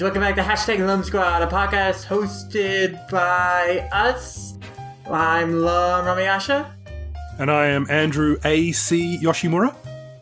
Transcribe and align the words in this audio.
Welcome 0.00 0.22
back 0.22 0.34
to 0.36 0.42
Hashtag 0.42 0.84
Lum 0.86 1.04
Squad, 1.04 1.42
a 1.42 1.46
podcast 1.46 2.06
hosted 2.06 3.10
by 3.10 3.86
us. 3.92 4.54
I'm 5.10 5.60
Lum 5.60 6.06
Ramayasha, 6.06 6.70
And 7.38 7.50
I 7.50 7.66
am 7.66 7.86
Andrew 7.90 8.38
A.C. 8.44 9.18
Yoshimura. 9.22 9.74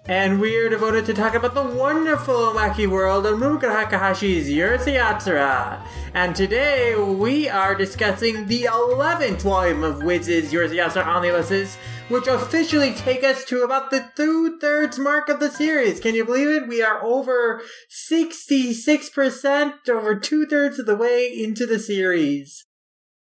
and 0.07 0.41
we're 0.41 0.69
devoted 0.69 1.07
to 1.07 1.14
talking 1.14 1.37
about 1.37 1.55
the 1.55 1.63
wonderful 1.63 2.55
wacky 2.55 2.89
world 2.89 3.25
of 3.27 3.39
Rumiko 3.39 3.71
Takahashi's 3.71 4.49
Urusei 4.49 4.99
Yatsura. 4.99 5.81
And 6.13 6.35
today 6.35 6.97
we 6.97 7.49
are 7.49 7.75
discussing 7.77 8.47
the 8.47 8.64
11th 8.64 9.43
volume 9.43 9.85
of 9.85 10.00
Viz's 10.00 10.53
Urusei 10.53 10.77
Yatsura 10.77 11.07
Omnibuses, 11.07 11.77
which 12.08 12.26
officially 12.26 12.93
take 12.93 13.22
us 13.22 13.44
to 13.44 13.62
about 13.62 13.90
the 13.90 14.11
two-thirds 14.16 14.99
mark 14.99 15.29
of 15.29 15.40
the 15.40 15.50
series. 15.50 16.00
Can 16.00 16.14
you 16.14 16.25
believe 16.25 16.49
it? 16.49 16.68
We 16.68 16.82
are 16.82 17.04
over 17.04 17.62
66%, 18.11 19.89
over 19.89 20.14
two-thirds 20.18 20.79
of 20.79 20.86
the 20.86 20.96
way 20.96 21.26
into 21.26 21.66
the 21.66 21.79
series. 21.79 22.68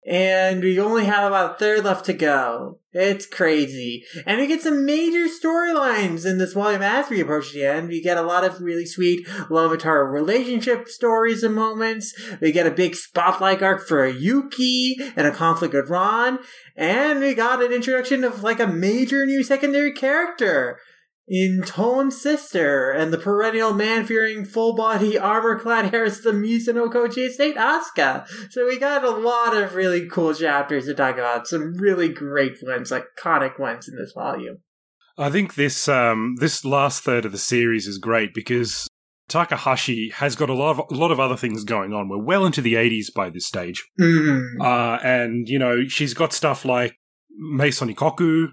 And 0.07 0.63
we 0.63 0.79
only 0.79 1.07
have 1.07 1.27
about 1.27 1.55
a 1.55 1.59
third 1.59 1.85
left 1.85 2.05
to 2.07 2.13
go. 2.13 2.79
It's 2.93 3.27
crazy. 3.27 4.05
And 4.27 4.39
we 4.39 4.47
get 4.47 4.61
some 4.61 4.85
major 4.85 5.27
storylines 5.27 6.27
in 6.27 6.37
this 6.39 6.53
volume 6.53 6.83
as 6.83 7.09
we 7.09 7.21
approach 7.21 7.53
the 7.53 7.65
end. 7.65 7.89
We 7.89 8.03
get 8.03 8.19
a 8.19 8.23
lot 8.23 8.45
of 8.45 8.61
really 8.61 8.85
sweet 8.85 9.27
Lomatar 9.27 10.13
relationship 10.13 10.89
stories 10.89 11.43
and 11.43 11.55
moments. 11.55 12.15
We 12.41 12.53
get 12.53 12.67
a 12.67 12.71
big 12.71 12.95
spotlight 12.95 13.63
arc 13.63 13.87
for 13.87 14.07
Yuki 14.07 14.97
and 15.17 15.27
a 15.27 15.33
conflict 15.33 15.73
with 15.73 15.89
Ran. 15.89 16.39
And 16.77 17.21
we 17.21 17.35
got 17.35 17.63
an 17.63 17.73
introduction 17.73 18.25
of 18.25 18.43
like 18.43 18.61
a 18.61 18.67
major 18.67 19.25
new 19.25 19.43
secondary 19.43 19.93
character 19.93 20.79
in 21.27 21.63
Tone's 21.65 22.21
sister 22.21 22.91
and 22.91 23.13
the 23.13 23.19
perennial 23.19 23.73
man-fearing, 23.73 24.45
full-body, 24.45 25.19
armor-clad 25.19 25.95
heiress 25.95 26.19
of 26.19 26.25
the 26.25 26.33
Mizunokoji 26.33 27.29
estate, 27.29 27.57
Asuka. 27.57 28.27
So 28.51 28.67
we 28.67 28.79
got 28.79 29.05
a 29.05 29.11
lot 29.11 29.57
of 29.57 29.75
really 29.75 30.07
cool 30.07 30.35
chapters 30.35 30.87
to 30.87 30.95
talk 30.95 31.15
about. 31.15 31.47
Some 31.47 31.75
really 31.75 32.09
great 32.09 32.57
ones, 32.63 32.93
iconic 32.93 33.59
ones 33.59 33.89
in 33.89 33.97
this 33.97 34.13
volume. 34.13 34.59
I 35.17 35.31
think 35.31 35.55
this 35.55 35.89
um, 35.89 36.35
this 36.41 36.65
last 36.65 37.05
third 37.05 37.25
of 37.25 37.31
the 37.33 37.39
series 37.39 37.87
is 37.87 37.99
great 37.99 38.35
because 38.35 38.89
Takahashi 39.29 40.11
has 40.11 40.35
got 40.35 40.51
a 40.51 40.55
lot 40.55 40.73
of 40.73 40.91
a 40.91 40.95
lot 40.95 41.13
of 41.13 41.21
other 41.21 41.37
things 41.37 41.65
going 41.65 41.93
on. 41.93 42.09
We're 42.09 42.19
well 42.23 42.45
into 42.45 42.61
the 42.61 42.75
80s 42.75 43.15
by 43.15 43.31
this 43.31 43.47
stage. 43.47 43.85
Mm. 44.01 44.61
Uh, 44.61 44.99
and, 45.03 45.49
you 45.49 45.59
know, 45.59 45.85
she's 45.85 46.15
got 46.15 46.33
stuff 46.33 46.65
like 46.65 46.97
Maison 47.31 47.95
Ikkoku 47.95 48.49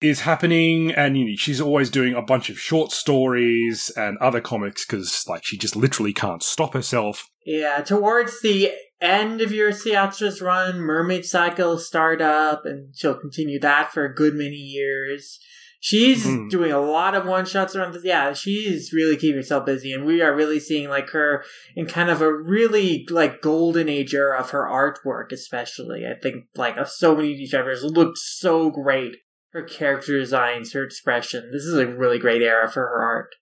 is 0.00 0.20
happening, 0.20 0.92
and 0.92 1.16
you 1.16 1.24
know, 1.26 1.36
she's 1.36 1.60
always 1.60 1.90
doing 1.90 2.14
a 2.14 2.22
bunch 2.22 2.48
of 2.50 2.58
short 2.58 2.90
stories 2.92 3.90
and 3.96 4.16
other 4.18 4.40
comics 4.40 4.86
because, 4.86 5.24
like, 5.28 5.44
she 5.44 5.58
just 5.58 5.76
literally 5.76 6.12
can't 6.12 6.42
stop 6.42 6.74
herself. 6.74 7.28
Yeah, 7.44 7.80
towards 7.82 8.40
the 8.40 8.70
end 9.00 9.40
of 9.40 9.52
your 9.52 9.70
Yatsura's 9.72 10.40
run, 10.42 10.78
Mermaid 10.78 11.24
Cycle 11.24 11.78
start 11.78 12.20
up, 12.20 12.62
and 12.64 12.94
she'll 12.94 13.14
continue 13.18 13.58
that 13.60 13.92
for 13.92 14.04
a 14.04 14.14
good 14.14 14.34
many 14.34 14.56
years. 14.56 15.38
She's 15.82 16.26
Mhm. 16.26 16.50
doing 16.50 16.70
a 16.72 16.80
lot 16.80 17.14
of 17.14 17.24
one 17.24 17.46
shots 17.46 17.74
around. 17.74 17.94
The, 17.94 18.00
yeah, 18.04 18.34
she's 18.34 18.92
really 18.92 19.16
keeping 19.16 19.36
herself 19.36 19.64
busy, 19.64 19.92
and 19.92 20.04
we 20.04 20.20
are 20.20 20.36
really 20.36 20.60
seeing 20.60 20.90
like 20.90 21.08
her 21.10 21.42
in 21.74 21.86
kind 21.86 22.10
of 22.10 22.20
a 22.20 22.30
really 22.30 23.06
like 23.08 23.40
golden 23.40 23.88
age 23.88 24.14
era 24.14 24.38
of 24.38 24.50
her 24.50 24.64
artwork, 24.64 25.32
especially. 25.32 26.06
I 26.06 26.20
think 26.22 26.44
like 26.54 26.76
so 26.86 27.16
many 27.16 27.32
of 27.32 27.38
these 27.38 27.50
chapters 27.52 27.82
look 27.82 28.16
so 28.18 28.70
great. 28.70 29.16
Her 29.52 29.62
character 29.62 30.18
designs, 30.18 30.72
her 30.72 30.84
expression. 30.84 31.50
This 31.52 31.62
is 31.62 31.74
a 31.74 31.86
really 31.86 32.18
great 32.18 32.42
era 32.42 32.70
for 32.70 32.82
her 32.82 33.02
art. 33.02 33.34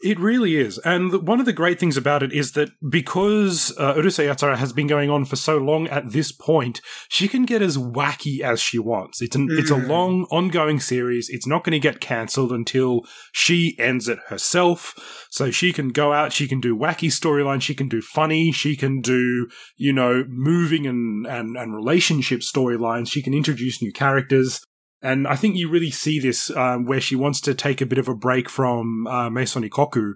It 0.00 0.20
really 0.20 0.54
is. 0.54 0.78
And 0.78 1.26
one 1.26 1.40
of 1.40 1.46
the 1.46 1.52
great 1.52 1.80
things 1.80 1.96
about 1.96 2.22
it 2.22 2.32
is 2.32 2.52
that 2.52 2.70
because 2.88 3.74
uh, 3.78 3.94
Urusei 3.94 4.28
Yatsura 4.32 4.56
has 4.56 4.72
been 4.72 4.86
going 4.86 5.10
on 5.10 5.24
for 5.24 5.34
so 5.34 5.58
long 5.58 5.88
at 5.88 6.12
this 6.12 6.30
point, 6.30 6.80
she 7.08 7.26
can 7.26 7.44
get 7.44 7.62
as 7.62 7.76
wacky 7.76 8.40
as 8.40 8.60
she 8.60 8.78
wants. 8.78 9.20
It's 9.20 9.34
an, 9.34 9.48
it's 9.50 9.72
a 9.72 9.74
Mm. 9.74 9.88
long 9.88 10.26
ongoing 10.30 10.78
series. 10.78 11.28
It's 11.28 11.48
not 11.48 11.64
going 11.64 11.72
to 11.72 11.80
get 11.80 12.00
cancelled 12.00 12.52
until 12.52 13.00
she 13.32 13.74
ends 13.80 14.08
it 14.08 14.20
herself. 14.28 14.94
So 15.30 15.50
she 15.50 15.72
can 15.72 15.88
go 15.88 16.12
out, 16.12 16.32
she 16.32 16.46
can 16.46 16.60
do 16.60 16.76
wacky 16.76 17.08
storylines, 17.10 17.62
she 17.62 17.74
can 17.74 17.88
do 17.88 18.00
funny, 18.00 18.52
she 18.52 18.76
can 18.76 19.00
do, 19.00 19.48
you 19.76 19.92
know, 19.92 20.24
moving 20.28 20.86
and, 20.86 21.26
and, 21.26 21.56
and 21.56 21.74
relationship 21.74 22.40
storylines, 22.42 23.10
she 23.10 23.20
can 23.20 23.34
introduce 23.34 23.82
new 23.82 23.92
characters. 23.92 24.60
And 25.00 25.28
I 25.28 25.36
think 25.36 25.56
you 25.56 25.68
really 25.68 25.90
see 25.90 26.18
this 26.18 26.50
um, 26.56 26.84
where 26.84 27.00
she 27.00 27.14
wants 27.14 27.40
to 27.42 27.54
take 27.54 27.80
a 27.80 27.86
bit 27.86 27.98
of 27.98 28.08
a 28.08 28.14
break 28.14 28.48
from 28.48 29.06
uh, 29.06 29.30
Maison 29.30 29.68
Ikkoku 29.68 30.14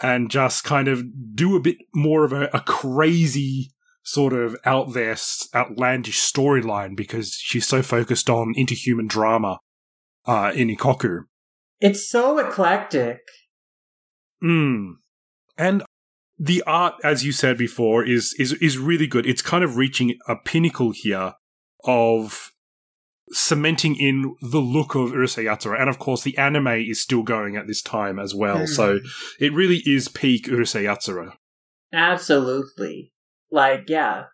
and 0.00 0.30
just 0.30 0.64
kind 0.64 0.88
of 0.88 1.04
do 1.34 1.56
a 1.56 1.60
bit 1.60 1.76
more 1.94 2.24
of 2.24 2.32
a, 2.32 2.48
a 2.52 2.60
crazy 2.60 3.70
sort 4.02 4.32
of 4.32 4.56
out 4.64 4.92
there, 4.92 5.16
outlandish 5.54 6.18
storyline 6.18 6.96
because 6.96 7.34
she's 7.34 7.66
so 7.66 7.82
focused 7.82 8.28
on 8.28 8.54
interhuman 8.58 9.06
drama 9.06 9.58
uh, 10.26 10.52
in 10.54 10.68
Ikkoku. 10.68 11.24
It's 11.80 12.08
so 12.08 12.38
eclectic. 12.38 13.20
Mm. 14.42 14.94
And 15.56 15.84
the 16.38 16.62
art, 16.66 16.94
as 17.04 17.24
you 17.24 17.32
said 17.32 17.58
before, 17.58 18.04
is 18.04 18.34
is 18.38 18.52
is 18.54 18.78
really 18.78 19.06
good. 19.06 19.26
It's 19.26 19.42
kind 19.42 19.64
of 19.64 19.76
reaching 19.76 20.16
a 20.28 20.36
pinnacle 20.36 20.92
here 20.92 21.34
of 21.84 22.52
cementing 23.32 23.96
in 23.96 24.36
the 24.40 24.60
look 24.60 24.94
of 24.94 25.10
Urusei 25.10 25.44
Yatsura. 25.44 25.80
And 25.80 25.88
of 25.88 25.98
course, 25.98 26.22
the 26.22 26.36
anime 26.38 26.68
is 26.68 27.00
still 27.00 27.22
going 27.22 27.56
at 27.56 27.66
this 27.66 27.82
time 27.82 28.18
as 28.18 28.34
well. 28.34 28.66
So 28.66 28.98
hmm. 28.98 29.06
it 29.40 29.52
really 29.52 29.82
is 29.86 30.08
peak 30.08 30.46
Urusei 30.46 30.84
Yatsura. 30.84 31.32
Absolutely. 31.92 33.12
Like, 33.50 33.88
yeah. 33.88 34.24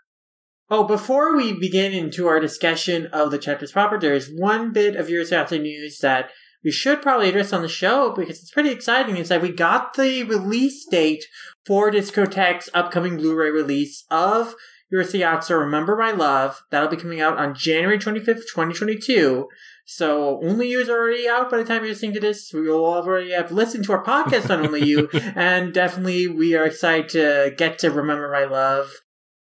Oh, 0.71 0.84
before 0.84 1.37
we 1.37 1.53
begin 1.53 1.93
into 1.93 2.27
our 2.27 2.41
discussion 2.41 3.06
of 3.06 3.31
the 3.31 3.38
chapters 3.38 3.72
proper, 3.72 3.99
there 3.99 4.15
is 4.15 4.32
one 4.34 4.72
bit 4.72 4.97
of 4.97 5.06
Urusei 5.06 5.44
Yatsura 5.44 5.62
news 5.62 5.99
that 5.99 6.31
we 6.65 6.71
should 6.71 7.03
probably 7.03 7.28
address 7.28 7.53
on 7.53 7.62
the 7.62 7.69
show 7.69 8.12
because 8.16 8.38
it's 8.38 8.50
pretty 8.50 8.71
exciting. 8.71 9.19
Is 9.19 9.28
that 9.28 9.43
we 9.43 9.50
got 9.50 9.94
the 9.94 10.22
release 10.22 10.87
date 10.91 11.25
for 11.66 11.91
Discotek's 11.91 12.71
upcoming 12.72 13.19
Blu-ray 13.19 13.50
release 13.50 14.05
of 14.11 14.55
Urusei 14.94 15.21
Yatsura 15.21 15.60
Remember 15.60 15.97
My 15.97 16.12
Love. 16.12 16.62
That'll 16.71 16.88
be 16.88 16.97
coming 16.97 17.21
out 17.21 17.37
on 17.37 17.55
January 17.55 17.99
25th, 17.99 18.47
2022. 18.53 19.49
So 19.87 20.41
Only 20.43 20.69
You 20.71 20.81
is 20.81 20.88
already 20.88 21.28
out 21.28 21.50
by 21.50 21.59
the 21.59 21.65
time 21.65 21.82
you're 21.82 21.91
listening 21.91 22.15
to 22.15 22.21
this. 22.21 22.53
We 22.53 22.69
will 22.69 22.84
already 22.84 23.32
have 23.32 23.53
listened 23.53 23.84
to 23.84 23.93
our 23.93 24.05
podcast 24.05 24.50
on 24.50 24.65
Only 24.65 24.84
You, 24.84 25.09
and 25.34 25.75
definitely 25.75 26.28
we 26.28 26.55
are 26.55 26.65
excited 26.65 27.09
to 27.10 27.55
get 27.56 27.78
to 27.81 27.91
Remember 27.91 28.31
My 28.31 28.44
Love 28.44 28.93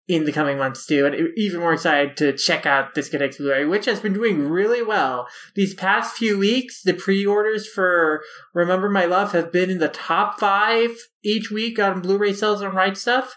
in 0.08 0.26
the 0.26 0.32
coming 0.32 0.58
months 0.58 0.86
too, 0.86 1.06
and 1.06 1.16
even 1.36 1.60
more 1.60 1.74
excited 1.74 2.16
to 2.18 2.34
check 2.34 2.66
out 2.66 2.94
Discotek 2.94 3.38
Blu-ray, 3.38 3.66
which 3.66 3.86
has 3.86 4.00
been 4.00 4.14
doing 4.14 4.48
really 4.48 4.84
well. 4.84 5.28
These 5.56 5.74
past 5.74 6.16
few 6.16 6.38
weeks, 6.38 6.84
the 6.84 6.94
pre-orders 6.94 7.68
for 7.68 8.22
Remember 8.54 8.90
My 8.90 9.06
Love 9.06 9.32
have 9.32 9.52
been 9.52 9.72
in 9.72 9.80
the 9.80 9.88
top 9.88 10.40
five 10.40 10.92
each 11.24 11.50
week 11.50 11.80
on 11.80 12.02
Blu-ray 12.02 12.34
sales 12.34 12.62
on 12.62 12.76
Right 12.76 12.94
Stuf, 12.94 13.30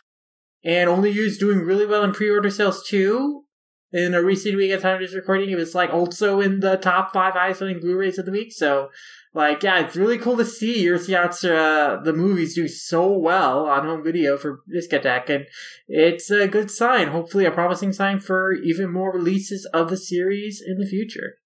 and 0.65 0.89
Only 0.89 1.11
You 1.11 1.25
is 1.25 1.39
doing 1.39 1.61
really 1.61 1.87
well 1.87 2.05
in 2.05 2.13
pre-order 2.13 2.51
sales 2.51 2.87
too. 2.87 3.45
In 3.91 4.13
a 4.13 4.23
recent 4.23 4.55
week 4.55 4.71
at 4.71 4.83
time 4.83 4.97
of 4.97 5.01
this 5.01 5.15
recording, 5.15 5.49
it 5.49 5.57
was 5.57 5.75
like 5.75 5.89
also 5.89 6.43
in 6.43 6.61
the 6.61 6.77
top 6.77 7.11
five 7.11 7.33
highest 7.33 7.61
selling 7.61 7.81
Blu-rays 7.81 8.19
of 8.19 8.27
the 8.27 8.33
week. 8.33 8.53
So, 8.53 8.91
like, 9.33 9.63
yeah, 9.63 9.81
it's 9.81 9.97
really 9.97 10.19
cool 10.19 10.37
to 10.37 10.45
see 10.45 10.85
Urusei 10.85 11.17
Yatsura, 11.17 12.01
uh, 12.01 12.03
the 12.03 12.13
movies 12.13 12.55
do 12.55 12.69
so 12.69 13.17
well 13.17 13.65
on 13.65 13.87
home 13.87 14.05
video 14.05 14.37
for 14.37 14.61
Discotek, 14.71 15.31
and 15.31 15.47
it's 15.87 16.31
a 16.31 16.47
good 16.47 16.71
sign. 16.71 17.09
Hopefully, 17.09 17.47
a 17.47 17.51
promising 17.51 17.95
sign 17.95 18.21
for 18.21 18.53
even 18.53 18.93
more 18.93 19.11
releases 19.11 19.65
of 19.73 19.89
the 19.89 19.97
series 19.97 20.63
in 20.65 20.77
the 20.77 20.87
future. 20.87 21.37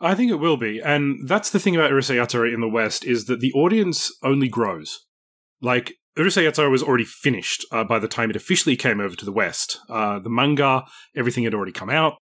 I 0.00 0.14
think 0.14 0.30
it 0.30 0.36
will 0.36 0.56
be. 0.56 0.80
And 0.80 1.28
that's 1.28 1.50
the 1.50 1.58
thing 1.58 1.76
about 1.76 1.90
Urusei 1.90 2.16
Yatsura 2.16 2.52
in 2.52 2.60
the 2.60 2.68
West 2.68 3.04
is 3.04 3.26
that 3.26 3.40
the 3.40 3.52
audience 3.52 4.10
only 4.22 4.48
grows. 4.48 5.06
Like, 5.60 5.94
Urusei 6.16 6.48
Yatsura 6.48 6.70
was 6.70 6.82
already 6.82 7.04
finished 7.04 7.64
uh, 7.72 7.84
by 7.84 7.98
the 7.98 8.08
time 8.08 8.30
it 8.30 8.36
officially 8.36 8.76
came 8.76 9.00
over 9.00 9.16
to 9.16 9.24
the 9.24 9.32
West. 9.32 9.80
Uh, 9.88 10.18
the 10.18 10.30
manga, 10.30 10.84
everything 11.16 11.44
had 11.44 11.54
already 11.54 11.72
come 11.72 11.90
out. 11.90 12.14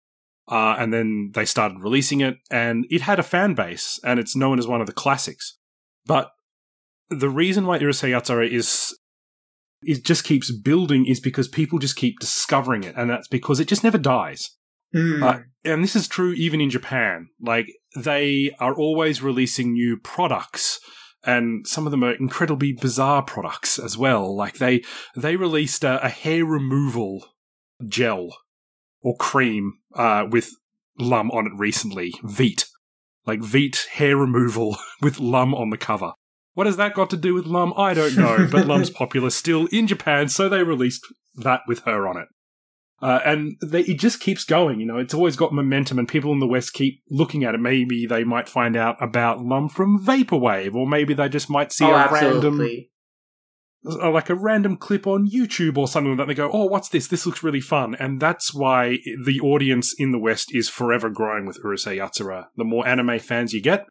Uh, 0.47 0.75
and 0.77 0.91
then 0.93 1.31
they 1.33 1.45
started 1.45 1.79
releasing 1.79 2.19
it, 2.19 2.35
and 2.49 2.85
it 2.89 3.01
had 3.01 3.19
a 3.19 3.23
fan 3.23 3.53
base, 3.53 3.99
and 4.03 4.19
it's 4.19 4.35
known 4.35 4.59
as 4.59 4.67
one 4.67 4.81
of 4.81 4.87
the 4.87 4.93
classics. 4.93 5.57
But 6.05 6.31
the 7.09 7.29
reason 7.29 7.65
why 7.65 7.79
Urusei 7.79 8.09
Yatsura 8.09 8.49
is 8.49 8.97
it 9.83 10.03
just 10.03 10.23
keeps 10.23 10.51
building 10.51 11.05
is 11.05 11.19
because 11.19 11.47
people 11.47 11.79
just 11.79 11.95
keep 11.95 12.19
discovering 12.19 12.83
it, 12.83 12.95
and 12.97 13.09
that's 13.09 13.27
because 13.27 13.59
it 13.59 13.67
just 13.67 13.83
never 13.83 13.97
dies. 13.97 14.49
Uh, 15.23 15.39
and 15.63 15.83
this 15.83 15.95
is 15.95 16.07
true 16.07 16.33
even 16.33 16.59
in 16.59 16.69
Japan. 16.69 17.27
Like, 17.39 17.67
they 17.95 18.51
are 18.59 18.75
always 18.75 19.21
releasing 19.21 19.73
new 19.73 19.97
products. 19.97 20.79
And 21.23 21.67
some 21.67 21.85
of 21.85 21.91
them 21.91 22.03
are 22.03 22.13
incredibly 22.13 22.73
bizarre 22.73 23.21
products 23.21 23.77
as 23.77 23.97
well. 23.97 24.35
Like 24.35 24.57
they 24.57 24.83
they 25.15 25.35
released 25.35 25.83
a, 25.83 26.03
a 26.03 26.09
hair 26.09 26.45
removal 26.45 27.25
gel 27.85 28.35
or 29.01 29.15
cream 29.17 29.73
uh, 29.95 30.25
with 30.29 30.51
Lum 30.97 31.31
on 31.31 31.47
it 31.47 31.53
recently. 31.55 32.13
Veet, 32.23 32.65
like 33.25 33.39
Veet 33.39 33.87
hair 33.87 34.17
removal 34.17 34.77
with 35.01 35.19
Lum 35.19 35.53
on 35.53 35.69
the 35.69 35.77
cover. 35.77 36.13
What 36.53 36.67
has 36.67 36.77
that 36.77 36.93
got 36.93 37.09
to 37.11 37.17
do 37.17 37.33
with 37.33 37.45
Lum? 37.45 37.73
I 37.77 37.93
don't 37.93 38.15
know, 38.15 38.47
but 38.51 38.67
Lum's 38.67 38.89
popular 38.89 39.29
still 39.29 39.67
in 39.67 39.87
Japan, 39.87 40.27
so 40.27 40.49
they 40.49 40.63
released 40.63 41.05
that 41.35 41.61
with 41.67 41.81
her 41.81 42.07
on 42.07 42.17
it. 42.17 42.27
Uh, 43.01 43.19
and 43.25 43.57
they, 43.63 43.81
it 43.81 43.99
just 43.99 44.19
keeps 44.19 44.43
going, 44.43 44.79
you 44.79 44.85
know, 44.85 44.97
it's 44.99 45.13
always 45.13 45.35
got 45.35 45.51
momentum 45.51 45.97
and 45.97 46.07
people 46.07 46.31
in 46.33 46.39
the 46.39 46.47
West 46.47 46.73
keep 46.73 47.01
looking 47.09 47.43
at 47.43 47.55
it. 47.55 47.59
Maybe 47.59 48.05
they 48.05 48.23
might 48.23 48.47
find 48.47 48.75
out 48.75 48.95
about 49.01 49.43
Lum 49.43 49.69
from 49.69 50.05
Vaporwave, 50.05 50.75
or 50.75 50.87
maybe 50.87 51.15
they 51.15 51.27
just 51.27 51.49
might 51.49 51.71
see 51.71 51.85
oh, 51.85 51.93
a 51.93 51.97
absolutely. 51.97 52.91
random, 53.83 54.13
like 54.13 54.29
a 54.29 54.35
random 54.35 54.77
clip 54.77 55.07
on 55.07 55.27
YouTube 55.27 55.77
or 55.77 55.87
something 55.87 56.11
like 56.11 56.19
that. 56.19 56.27
They 56.27 56.35
go, 56.35 56.51
oh, 56.53 56.65
what's 56.65 56.89
this? 56.89 57.07
This 57.07 57.25
looks 57.25 57.41
really 57.41 57.59
fun. 57.59 57.95
And 57.95 58.21
that's 58.21 58.53
why 58.53 58.99
the 59.25 59.39
audience 59.39 59.95
in 59.97 60.11
the 60.11 60.19
West 60.19 60.53
is 60.53 60.69
forever 60.69 61.09
growing 61.09 61.47
with 61.47 61.57
Urusei 61.63 61.97
Yatsura. 61.97 62.49
The 62.55 62.63
more 62.63 62.87
anime 62.87 63.17
fans 63.17 63.51
you 63.51 63.63
get, 63.63 63.87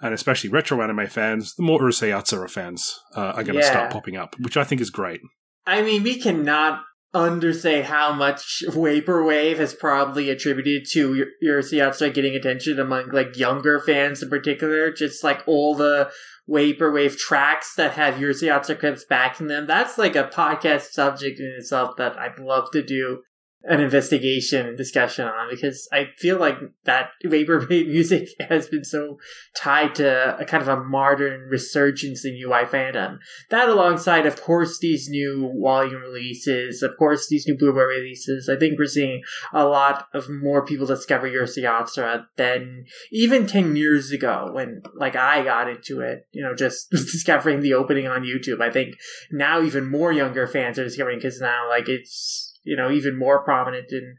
and 0.00 0.12
especially 0.12 0.50
retro 0.50 0.82
anime 0.82 1.06
fans, 1.06 1.54
the 1.54 1.62
more 1.62 1.78
Urusei 1.78 2.08
Yatsura 2.08 2.50
fans 2.50 2.98
uh, 3.14 3.20
are 3.36 3.44
going 3.44 3.54
to 3.54 3.64
Yeah. 3.64 3.70
start 3.70 3.92
popping 3.92 4.16
up, 4.16 4.34
which 4.40 4.56
I 4.56 4.64
think 4.64 4.80
is 4.80 4.90
great. 4.90 5.20
I 5.64 5.82
mean, 5.82 6.02
we 6.02 6.18
cannot 6.18 6.82
understate 7.14 7.86
how 7.86 8.12
much 8.12 8.62
Vaporwave 8.68 9.56
has 9.56 9.74
probably 9.74 10.30
attributed 10.30 10.86
to 10.90 11.26
Urusei 11.42 11.78
Yatsura 11.78 12.12
getting 12.12 12.34
attention 12.34 12.78
among 12.78 13.10
like 13.10 13.36
younger 13.36 13.80
fans 13.80 14.22
in 14.22 14.28
particular. 14.28 14.92
Just 14.92 15.24
like 15.24 15.42
all 15.46 15.74
the 15.74 16.10
Vaporwave 16.48 17.16
tracks 17.16 17.74
that 17.76 17.92
have 17.92 18.14
Urusei 18.14 18.48
Yatsura 18.48 18.78
clips 18.78 19.04
backing 19.04 19.48
them. 19.48 19.66
That's 19.66 19.98
like 19.98 20.16
a 20.16 20.24
podcast 20.24 20.90
subject 20.90 21.40
in 21.40 21.54
itself 21.58 21.96
that 21.96 22.18
I'd 22.18 22.38
love 22.38 22.70
to 22.72 22.82
do 22.82 23.22
an 23.64 23.80
investigation 23.80 24.66
and 24.66 24.78
discussion 24.78 25.26
on 25.26 25.48
because 25.50 25.88
I 25.92 26.10
feel 26.16 26.38
like 26.38 26.56
that 26.84 27.10
Vaporwave 27.24 27.68
music 27.88 28.28
has 28.48 28.68
been 28.68 28.84
so 28.84 29.18
tied 29.56 29.96
to 29.96 30.38
a 30.38 30.44
kind 30.44 30.62
of 30.62 30.68
a 30.68 30.84
modern 30.84 31.48
resurgence 31.50 32.24
in 32.24 32.34
UI 32.34 32.64
fandom. 32.64 33.18
That 33.50 33.68
alongside, 33.68 34.26
of 34.26 34.40
course, 34.40 34.78
these 34.78 35.08
new 35.08 35.52
volume 35.60 36.02
releases, 36.02 36.82
of 36.82 36.92
course, 36.98 37.28
these 37.28 37.46
new 37.48 37.58
Blu-ray 37.58 37.96
releases, 37.96 38.48
I 38.48 38.56
think 38.56 38.78
we're 38.78 38.86
seeing 38.86 39.22
a 39.52 39.64
lot 39.64 40.06
of 40.14 40.30
more 40.30 40.64
people 40.64 40.86
discover 40.86 41.28
Urusei 41.28 41.64
Yatsura 41.64 42.26
than 42.36 42.84
even 43.10 43.46
10 43.46 43.74
years 43.74 44.12
ago 44.12 44.50
when, 44.52 44.82
like, 44.94 45.16
I 45.16 45.42
got 45.42 45.68
into 45.68 46.00
it, 46.00 46.28
you 46.30 46.42
know, 46.42 46.54
just 46.54 46.90
discovering 46.90 47.60
the 47.60 47.74
opening 47.74 48.06
on 48.06 48.22
YouTube. 48.22 48.60
I 48.60 48.70
think 48.70 48.94
now 49.32 49.60
even 49.60 49.90
more 49.90 50.12
younger 50.12 50.46
fans 50.46 50.78
are 50.78 50.84
discovering 50.84 51.18
because 51.18 51.40
now, 51.40 51.68
like, 51.68 51.88
it's, 51.88 52.47
you 52.62 52.76
know, 52.76 52.90
even 52.90 53.18
more 53.18 53.42
prominent 53.42 53.92
in 53.92 54.16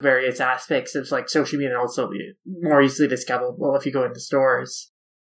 various 0.00 0.40
aspects 0.40 0.94
of, 0.94 1.10
like, 1.10 1.28
social 1.28 1.58
media 1.58 1.70
and 1.70 1.78
also 1.78 2.10
more 2.46 2.82
easily 2.82 3.08
discoverable 3.08 3.74
if 3.76 3.86
you 3.86 3.92
go 3.92 4.04
into 4.04 4.20
stores. 4.20 4.90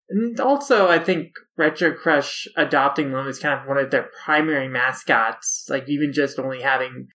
And 0.08 0.38
also, 0.40 0.88
I 0.88 0.98
think 0.98 1.30
Retro 1.56 1.92
Crush 1.94 2.46
adopting 2.56 3.12
them 3.12 3.26
is 3.26 3.38
kind 3.38 3.58
of 3.58 3.66
one 3.66 3.78
of 3.78 3.90
their 3.90 4.10
primary 4.24 4.68
mascots, 4.68 5.66
like 5.68 5.88
even 5.88 6.12
just 6.12 6.38
only 6.38 6.60
having 6.60 7.08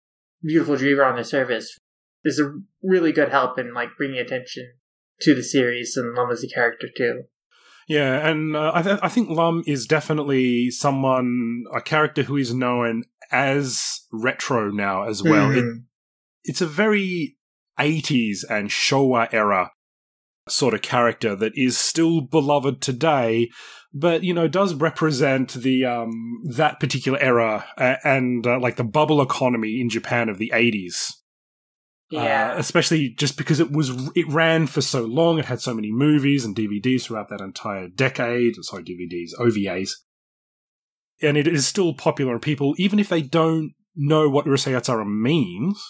Beautiful 0.44 0.78
Dreamer 0.78 1.04
on 1.04 1.16
the 1.16 1.24
service, 1.24 1.78
is 2.24 2.40
a 2.40 2.54
really 2.82 3.12
good 3.12 3.30
help 3.30 3.60
in 3.60 3.74
like 3.74 3.90
bringing 3.98 4.20
attention 4.20 4.74
to 5.22 5.36
the 5.36 5.44
series 5.44 5.96
and 5.96 6.16
Lum 6.16 6.32
as 6.32 6.44
a 6.44 6.48
character 6.48 6.88
too. 6.96 7.24
Yeah, 7.88 8.28
and 8.28 8.56
uh, 8.56 8.72
I, 8.74 8.82
th- 8.82 9.00
I 9.02 9.08
think 9.08 9.30
Lum 9.30 9.64
is 9.66 9.86
definitely 9.86 10.72
someone, 10.72 11.64
a 11.74 11.82
character 11.82 12.24
who 12.24 12.36
is 12.36 12.54
known 12.54 13.04
as 13.32 14.02
retro 14.12 14.72
now 14.72 15.04
as 15.04 15.22
well. 15.24 15.52
It, 15.52 15.64
Mhm. 15.64 15.84
it's 16.44 16.62
a 16.62 16.68
very 16.68 17.38
80s 17.80 18.44
and 18.50 18.70
Showa 18.70 19.28
era 19.34 19.72
sort 20.50 20.74
of 20.74 20.82
character 20.82 21.36
that 21.36 21.52
is 21.58 21.78
still 21.78 22.22
beloved 22.22 22.82
today, 22.82 23.50
but 23.94 24.24
you 24.24 24.34
know 24.34 24.48
does 24.48 24.74
represent 24.74 25.54
the 25.54 25.84
um 25.86 26.42
that 26.56 26.80
particular 26.80 27.20
era 27.20 27.66
uh, 27.78 27.96
and 28.04 28.48
uh, 28.48 28.58
like 28.60 28.78
the 28.78 28.84
bubble 28.84 29.22
economy 29.22 29.82
in 29.82 29.90
Japan 29.90 30.30
of 30.30 30.38
the 30.38 30.52
80s. 30.54 31.12
yeah, 32.10 32.54
Uh, 32.54 32.58
especially 32.58 33.10
just 33.10 33.38
because 33.38 33.60
it 33.60 33.72
was 33.72 34.10
it 34.16 34.26
ran 34.30 34.66
for 34.68 34.80
so 34.82 35.04
long. 35.04 35.38
It 35.38 35.46
had 35.46 35.60
so 35.60 35.74
many 35.74 35.92
movies 35.92 36.46
and 36.46 36.56
DVDs 36.56 37.04
throughout 37.04 37.28
that 37.30 37.42
entire 37.42 37.90
decade. 37.90 38.56
Sorry, 38.62 38.84
DVDs, 38.84 39.32
OVAs, 39.38 39.92
and 41.22 41.38
it 41.38 41.48
is 41.48 41.68
still 41.68 41.94
popular. 41.94 42.40
People, 42.40 42.76
even 42.78 43.00
if 43.00 43.10
they 43.10 43.22
don't 43.22 43.74
know 43.96 44.30
what 44.30 44.46
Urusei 44.46 44.72
Yatsura 44.74 45.06
means, 45.08 45.84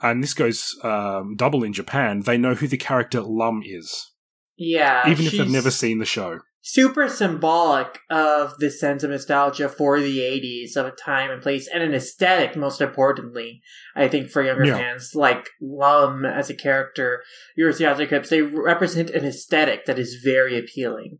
and 0.00 0.22
this 0.22 0.34
goes 0.34 0.78
um, 0.82 1.34
double 1.36 1.62
in 1.62 1.72
Japan, 1.72 2.20
they 2.20 2.38
know 2.38 2.54
who 2.54 2.66
the 2.68 2.76
character 2.76 3.20
Lum 3.20 3.62
is, 3.64 4.12
yeah. 4.56 5.08
even 5.08 5.26
if 5.26 5.32
they've 5.32 5.48
never 5.50 5.70
seen 5.70 5.98
the 5.98 6.04
show. 6.04 6.40
super 6.62 7.08
symbolic 7.08 7.98
of 8.08 8.56
the 8.58 8.70
sense 8.70 9.02
of 9.02 9.10
nostalgia 9.10 9.68
for 9.68 10.00
the 10.00 10.18
80s 10.20 10.76
of 10.78 10.86
a 10.86 10.90
time 10.90 11.30
and 11.30 11.42
place 11.42 11.68
and 11.68 11.82
an 11.82 11.92
aesthetic 11.92 12.56
most 12.56 12.80
importantly 12.80 13.60
i 13.94 14.08
think 14.08 14.30
for 14.30 14.42
younger 14.42 14.64
Yeah. 14.64 14.78
fans 14.78 15.10
like 15.14 15.50
lum 15.60 16.24
as 16.24 16.48
a 16.48 16.54
character 16.54 17.22
Urusei 17.58 18.08
clips 18.08 18.30
they 18.30 18.40
represent 18.40 19.10
an 19.10 19.26
aesthetic 19.26 19.84
that 19.84 19.98
is 19.98 20.22
very 20.24 20.58
appealing 20.58 21.18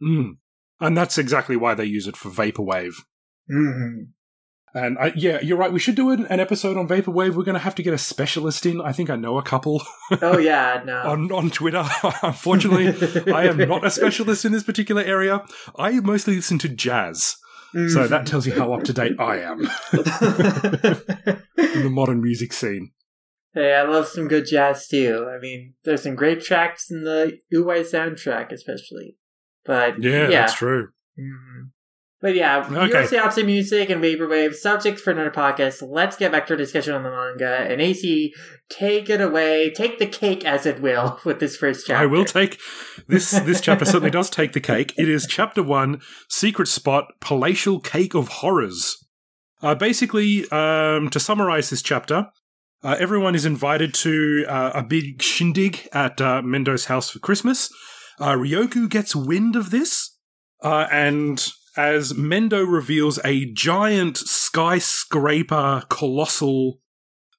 Mm. 0.00 0.36
And 0.80 0.96
that's 0.96 1.18
exactly 1.18 1.56
why 1.56 1.74
they 1.74 1.84
use 1.84 2.06
it 2.06 2.16
for 2.16 2.30
Vaporwave. 2.30 2.94
mm-hmm. 3.50 4.04
And 4.76 4.98
I, 4.98 5.12
yeah, 5.14 5.40
you're 5.40 5.56
right. 5.56 5.72
We 5.72 5.78
should 5.78 5.94
do 5.94 6.10
an, 6.10 6.26
an 6.26 6.40
episode 6.40 6.76
on 6.76 6.88
Vaporwave. 6.88 7.36
We're 7.36 7.44
going 7.44 7.54
to 7.54 7.60
have 7.60 7.76
to 7.76 7.82
get 7.84 7.94
a 7.94 7.98
specialist 7.98 8.66
in. 8.66 8.80
I 8.80 8.90
think 8.90 9.08
I 9.08 9.14
know 9.14 9.38
a 9.38 9.42
couple. 9.42 9.80
oh 10.20 10.36
yeah 10.38 10.82
no 10.84 10.96
on 11.02 11.30
on 11.30 11.50
Twitter. 11.50 11.84
Unfortunately, 12.24 12.88
I 13.32 13.44
am 13.44 13.56
not 13.56 13.86
a 13.86 13.90
specialist 13.90 14.44
in 14.44 14.50
this 14.50 14.64
particular 14.64 15.02
area. 15.02 15.44
I 15.78 15.92
mostly 16.00 16.34
listen 16.34 16.58
to 16.58 16.68
jazz, 16.68 17.36
so 17.72 18.08
that 18.08 18.26
tells 18.26 18.48
you 18.48 18.54
how 18.54 18.72
up 18.72 18.82
to 18.84 18.92
date 18.92 19.12
I 19.20 19.38
am 19.42 19.60
in 19.92 21.82
the 21.84 21.90
modern 21.90 22.20
music 22.20 22.52
scene. 22.52 22.90
hey 23.52 23.74
i 23.74 23.82
love 23.82 24.06
some 24.08 24.26
good 24.28 24.46
jazz 24.46 24.88
too 24.88 25.28
i 25.34 25.38
mean 25.40 25.74
there's 25.84 26.02
some 26.02 26.14
great 26.16 26.40
tracks 26.42 26.90
in 26.90 27.04
the 27.04 27.38
uy 27.52 27.80
soundtrack 27.82 28.50
especially 28.52 29.16
but 29.64 30.02
Yeah, 30.02 30.10
yeah 30.22 30.26
that's 30.30 30.54
true. 30.54 30.88
Mhm. 31.18 31.70
But 32.20 32.34
yeah, 32.36 32.66
Okay. 32.70 33.04
okay. 33.04 33.16
Yossi 33.18 33.44
music 33.44 33.90
and 33.90 34.02
vaporwave 34.02 34.54
subjects 34.54 35.02
for 35.02 35.10
another 35.10 35.30
podcast. 35.30 35.86
Let's 35.86 36.16
get 36.16 36.32
back 36.32 36.46
to 36.46 36.54
our 36.54 36.56
discussion 36.56 36.94
on 36.94 37.02
the 37.02 37.10
manga. 37.10 37.70
And 37.70 37.82
AC, 37.82 38.32
take 38.70 39.10
it 39.10 39.20
away, 39.20 39.70
take 39.70 39.98
the 39.98 40.06
cake 40.06 40.42
as 40.42 40.64
it 40.64 40.80
will 40.80 41.20
with 41.26 41.38
this 41.38 41.54
first 41.54 41.86
chapter. 41.86 42.02
I 42.02 42.06
will 42.06 42.24
take 42.24 42.58
this. 43.08 43.30
This 43.30 43.60
chapter 43.60 43.84
certainly 43.84 44.10
does 44.18 44.30
take 44.30 44.54
the 44.54 44.60
cake. 44.60 44.94
It 44.96 45.06
is 45.06 45.26
chapter 45.26 45.62
one, 45.62 46.00
secret 46.30 46.68
spot, 46.68 47.04
palatial 47.20 47.78
cake 47.80 48.14
of 48.14 48.28
horrors. 48.28 48.96
Uh, 49.62 49.74
basically, 49.74 50.48
um, 50.50 51.10
to 51.10 51.20
summarize 51.20 51.68
this 51.68 51.82
chapter, 51.82 52.28
uh, 52.82 52.96
everyone 52.98 53.34
is 53.34 53.44
invited 53.44 53.92
to 53.94 54.46
uh, 54.48 54.70
a 54.74 54.82
big 54.82 55.20
shindig 55.20 55.88
at 55.92 56.20
uh, 56.22 56.40
Mendo's 56.42 56.86
house 56.86 57.10
for 57.10 57.18
Christmas. 57.18 57.68
Uh, 58.18 58.32
Ryoko 58.32 58.88
gets 58.88 59.16
wind 59.16 59.56
of 59.56 59.70
this, 59.70 60.18
uh, 60.62 60.86
and 60.90 61.46
as 61.76 62.12
Mendo 62.12 62.70
reveals 62.70 63.18
a 63.24 63.52
giant 63.52 64.16
skyscraper, 64.16 65.82
colossal 65.88 66.78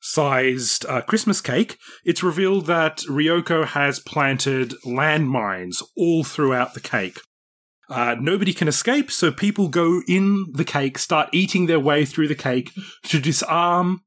sized 0.02 0.86
uh, 0.86 1.02
Christmas 1.02 1.42
cake, 1.42 1.78
it's 2.04 2.22
revealed 2.22 2.66
that 2.68 2.98
Ryoko 3.10 3.66
has 3.66 4.00
planted 4.00 4.74
landmines 4.86 5.82
all 5.96 6.24
throughout 6.24 6.74
the 6.74 6.80
cake. 6.80 7.20
Uh, 7.90 8.16
nobody 8.20 8.54
can 8.54 8.68
escape, 8.68 9.12
so 9.12 9.32
people 9.32 9.68
go 9.68 10.02
in 10.08 10.48
the 10.54 10.66
cake, 10.66 10.98
start 10.98 11.30
eating 11.32 11.66
their 11.68 11.80
way 11.80 12.04
through 12.04 12.28
the 12.28 12.36
cake 12.36 12.72
to 13.04 13.20
disarm 13.20 14.02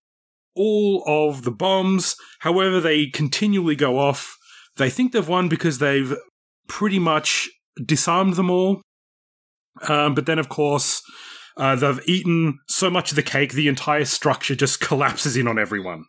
all 0.55 1.03
of 1.07 1.45
the 1.45 1.51
bombs. 1.51 2.17
However, 2.41 2.81
they 2.81 3.07
continually 3.07 3.77
go 3.77 3.99
off. 3.99 4.37
They 4.77 4.91
think 4.91 5.13
they've 5.13 5.27
won 5.29 5.49
because 5.49 5.79
they've 5.79 6.15
pretty 6.69 6.99
much 6.99 7.49
disarmed 7.85 8.35
them 8.35 8.51
all. 8.51 8.83
Um, 9.89 10.15
but 10.15 10.27
then, 10.27 10.39
of 10.39 10.49
course, 10.49 11.03
uh, 11.57 11.75
they've 11.77 12.01
eaten 12.07 12.59
so 12.69 12.91
much 12.91 13.11
of 13.13 13.17
the 13.17 13.23
cake, 13.23 13.53
the 13.53 13.69
entire 13.69 14.05
structure 14.05 14.55
just 14.55 14.81
collapses 14.89 15.37
in 15.37 15.47
on 15.49 15.59
everyone. 15.59 16.05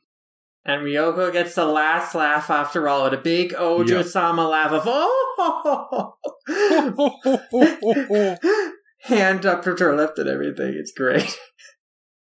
And 0.65 0.83
Ryoko 0.83 1.31
gets 1.31 1.55
the 1.55 1.65
last 1.65 2.13
laugh 2.13 2.49
after 2.49 2.87
all 2.89 3.05
with 3.05 3.13
a 3.13 3.17
big 3.17 3.55
Ojo 3.57 4.03
Sama 4.03 4.47
laugh 4.47 4.71
of 4.71 4.83
oh 4.85 6.13
hand 9.03 9.45
up 9.45 9.63
to 9.63 9.75
her 9.79 9.95
lip 9.95 10.13
and 10.17 10.27
everything. 10.27 10.75
It's 10.77 10.91
great. 10.91 11.37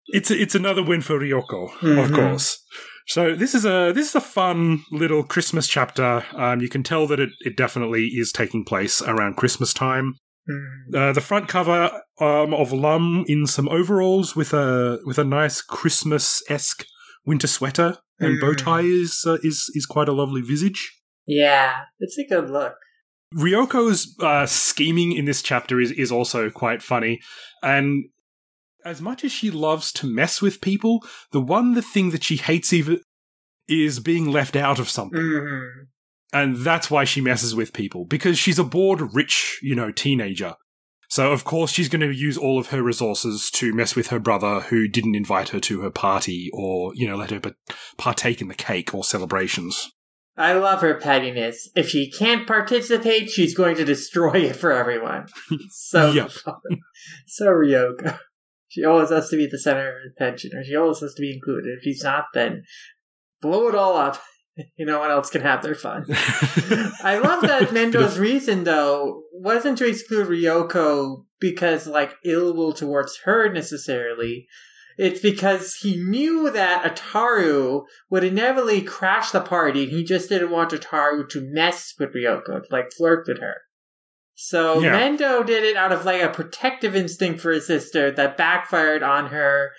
it's 0.08 0.30
it's 0.30 0.54
another 0.54 0.82
win 0.84 1.00
for 1.00 1.18
Ryoko, 1.18 1.64
of 1.98 2.10
Mhm. 2.10 2.14
course. 2.14 2.62
So 3.08 3.34
this 3.36 3.54
is 3.54 3.64
a 3.64 3.92
this 3.94 4.08
is 4.10 4.14
a 4.16 4.20
fun 4.20 4.84
little 4.90 5.22
Christmas 5.22 5.68
chapter. 5.68 6.24
Um, 6.34 6.60
you 6.60 6.68
can 6.68 6.82
tell 6.82 7.06
that 7.06 7.20
it, 7.20 7.30
it 7.40 7.56
definitely 7.56 8.06
is 8.06 8.32
taking 8.32 8.64
place 8.64 9.00
around 9.02 9.36
Christmas 9.36 9.72
time. 9.72 10.14
Uh, 10.94 11.12
the 11.12 11.20
front 11.20 11.48
cover 11.48 11.90
um, 12.20 12.54
of 12.54 12.72
Lum 12.72 13.24
in 13.26 13.46
some 13.46 13.68
overalls 13.68 14.36
with 14.36 14.52
a 14.52 14.98
with 15.04 15.18
a 15.18 15.24
nice 15.24 15.60
Christmas 15.60 16.42
esque 16.48 16.84
winter 17.24 17.48
sweater 17.48 17.98
and 18.20 18.40
bow 18.40 18.52
Mhm. 18.54 18.58
tie 18.64 18.80
is 18.82 19.24
uh, 19.26 19.38
is 19.42 19.70
is 19.74 19.86
quite 19.86 20.08
a 20.08 20.12
lovely 20.12 20.42
visage. 20.42 20.92
Yeah, 21.26 21.82
it's 21.98 22.18
a 22.18 22.24
good 22.26 22.50
look. 22.50 22.74
Ryoko's 23.34 24.16
uh, 24.20 24.46
scheming 24.46 25.12
in 25.12 25.24
this 25.24 25.42
chapter 25.42 25.80
is, 25.80 25.90
is 25.90 26.12
also 26.12 26.48
quite 26.48 26.80
funny. 26.82 27.20
And 27.62 28.04
as 28.86 29.02
much 29.02 29.24
as 29.24 29.32
she 29.32 29.50
loves 29.50 29.90
to 29.92 30.06
mess 30.06 30.40
with 30.40 30.60
people, 30.60 31.04
the 31.32 31.40
one 31.40 31.74
the 31.74 31.82
thing 31.82 32.10
that 32.10 32.22
she 32.22 32.36
hates 32.36 32.72
even 32.72 33.00
is 33.68 33.98
being 33.98 34.30
left 34.30 34.54
out 34.54 34.78
of 34.78 34.88
something. 34.88 35.20
Mm-hmm. 35.20 35.82
And 36.32 36.56
that's 36.58 36.88
why 36.90 37.04
she 37.04 37.20
messes 37.20 37.54
with 37.54 37.72
people, 37.72 38.04
because 38.04 38.38
she's 38.38 38.60
a 38.60 38.64
bored, 38.64 39.12
rich, 39.12 39.58
you 39.60 39.74
know, 39.74 39.90
teenager. 39.90 40.54
So, 41.08 41.32
of 41.32 41.44
course, 41.44 41.72
she's 41.72 41.88
going 41.88 42.00
to 42.00 42.14
use 42.14 42.38
all 42.38 42.58
of 42.58 42.68
her 42.68 42.82
resources 42.82 43.50
to 43.52 43.72
mess 43.72 43.96
with 43.96 44.08
her 44.08 44.18
brother 44.18 44.60
who 44.60 44.86
didn't 44.88 45.14
invite 45.14 45.48
her 45.50 45.60
to 45.60 45.80
her 45.82 45.90
party 45.90 46.50
or, 46.52 46.92
you 46.94 47.08
know, 47.08 47.16
let 47.16 47.30
her 47.30 47.40
partake 47.96 48.40
in 48.40 48.48
the 48.48 48.54
cake 48.54 48.94
or 48.94 49.02
celebrations. 49.02 49.90
I 50.36 50.52
love 50.52 50.80
her 50.82 50.94
pettiness. 50.94 51.70
If 51.74 51.88
she 51.88 52.10
can't 52.10 52.46
participate, 52.46 53.30
she's 53.30 53.54
going 53.54 53.76
to 53.76 53.84
destroy 53.84 54.32
it 54.42 54.56
for 54.56 54.72
everyone. 54.72 55.26
so, 55.70 56.12
Yep. 56.12 56.30
so 57.26 57.46
Ryoko. 57.46 58.18
She 58.68 58.84
always 58.84 59.10
has 59.10 59.28
to 59.30 59.36
be 59.36 59.46
the 59.46 59.58
center 59.58 59.88
of 59.88 60.12
attention, 60.12 60.50
or 60.54 60.64
she 60.64 60.76
always 60.76 61.00
has 61.00 61.14
to 61.14 61.20
be 61.20 61.32
included. 61.32 61.78
If 61.78 61.84
she's 61.84 62.02
not, 62.02 62.26
then 62.34 62.64
blow 63.40 63.68
it 63.68 63.74
all 63.74 63.96
up. 63.96 64.20
You 64.78 64.86
know, 64.86 65.00
one 65.00 65.10
else 65.10 65.28
can 65.28 65.42
have 65.42 65.62
their 65.62 65.74
fun. 65.74 66.06
I 66.08 67.20
love 67.22 67.42
that 67.42 67.74
Mendo's 67.74 68.18
reason, 68.18 68.64
though, 68.64 69.24
wasn't 69.30 69.76
to 69.76 69.86
exclude 69.86 70.28
Ryoko 70.28 71.26
because, 71.38 71.86
like, 71.86 72.14
ill 72.24 72.54
will 72.54 72.72
towards 72.72 73.18
her 73.24 73.52
necessarily. 73.52 74.46
It's 74.96 75.20
because 75.20 75.74
he 75.82 75.96
knew 75.96 76.50
that 76.50 76.84
Ataru 76.84 77.84
would 78.08 78.24
inevitably 78.24 78.80
crash 78.80 79.30
the 79.30 79.42
party, 79.42 79.82
and 79.82 79.92
he 79.92 80.02
just 80.02 80.30
didn't 80.30 80.50
want 80.50 80.70
Ataru 80.70 81.28
to 81.28 81.46
mess 81.52 81.92
with 81.98 82.14
Ryoko, 82.14 82.62
to, 82.62 82.68
like, 82.70 82.92
flirt 82.96 83.26
with 83.28 83.40
her. 83.40 83.56
So 84.36 84.80
Yeah. 84.80 84.92
Mendo 84.98 85.44
did 85.44 85.64
it 85.64 85.76
out 85.76 85.92
of, 85.92 86.04
like, 86.04 86.22
a 86.22 86.28
protective 86.28 86.94
instinct 86.94 87.40
for 87.40 87.50
his 87.50 87.66
sister 87.66 88.10
that 88.12 88.36
backfired 88.36 89.02
on 89.02 89.28
her 89.28 89.72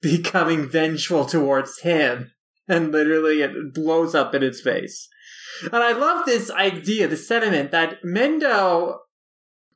becoming 0.00 0.68
vengeful 0.68 1.24
towards 1.24 1.80
him 1.80 2.32
and 2.68 2.92
literally 2.92 3.42
it 3.42 3.74
blows 3.74 4.14
up 4.14 4.34
in 4.34 4.42
his 4.42 4.60
face. 4.60 5.08
And 5.64 5.82
I 5.82 5.92
love 5.92 6.26
this 6.26 6.50
idea, 6.50 7.08
the 7.08 7.16
sentiment 7.16 7.70
that 7.70 8.02
Mendo 8.02 8.96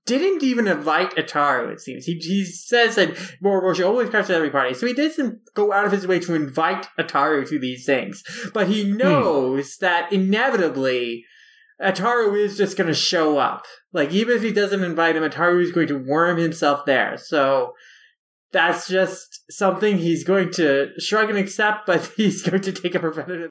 didn't 0.05 0.43
even 0.43 0.66
invite 0.69 1.16
Ataru, 1.16 1.73
it 1.73 1.81
seems. 1.81 2.07
He, 2.07 2.14
he 2.14 2.45
says 2.45 2.95
that 2.95 3.14
Moroboshi 3.43 3.85
always 3.85 4.09
comes 4.09 4.28
to 4.28 4.35
every 4.35 4.50
party, 4.50 4.75
so 4.75 4.87
he 4.87 4.95
doesn't 4.95 5.40
go 5.55 5.73
out 5.73 5.85
of 5.85 5.93
his 5.93 6.07
way 6.07 6.19
to 6.21 6.35
invite 6.35 6.87
Ataru 6.99 7.49
to 7.49 7.59
these 7.59 7.85
things. 7.85 8.23
But 8.55 8.69
he 8.69 8.90
hmm. 8.90 8.97
knows 8.97 9.76
that 9.78 10.12
inevitably 10.12 11.25
Ataru 11.83 12.38
is 12.38 12.56
just 12.56 12.76
going 12.76 12.88
to 12.88 12.95
show 12.95 13.38
up. 13.38 13.64
Like, 13.92 14.12
even 14.12 14.37
if 14.37 14.42
he 14.42 14.52
doesn't 14.52 14.83
invite 14.83 15.16
him, 15.16 15.23
Ataru 15.23 15.62
is 15.62 15.73
going 15.73 15.88
to 15.88 15.99
worm 15.99 16.38
himself 16.38 16.85
there. 16.87 17.16
So 17.18 17.75
that's 18.52 18.88
just 18.88 19.42
something 19.50 19.99
he's 19.99 20.25
going 20.25 20.50
to 20.52 20.90
shrug 20.99 21.28
and 21.28 21.38
accept, 21.38 21.87
but 21.87 22.11
he's 22.16 22.42
going 22.42 22.62
to 22.62 22.73
take 22.73 22.95
a 22.95 23.00
preventative 23.00 23.50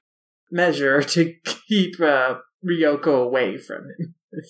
measure 0.50 1.02
to 1.02 1.34
keep 1.68 2.00
uh, 2.00 2.36
Ryoko 2.64 3.24
away 3.24 3.56
from 3.56 3.84
him. 3.98 4.14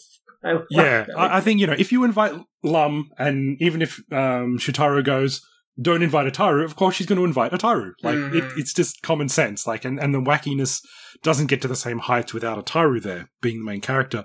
I 0.44 0.58
Yeah. 0.70 1.06
I, 1.16 1.38
I 1.38 1.40
think 1.40 1.60
you 1.60 1.66
know 1.66 1.74
if 1.76 1.90
you 1.90 2.04
invite 2.04 2.34
Lum, 2.62 3.10
and 3.18 3.60
even 3.60 3.82
if 3.82 3.98
um, 4.12 4.58
Shutaro 4.58 5.04
goes, 5.04 5.44
don't 5.80 6.02
invite 6.02 6.32
Ataru. 6.32 6.64
Of 6.64 6.76
course, 6.76 6.96
she's 6.96 7.06
going 7.06 7.18
to 7.18 7.24
invite 7.24 7.52
Ataru. 7.52 7.92
Like 8.02 8.14
it, 8.16 8.44
Mhm. 8.44 8.58
it's 8.58 8.72
just 8.72 9.02
common 9.02 9.28
sense. 9.28 9.66
Like, 9.66 9.84
and 9.84 9.98
and 10.00 10.14
the 10.14 10.20
wackiness 10.20 10.80
doesn't 11.22 11.46
get 11.48 11.60
to 11.62 11.68
the 11.68 11.76
same 11.76 11.98
heights 11.98 12.32
without 12.34 12.64
Ataru 12.64 13.02
there 13.02 13.30
being 13.42 13.58
the 13.58 13.64
main 13.64 13.80
character. 13.80 14.24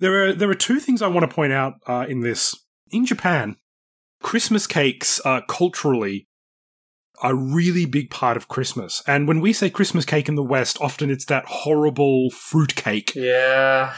There 0.00 0.28
are 0.28 0.32
there 0.32 0.50
are 0.50 0.54
two 0.54 0.80
things 0.80 1.02
I 1.02 1.08
want 1.08 1.28
to 1.28 1.34
point 1.34 1.52
out 1.52 1.74
uh, 1.86 2.06
in 2.08 2.20
this. 2.20 2.54
In 2.90 3.04
Japan, 3.06 3.56
Christmas 4.22 4.66
cakes 4.66 5.20
uh, 5.24 5.40
culturally 5.48 6.26
a 7.22 7.34
really 7.34 7.84
big 7.84 8.10
part 8.10 8.36
of 8.36 8.46
Christmas. 8.48 9.02
And 9.06 9.26
when 9.26 9.40
we 9.40 9.52
say 9.52 9.70
Christmas 9.70 10.04
cake 10.04 10.28
in 10.28 10.36
the 10.36 10.42
West, 10.42 10.78
often 10.80 11.10
it's 11.10 11.24
that 11.26 11.44
horrible 11.46 12.30
fruit 12.30 12.76
cake 12.76 13.12
yeah. 13.16 13.94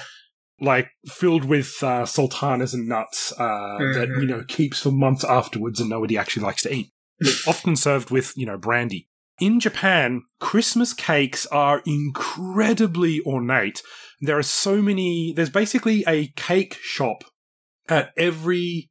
Like 0.60 0.88
filled 1.06 1.44
with 1.44 1.82
uh, 1.82 2.04
sultanas 2.04 2.74
and 2.74 2.86
nuts 2.88 3.32
uh, 3.38 3.78
that 3.94 4.08
Mhm. 4.08 4.20
you 4.20 4.26
know 4.28 4.44
keeps 4.46 4.80
for 4.82 4.90
months 4.90 5.24
afterwards 5.24 5.80
and 5.80 5.88
nobody 5.90 6.16
actually 6.18 6.42
likes 6.44 6.62
to 6.62 6.74
eat. 6.74 6.90
It's 7.18 7.46
often 7.52 7.76
served 7.76 8.10
with 8.10 8.32
you 8.36 8.46
know 8.46 8.58
brandy. 8.58 9.08
In 9.40 9.58
Japan, 9.58 10.22
Christmas 10.38 10.92
cakes 10.92 11.46
are 11.46 11.82
incredibly 11.86 13.20
ornate. 13.24 13.82
There 14.20 14.36
are 14.38 14.42
so 14.42 14.82
many. 14.82 15.32
There's 15.34 15.50
basically 15.50 16.04
a 16.06 16.28
cake 16.36 16.76
shop 16.82 17.24
at 17.88 18.10
every 18.16 18.90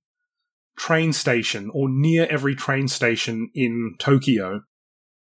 train 0.77 1.13
station 1.13 1.69
or 1.73 1.88
near 1.89 2.25
every 2.29 2.55
train 2.55 2.88
station 2.88 3.49
in 3.53 3.95
Tokyo. 3.99 4.61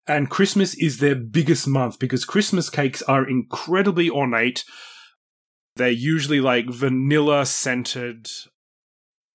And 0.06 0.28
Christmas 0.28 0.74
is 0.74 0.98
their 0.98 1.14
biggest 1.14 1.66
month 1.66 1.98
because 1.98 2.26
Christmas 2.26 2.68
cakes 2.68 3.00
are 3.02 3.26
incredibly 3.26 4.10
ornate. 4.10 4.64
They're 5.76 5.90
usually 5.90 6.40
like 6.40 6.66
vanilla 6.70 7.46
scented 7.46 8.28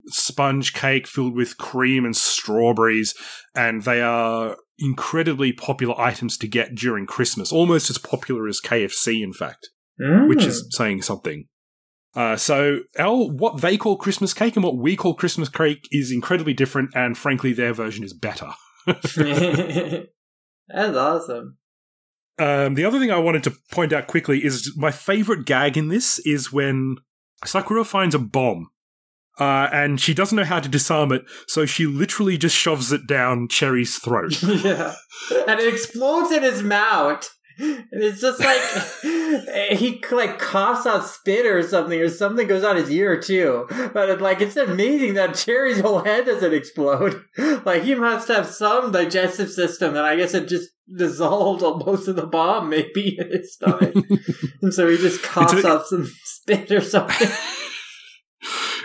sponge 0.08 0.74
cake 0.74 1.08
filled 1.08 1.36
with 1.36 1.58
cream 1.58 2.06
and 2.06 2.16
strawberries, 2.16 3.14
and 3.56 3.84
they 3.84 4.02
are 4.02 4.58
incredibly 4.80 5.52
popular 5.52 6.00
items 6.00 6.38
to 6.38 6.48
get 6.48 6.76
during 6.76 7.06
Christmas, 7.06 7.52
almost 7.52 7.90
as 7.90 7.98
popular 7.98 8.48
as 8.48 8.62
KFC, 8.62 9.22
in 9.22 9.34
fact, 9.34 9.70
which 9.98 10.46
is 10.46 10.68
saying 10.72 11.02
something. 11.02 11.46
Uh, 12.16 12.36
so, 12.36 12.80
our 12.98 13.30
what 13.30 13.62
they 13.62 13.78
call 13.78 13.96
Christmas 13.96 14.34
cake 14.34 14.56
and 14.56 14.64
what 14.64 14.78
we 14.78 14.96
call 14.96 15.14
Christmas 15.14 15.48
cake 15.48 15.88
is 15.92 16.12
incredibly 16.12 16.54
different, 16.54 16.90
and 16.96 17.18
frankly, 17.18 17.54
their 17.54 17.74
version 17.74 18.04
is 18.04 18.14
better. 18.14 18.50
Mm. 18.88 20.08
That's 20.68 20.98
awesome. 20.98 21.59
Um, 22.40 22.76
the 22.76 22.86
other 22.86 23.00
thing 23.00 23.12
I 23.12 23.18
wanted 23.18 23.44
to 23.44 23.54
point 23.72 23.92
out 23.92 24.08
quickly 24.08 24.44
is 24.44 24.74
my 24.78 24.92
favorite 24.92 25.46
gag 25.46 25.78
in 25.78 25.90
this 25.90 26.20
is 26.20 26.52
when 26.52 26.96
Sakura 27.46 27.84
finds 27.84 28.16
a 28.16 28.20
bomb. 28.20 28.70
Uh, 29.40 29.70
and 29.72 30.02
she 30.02 30.14
doesn't 30.14 30.36
know 30.36 30.44
how 30.44 30.60
to 30.60 30.68
disarm 30.68 31.14
it, 31.14 31.24
so 31.48 31.66
she 31.66 31.86
literally 31.86 32.38
just 32.38 32.56
shoves 32.56 32.92
it 32.92 33.08
down 33.08 33.48
Cherry's 33.48 33.98
throat. 33.98 34.42
yeah. 34.44 34.96
And 35.48 35.60
it 35.60 35.74
explodes 35.74 36.32
in 36.32 36.44
his 36.44 36.62
mouth. 36.62 37.30
And 37.60 37.88
it's 37.92 38.22
just 38.22 38.40
like 38.40 38.62
he 39.78 40.02
like 40.12 40.40
coughs 40.40 40.86
out 40.86 41.06
spit 41.06 41.46
or 41.46 41.62
something, 41.62 42.00
or 42.00 42.10
something 42.10 42.48
goes 42.48 42.64
out 42.64 42.78
his 42.78 42.90
ear 42.90 43.20
too. 43.20 43.68
But 43.94 44.10
it, 44.10 44.22
like 44.22 44.40
it's 44.42 44.56
amazing 44.56 45.16
that 45.16 45.36
Cherry's 45.36 45.80
whole 45.80 46.00
head 46.00 46.26
doesn't 46.26 46.54
explode. 46.54 47.24
Like 47.66 47.84
he 47.84 47.94
must 47.96 48.28
have 48.30 48.48
some 48.48 48.92
digestive 48.92 49.50
system, 49.52 49.90
and 49.96 50.06
I 50.06 50.16
guess 50.16 50.34
it 50.34 50.48
just 50.48 50.70
dissolved 50.98 51.62
most 51.86 52.08
of 52.08 52.16
the 52.16 52.26
bomb 52.26 52.70
maybe 52.70 53.18
in 53.20 53.30
his 53.32 53.54
stomach, 53.54 53.94
and 54.62 54.74
so 54.74 54.88
he 54.88 54.98
just 54.98 55.22
coughs 55.22 55.64
out 55.66 55.86
some 55.88 56.10
spit 56.24 56.72
or 56.72 56.82
something. 56.82 57.28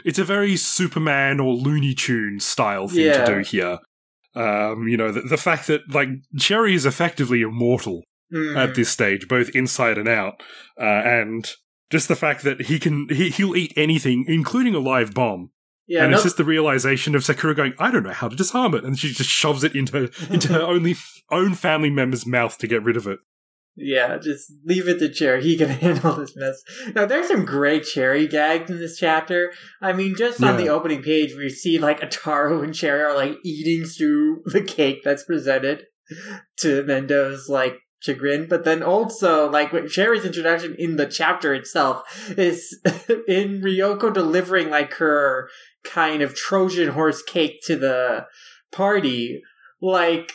it's 0.04 0.18
a 0.18 0.24
very 0.24 0.56
Superman 0.56 1.40
or 1.40 1.54
Looney 1.54 1.94
Tune 1.94 2.40
style 2.40 2.88
thing 2.88 3.06
Yeah. 3.06 3.24
to 3.24 3.34
do 3.36 3.40
here. 3.42 3.78
Um, 4.34 4.88
you 4.88 4.96
know, 4.96 5.12
the, 5.12 5.20
the 5.22 5.36
fact 5.36 5.68
that 5.68 5.82
like 5.92 6.08
Cherry 6.38 6.74
is 6.74 6.84
effectively 6.86 7.42
immortal 7.42 8.02
Mm. 8.32 8.56
at 8.56 8.74
this 8.74 8.88
stage, 8.88 9.28
both 9.28 9.50
inside 9.50 9.98
and 9.98 10.08
out, 10.08 10.42
uh, 10.80 10.84
and 10.84 11.50
just 11.90 12.08
the 12.08 12.16
fact 12.16 12.42
that 12.42 12.62
he 12.62 12.78
can 12.78 13.06
he, 13.10 13.30
he'll 13.30 13.54
eat 13.54 13.72
anything, 13.76 14.24
including 14.26 14.74
a 14.74 14.78
live 14.80 15.14
bomb. 15.14 15.50
yeah, 15.86 16.02
and 16.02 16.10
no- 16.10 16.16
it's 16.16 16.24
just 16.24 16.36
the 16.38 16.44
realization 16.44 17.14
of 17.14 17.24
Sakura 17.24 17.54
going, 17.54 17.74
I 17.78 17.90
don't 17.90 18.02
know 18.02 18.12
how 18.12 18.28
to 18.28 18.34
disarm 18.36 18.74
it, 18.74 18.82
and 18.84 18.98
she 18.98 19.12
just 19.12 19.30
shoves 19.30 19.62
it 19.62 19.76
into 19.76 20.10
into 20.30 20.48
her 20.54 20.62
only 20.62 20.96
own 21.30 21.54
family 21.54 21.90
member's 21.90 22.26
mouth 22.26 22.56
to 22.58 22.66
get 22.66 22.82
rid 22.82 22.96
of 22.96 23.06
it. 23.06 23.18
Yeah, 23.76 24.18
just 24.18 24.52
leave 24.64 24.86
it 24.88 25.00
to 25.00 25.12
Cherry. 25.12 25.42
He 25.42 25.56
can 25.56 25.68
handle 25.80 26.14
this 26.14 26.34
mess. 26.36 26.62
Now, 26.94 27.06
there's 27.06 27.26
some 27.28 27.44
great 27.44 27.82
Cherry 27.84 28.26
gags 28.28 28.70
in 28.70 28.78
this 28.78 28.98
chapter. 28.98 29.52
I 29.82 29.92
mean, 29.92 30.14
just 30.16 30.40
on 30.42 30.56
Yeah. 30.58 30.64
the 30.64 30.68
opening 30.70 31.02
page, 31.02 31.34
we 31.36 31.50
see 31.50 31.78
like 31.78 32.00
Ataru 32.00 32.62
and 32.62 32.72
Cherry 32.74 33.02
are 33.02 33.14
like 33.16 33.36
eating 33.44 33.84
through 33.84 34.42
the 34.46 34.62
cake 34.62 35.02
that's 35.04 35.24
presented 35.24 35.86
to 36.58 36.84
Mendo's 36.84 37.48
like 37.48 37.78
chagrin. 38.04 38.46
But 38.48 38.64
then 38.64 38.82
also, 38.82 39.50
like, 39.50 39.72
with 39.72 39.90
Cherry's 39.90 40.24
introduction 40.24 40.74
in 40.78 40.96
the 40.96 41.06
chapter 41.06 41.54
itself 41.54 42.30
is 42.36 42.78
in 43.28 43.62
Ryoko 43.62 44.12
delivering 44.12 44.70
like 44.70 44.94
her 44.94 45.48
kind 45.84 46.22
of 46.22 46.34
Trojan 46.34 46.90
horse 46.90 47.22
cake 47.22 47.60
to 47.66 47.76
the 47.76 48.26
party. 48.72 49.42
Like, 49.80 50.32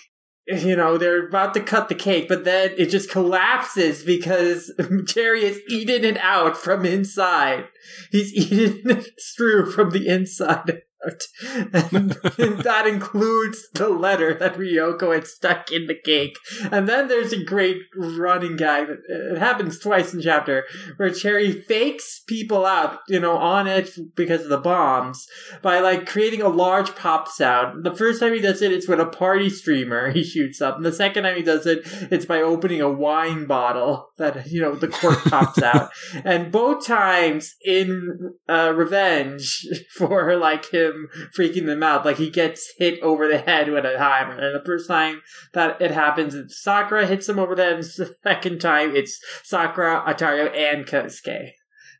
you 0.48 0.76
know, 0.76 0.98
they're 0.98 1.28
about 1.28 1.54
to 1.54 1.60
cut 1.60 1.90
the 1.90 1.96
cake, 1.96 2.28
but 2.28 2.44
then 2.44 2.72
it 2.78 2.88
just 2.88 3.12
collapses 3.12 4.04
because 4.04 4.74
Cherry 5.08 5.44
is 5.44 5.62
eating 5.70 6.04
it 6.04 6.18
out 6.18 6.58
from 6.58 6.86
inside. 6.86 7.66
He's 8.12 8.34
eating 8.52 8.90
it 8.90 9.10
through 9.38 9.72
from 9.72 9.92
the 9.92 10.08
inside 10.08 10.82
and 11.01 12.12
that 12.63 12.84
includes 12.86 13.70
the 13.74 13.89
letter 13.89 14.34
that 14.34 14.56
Ryoko 14.56 15.13
had 15.13 15.27
stuck 15.27 15.72
in 15.72 15.88
the 15.88 15.96
cake. 15.96 16.38
And 16.72 16.89
then 16.89 17.08
there's 17.08 17.32
a 17.32 17.44
great 17.44 17.77
running 17.96 18.58
gag. 18.58 18.88
It 19.08 19.38
happens 19.38 19.79
twice 19.79 20.13
in 20.13 20.22
chapter 20.22 20.65
where 20.98 21.10
Cherry 21.10 21.51
fakes 21.51 22.22
people 22.27 22.65
out, 22.65 23.00
you 23.08 23.20
know, 23.20 23.38
on 23.38 23.68
edge 23.68 23.98
because 24.15 24.44
of 24.44 24.50
the 24.50 24.58
bombs 24.58 25.25
by 25.62 25.79
like 25.79 26.06
creating 26.06 26.41
a 26.41 26.50
large 26.50 26.96
pop 26.96 27.27
sound. 27.29 27.86
The 27.86 27.96
first 27.96 28.20
time 28.20 28.34
he 28.34 28.41
does 28.41 28.62
it, 28.62 28.74
it's 28.74 28.88
with 28.88 29.00
a 29.00 29.06
party 29.06 29.50
streamer 29.50 30.12
he 30.12 30.24
shoots 30.24 30.62
up. 30.62 30.75
And 30.75 30.86
the 30.86 30.94
second 30.94 31.24
time 31.24 31.38
he 31.38 31.44
does 31.44 31.65
it, 31.65 31.82
it's 32.12 32.25
by 32.25 32.41
opening 32.41 32.82
a 32.82 32.91
wine 32.91 33.46
bottle 33.46 34.10
that, 34.18 34.48
you 34.48 34.62
know, 34.62 34.75
the 34.75 34.88
cork 34.88 35.24
pops 35.25 35.62
out. 35.62 35.91
And 36.25 36.51
both 36.51 36.86
times 36.86 37.56
in 37.63 38.34
uh, 38.48 38.74
revenge 38.75 39.65
for 39.96 40.36
like 40.36 40.72
him 40.72 40.88
freaking 41.38 41.65
them 41.65 41.84
out. 41.84 42.05
Like 42.05 42.17
he 42.17 42.29
gets 42.29 42.74
hit 42.77 43.01
over 43.01 43.27
the 43.27 43.39
head 43.39 43.69
with 43.69 43.86
a 43.86 43.98
hammer, 43.98 44.38
and 44.38 44.55
the 44.55 44.65
first 44.65 44.88
time 44.88 45.22
that 45.53 45.81
it 45.81 45.91
happens, 45.91 46.36
it's 46.36 46.62
Sakura 46.62 47.05
hits 47.05 47.27
him 47.29 47.39
over 47.39 47.55
the 47.55 47.63
head. 47.63 47.74
And 47.74 47.84
the 47.84 48.15
second 48.24 48.60
time, 48.60 48.96
it's 48.96 49.19
Sakura, 49.43 50.03
Ataru, 50.08 50.55
and 50.55 50.86
Kosuke. 50.86 51.50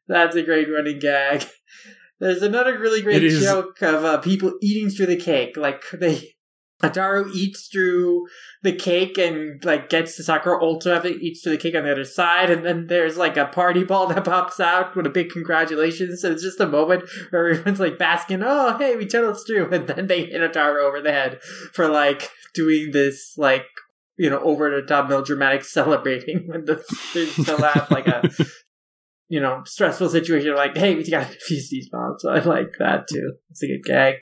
That's 0.08 0.36
a 0.36 0.44
great 0.44 0.68
running 0.68 1.00
gag. 1.00 1.46
There's 2.20 2.42
another 2.42 2.78
really 2.78 3.02
great 3.02 3.30
joke 3.32 3.82
of 3.82 4.04
uh, 4.04 4.18
people 4.18 4.54
eating 4.62 4.90
through 4.90 5.06
the 5.06 5.16
cake. 5.16 5.56
Like 5.56 5.84
they 5.94 6.34
Ataru 6.82 7.30
eats 7.34 7.68
through 7.68 8.26
the 8.62 8.72
cake 8.72 9.18
and 9.18 9.64
like 9.66 9.90
gets 9.90 10.16
the 10.16 10.24
Sakura 10.24 10.60
also 10.60 10.96
after 10.96 11.10
eats 11.10 11.42
through 11.42 11.52
the 11.54 11.58
cake 11.58 11.76
on 11.76 11.84
the 11.84 11.92
other 11.92 12.06
side, 12.06 12.50
and 12.50 12.66
then 12.66 12.88
there's 12.88 13.18
like 13.18 13.36
a 13.36 13.48
party 13.48 13.84
ball 13.84 14.08
that 14.14 14.24
pops 14.24 14.60
out 14.60 14.96
with 14.96 15.06
a 15.06 15.10
big 15.10 15.30
congratulations. 15.30 16.22
So 16.22 16.32
it's 16.32 16.44
just 16.44 16.60
a 16.60 16.68
moment 16.68 17.04
where 17.30 17.50
everyone's 17.50 17.80
like 17.80 17.98
basking, 17.98 18.44
oh 18.44 18.78
hey, 18.78 18.96
we 18.96 19.06
tunneled 19.06 19.40
through, 19.46 19.70
and 19.72 19.88
then 19.88 20.08
they 20.08 20.26
hit 20.26 20.42
Ataru 20.42 20.82
over 20.82 21.02
the 21.02 21.12
head 21.12 21.42
for 21.74 21.88
like 21.90 22.30
doing 22.54 22.92
this 22.92 23.34
like 23.38 23.66
you 24.18 24.30
know 24.30 24.40
over 24.40 24.70
the 24.70 24.82
top 24.82 25.10
melodramatic 25.10 25.64
celebrating 25.66 26.48
when 26.48 26.66
the 26.66 26.82
still 27.32 27.58
have 27.58 27.92
like 27.92 28.08
a 28.08 28.30
you 29.28 29.40
know 29.40 29.64
stressful 29.66 30.10
situation 30.10 30.56
like 30.56 30.76
hey 30.76 30.96
we 30.96 31.10
gotta 31.10 31.26
defuse 31.26 31.68
these 31.70 31.90
bombs. 31.90 32.22
So 32.22 32.32
I 32.32 32.40
like 32.40 32.72
that 32.80 33.08
too. 33.10 33.34
It's 33.52 33.64
a 33.64 33.68
good 33.68 33.84
gag. 33.84 34.16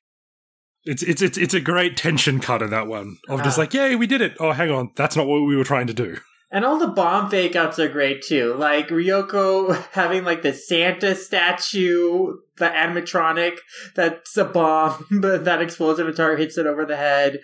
It's 0.87 1.03
it's 1.03 1.21
it's 1.21 1.37
it's 1.37 1.53
a 1.53 1.59
great 1.59 1.97
tension 1.97 2.39
cut 2.39 2.61
in 2.61 2.69
that 2.69 2.87
one 2.87 3.17
of 3.27 3.43
just 3.43 3.57
ah. 3.57 3.61
like, 3.61 3.73
yay, 3.73 3.95
we 3.95 4.07
did 4.07 4.21
it. 4.21 4.35
Oh, 4.39 4.53
hang 4.53 4.71
on, 4.71 4.91
that's 4.95 5.15
not 5.15 5.27
what 5.27 5.41
we 5.41 5.55
were 5.55 5.63
trying 5.63 5.87
to 5.87 5.93
do. 5.93 6.17
And 6.49 6.63
all 6.63 6.79
the 6.79 6.87
bomb 6.87 7.29
fake 7.29 7.57
outs 7.57 7.77
are 7.77 7.89
great 7.89 8.21
too. 8.21 8.53
Like 8.53 8.87
Ryoko 8.87 9.85
having 9.91 10.23
like 10.23 10.43
the 10.43 10.53
Santa 10.53 11.13
statue, 11.13 12.37
the 12.57 12.69
animatronic 12.69 13.57
that's 13.95 14.37
a 14.37 14.45
bomb, 14.45 15.05
but 15.21 15.43
that 15.43 15.61
explodes 15.61 15.99
and 15.99 16.09
Ataru 16.09 16.37
hits 16.37 16.57
it 16.57 16.65
over 16.65 16.85
the 16.85 16.95
head. 16.95 17.39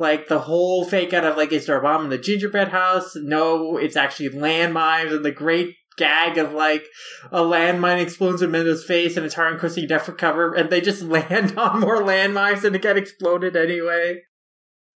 Like 0.00 0.26
the 0.26 0.40
whole 0.40 0.84
fake 0.84 1.12
out 1.12 1.24
of 1.24 1.36
like, 1.36 1.52
is 1.52 1.66
there 1.66 1.78
a 1.78 1.82
bomb 1.82 2.04
in 2.04 2.10
the 2.10 2.18
gingerbread 2.18 2.68
house? 2.68 3.14
No, 3.14 3.76
it's 3.76 3.96
actually 3.96 4.30
landmines 4.30 5.14
and 5.14 5.24
the 5.24 5.32
great 5.32 5.76
gag 5.98 6.38
of 6.38 6.52
like 6.52 6.86
a 7.30 7.40
landmine 7.40 8.00
explodes 8.00 8.40
in 8.40 8.50
Mendo's 8.50 8.84
face 8.84 9.16
and 9.16 9.26
it's 9.26 9.34
hard 9.34 9.52
and 9.52 9.60
Chrissy 9.60 9.86
Death 9.86 10.08
recover 10.08 10.54
and 10.54 10.70
they 10.70 10.80
just 10.80 11.02
land 11.04 11.58
on 11.58 11.80
more 11.80 12.00
landmines 12.00 12.64
and 12.64 12.74
it 12.74 12.82
get 12.82 12.96
exploded 12.96 13.56
anyway. 13.56 14.22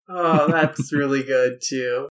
Oh, 0.09 0.51
that's 0.51 0.93
really 0.93 1.23
good 1.23 1.61
too. 1.67 2.09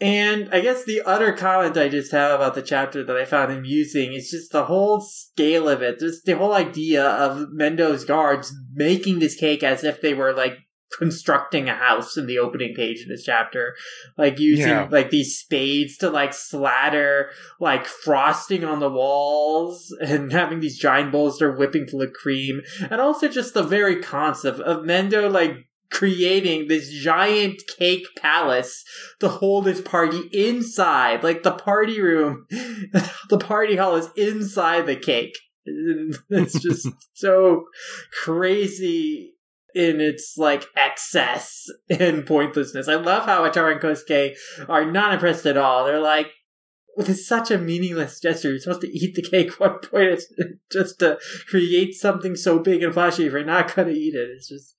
And 0.00 0.48
I 0.52 0.60
guess 0.60 0.84
the 0.84 1.02
other 1.02 1.32
comment 1.32 1.76
I 1.76 1.88
just 1.88 2.10
have 2.12 2.32
about 2.32 2.54
the 2.54 2.62
chapter 2.62 3.04
that 3.04 3.16
I 3.16 3.24
found 3.24 3.52
amusing 3.52 4.12
is 4.12 4.28
just 4.28 4.50
the 4.50 4.64
whole 4.64 5.00
scale 5.00 5.68
of 5.68 5.82
it. 5.82 6.00
Just 6.00 6.24
the 6.24 6.36
whole 6.36 6.52
idea 6.52 7.04
of 7.04 7.46
Mendo's 7.52 8.04
guards 8.04 8.52
making 8.72 9.20
this 9.20 9.36
cake 9.36 9.62
as 9.62 9.84
if 9.84 10.00
they 10.00 10.12
were 10.12 10.32
like 10.32 10.58
constructing 10.98 11.68
a 11.68 11.74
house 11.74 12.16
in 12.16 12.26
the 12.26 12.38
opening 12.38 12.74
page 12.74 13.02
of 13.02 13.08
this 13.08 13.24
chapter. 13.24 13.74
Like 14.16 14.38
using 14.38 14.68
yeah. 14.68 14.88
like 14.90 15.10
these 15.10 15.36
spades 15.38 15.96
to 15.98 16.10
like 16.10 16.32
slather 16.32 17.30
like 17.60 17.86
frosting 17.86 18.64
on 18.64 18.80
the 18.80 18.90
walls 18.90 19.94
and 20.00 20.32
having 20.32 20.60
these 20.60 20.78
giant 20.78 21.12
bowls 21.12 21.38
they're 21.38 21.52
whipping 21.52 21.86
full 21.86 22.02
of 22.02 22.12
cream. 22.12 22.62
And 22.90 23.00
also 23.00 23.28
just 23.28 23.54
the 23.54 23.62
very 23.62 24.02
concept 24.02 24.60
of 24.60 24.84
mendo 24.84 25.30
like 25.30 25.68
creating 25.90 26.66
this 26.66 26.90
giant 26.90 27.62
cake 27.78 28.06
palace 28.16 28.84
to 29.20 29.28
hold 29.28 29.66
his 29.66 29.80
party 29.80 30.28
inside. 30.32 31.22
Like 31.22 31.42
the 31.42 31.52
party 31.52 32.00
room 32.00 32.46
the 32.50 33.38
party 33.38 33.76
hall 33.76 33.96
is 33.96 34.10
inside 34.16 34.86
the 34.86 34.96
cake. 34.96 35.36
It's 36.28 36.60
just 36.60 36.86
so 37.14 37.64
crazy 38.22 39.33
in 39.74 40.00
its 40.00 40.34
like 40.36 40.66
excess 40.76 41.66
and 41.90 42.26
pointlessness. 42.26 42.88
I 42.88 42.94
love 42.94 43.26
how 43.26 43.48
Ataru 43.48 43.72
and 43.72 43.80
Kosuke 43.80 44.34
are 44.68 44.90
not 44.90 45.14
impressed 45.14 45.46
at 45.46 45.56
all. 45.56 45.84
They're 45.84 46.00
like, 46.00 46.32
this 46.96 47.08
is 47.08 47.26
such 47.26 47.50
a 47.50 47.58
meaningless 47.58 48.20
gesture. 48.20 48.50
You're 48.50 48.60
supposed 48.60 48.82
to 48.82 48.96
eat 48.96 49.14
the 49.14 49.22
cake. 49.22 49.58
What 49.58 49.90
point 49.90 50.10
is 50.10 50.32
just 50.72 51.00
to 51.00 51.18
create 51.48 51.94
something 51.94 52.36
so 52.36 52.60
big 52.60 52.82
and 52.82 52.94
flashy 52.94 53.26
if 53.26 53.32
you're 53.32 53.44
not 53.44 53.74
going 53.74 53.88
to 53.88 53.94
eat 53.94 54.14
it? 54.14 54.30
It's 54.36 54.48
just 54.48 54.76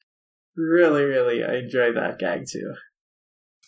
really, 0.56 1.04
really, 1.04 1.44
I 1.44 1.58
enjoy 1.58 1.92
that 1.92 2.20
gag 2.20 2.46
too. 2.50 2.74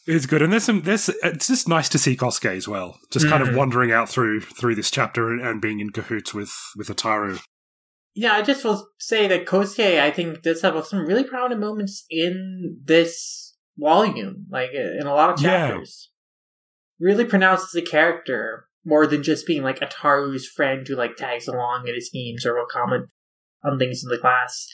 It's 0.09 0.25
good, 0.25 0.41
and 0.41 0.53
there's 0.53 0.63
some. 0.63 0.83
There's 0.83 1.09
it's 1.09 1.49
just 1.49 1.67
nice 1.67 1.89
to 1.89 1.99
see 1.99 2.15
Kosuke 2.15 2.55
as 2.55 2.65
well, 2.65 2.97
just 3.11 3.25
mm-hmm. 3.25 3.31
kind 3.31 3.41
of 3.41 3.49
mm-hmm. 3.49 3.57
wandering 3.57 3.91
out 3.91 4.07
through 4.07 4.39
through 4.39 4.75
this 4.75 4.89
chapter 4.89 5.33
and, 5.33 5.41
and 5.41 5.61
being 5.61 5.81
in 5.81 5.89
cahoots 5.89 6.33
with 6.33 6.53
with 6.77 6.87
Ataru 6.87 7.41
yeah, 8.17 8.33
I 8.33 8.41
just 8.41 8.65
will 8.65 8.89
say 8.97 9.27
that 9.27 9.45
Kosuke, 9.45 10.01
I 10.01 10.09
think, 10.09 10.41
does 10.41 10.63
have 10.63 10.83
some 10.87 11.05
really 11.05 11.23
prominent 11.23 11.61
moments 11.61 12.03
in 12.09 12.79
this 12.83 13.55
volume, 13.77 14.47
like 14.49 14.71
in 14.73 15.05
a 15.05 15.13
lot 15.13 15.29
of 15.29 15.39
chapters. 15.39 16.09
Yeah. 16.99 17.07
Really 17.07 17.25
pronounces 17.25 17.69
the 17.73 17.83
character 17.83 18.69
more 18.83 19.05
than 19.05 19.21
just 19.21 19.45
being 19.45 19.61
like 19.61 19.81
Ataru's 19.81 20.47
friend 20.47 20.87
who 20.87 20.95
like 20.95 21.15
tags 21.15 21.47
along 21.47 21.87
at 21.87 21.93
his 21.93 22.07
schemes 22.07 22.43
or 22.43 22.55
will 22.55 22.65
comment 22.65 23.05
on 23.63 23.77
things 23.77 24.01
in 24.03 24.09
the 24.09 24.17
class. 24.17 24.67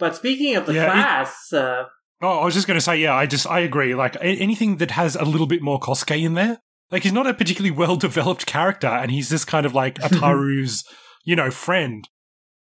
But 0.00 0.16
speaking 0.16 0.56
of 0.56 0.66
the 0.66 0.74
yeah, 0.74 0.86
class, 0.86 1.52
it, 1.52 1.58
uh, 1.60 1.84
oh, 2.20 2.40
I 2.40 2.44
was 2.44 2.54
just 2.54 2.66
going 2.66 2.78
to 2.78 2.84
say, 2.84 2.96
yeah, 2.96 3.14
I 3.14 3.26
just 3.26 3.46
I 3.46 3.60
agree. 3.60 3.94
Like 3.94 4.16
anything 4.20 4.78
that 4.78 4.90
has 4.90 5.14
a 5.14 5.24
little 5.24 5.46
bit 5.46 5.62
more 5.62 5.78
Kosuke 5.78 6.20
in 6.20 6.34
there, 6.34 6.58
like 6.90 7.04
he's 7.04 7.12
not 7.12 7.28
a 7.28 7.34
particularly 7.34 7.70
well 7.70 7.94
developed 7.94 8.46
character, 8.46 8.88
and 8.88 9.12
he's 9.12 9.30
just 9.30 9.46
kind 9.46 9.64
of 9.64 9.74
like 9.74 9.94
Ataru's, 10.00 10.82
you 11.24 11.36
know, 11.36 11.52
friend 11.52 12.08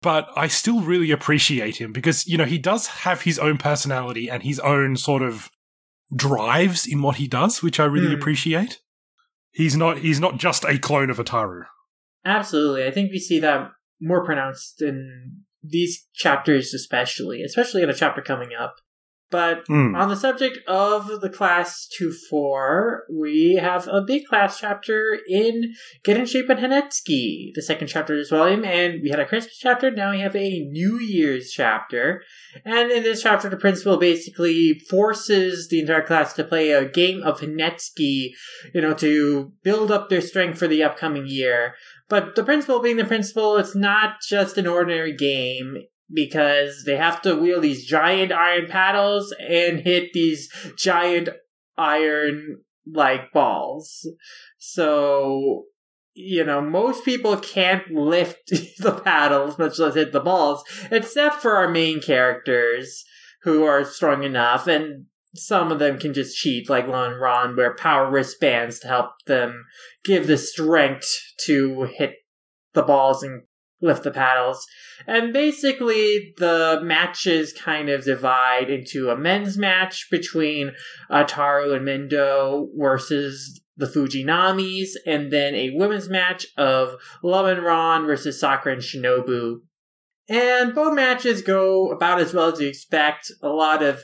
but 0.01 0.29
I 0.35 0.47
still 0.47 0.81
really 0.81 1.11
appreciate 1.11 1.77
him 1.77 1.91
because, 1.91 2.25
you 2.27 2.37
know, 2.37 2.45
he 2.45 2.57
does 2.57 2.87
have 2.87 3.23
his 3.23 3.37
own 3.37 3.57
personality 3.57 4.29
and 4.29 4.43
his 4.43 4.59
own 4.59 4.95
sort 4.95 5.21
of 5.21 5.49
drives 6.15 6.87
in 6.87 7.01
what 7.01 7.17
he 7.17 7.27
does, 7.27 7.61
which 7.61 7.79
I 7.79 7.85
really 7.85 8.15
mm. 8.15 8.19
appreciate. 8.19 8.79
He's 9.51 9.75
not 9.75 9.99
he's 9.99 10.19
not 10.19 10.37
just 10.37 10.63
a 10.63 10.77
clone 10.77 11.09
of 11.09 11.17
Ataru. 11.17 11.63
Absolutely. 12.23 12.85
I 12.85 12.91
think 12.91 13.11
we 13.11 13.19
see 13.19 13.39
that 13.39 13.71
more 13.99 14.23
pronounced 14.23 14.81
in 14.81 15.43
these 15.63 16.07
chapters 16.13 16.73
especially, 16.73 17.43
especially 17.43 17.83
in 17.83 17.89
a 17.89 17.93
chapter 17.93 18.21
coming 18.21 18.49
up. 18.57 18.75
But 19.31 19.67
mm. 19.67 19.95
on 19.95 20.09
the 20.09 20.15
subject 20.15 20.57
of 20.67 21.21
the 21.21 21.29
class 21.29 21.87
2 21.97 22.11
4, 22.29 23.03
we 23.11 23.59
have 23.61 23.87
a 23.87 24.01
big 24.01 24.25
class 24.25 24.59
chapter 24.59 25.19
in 25.27 25.73
Get 26.03 26.17
in 26.17 26.25
Shape 26.25 26.49
and 26.49 26.59
Hanetsuki, 26.59 27.51
the 27.53 27.61
second 27.61 27.87
chapter 27.87 28.13
of 28.13 28.19
this 28.19 28.31
volume, 28.31 28.65
and 28.65 29.01
we 29.03 29.09
had 29.09 29.19
a 29.19 29.25
Christmas 29.25 29.57
chapter, 29.57 29.91
now 29.91 30.11
we 30.11 30.19
have 30.21 30.35
a 30.35 30.59
New 30.71 30.97
Year's 30.97 31.51
chapter. 31.51 32.23
And 32.65 32.91
in 32.91 33.03
this 33.03 33.21
chapter, 33.21 33.49
the 33.49 33.57
principal 33.57 33.97
basically 33.97 34.79
forces 34.89 35.67
the 35.69 35.81
entire 35.81 36.01
class 36.01 36.33
to 36.33 36.43
play 36.43 36.71
a 36.71 36.89
game 36.89 37.21
of 37.21 37.39
Hanetsuki, 37.39 38.31
you 38.73 38.81
know, 38.81 38.95
to 38.95 39.53
build 39.63 39.91
up 39.91 40.09
their 40.09 40.21
strength 40.21 40.57
for 40.57 40.67
the 40.67 40.81
upcoming 40.81 41.27
year. 41.27 41.75
But 42.07 42.35
the 42.35 42.43
principal 42.43 42.81
being 42.81 42.97
the 42.97 43.05
principal, 43.05 43.57
it's 43.57 43.75
not 43.75 44.21
just 44.27 44.57
an 44.57 44.65
ordinary 44.65 45.15
game 45.15 45.77
because 46.11 46.83
they 46.85 46.97
have 46.97 47.21
to 47.21 47.35
wield 47.35 47.63
these 47.63 47.85
giant 47.85 48.31
iron 48.31 48.67
paddles 48.67 49.33
and 49.39 49.81
hit 49.81 50.13
these 50.13 50.49
giant 50.77 51.29
iron 51.77 52.61
like 52.91 53.31
balls. 53.31 54.07
So, 54.57 55.65
you 56.13 56.43
know, 56.43 56.61
most 56.61 57.05
people 57.05 57.37
can't 57.37 57.89
lift 57.91 58.47
the 58.79 58.99
paddles, 59.03 59.57
much 59.57 59.79
less 59.79 59.95
hit 59.95 60.11
the 60.11 60.19
balls, 60.19 60.63
except 60.91 61.41
for 61.41 61.55
our 61.55 61.69
main 61.69 62.01
characters 62.01 63.03
who 63.43 63.63
are 63.63 63.85
strong 63.85 64.23
enough 64.23 64.67
and 64.67 65.05
some 65.35 65.71
of 65.71 65.79
them 65.79 65.99
can 65.99 66.13
just 66.13 66.37
cheat, 66.37 66.69
like 66.69 66.87
Lum 66.87 67.21
Ran, 67.21 67.55
wear 67.55 67.75
power 67.75 68.09
wristbands 68.09 68.79
to 68.79 68.87
help 68.87 69.11
them 69.27 69.65
give 70.03 70.27
the 70.27 70.37
strength 70.37 71.07
to 71.45 71.83
hit 71.83 72.15
the 72.73 72.81
balls 72.81 73.21
and 73.23 73.43
lift 73.81 74.03
the 74.03 74.11
paddles. 74.11 74.65
And 75.07 75.31
basically, 75.31 76.33
the 76.37 76.79
matches 76.83 77.53
kind 77.53 77.89
of 77.89 78.03
divide 78.03 78.69
into 78.69 79.09
a 79.09 79.17
men's 79.17 79.57
match 79.57 80.07
between 80.11 80.73
Ataru 81.09 81.75
and 81.75 81.87
Mendo 81.87 82.67
versus 82.77 83.61
the 83.77 83.85
Fujinamis, 83.85 84.89
and 85.05 85.31
then 85.31 85.55
a 85.55 85.69
women's 85.73 86.09
match 86.09 86.45
of 86.57 86.95
Lum 87.23 87.45
and 87.45 87.63
Ran 87.63 88.05
versus 88.05 88.39
Sakura 88.39 88.75
and 88.75 88.83
Shinobu. 88.83 89.61
And 90.27 90.75
both 90.75 90.93
matches 90.93 91.41
go 91.41 91.89
about 91.89 92.19
as 92.19 92.33
well 92.33 92.51
as 92.51 92.59
you 92.59 92.67
expect. 92.67 93.31
A 93.41 93.49
lot 93.49 93.81
of 93.81 94.03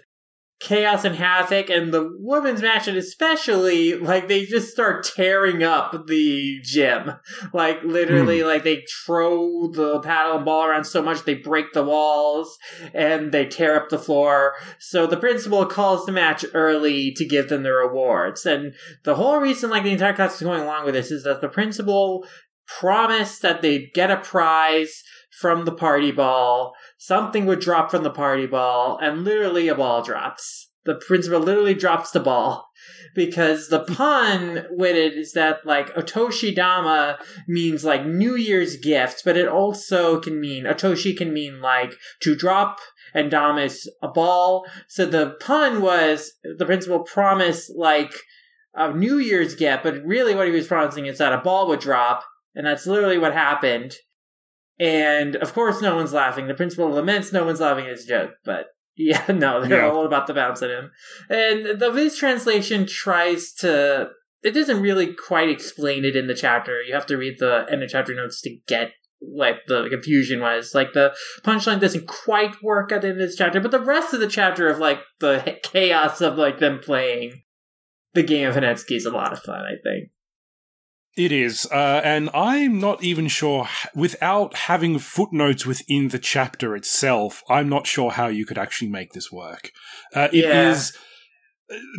chaos 0.60 1.04
and 1.04 1.16
havoc 1.16 1.70
and 1.70 1.94
the 1.94 2.10
women's 2.18 2.62
match 2.62 2.88
and 2.88 2.98
especially 2.98 3.94
like 3.94 4.28
they 4.28 4.46
just 4.46 4.72
start 4.72 5.04
tearing 5.04 5.64
up 5.64 6.08
the 6.08 6.60
gym. 6.64 7.12
Like 7.54 7.84
literally 7.84 8.40
mm. 8.40 8.48
like 8.48 8.64
they 8.64 8.86
throw 9.06 9.70
the 9.72 10.00
paddle 10.00 10.38
and 10.38 10.46
ball 10.46 10.66
around 10.66 10.86
so 10.86 11.02
much 11.02 11.24
they 11.24 11.34
break 11.34 11.74
the 11.74 11.84
walls 11.84 12.58
and 12.94 13.34
they 13.34 13.46
tear 13.46 13.76
up 13.76 13.90
the 13.90 14.00
floor. 14.00 14.54
So 14.80 15.06
the 15.06 15.18
principal 15.18 15.66
calls 15.66 16.06
the 16.06 16.14
match 16.14 16.46
early 16.54 17.12
to 17.14 17.26
give 17.26 17.50
them 17.50 17.64
the 17.64 17.74
rewards 17.74 18.46
and 18.46 18.74
the 19.04 19.16
whole 19.16 19.40
reason 19.40 19.70
like 19.70 19.84
the 19.84 19.92
entire 19.92 20.14
class 20.14 20.36
is 20.36 20.42
going 20.42 20.62
along 20.62 20.86
with 20.86 20.94
this 20.94 21.12
is 21.12 21.26
that 21.26 21.42
the 21.42 21.50
principal 21.50 22.26
promised 22.68 23.42
that 23.42 23.62
they'd 23.62 23.94
get 23.94 24.10
a 24.10 24.18
prize 24.18 25.04
from 25.40 25.66
the 25.66 25.72
party 25.72 26.12
ball. 26.12 26.74
Something 26.98 27.46
would 27.46 27.60
drop 27.60 27.92
from 27.92 28.04
the 28.04 28.12
party 28.12 28.48
ball, 28.48 28.98
and 29.02 29.24
literally 29.24 29.68
a 29.68 29.76
ball 29.76 30.02
drops. 30.02 30.70
The 30.86 30.96
principal 30.96 31.40
literally 31.40 31.74
drops 31.74 32.12
the 32.12 32.20
ball 32.20 32.68
because 33.16 33.70
the 33.70 33.80
pun 33.80 34.66
with 34.70 34.96
it 34.96 35.14
is 35.14 35.34
that 35.34 35.66
like 35.66 35.94
Otoshi 35.96 36.56
Dama 36.56 37.18
means 37.48 37.84
like 37.84 38.06
New 38.06 38.36
Year's 38.36 38.78
gift, 38.78 39.24
but 39.26 39.36
it 39.36 39.48
also 39.48 40.20
can 40.20 40.40
mean 40.40 40.66
Otoshi 40.66 41.18
can 41.18 41.34
mean 41.34 41.60
like 41.60 41.96
to 42.22 42.36
drop 42.36 42.80
and 43.16 43.32
Dama 43.32 43.62
is 43.62 43.90
a 44.04 44.08
ball. 44.10 44.68
So 44.88 45.06
the 45.06 45.36
pun 45.40 45.82
was 45.82 46.34
the 46.44 46.66
principal 46.66 47.00
promised 47.00 47.72
like 47.76 48.14
a 48.76 48.94
New 48.94 49.18
Year's 49.18 49.56
gift, 49.56 49.84
but 49.84 50.06
really 50.06 50.36
what 50.36 50.48
he 50.48 50.54
was 50.54 50.68
promising 50.68 51.06
is 51.06 51.18
that 51.18 51.34
a 51.34 51.38
ball 51.40 51.68
would 51.70 51.80
drop, 51.80 52.24
and 52.54 52.68
that's 52.68 52.86
literally 52.86 53.18
what 53.18 53.34
happened. 53.34 53.96
And 54.80 55.36
of 55.38 55.54
course, 55.54 55.82
no 55.82 55.96
one's 55.96 56.14
laughing. 56.14 56.48
The 56.48 56.54
principal 56.54 56.90
laments 56.90 57.32
no 57.32 57.46
one's 57.46 57.62
laughing 57.62 57.86
at 57.86 57.92
his 57.92 58.06
joke, 58.06 58.32
but 58.44 58.68
yeah, 58.98 59.26
no, 59.30 59.62
they're 59.62 59.86
yeah. 59.86 59.92
all 59.92 60.06
about 60.06 60.28
to 60.28 60.34
bounce 60.34 60.62
at 60.62 60.70
him. 60.70 60.92
And 61.30 61.80
the 61.80 61.92
Viz 61.92 62.18
translation 62.18 62.86
tries 62.86 63.54
to. 63.56 64.10
It 64.44 64.52
doesn't 64.54 64.82
really 64.82 65.12
quite 65.14 65.50
explain 65.50 66.06
it 66.06 66.16
in 66.16 66.28
the 66.28 66.36
chapter. 66.36 66.82
You 66.82 66.94
have 66.94 67.08
to 67.08 67.18
read 67.18 67.40
the 67.40 67.66
end 67.70 67.82
of 67.82 67.90
chapter 67.90 68.14
notes 68.14 68.42
to 68.42 68.56
get 68.68 68.92
like 69.22 69.66
the 69.68 69.88
confusion 69.90 70.40
was. 70.40 70.76
Like 70.76 70.94
the 70.94 71.16
punchline 71.42 71.80
doesn't 71.80 72.08
quite 72.08 72.62
work 72.62 72.92
at 72.92 73.02
the 73.02 73.10
end 73.10 73.22
of 73.22 73.28
this 73.28 73.38
chapter, 73.38 73.60
but 73.60 73.72
the 73.72 73.80
rest 73.80 74.14
of 74.14 74.20
the 74.20 74.28
chapter 74.28 74.68
of 74.68 74.78
like 74.78 75.00
the 75.20 75.58
chaos 75.64 76.22
of 76.22 76.38
like 76.38 76.60
them 76.60 76.80
playing 76.80 77.42
the 78.14 78.24
game 78.24 78.48
of 78.48 78.56
Hanetsuki 78.56 78.98
is 78.98 79.06
a 79.06 79.12
lot 79.12 79.34
of 79.34 79.40
fun. 79.40 79.62
I 79.62 79.76
think. 79.84 80.10
It 81.16 81.32
is, 81.32 81.66
uh, 81.72 82.02
and 82.04 82.30
I'm 82.34 82.78
not 82.78 83.02
even 83.02 83.30
sure, 83.30 83.70
without 83.96 84.54
having 84.54 85.00
footnotes 85.00 85.66
within 85.66 86.10
the 86.10 86.20
chapter 86.20 86.76
itself, 86.76 87.42
I'm 87.50 87.70
not 87.70 87.88
sure 87.88 88.12
how 88.12 88.28
you 88.28 88.46
could 88.46 88.58
actually 88.58 88.90
make 88.90 89.14
this 89.14 89.32
work. 89.32 89.72
Uh, 90.14 90.28
it 90.34 90.44
yeah. 90.44 90.72
is 90.72 90.98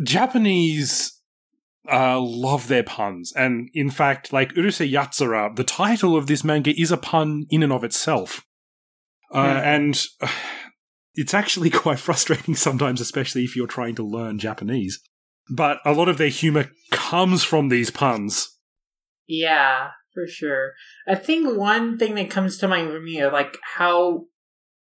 Japanese 0.03 1.19
uh, 1.91 2.19
love 2.19 2.67
their 2.67 2.83
puns, 2.83 3.33
and 3.35 3.69
in 3.73 3.89
fact, 3.89 4.31
like 4.31 4.53
Urusei 4.53 4.91
Yatsura, 4.91 5.55
the 5.55 5.63
title 5.63 6.15
of 6.15 6.27
this 6.27 6.43
manga 6.43 6.79
is 6.79 6.91
a 6.91 6.97
pun 6.97 7.47
in 7.49 7.63
and 7.63 7.73
of 7.73 7.83
itself. 7.83 8.45
Uh, 9.33 9.39
yeah. 9.39 9.73
And 9.73 10.05
it's 11.15 11.33
actually 11.33 11.69
quite 11.71 11.97
frustrating 11.97 12.53
sometimes, 12.53 13.01
especially 13.01 13.45
if 13.45 13.55
you're 13.55 13.65
trying 13.65 13.95
to 13.95 14.03
learn 14.03 14.37
Japanese. 14.37 14.99
But 15.49 15.79
a 15.85 15.93
lot 15.93 16.07
of 16.07 16.19
their 16.19 16.27
humor 16.27 16.69
comes 16.91 17.43
from 17.43 17.69
these 17.69 17.89
puns 17.89 18.56
yeah, 19.27 19.89
for 20.13 20.27
sure. 20.27 20.73
I 21.07 21.15
think 21.15 21.57
one 21.57 21.97
thing 21.97 22.15
that 22.15 22.29
comes 22.29 22.57
to 22.57 22.67
mind 22.67 22.91
for 22.91 22.99
me 22.99 23.25
like 23.25 23.57
how 23.75 24.25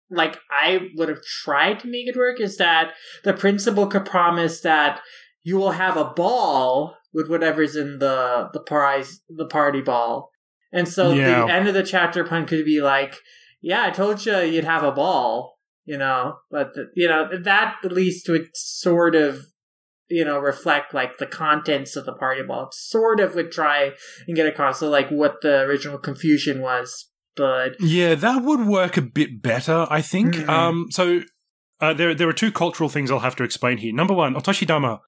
like 0.10 0.38
I 0.52 0.90
would 0.96 1.10
have 1.10 1.24
tried 1.24 1.80
to 1.80 1.88
make 1.88 2.08
it 2.08 2.16
work 2.16 2.40
is 2.40 2.58
that 2.58 2.94
the 3.24 3.34
principal 3.34 3.88
could 3.88 4.06
promise 4.06 4.62
that 4.62 5.02
you 5.44 5.58
will 5.58 5.72
have 5.72 5.98
a 5.98 6.06
ball 6.06 6.98
with 7.14 7.30
whatever's 7.30 7.76
in 7.76 8.00
the 8.00 8.50
the 8.54 8.60
prize 8.60 9.22
the 9.30 9.46
party 9.46 9.82
ball. 9.82 10.32
And 10.72 10.88
so 10.88 11.12
yeah. 11.12 11.46
the 11.46 11.54
end 11.54 11.68
of 11.68 11.74
the 11.74 11.84
chapter 11.84 12.24
pun 12.24 12.46
could 12.46 12.66
be 12.66 12.82
like, 12.82 13.18
"Yeah, 13.62 13.84
I 13.86 13.92
told 13.92 14.26
you 14.26 14.40
you'd 14.40 14.64
have 14.64 14.84
a 14.84 14.92
ball," 14.92 15.58
you 15.86 15.98
know. 15.98 16.38
But 16.50 16.74
the, 16.74 16.88
you 16.96 17.08
know 17.08 17.30
that 17.44 17.78
at 17.84 17.92
least 17.92 18.28
would 18.30 18.50
sort 18.54 19.16
of 19.16 19.46
you 20.10 20.26
know, 20.26 20.40
reflect 20.40 20.94
like 20.94 21.18
the 21.18 21.26
contents 21.26 21.96
of 21.96 22.06
the 22.06 22.14
party 22.14 22.44
ball. 22.44 22.68
It 22.68 22.74
sort 22.74 23.20
of 23.20 23.36
would 23.36 23.52
try 23.52 23.92
and 24.28 24.36
get 24.36 24.46
across 24.46 24.80
so, 24.80 24.90
like 24.90 25.10
what 25.10 25.42
the 25.42 25.62
original 25.62 25.98
confusion 25.98 26.62
was. 26.62 27.10
But 27.36 27.80
yeah, 27.80 28.16
that 28.16 28.44
would 28.44 28.68
work 28.68 28.98
a 28.98 29.02
bit 29.02 29.42
better, 29.42 29.88
I 29.90 30.02
think. 30.02 30.36
Mm-hmm. 30.36 30.50
Um, 30.50 30.88
so 30.92 31.22
uh, 31.80 31.94
there 31.94 32.14
there 32.14 32.30
are 32.30 32.34
two 32.34 32.52
cultural 32.52 32.90
things 32.90 33.10
I'll 33.10 33.20
have 33.20 33.36
to 33.38 33.44
explain 33.44 33.78
here. 33.78 33.94
Number 33.94 34.14
one, 34.14 34.36
otoshidama, 34.36 35.00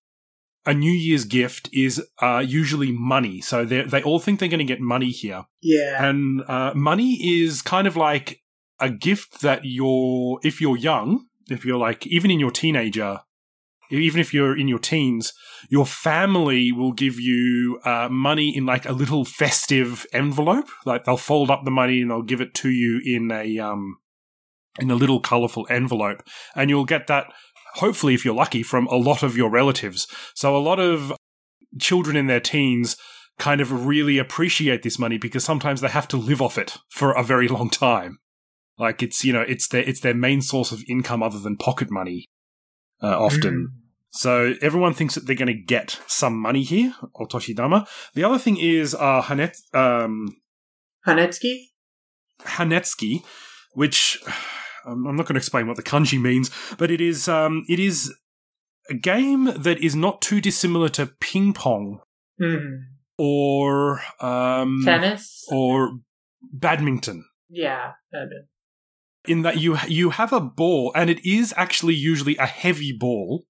a 0.66 0.74
New 0.74 0.92
Year's 0.92 1.26
gift 1.26 1.70
is 1.72 2.04
uh, 2.22 2.44
usually 2.46 2.92
money. 2.92 3.42
So 3.42 3.64
they 3.64 3.84
they 3.84 4.02
all 4.02 4.20
think 4.20 4.40
they're 4.40 4.50
going 4.50 4.58
to 4.60 4.66
get 4.66 4.82
money 4.82 5.12
here. 5.12 5.46
Yeah, 5.62 6.04
and 6.04 6.42
uh, 6.48 6.74
money 6.74 7.14
is 7.22 7.62
kind 7.62 7.86
of 7.86 7.96
like 7.96 8.42
a 8.80 8.90
gift 8.90 9.42
that 9.42 9.62
you're 9.64 10.40
if 10.44 10.60
you're 10.60 10.78
young, 10.78 11.28
if 11.50 11.64
you're 11.64 11.78
like 11.78 12.08
even 12.08 12.32
in 12.32 12.40
your 12.40 12.52
teenager 12.52 13.22
even 13.90 14.20
if 14.20 14.34
you're 14.34 14.58
in 14.58 14.68
your 14.68 14.80
teens, 14.80 15.34
your 15.70 15.86
family 15.86 16.72
will 16.72 16.92
give 16.92 17.20
you 17.20 17.80
uh, 17.86 18.08
money 18.10 18.56
in 18.56 18.66
like 18.66 18.86
a 18.86 18.92
little 18.92 19.26
festive 19.26 20.06
envelope. 20.14 20.68
Like 20.86 21.04
they'll 21.04 21.18
fold 21.18 21.50
up 21.50 21.66
the 21.66 21.72
money 21.72 22.02
and 22.02 22.12
they'll 22.12 22.22
give 22.22 22.42
it 22.42 22.54
to 22.56 22.70
you 22.70 23.02
in 23.04 23.32
a 23.32 23.60
um, 23.60 23.98
in 24.80 24.92
a 24.92 24.96
little 24.96 25.20
colorful 25.20 25.68
envelope, 25.70 26.24
and 26.56 26.70
you'll 26.70 26.86
get 26.86 27.08
that. 27.08 27.32
Hopefully, 27.76 28.14
if 28.14 28.24
you're 28.24 28.34
lucky, 28.34 28.64
from 28.64 28.88
a 28.88 28.96
lot 28.96 29.22
of 29.22 29.36
your 29.36 29.50
relatives. 29.50 30.08
So 30.34 30.56
a 30.56 30.60
lot 30.60 30.80
of 30.80 31.12
children 31.80 32.16
in 32.16 32.28
their 32.28 32.40
teens 32.40 32.96
kind 33.38 33.60
of 33.60 33.86
really 33.86 34.18
appreciate 34.18 34.82
this 34.82 34.98
money 34.98 35.18
because 35.18 35.44
sometimes 35.44 35.82
they 35.82 35.90
have 35.90 36.08
to 36.08 36.16
live 36.16 36.42
off 36.42 36.58
it 36.58 36.78
for 36.90 37.12
a 37.12 37.24
very 37.24 37.50
long 37.50 37.70
time. 37.70 38.20
Like 38.78 39.04
it's 39.04 39.24
you 39.24 39.34
know 39.34 39.42
it's 39.42 39.68
their 39.68 39.84
it's 39.84 40.02
their 40.02 40.14
main 40.14 40.42
source 40.42 40.72
of 40.72 40.84
income 40.88 41.22
other 41.24 41.40
than 41.40 41.58
pocket 41.58 41.90
money 41.92 42.30
uh, 43.06 43.20
often. 43.20 43.68
Mm. 43.68 43.82
So 44.12 44.54
everyone 44.62 44.94
thinks 44.94 45.16
that 45.16 45.28
they're 45.28 45.36
going 45.36 45.48
to 45.48 45.54
get 45.54 46.00
some 46.08 46.40
money 46.40 46.64
here, 46.64 46.94
Otoshidama. 47.16 47.88
The 48.14 48.24
other 48.24 48.40
thing 48.40 48.58
is 48.58 48.96
uh, 48.96 49.22
Hanet, 49.22 49.58
um, 49.74 50.38
Hanetsuki? 51.06 51.66
Hanetsuki, 52.42 53.24
which 53.74 54.24
I'm 54.86 55.04
not 55.04 55.26
going 55.26 55.34
to 55.34 55.40
explain 55.40 55.68
what 55.68 55.78
the 55.78 55.84
kanji 55.84 56.22
means, 56.22 56.50
but 56.78 56.92
it 56.92 57.02
is 57.02 57.28
um, 57.28 57.66
it 57.68 57.80
is 57.80 58.14
a 58.90 58.94
game 58.94 59.46
that 59.46 59.80
is 59.80 59.96
not 59.96 60.22
too 60.22 60.40
dissimilar 60.40 60.90
to 60.90 61.08
ping 61.08 61.54
pong 61.54 62.00
mm-hmm. 62.40 62.76
or 63.18 64.02
um, 64.22 64.82
tennis 64.86 65.44
or 65.52 66.00
badminton. 66.54 67.26
Yeah, 67.50 67.94
badminton 68.12 68.48
in 69.28 69.42
that 69.44 69.60
you 69.60 69.78
you 69.88 70.12
have 70.12 70.34
a 70.34 70.40
ball, 70.40 70.92
and 70.96 71.10
it 71.10 71.26
is 71.26 71.54
actually 71.58 71.96
usually 71.96 72.38
a 72.38 72.46
heavy 72.46 72.92
ball 72.92 73.46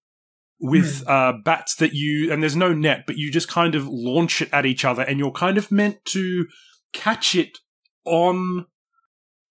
with 0.59 1.05
mm. 1.05 1.09
uh, 1.09 1.37
bats 1.43 1.75
that 1.75 1.93
you 1.93 2.31
and 2.31 2.41
there's 2.41 2.55
no 2.55 2.73
net, 2.73 3.03
but 3.05 3.17
you 3.17 3.31
just 3.31 3.47
kind 3.47 3.75
of 3.75 3.87
launch 3.87 4.41
it 4.41 4.49
at 4.51 4.65
each 4.65 4.85
other, 4.85 5.03
and 5.03 5.19
you're 5.19 5.31
kind 5.31 5.57
of 5.57 5.71
meant 5.71 6.03
to 6.05 6.45
catch 6.93 7.35
it 7.35 7.59
on 8.05 8.65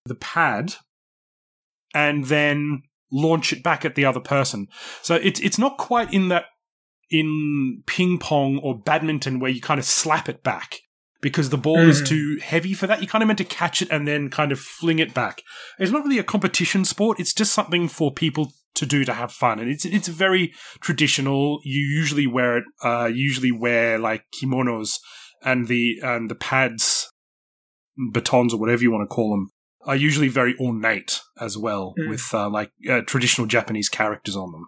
the 0.06 0.14
pad 0.14 0.74
and 1.94 2.24
then 2.24 2.82
launch 3.10 3.52
it 3.52 3.62
back 3.62 3.84
at 3.84 3.94
the 3.94 4.04
other 4.04 4.20
person. 4.20 4.66
So 5.02 5.14
it's 5.16 5.40
it's 5.40 5.58
not 5.58 5.78
quite 5.78 6.12
in 6.12 6.28
that 6.28 6.46
in 7.10 7.82
ping 7.86 8.18
pong 8.18 8.58
or 8.58 8.78
badminton 8.78 9.38
where 9.38 9.50
you 9.50 9.60
kind 9.60 9.78
of 9.78 9.84
slap 9.84 10.28
it 10.28 10.42
back 10.42 10.80
because 11.24 11.48
the 11.48 11.56
ball 11.56 11.78
mm. 11.78 11.88
is 11.88 12.02
too 12.02 12.38
heavy 12.42 12.74
for 12.74 12.86
that. 12.86 13.00
You 13.00 13.08
kind 13.08 13.22
of 13.22 13.28
meant 13.28 13.38
to 13.38 13.44
catch 13.44 13.80
it 13.80 13.88
and 13.90 14.06
then 14.06 14.28
kind 14.28 14.52
of 14.52 14.60
fling 14.60 14.98
it 14.98 15.14
back. 15.14 15.40
It's 15.78 15.90
not 15.90 16.04
really 16.04 16.18
a 16.18 16.22
competition 16.22 16.84
sport. 16.84 17.18
It's 17.18 17.32
just 17.32 17.54
something 17.54 17.88
for 17.88 18.12
people 18.12 18.52
to 18.74 18.84
do 18.84 19.06
to 19.06 19.14
have 19.14 19.32
fun, 19.32 19.58
and 19.58 19.70
it's 19.70 19.86
it's 19.86 20.06
very 20.06 20.52
traditional. 20.82 21.60
You 21.64 21.80
usually 21.80 22.26
wear 22.26 22.58
it. 22.58 22.64
Uh, 22.82 23.10
usually 23.12 23.50
wear 23.50 23.98
like 23.98 24.26
kimonos 24.38 24.98
and 25.42 25.66
the 25.66 25.98
and 26.02 26.30
the 26.30 26.34
pads, 26.34 27.10
batons 28.12 28.52
or 28.52 28.60
whatever 28.60 28.82
you 28.82 28.92
want 28.92 29.08
to 29.08 29.14
call 29.14 29.30
them, 29.30 29.48
are 29.86 29.96
usually 29.96 30.28
very 30.28 30.54
ornate 30.60 31.22
as 31.40 31.56
well, 31.56 31.94
mm. 31.98 32.10
with 32.10 32.34
uh, 32.34 32.50
like 32.50 32.70
uh, 32.86 33.00
traditional 33.06 33.46
Japanese 33.46 33.88
characters 33.88 34.36
on 34.36 34.52
them. 34.52 34.66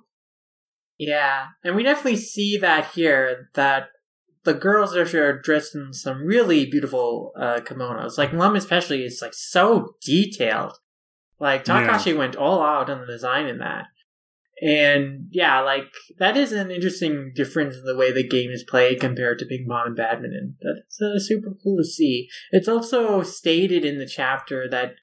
Yeah, 0.99 1.49
and 1.63 1.77
we 1.77 1.83
definitely 1.83 2.17
see 2.17 2.57
that 2.57 2.93
here. 2.93 3.51
That 3.53 3.89
the 4.47 4.55
girls 4.55 4.97
are 4.97 5.39
dressed 5.39 5.75
in 5.75 5.93
some 5.93 6.25
really 6.25 6.65
beautiful 6.65 7.33
uh, 7.37 7.61
kimonos. 7.61 8.17
Like 8.17 8.33
Lum 8.33 8.57
especially 8.57 9.05
is 9.05 9.19
like 9.21 9.35
so 9.35 9.97
detailed. 10.01 10.79
Like 11.39 11.65
Takahashi 11.65 12.13
yeah. 12.13 12.17
went 12.17 12.37
all 12.37 12.63
out 12.63 12.89
on 12.89 13.01
the 13.01 13.07
design 13.07 13.47
in 13.47 13.59
that. 13.59 13.87
And 14.63 15.27
yeah, 15.33 15.61
like 15.61 15.93
that 16.19 16.37
is 16.37 16.53
an 16.53 16.71
interesting 16.71 17.33
difference 17.35 17.77
in 17.77 17.85
the 17.85 17.97
way 17.97 18.11
the 18.11 18.27
game 18.27 18.51
is 18.51 18.65
played 18.67 19.01
compared 19.01 19.39
to 19.41 19.47
ping 19.47 19.67
pong 19.69 19.89
and 19.89 19.97
badminton. 19.97 20.57
That's 20.63 21.03
uh, 21.03 21.19
super 21.19 21.55
cool 21.63 21.77
to 21.79 21.85
see. 21.85 22.29
It's 22.53 22.69
also 22.69 23.23
stated 23.23 23.85
in 23.85 23.99
the 23.99 24.07
chapter 24.07 24.67
that 24.71 24.95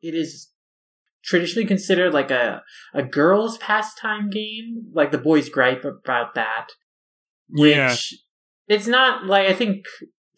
it 0.00 0.14
is 0.14 0.50
traditionally 1.22 1.66
considered 1.66 2.14
like 2.14 2.30
a 2.30 2.62
a 2.94 3.02
girls' 3.02 3.58
pastime 3.58 4.30
game. 4.30 4.86
Like 4.94 5.10
the 5.10 5.18
boys 5.18 5.50
gripe 5.50 5.84
about 5.84 6.34
that. 6.36 6.68
Which 7.50 7.74
Yeah. 7.76 7.94
It's 8.68 8.86
not 8.86 9.26
like 9.26 9.48
I 9.48 9.52
think 9.52 9.84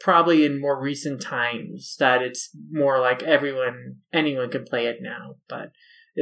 probably 0.01 0.45
in 0.45 0.61
more 0.61 0.81
recent 0.81 1.21
times 1.21 1.97
that 1.99 2.23
it's 2.23 2.51
more 2.71 3.01
like 3.01 3.23
everyone 3.23 3.97
anyone 4.13 4.51
can 4.51 4.65
play 4.65 4.87
it 4.87 4.99
now, 5.01 5.37
but 5.49 5.71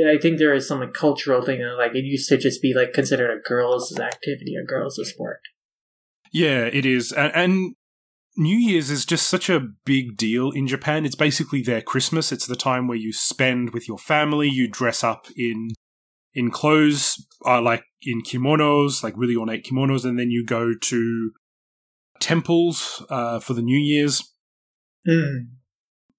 I 0.09 0.19
think 0.19 0.39
there 0.39 0.55
is 0.55 0.69
some 0.69 0.81
like, 0.81 0.93
cultural 0.93 1.43
thing 1.43 1.61
that 1.61 1.77
like 1.77 1.95
it 1.95 2.05
used 2.05 2.29
to 2.29 2.37
just 2.37 2.61
be 2.61 2.75
like 2.75 2.93
considered 2.93 3.31
a 3.31 3.49
girls' 3.49 3.99
activity, 3.99 4.55
a 4.55 4.67
girls' 4.67 5.01
sport. 5.05 5.41
Yeah, 6.33 6.65
it 6.65 6.85
is. 6.85 7.13
And, 7.13 7.33
and 7.35 7.75
New 8.37 8.57
Year's 8.57 8.91
is 8.91 9.07
just 9.07 9.27
such 9.27 9.49
a 9.49 9.69
big 9.85 10.17
deal 10.17 10.51
in 10.51 10.67
Japan. 10.67 11.07
It's 11.07 11.15
basically 11.15 11.63
their 11.63 11.81
Christmas. 11.81 12.33
It's 12.33 12.47
the 12.47 12.57
time 12.57 12.87
where 12.87 12.99
you 12.99 13.13
spend 13.13 13.73
with 13.73 13.89
your 13.89 13.99
family. 13.99 14.49
You 14.49 14.69
dress 14.69 15.03
up 15.03 15.29
in 15.37 15.71
in 16.35 16.51
clothes, 16.51 17.27
uh, 17.47 17.63
like 17.63 17.85
in 18.03 18.21
kimonos, 18.21 19.03
like 19.03 19.15
really 19.17 19.37
ornate 19.37 19.65
kimonos, 19.65 20.05
and 20.05 20.19
then 20.19 20.31
you 20.31 20.45
go 20.45 20.75
to 20.79 21.33
temples 22.21 23.05
uh, 23.11 23.41
for 23.41 23.55
the 23.55 23.63
New 23.63 23.79
Year's. 23.79 24.33
Mm. 25.09 25.49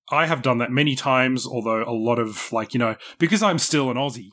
I 0.09 0.25
have 0.25 0.41
done 0.41 0.59
that 0.59 0.71
many 0.71 0.95
times, 0.95 1.45
although 1.45 1.83
a 1.83 1.91
lot 1.91 2.19
of 2.19 2.51
like 2.51 2.73
you 2.73 2.79
know 2.79 2.95
because 3.19 3.43
I'm 3.43 3.59
still 3.59 3.91
an 3.91 3.97
Aussie. 3.97 4.29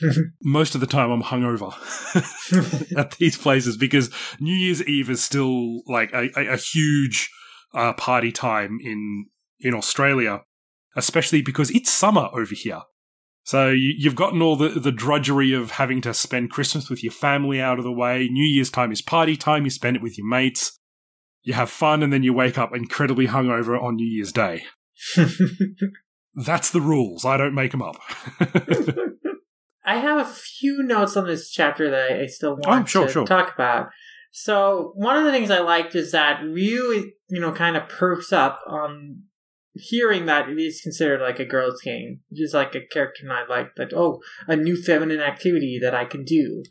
most 0.42 0.74
of 0.74 0.80
the 0.80 0.86
time, 0.86 1.10
I'm 1.10 1.22
hungover 1.22 1.72
at 2.96 3.12
these 3.12 3.36
places 3.36 3.76
because 3.76 4.10
New 4.40 4.54
Year's 4.54 4.82
Eve 4.84 5.10
is 5.10 5.22
still 5.22 5.82
like 5.86 6.12
a, 6.12 6.30
a, 6.38 6.54
a 6.54 6.56
huge 6.56 7.30
uh, 7.74 7.92
party 7.94 8.30
time 8.30 8.78
in 8.80 9.26
in 9.60 9.74
Australia, 9.74 10.42
especially 10.96 11.42
because 11.42 11.70
it's 11.70 11.90
summer 11.90 12.28
over 12.32 12.54
here. 12.54 12.82
So 13.44 13.68
you, 13.68 13.94
you've 13.96 14.14
gotten 14.14 14.40
all 14.42 14.56
the, 14.56 14.70
the 14.70 14.90
drudgery 14.90 15.52
of 15.52 15.72
having 15.72 16.00
to 16.02 16.14
spend 16.14 16.50
Christmas 16.50 16.88
with 16.88 17.02
your 17.02 17.12
family 17.12 17.60
out 17.60 17.78
of 17.78 17.84
the 17.84 17.92
way. 17.92 18.28
New 18.28 18.44
Year's 18.44 18.70
time 18.70 18.90
is 18.90 19.02
party 19.02 19.36
time. 19.36 19.64
You 19.64 19.70
spend 19.70 19.96
it 19.96 20.02
with 20.02 20.18
your 20.18 20.26
mates. 20.26 20.78
You 21.42 21.52
have 21.52 21.68
fun, 21.68 22.02
and 22.02 22.10
then 22.10 22.22
you 22.22 22.32
wake 22.32 22.56
up 22.56 22.74
incredibly 22.74 23.26
hungover 23.26 23.80
on 23.80 23.96
New 23.96 24.06
Year's 24.06 24.32
Day. 24.32 24.64
That's 26.34 26.70
the 26.70 26.80
rules. 26.80 27.26
I 27.26 27.36
don't 27.36 27.54
make 27.54 27.72
them 27.72 27.82
up. 27.82 27.96
I 29.84 29.98
have 29.98 30.26
a 30.26 30.30
few 30.30 30.82
notes 30.82 31.16
on 31.16 31.26
this 31.26 31.50
chapter 31.50 31.90
that 31.90 32.12
I, 32.12 32.22
I 32.22 32.26
still 32.26 32.58
oh, 32.64 32.68
want 32.68 32.84
Oh, 32.84 32.86
sure, 32.86 33.06
to 33.06 33.12
sure. 33.12 33.26
talk 33.26 33.52
about. 33.52 33.88
So 34.32 34.92
one 34.96 35.16
of 35.16 35.24
the 35.24 35.30
things 35.30 35.50
I 35.50 35.60
liked 35.60 35.94
is 35.94 36.12
that 36.12 36.42
Ryu, 36.42 37.12
you 37.28 37.40
know, 37.40 37.52
kind 37.52 37.76
of 37.76 37.88
perks 37.88 38.32
up 38.32 38.60
on 38.66 39.24
hearing 39.74 40.26
that 40.26 40.48
it 40.48 40.58
is 40.58 40.80
considered 40.80 41.20
like 41.20 41.38
a 41.38 41.44
girl's 41.44 41.80
game, 41.80 42.20
which 42.28 42.40
is 42.40 42.54
like 42.54 42.74
a 42.74 42.86
character 42.86 43.24
I 43.30 43.44
like 43.48 43.74
that. 43.76 43.92
Oh, 43.94 44.20
a 44.46 44.56
new 44.56 44.80
feminine 44.80 45.20
activity 45.20 45.78
that 45.82 45.94
I 45.94 46.04
can 46.04 46.24
do. 46.24 46.62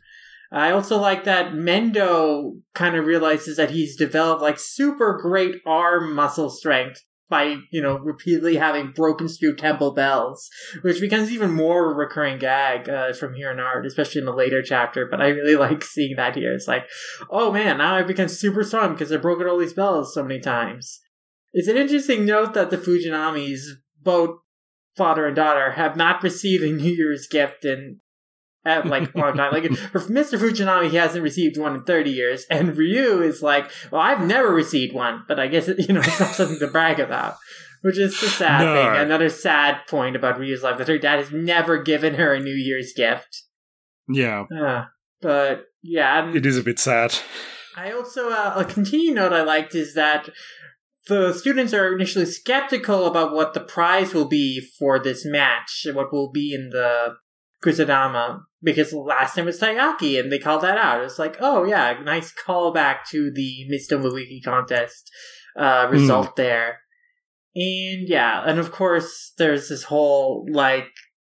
I 0.52 0.70
also 0.70 0.98
like 0.98 1.24
that 1.24 1.52
Mendo 1.52 2.60
kind 2.74 2.94
of 2.94 3.06
realizes 3.06 3.56
that 3.56 3.70
he's 3.70 3.96
developed 3.96 4.42
like 4.42 4.58
super 4.58 5.18
great 5.20 5.56
arm 5.66 6.14
muscle 6.14 6.48
strength 6.48 7.02
by, 7.28 7.56
you 7.72 7.82
know, 7.82 7.98
repeatedly 7.98 8.56
having 8.56 8.92
broken 8.92 9.26
through 9.26 9.56
temple 9.56 9.92
bells, 9.92 10.48
which 10.82 11.00
becomes 11.00 11.32
even 11.32 11.50
more 11.50 11.90
a 11.90 11.94
recurring 11.94 12.38
gag 12.38 12.88
uh, 12.88 13.12
from 13.14 13.34
here 13.34 13.50
on 13.50 13.58
out, 13.58 13.84
especially 13.84 14.20
in 14.20 14.26
the 14.26 14.32
later 14.32 14.62
chapter. 14.62 15.08
But 15.10 15.20
I 15.20 15.28
really 15.28 15.56
like 15.68 15.82
seeing 15.82 16.16
that 16.16 16.36
here. 16.36 16.52
It's 16.52 16.68
like, 16.68 16.86
oh 17.30 17.50
man, 17.50 17.78
now 17.78 17.96
I've 17.96 18.06
become 18.06 18.28
super 18.28 18.62
strong 18.62 18.92
because 18.92 19.10
I've 19.10 19.22
broken 19.22 19.48
all 19.48 19.58
these 19.58 19.72
bells 19.72 20.14
so 20.14 20.22
many 20.22 20.38
times. 20.38 21.00
It's 21.54 21.68
an 21.68 21.76
interesting 21.76 22.24
note 22.26 22.52
that 22.54 22.70
the 22.70 22.76
Fujinamis, 22.76 23.60
both 24.02 24.38
father 24.96 25.26
and 25.26 25.36
daughter, 25.36 25.72
have 25.72 25.96
not 25.96 26.22
received 26.22 26.62
a 26.64 26.72
New 26.72 26.92
Year's 26.92 27.26
gift 27.28 27.64
in 27.64 28.00
at 28.66 28.86
like 28.86 29.14
a 29.14 29.18
long 29.18 29.36
time. 29.36 29.52
Like 29.52 29.70
for 29.92 30.00
Mr. 30.00 30.38
Fujinami, 30.38 30.90
he 30.90 30.96
hasn't 30.96 31.22
received 31.22 31.56
one 31.58 31.74
in 31.76 31.84
thirty 31.84 32.10
years, 32.10 32.44
and 32.50 32.76
Ryu 32.76 33.22
is 33.22 33.40
like, 33.42 33.70
well, 33.90 34.00
I've 34.02 34.26
never 34.26 34.52
received 34.52 34.94
one, 34.94 35.24
but 35.28 35.38
I 35.38 35.46
guess 35.46 35.68
it, 35.68 35.78
you 35.88 35.94
know 35.94 36.00
it's 36.00 36.20
not 36.20 36.30
something 36.30 36.58
to 36.58 36.66
brag 36.66 36.98
about. 37.00 37.36
Which 37.82 37.98
is 37.98 38.18
the 38.18 38.28
sad 38.28 38.62
No. 38.64 38.74
thing. 38.74 39.02
Another 39.02 39.28
sad 39.28 39.80
point 39.88 40.16
about 40.16 40.38
Ryu's 40.40 40.62
life 40.62 40.78
that 40.78 40.88
her 40.88 40.98
dad 40.98 41.18
has 41.18 41.30
never 41.30 41.82
given 41.82 42.14
her 42.14 42.32
a 42.32 42.40
New 42.40 42.54
Year's 42.54 42.94
gift. 42.96 43.42
yeah, 44.08 44.46
Uh, 44.58 44.86
but 45.20 45.66
yeah, 45.82 46.24
and 46.24 46.34
it 46.34 46.46
is 46.46 46.56
a 46.56 46.62
bit 46.62 46.78
sad. 46.78 47.14
I 47.76 47.92
also 47.92 48.30
uh, 48.30 48.54
a 48.56 48.64
continued 48.64 49.16
note 49.16 49.34
I 49.34 49.42
liked 49.42 49.74
is 49.74 49.92
that 49.94 50.30
the 51.06 51.32
students 51.32 51.74
are 51.74 51.94
initially 51.94 52.26
skeptical 52.26 53.06
about 53.06 53.34
what 53.34 53.54
the 53.54 53.60
prize 53.60 54.14
will 54.14 54.28
be 54.28 54.60
for 54.78 54.98
this 54.98 55.24
match, 55.24 55.86
what 55.92 56.12
will 56.12 56.30
be 56.30 56.54
in 56.54 56.70
the 56.70 57.16
Kusudama, 57.64 58.40
because 58.62 58.92
last 58.92 59.34
time 59.34 59.44
it 59.44 59.46
was 59.46 59.60
Taiyaki, 59.60 60.18
and 60.18 60.30
they 60.30 60.38
called 60.38 60.62
that 60.62 60.78
out. 60.78 61.02
It's 61.02 61.18
like, 61.18 61.36
oh 61.40 61.64
yeah, 61.64 61.98
nice 62.02 62.32
callback 62.32 63.06
to 63.10 63.30
the 63.30 63.66
Miss 63.68 63.90
Tomobiki 63.90 64.42
contest 64.44 65.10
uh, 65.58 65.88
result 65.90 66.36
there. 66.36 66.80
And 67.54 68.08
yeah, 68.08 68.42
and 68.44 68.58
of 68.58 68.72
course, 68.72 69.32
there's 69.38 69.68
this 69.68 69.84
whole 69.84 70.46
like 70.50 70.90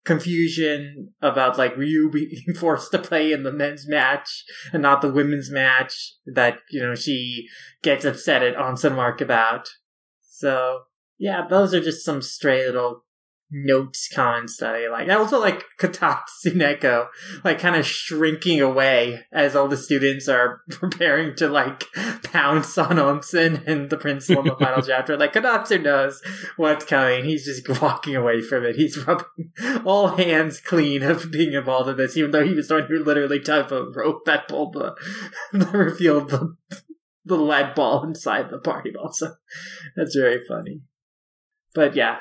confusion 0.10 1.14
about 1.22 1.60
like 1.60 1.78
Ryu 1.78 2.10
being 2.10 2.42
forced 2.56 2.92
to 2.92 2.98
play 2.98 3.32
in 3.32 3.44
the 3.44 3.54
men's 3.54 3.88
match 3.88 4.44
and 4.74 4.82
not 4.82 5.04
the 5.04 5.14
women's 5.14 5.52
match 5.52 6.16
that 6.26 6.58
you 6.72 6.82
know 6.82 6.96
she 6.96 7.46
gets 7.84 8.06
upset 8.06 8.42
at 8.42 8.56
Onsen 8.56 8.96
Mark 8.96 9.22
about. 9.22 9.70
So 10.24 10.80
yeah, 11.20 11.46
those 11.48 11.76
are 11.76 11.80
just 11.80 12.04
some 12.04 12.24
stray 12.24 12.66
little 12.66 13.04
notes, 13.52 14.08
comments 14.14 14.58
that 14.58 14.76
I 14.76 14.90
like. 14.90 15.10
I 15.10 15.16
also 15.16 15.40
like 15.40 15.66
Tsuneko, 15.80 17.08
like 17.44 17.60
kind 17.60 17.76
of 17.76 17.86
shrinking 17.86 18.62
away 18.62 19.26
as 19.32 19.56
all 19.56 19.68
the 19.68 19.78
students 19.78 20.28
are 20.28 20.62
preparing 20.70 21.36
to 21.38 21.48
like 21.48 21.86
pounce 22.24 22.78
on 22.78 22.98
Onsen 22.98 23.66
and 23.68 23.90
the 23.90 23.98
principal 23.98 24.44
in 24.44 24.50
the 24.50 24.56
final 24.56 24.82
chapter. 24.86 25.18
Like 25.18 25.34
Kotatsu 25.34 25.82
knows 25.82 26.22
what's 26.58 26.86
coming. 26.86 27.26
He's 27.26 27.46
just 27.46 27.82
walking 27.82 28.16
away 28.16 28.42
from 28.42 28.66
it. 28.66 28.76
He's 28.76 28.98
rubbing 29.06 29.52
all 29.86 30.10
hands 30.10 30.60
clean 30.60 31.04
of 31.04 31.32
being 31.32 31.54
involved 31.54 31.90
in 31.90 31.98
this, 31.98 32.18
even 32.18 32.32
though 32.32 32.46
he 32.46 32.54
was 32.54 32.68
the 32.68 32.76
one 32.76 32.86
who 32.86 33.04
literally 33.04 33.40
tugged 33.40 33.70
the 33.70 33.86
rope 33.86 34.26
that 34.26 34.48
pulled 34.48 34.74
the, 34.74 34.96
that 35.54 35.74
revealed 35.74 36.30
the 36.30 36.56
the 37.26 37.38
lead 37.38 37.76
ball 37.76 38.04
inside 38.04 38.50
the 38.50 38.58
party 38.58 38.92
ball. 38.92 39.12
So 39.14 39.34
that's 39.96 40.16
very 40.16 40.42
funny. 40.48 40.82
But 41.76 41.96
yeah, 41.96 42.18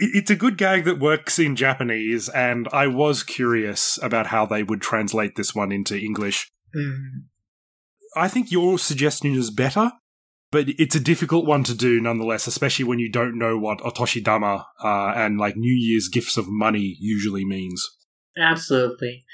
It's 0.00 0.30
a 0.30 0.36
good 0.36 0.56
gag 0.56 0.84
that 0.84 1.00
works 1.00 1.40
in 1.40 1.56
Japanese, 1.56 2.28
and 2.28 2.68
I 2.72 2.86
was 2.86 3.24
curious 3.24 3.98
about 4.00 4.28
how 4.28 4.46
they 4.46 4.62
would 4.62 4.80
translate 4.80 5.34
this 5.34 5.56
one 5.56 5.72
into 5.72 5.98
English. 5.98 6.48
Mm. 6.74 7.24
I 8.16 8.28
think 8.28 8.52
your 8.52 8.78
suggestion 8.78 9.34
is 9.34 9.50
better, 9.50 9.90
but 10.52 10.68
it's 10.68 10.94
a 10.94 11.00
difficult 11.00 11.46
one 11.46 11.64
to 11.64 11.74
do 11.74 12.00
nonetheless, 12.00 12.46
especially 12.46 12.84
when 12.84 13.00
you 13.00 13.10
don't 13.10 13.36
know 13.36 13.58
what 13.58 13.80
otoshidama 13.80 14.64
uh, 14.82 15.12
and 15.16 15.38
like 15.38 15.56
New 15.56 15.74
Year's 15.74 16.08
gifts 16.08 16.36
of 16.36 16.46
money 16.48 16.96
usually 17.00 17.44
means. 17.44 17.84
absolutely. 18.38 19.24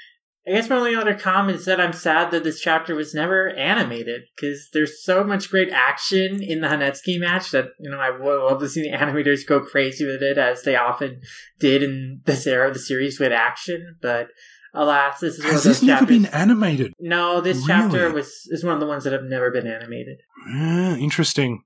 I 0.47 0.51
guess 0.51 0.69
my 0.69 0.75
only 0.75 0.95
other 0.95 1.15
comment 1.15 1.57
is 1.57 1.65
that 1.65 1.81
I'm 1.81 1.93
sad 1.93 2.29
that 2.31 2.43
this 2.43 2.61
chapter 2.61 2.93
was 2.93 3.15
never 3.15 3.49
animated 3.49 4.23
because 4.35 4.69
there's 4.73 5.03
so 5.03 5.23
much 5.23 5.49
great 5.49 5.69
action 5.71 6.43
in 6.43 6.61
the 6.61 6.67
Hanetsuki 6.67 7.19
match 7.19 7.49
that 7.51 7.69
you 7.79 7.89
know 7.89 7.99
I 7.99 8.11
would 8.11 8.45
love 8.45 8.59
to 8.59 8.69
see 8.69 8.83
the 8.83 8.95
animators 8.97 9.47
go 9.47 9.59
crazy 9.59 10.05
with 10.05 10.21
it 10.21 10.37
as 10.37 10.61
they 10.63 10.75
often 10.75 11.21
did 11.59 11.81
in 11.81 12.21
this 12.25 12.45
era 12.45 12.67
of 12.67 12.73
the 12.73 12.79
series 12.79 13.19
with 13.19 13.31
action. 13.31 13.97
But 14.01 14.27
alas, 14.73 15.19
this 15.19 15.35
is 15.35 15.39
one 15.39 15.47
of 15.47 15.53
Has 15.53 15.63
those 15.63 15.79
this 15.79 15.87
never 15.87 16.05
been 16.05 16.27
animated? 16.27 16.93
no, 16.99 17.41
this 17.41 17.65
chapter 17.65 18.11
was 18.11 18.47
is 18.51 18.63
one 18.63 18.75
of 18.75 18.79
the 18.79 18.87
ones 18.87 19.03
that 19.05 19.13
have 19.13 19.23
never 19.23 19.49
been 19.49 19.65
animated. 19.67 20.19
Ah, 20.47 20.95
interesting. 20.97 21.63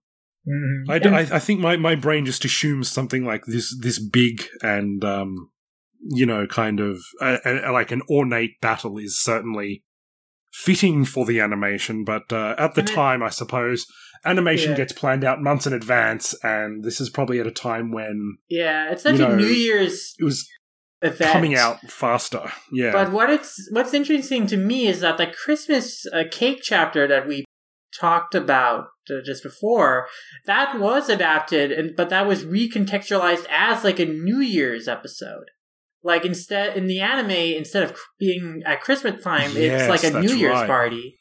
Mm-hmm. 0.47 0.89
I, 0.89 0.95
I, 0.95 1.19
I 1.35 1.39
think 1.39 1.59
my, 1.59 1.75
my 1.75 1.95
brain 1.95 2.25
just 2.25 2.45
assumes 2.45 2.89
something 2.89 3.25
like 3.25 3.43
this 3.45 3.77
this 3.77 3.99
big 3.99 4.47
and 4.61 5.03
um, 5.03 5.51
you 6.01 6.25
know 6.25 6.47
kind 6.47 6.79
of 6.79 6.99
uh, 7.21 7.38
uh, 7.45 7.71
like 7.71 7.91
an 7.91 8.01
ornate 8.09 8.59
battle 8.62 8.97
is 8.97 9.19
certainly 9.19 9.83
fitting 10.51 11.05
for 11.05 11.25
the 11.25 11.39
animation, 11.39 12.03
but 12.03 12.31
uh, 12.33 12.55
at 12.57 12.73
the 12.75 12.81
And 12.81 12.89
it- 12.89 12.93
time, 12.93 13.21
I 13.23 13.29
suppose 13.29 13.85
animation 14.25 14.71
Yeah. 14.71 14.77
gets 14.77 14.93
planned 14.93 15.23
out 15.23 15.41
months 15.41 15.67
in 15.67 15.73
advance, 15.73 16.33
and 16.43 16.83
this 16.83 16.99
is 16.99 17.09
probably 17.09 17.39
at 17.39 17.47
a 17.47 17.51
time 17.51 17.91
when 17.91 18.38
yeah, 18.49 18.91
it's 18.91 19.03
such 19.03 19.19
You 19.19 19.25
a 19.25 19.35
New 19.35 19.45
Year's 19.47 20.15
it 20.19 20.23
was 20.23 20.47
event 21.01 21.31
coming 21.31 21.55
out 21.55 21.79
faster. 21.89 22.51
Yeah, 22.71 22.91
But 22.91 23.12
what 23.12 23.29
it's 23.29 23.69
what's 23.71 23.93
interesting 23.93 24.47
to 24.47 24.57
me 24.57 24.88
is 24.88 25.01
that 25.01 25.17
the 25.17 25.27
Christmas 25.27 26.05
uh, 26.13 26.23
cake 26.29 26.59
chapter 26.63 27.07
that 27.07 27.27
we 27.27 27.45
talked 27.97 28.35
about 28.35 28.85
uh, 29.09 29.21
just 29.25 29.41
before 29.43 30.07
that 30.45 30.79
was 30.79 31.09
adapted, 31.09 31.71
and 31.71 31.95
but 31.95 32.09
that 32.09 32.27
was 32.27 32.43
recontextualized 32.43 33.45
as 33.49 33.83
like 33.83 33.99
a 33.99 34.05
New 34.05 34.39
Year's 34.39 34.88
episode. 34.88 35.45
Like 36.03 36.25
instead 36.25 36.77
in 36.77 36.88
the 36.88 37.01
anime, 37.01 37.31
instead 37.31 37.83
of 37.83 37.97
being 38.17 38.62
at 38.65 38.81
Christmas 38.81 39.21
time, 39.23 39.51
Yes, 39.53 39.89
it's 39.89 40.03
like 40.03 40.13
a 40.13 40.19
New 40.19 40.33
Year's 40.33 40.53
right. 40.53 40.67
party. 40.67 41.19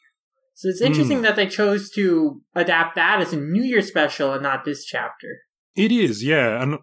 So 0.55 0.67
it's 0.67 0.81
interesting 0.81 1.17
hmm. 1.17 1.23
that 1.23 1.35
they 1.35 1.47
chose 1.47 1.89
to 1.91 2.41
adapt 2.53 2.95
that 2.95 3.21
as 3.21 3.31
a 3.33 3.39
New 3.39 3.63
Year 3.63 3.81
special 3.81 4.33
and 4.33 4.43
not 4.43 4.65
this 4.65 4.83
chapter. 4.85 5.39
It 5.75 5.91
is, 5.91 6.23
yeah, 6.23 6.61
and 6.61 6.79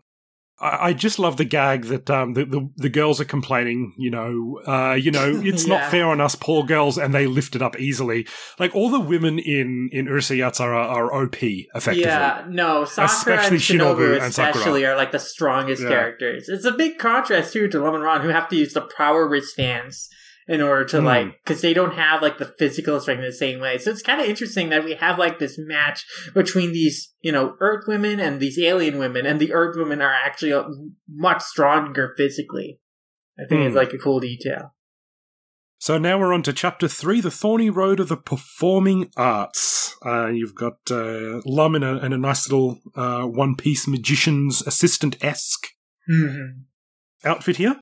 I, 0.59 0.92
just 0.95 1.19
love 1.19 1.37
the 1.37 1.45
gag 1.45 1.85
that 1.87 2.09
um, 2.09 2.33
the, 2.33 2.45
the, 2.47 2.71
the 2.77 2.88
girls 2.88 3.21
are 3.21 3.27
complaining. 3.27 3.92
You 3.99 4.11
know, 4.11 4.61
uh, 4.66 4.95
you 4.95 5.11
know, 5.11 5.40
it's 5.45 5.66
Yeah. 5.66 5.79
not 5.79 5.90
fair 5.90 6.07
on 6.07 6.21
us 6.21 6.35
poor 6.35 6.64
girls, 6.64 6.97
and 6.97 7.14
they 7.14 7.27
lift 7.27 7.55
it 7.55 7.62
up 7.62 7.79
easily. 7.79 8.27
Like 8.59 8.75
all 8.75 8.88
the 8.88 9.01
women 9.01 9.38
in 9.38 9.90
in 9.92 10.07
Urusei 10.07 10.38
Yatsura 10.38 10.88
are 10.88 11.12
OP 11.12 11.37
effectively. 11.75 12.01
Yeah, 12.03 12.45
no, 12.49 12.85
Sakura 12.87 13.07
Especially 13.40 13.57
and 13.57 13.62
Shinobu 13.81 13.97
Shinobu 13.97 14.23
and 14.23 14.33
Sakura. 14.35 14.51
especially 14.53 14.87
are 14.87 14.97
like 14.97 15.12
the 15.12 15.19
strongest 15.19 15.83
Yeah. 15.83 15.88
characters. 15.90 16.49
It's 16.49 16.64
a 16.64 16.73
big 16.73 16.99
contrast 16.99 17.53
too 17.53 17.69
to 17.69 17.79
Lum 17.79 17.95
and 17.95 18.05
Ran, 18.05 18.23
who 18.23 18.29
have 18.29 18.49
to 18.49 18.57
use 18.57 18.73
the 18.73 18.88
power 18.97 19.29
wrist 19.29 19.53
stance 19.53 20.09
in 20.48 20.61
order 20.61 20.85
to 20.85 21.00
Hmm. 21.00 21.06
like, 21.06 21.42
because 21.44 21.61
they 21.61 21.74
don't 21.74 21.94
have 21.94 22.22
like 22.22 22.38
the 22.38 22.54
physical 22.59 23.00
strength 23.00 23.18
in 23.20 23.24
the 23.26 23.32
same 23.32 23.61
way. 23.61 23.78
So 23.78 23.90
it's 23.90 24.02
kind 24.02 24.20
of 24.20 24.28
interesting 24.28 24.68
that 24.68 24.85
we 24.85 24.94
have 24.94 25.18
like 25.18 25.38
this 25.38 25.59
match 25.59 26.04
between 26.35 26.72
these, 26.72 27.12
you 27.20 27.32
know, 27.32 27.56
Earth 27.61 27.85
women 27.88 28.20
and 28.20 28.38
these 28.38 28.59
alien 28.59 28.98
women, 28.98 29.26
and 29.26 29.40
the 29.40 29.52
Earth 29.52 29.76
women 29.76 30.00
are 30.00 30.12
actually 30.14 30.52
uh, 30.52 30.64
much 31.09 31.42
stronger 31.42 32.14
physically. 32.16 32.80
I 33.38 33.44
think 33.44 33.61
Hmm. 33.62 33.66
it's 33.66 33.76
like 33.76 33.92
a 33.92 33.98
cool 33.98 34.20
detail. 34.20 34.72
So 35.78 35.98
now 35.98 36.18
we're 36.18 36.32
on 36.32 36.42
to 36.44 36.54
chapter 36.54 36.88
three, 36.88 37.20
the 37.20 37.30
thorny 37.30 37.68
road 37.68 38.00
of 38.00 38.09
the 38.09 38.16
performing 38.16 39.11
arts. 39.16 39.94
Uh, 40.04 40.28
you've 40.28 40.54
got 40.54 40.78
uh, 40.90 41.42
Lum 41.44 41.74
in 41.74 41.82
a, 41.82 41.98
in 41.98 42.14
a 42.14 42.18
nice 42.18 42.48
little 42.48 42.80
uh, 42.94 43.24
one 43.24 43.56
piece 43.56 43.87
magician's 43.87 44.62
assistant 44.66 45.22
esque 45.22 45.66
Mm-hmm. 46.09 47.28
outfit 47.28 47.56
here. 47.56 47.80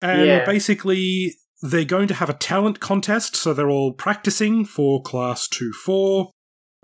And 0.00 0.26
Yeah. 0.26 0.44
basically, 0.46 1.34
they're 1.62 1.84
going 1.84 2.08
to 2.08 2.14
have 2.14 2.28
a 2.28 2.34
talent 2.34 2.80
contest, 2.80 3.36
so 3.36 3.54
they're 3.54 3.70
all 3.70 3.92
practicing 3.92 4.64
for 4.64 5.02
class 5.02 5.48
2 5.48 5.72
4. 5.72 6.30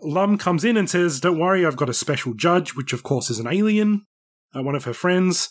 Lum 0.00 0.38
comes 0.38 0.64
in 0.64 0.76
and 0.76 0.88
says, 0.88 1.20
Don't 1.20 1.38
worry, 1.38 1.64
I've 1.64 1.76
got 1.76 1.90
a 1.90 1.94
special 1.94 2.34
judge, 2.34 2.74
which 2.74 2.92
of 2.92 3.02
course 3.02 3.30
is 3.30 3.38
an 3.38 3.46
alien, 3.46 4.04
uh, 4.56 4.62
one 4.62 4.74
of 4.74 4.84
her 4.84 4.94
friends. 4.94 5.50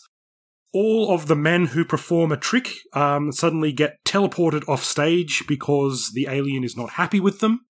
All 0.74 1.12
of 1.12 1.26
the 1.26 1.36
men 1.36 1.66
who 1.66 1.84
perform 1.84 2.32
a 2.32 2.36
trick 2.36 2.70
um, 2.94 3.30
suddenly 3.30 3.72
get 3.72 3.98
teleported 4.06 4.66
off 4.68 4.82
stage 4.82 5.44
because 5.46 6.12
the 6.14 6.26
alien 6.28 6.64
is 6.64 6.76
not 6.76 6.90
happy 6.90 7.20
with 7.20 7.40
them. 7.40 7.60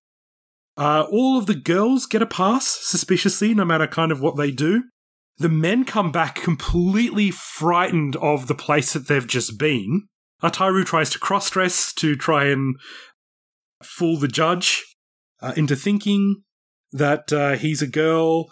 Uh, 0.77 1.05
all 1.11 1.37
of 1.37 1.45
the 1.45 1.55
girls 1.55 2.05
get 2.05 2.21
a 2.21 2.25
pass, 2.25 2.65
suspiciously, 2.65 3.53
no 3.53 3.65
matter 3.65 3.87
kind 3.87 4.11
of 4.11 4.21
what 4.21 4.37
they 4.37 4.51
do. 4.51 4.83
The 5.37 5.49
men 5.49 5.83
come 5.83 6.11
back 6.11 6.35
completely 6.35 7.31
frightened 7.31 8.15
of 8.17 8.47
the 8.47 8.55
place 8.55 8.93
that 8.93 9.07
they've 9.07 9.27
just 9.27 9.59
been. 9.59 10.07
Ataru 10.43 10.85
tries 10.85 11.09
to 11.11 11.19
cross 11.19 11.49
dress 11.49 11.93
to 11.93 12.15
try 12.15 12.45
and 12.45 12.75
fool 13.81 14.17
the 14.17 14.27
judge 14.27 14.83
uh, 15.41 15.53
into 15.55 15.75
thinking 15.75 16.43
that 16.91 17.31
uh, 17.31 17.55
he's 17.55 17.81
a 17.81 17.87
girl. 17.87 18.51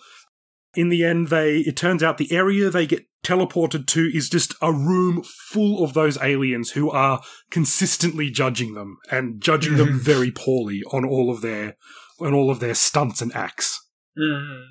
In 0.74 0.90
the 0.90 1.04
end, 1.04 1.28
they 1.28 1.60
it 1.60 1.76
turns 1.76 2.02
out 2.02 2.18
the 2.18 2.32
area 2.32 2.70
they 2.70 2.88
get 2.88 3.06
teleported 3.24 3.86
to 3.88 4.10
is 4.14 4.30
just 4.30 4.56
a 4.62 4.74
room 4.74 5.22
full 5.24 5.84
of 5.84 5.94
those 5.94 6.18
aliens 6.22 6.72
who 6.72 6.90
are 6.90 7.22
consistently 7.52 8.30
judging 8.32 8.74
them 8.74 8.98
and 9.12 9.42
judging 9.42 9.78
them 9.78 10.00
very 10.00 10.32
poorly 10.32 10.82
on 10.92 11.06
all 11.06 11.30
of 11.30 11.42
their 11.42 11.76
on 12.20 12.34
all 12.34 12.50
of 12.50 12.60
their 12.60 12.74
stunts 12.74 13.22
and 13.22 13.34
acts. 13.36 13.80
hmm 14.18 14.62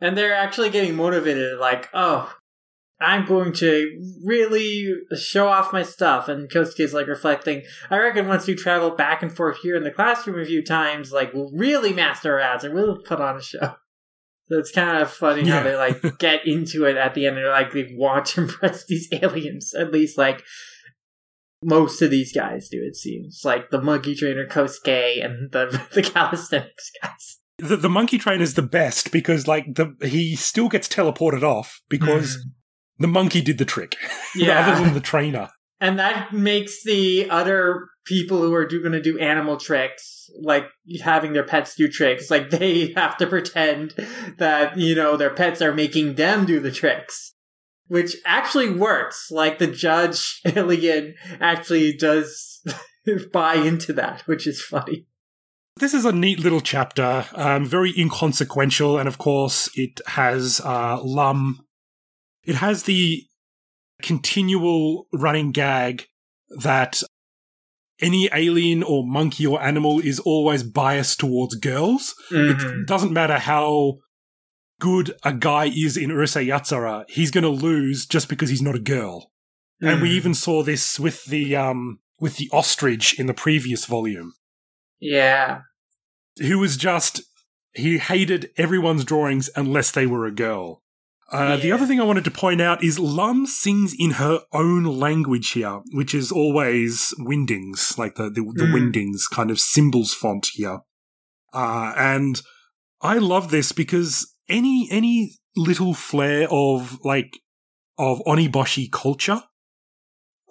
And 0.00 0.16
they're 0.16 0.34
actually 0.34 0.70
getting 0.70 0.96
motivated, 0.96 1.58
like, 1.58 1.88
oh, 1.94 2.34
I'm 3.00 3.26
going 3.26 3.52
to 3.54 4.00
really 4.24 4.92
show 5.16 5.48
off 5.48 5.72
my 5.72 5.82
stuff. 5.82 6.28
And 6.28 6.50
Kosuke's 6.50 6.92
like 6.92 7.06
reflecting, 7.06 7.62
I 7.90 7.98
reckon 7.98 8.26
once 8.26 8.46
we 8.46 8.54
travel 8.54 8.90
back 8.90 9.22
and 9.22 9.34
forth 9.34 9.58
here 9.58 9.76
in 9.76 9.84
the 9.84 9.90
classroom 9.90 10.40
a 10.40 10.44
few 10.44 10.64
times, 10.64 11.12
like, 11.12 11.32
we'll 11.32 11.52
really 11.52 11.92
master 11.92 12.34
our 12.34 12.40
ads 12.40 12.64
and 12.64 12.74
we'll 12.74 12.98
put 12.98 13.20
on 13.20 13.36
a 13.36 13.42
show. 13.42 13.76
So 14.48 14.58
it's 14.58 14.72
kind 14.72 15.02
of 15.02 15.10
funny 15.10 15.46
how 15.46 15.62
they 15.62 15.76
like 15.76 16.00
get 16.18 16.46
into 16.46 16.84
it 16.86 16.96
at 16.96 17.14
the 17.14 17.26
end 17.26 17.38
and 17.38 17.46
like 17.48 17.72
they 17.72 17.94
want 17.94 18.26
to 18.26 18.40
impress 18.42 18.86
these 18.86 19.08
aliens. 19.12 19.74
At 19.74 19.92
least 19.92 20.16
like 20.16 20.42
most 21.62 22.00
of 22.02 22.10
these 22.10 22.32
guys 22.32 22.68
do, 22.68 22.78
it 22.82 22.96
seems. 22.96 23.42
Like 23.44 23.70
the 23.70 23.80
monkey 23.80 24.14
trainer 24.14 24.46
Kosuke 24.46 25.24
and 25.24 25.52
the 25.52 25.82
the 25.92 26.02
calisthenics 26.02 26.90
guys. 27.02 27.38
The, 27.58 27.76
the 27.76 27.88
monkey 27.88 28.18
trainer 28.18 28.42
is 28.42 28.54
the 28.54 28.62
best 28.62 29.10
because 29.12 29.46
like 29.46 29.74
the 29.74 29.94
he 30.02 30.36
still 30.36 30.68
gets 30.68 30.88
teleported 30.88 31.42
off 31.42 31.82
because 31.88 32.36
mm. 32.36 32.50
The 32.98 33.06
monkey 33.08 33.40
did 33.40 33.58
the 33.58 33.64
trick 33.64 33.96
Yeah. 34.34 34.66
other 34.66 34.84
than 34.84 34.94
the 34.94 35.00
trainer. 35.00 35.50
And 35.80 35.98
that 35.98 36.32
makes 36.32 36.82
the 36.82 37.30
other 37.30 37.86
people 38.04 38.38
who 38.42 38.52
are 38.54 38.66
going 38.66 38.92
to 38.92 39.00
do 39.02 39.18
animal 39.18 39.56
tricks, 39.58 40.28
like 40.42 40.64
having 41.02 41.32
their 41.34 41.44
pets 41.44 41.74
do 41.76 41.88
tricks, 41.88 42.30
like 42.30 42.50
they 42.58 42.92
have 42.96 43.16
to 43.18 43.26
pretend 43.26 43.94
that, 44.38 44.76
you 44.76 44.94
know, 44.94 45.16
their 45.16 45.30
pets 45.34 45.62
are 45.62 45.72
making 45.74 46.14
them 46.16 46.44
do 46.46 46.58
the 46.60 46.72
tricks. 46.72 47.34
Which 47.86 48.16
actually 48.26 48.68
works. 48.68 49.28
Like 49.30 49.58
the 49.58 49.66
judge 49.66 50.40
alien 50.44 51.14
actually 51.40 51.96
does 51.96 52.60
buy 53.32 53.54
into 53.54 53.94
that, 53.94 54.22
which 54.26 54.46
is 54.46 54.60
funny. 54.60 55.06
This 55.76 55.94
is 55.94 56.04
a 56.04 56.12
neat 56.12 56.40
little 56.40 56.60
chapter, 56.60 57.24
um, 57.34 57.64
very 57.64 57.94
inconsequential, 57.96 58.98
and 58.98 59.08
of 59.08 59.16
course, 59.16 59.70
it 59.74 60.00
has 60.06 60.60
uh, 60.64 61.00
Lum. 61.02 61.64
It 62.48 62.56
has 62.56 62.84
the 62.84 63.24
continual 64.02 65.06
running 65.12 65.52
gag 65.52 66.06
that 66.62 67.02
any 68.00 68.30
alien 68.32 68.82
or 68.82 69.04
monkey 69.06 69.46
or 69.46 69.62
animal 69.62 70.00
is 70.00 70.18
always 70.20 70.62
biased 70.62 71.20
towards 71.20 71.56
girls. 71.56 72.14
Mhm. 72.30 72.80
It 72.82 72.86
doesn't 72.86 73.12
matter 73.12 73.38
how 73.38 73.98
good 74.80 75.14
a 75.24 75.34
guy 75.34 75.66
is 75.66 75.96
in 75.98 76.08
Urusei 76.10 76.46
Yatsura, 76.46 77.04
he's 77.08 77.30
going 77.32 77.42
to 77.44 77.50
lose 77.50 78.06
just 78.06 78.28
because 78.30 78.48
he's 78.48 78.62
not 78.62 78.76
a 78.76 78.80
girl. 78.80 79.30
And 79.80 80.00
we 80.00 80.08
Mhm. 80.10 80.14
even 80.14 80.34
saw 80.34 80.62
this 80.62 80.98
with 80.98 81.24
the 81.26 81.54
um, 81.54 81.98
with 82.18 82.36
the 82.36 82.48
ostrich 82.52 83.18
in 83.20 83.26
the 83.26 83.34
previous 83.34 83.84
volume 83.84 84.32
Yeah. 85.00 85.60
who 86.40 86.58
was 86.58 86.76
just 86.78 87.20
he 87.74 87.98
hated 87.98 88.50
everyone's 88.56 89.04
drawings 89.04 89.50
unless 89.54 89.90
they 89.90 90.06
were 90.06 90.24
a 90.26 90.32
girl. 90.34 90.82
Uh, 91.30 91.56
The 91.56 91.72
other 91.72 91.86
thing 91.86 92.00
I 92.00 92.04
wanted 92.04 92.24
to 92.24 92.30
point 92.30 92.60
out 92.60 92.82
is 92.82 92.98
Lum 92.98 93.46
sings 93.46 93.94
in 93.98 94.12
her 94.12 94.40
own 94.52 94.84
language 94.84 95.50
here, 95.50 95.80
which 95.92 96.14
is 96.14 96.32
always 96.32 97.14
Wingdings, 97.18 97.98
like 97.98 98.14
the 98.14 98.24
the, 98.30 98.42
the 98.54 98.64
Mm. 98.64 98.72
Wingdings 98.92 99.22
kind 99.30 99.50
of 99.50 99.60
symbols 99.60 100.14
font 100.14 100.48
here. 100.54 100.80
Uh, 101.52 101.92
and 101.96 102.40
I 103.00 103.18
love 103.18 103.50
this 103.50 103.72
because 103.72 104.34
any 104.48 104.88
any 104.90 105.32
little 105.56 105.94
flair 105.94 106.46
of 106.50 106.98
like 107.04 107.38
of 107.98 108.20
Oniboshi 108.26 108.90
culture 108.90 109.42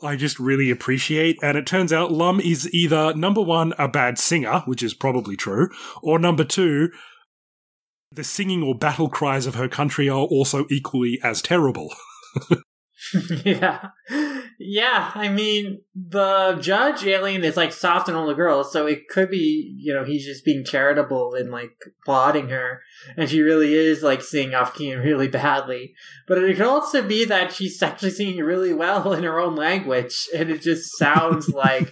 I 0.03 0.15
just 0.15 0.39
really 0.39 0.69
appreciate. 0.69 1.37
And 1.41 1.57
it 1.57 1.65
turns 1.65 1.91
out 1.91 2.11
Lum 2.11 2.39
is 2.39 2.71
either 2.73 3.15
number 3.15 3.41
one, 3.41 3.73
a 3.79 3.87
bad 3.87 4.19
singer, 4.19 4.61
which 4.65 4.83
is 4.83 4.93
probably 4.93 5.35
true, 5.35 5.69
or 6.03 6.19
number 6.19 6.43
two, 6.43 6.89
the 8.11 8.23
singing 8.23 8.63
or 8.63 8.75
battle 8.75 9.09
cries 9.09 9.45
of 9.45 9.55
her 9.55 9.67
country 9.67 10.09
are 10.09 10.25
also 10.25 10.65
equally 10.69 11.19
as 11.23 11.41
terrible. 11.41 11.93
yeah. 13.43 13.89
Yeah, 14.59 15.11
I 15.13 15.29
mean, 15.29 15.81
the 15.95 16.57
judge 16.59 17.05
alien 17.05 17.43
is 17.43 17.55
like 17.55 17.71
soft 17.71 18.09
on 18.09 18.15
all 18.15 18.25
the 18.25 18.33
girls, 18.33 18.71
so 18.71 18.87
it 18.87 19.07
could 19.07 19.29
be, 19.29 19.75
you 19.77 19.93
know, 19.93 20.03
he's 20.03 20.25
just 20.25 20.43
being 20.43 20.65
charitable 20.65 21.35
and 21.35 21.51
like 21.51 21.71
applauding 22.01 22.49
her, 22.49 22.81
and 23.15 23.29
she 23.29 23.41
really 23.41 23.75
is 23.75 24.01
like 24.01 24.23
singing 24.23 24.55
off 24.55 24.73
key 24.73 24.89
and 24.89 25.03
really 25.03 25.27
badly. 25.27 25.93
But 26.27 26.39
it 26.39 26.57
could 26.57 26.65
also 26.65 27.03
be 27.03 27.23
that 27.25 27.51
she's 27.51 27.81
actually 27.83 28.09
singing 28.11 28.39
really 28.43 28.73
well 28.73 29.13
in 29.13 29.23
her 29.23 29.39
own 29.39 29.55
language, 29.55 30.27
and 30.35 30.49
it 30.49 30.61
just 30.61 30.97
sounds 30.97 31.49
like 31.53 31.91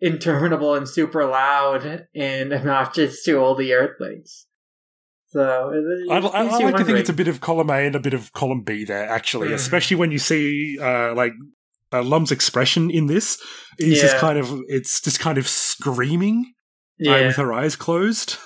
interminable 0.00 0.74
and 0.74 0.88
super 0.88 1.24
loud 1.24 2.08
and 2.16 2.52
obnoxious 2.52 3.22
to 3.24 3.36
all 3.38 3.54
the 3.54 3.72
Earthlings. 3.72 4.46
So 5.32 5.72
I, 6.10 6.18
it 6.18 6.24
I, 6.24 6.40
I 6.40 6.58
like 6.58 6.76
to 6.76 6.84
think 6.84 6.98
it's 6.98 7.08
a 7.08 7.14
bit 7.14 7.26
of 7.26 7.40
column 7.40 7.70
A 7.70 7.86
and 7.86 7.94
a 7.96 8.00
bit 8.00 8.12
of 8.12 8.32
column 8.34 8.62
B 8.62 8.84
there, 8.84 9.08
actually, 9.08 9.48
Mm. 9.48 9.54
especially 9.54 9.96
when 9.96 10.10
you 10.10 10.18
see 10.18 10.78
uh, 10.78 11.14
like 11.14 11.32
uh, 11.90 12.02
Lum's 12.02 12.30
expression 12.30 12.90
in 12.90 13.06
this 13.06 13.42
is 13.78 14.00
just 14.00 14.18
kind 14.18 14.38
of 14.38 14.60
it's 14.68 15.00
just 15.00 15.20
kind 15.20 15.38
of 15.38 15.48
screaming 15.48 16.52
uh, 17.06 17.16
yeah. 17.16 17.26
with 17.28 17.36
her 17.36 17.50
eyes 17.50 17.76
closed. 17.76 18.36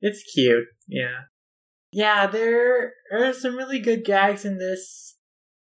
It's 0.00 0.22
cute. 0.32 0.64
Yeah. 0.86 1.22
Yeah, 1.92 2.28
there 2.28 2.92
are 3.12 3.32
some 3.32 3.56
really 3.56 3.80
good 3.80 4.04
gags 4.04 4.44
in 4.44 4.58
this. 4.58 5.16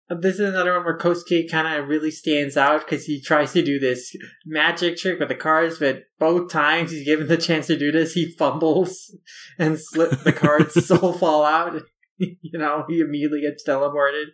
This 0.08 0.36
is 0.36 0.42
another 0.42 0.74
one 0.74 0.86
where 0.86 0.98
Kosuke 0.98 1.50
kind 1.50 1.80
of 1.80 1.88
really 1.90 2.12
stands 2.12 2.56
out 2.56 2.82
because 2.82 3.06
he 3.06 3.20
tries 3.20 3.54
to 3.54 3.64
do 3.64 3.80
this 3.80 4.16
magic 4.46 4.98
trick 4.98 5.20
with 5.20 5.30
the 5.30 5.36
cards, 5.36 5.80
but 5.80 6.04
both 6.20 6.52
times 6.52 6.92
he's 6.92 7.06
given 7.06 7.28
the 7.28 7.38
chance 7.38 7.66
to 7.68 7.78
do 7.78 7.92
this, 7.92 8.14
he 8.14 8.32
fumbles 8.32 9.18
and 9.60 9.80
slip 9.80 10.12
the 10.24 10.34
cards 10.34 10.86
so 10.86 11.12
fall 11.12 11.44
out. 11.44 11.82
you 12.18 12.60
know, 12.60 12.86
he 12.88 13.00
immediately 13.00 13.42
gets 13.42 13.68
teleported. 13.68 14.26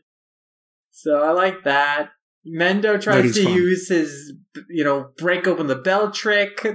So 0.91 1.23
I 1.23 1.31
like 1.31 1.63
that. 1.63 2.09
Mendo 2.45 2.99
tries 2.99 3.33
to 3.35 3.43
fun. 3.43 3.53
use 3.53 3.87
his, 3.87 4.33
you 4.67 4.83
know, 4.83 5.11
break 5.17 5.47
open 5.47 5.67
the 5.67 5.75
bell 5.75 6.11
trick 6.11 6.65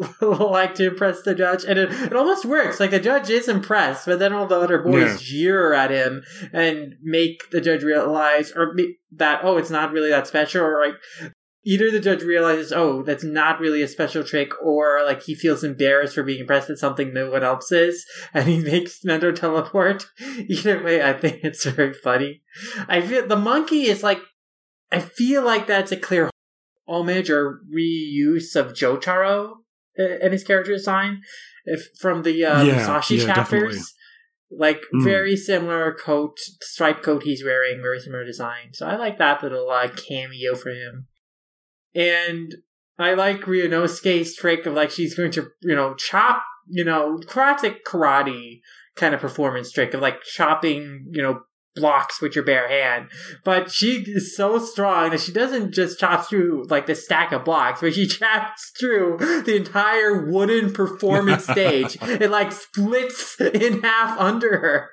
like 0.20 0.74
to 0.76 0.86
impress 0.88 1.22
the 1.22 1.34
judge, 1.34 1.64
and 1.64 1.78
it, 1.78 1.90
it 1.92 2.16
almost 2.16 2.44
works. 2.44 2.80
Like 2.80 2.90
the 2.90 3.00
judge 3.00 3.28
is 3.30 3.48
impressed, 3.48 4.06
but 4.06 4.18
then 4.18 4.32
all 4.32 4.46
the 4.46 4.58
other 4.58 4.78
boys 4.78 5.12
Yeah. 5.12 5.16
jeer 5.20 5.72
at 5.74 5.90
him 5.90 6.22
and 6.52 6.94
make 7.02 7.50
the 7.50 7.60
judge 7.60 7.82
realize, 7.82 8.52
or 8.52 8.74
that 9.12 9.40
oh, 9.42 9.58
it's 9.58 9.70
not 9.70 9.92
really 9.92 10.10
that 10.10 10.26
special, 10.26 10.64
or 10.64 10.84
like 10.84 10.94
either 11.64 11.90
the 11.90 12.00
judge 12.00 12.22
realizes 12.22 12.72
oh, 12.72 13.02
that's 13.02 13.22
not 13.22 13.60
really 13.60 13.82
a 13.82 13.88
special 13.88 14.24
trick, 14.24 14.50
or 14.62 15.02
like 15.04 15.22
he 15.22 15.34
feels 15.34 15.62
embarrassed 15.62 16.14
for 16.14 16.22
being 16.22 16.40
impressed 16.40 16.70
at 16.70 16.78
something 16.78 17.12
no 17.12 17.30
one 17.30 17.44
else 17.44 17.70
is, 17.70 18.06
and 18.34 18.48
he 18.48 18.58
makes 18.60 19.00
Mendo 19.04 19.34
teleport. 19.34 20.06
Either 20.48 20.82
way, 20.82 21.02
I 21.02 21.12
think 21.12 21.40
it's 21.44 21.64
very 21.66 21.92
funny. 21.92 22.42
I 22.88 23.02
feel 23.02 23.26
the 23.26 23.36
monkey 23.36 23.82
is 23.82 24.02
like, 24.02 24.20
I 24.90 25.00
feel 25.00 25.44
like 25.44 25.66
that's 25.66 25.92
a 25.92 25.96
clear 25.96 26.30
homage 26.88 27.30
or 27.30 27.60
reuse 27.72 28.56
of 28.56 28.72
Jotaro 28.72 29.56
and 29.96 30.32
his 30.32 30.44
character 30.44 30.72
design 30.72 31.22
if 31.64 31.88
from 32.00 32.22
the 32.22 32.44
uh, 32.44 32.64
Yeah, 32.64 32.74
Musashi 32.74 33.16
yeah, 33.16 33.26
chapters. 33.26 33.44
definitely. 33.44 33.78
Like 34.54 34.82
Mm. 34.94 35.04
very 35.04 35.36
similar 35.36 35.94
coat, 35.94 36.38
striped 36.60 37.02
coat 37.02 37.22
he's 37.22 37.42
wearing, 37.42 37.80
very 37.80 37.98
similar 37.98 38.24
design. 38.24 38.74
So 38.74 38.86
I 38.86 38.96
like 38.96 39.16
that 39.18 39.42
little 39.42 39.70
uh, 39.70 39.88
cameo 39.88 40.54
for 40.54 40.70
him. 40.70 41.06
And 41.94 42.54
I 42.98 43.14
like 43.14 43.42
Ryunosuke's 43.42 44.36
trick 44.36 44.66
of 44.66 44.74
like 44.74 44.90
she's 44.90 45.14
going 45.14 45.30
to, 45.32 45.48
you 45.62 45.74
know, 45.74 45.94
chop, 45.94 46.42
you 46.68 46.84
know, 46.84 47.18
classic 47.26 47.84
karate 47.86 48.60
kind 48.94 49.14
of 49.14 49.20
performance 49.20 49.72
trick 49.72 49.94
of 49.94 50.02
like 50.02 50.22
chopping, 50.22 51.06
you 51.10 51.22
know, 51.22 51.40
blocks 51.74 52.20
with 52.20 52.34
your 52.34 52.44
bare 52.44 52.68
hand. 52.68 53.08
But 53.44 53.70
she 53.70 54.04
is 54.06 54.36
so 54.36 54.58
strong 54.58 55.10
that 55.10 55.20
she 55.20 55.32
doesn't 55.32 55.72
just 55.72 55.98
chop 55.98 56.28
through 56.28 56.66
like 56.68 56.86
the 56.86 56.94
stack 56.94 57.32
of 57.32 57.44
blocks, 57.44 57.80
but 57.80 57.94
she 57.94 58.06
chops 58.08 58.72
through 58.78 59.18
the 59.46 59.56
entire 59.56 60.30
wooden 60.30 60.72
performance 60.72 61.44
stage. 61.48 61.96
It 62.02 62.30
like 62.30 62.52
splits 62.52 63.40
in 63.40 63.82
half 63.82 64.18
under 64.18 64.58
her. 64.58 64.90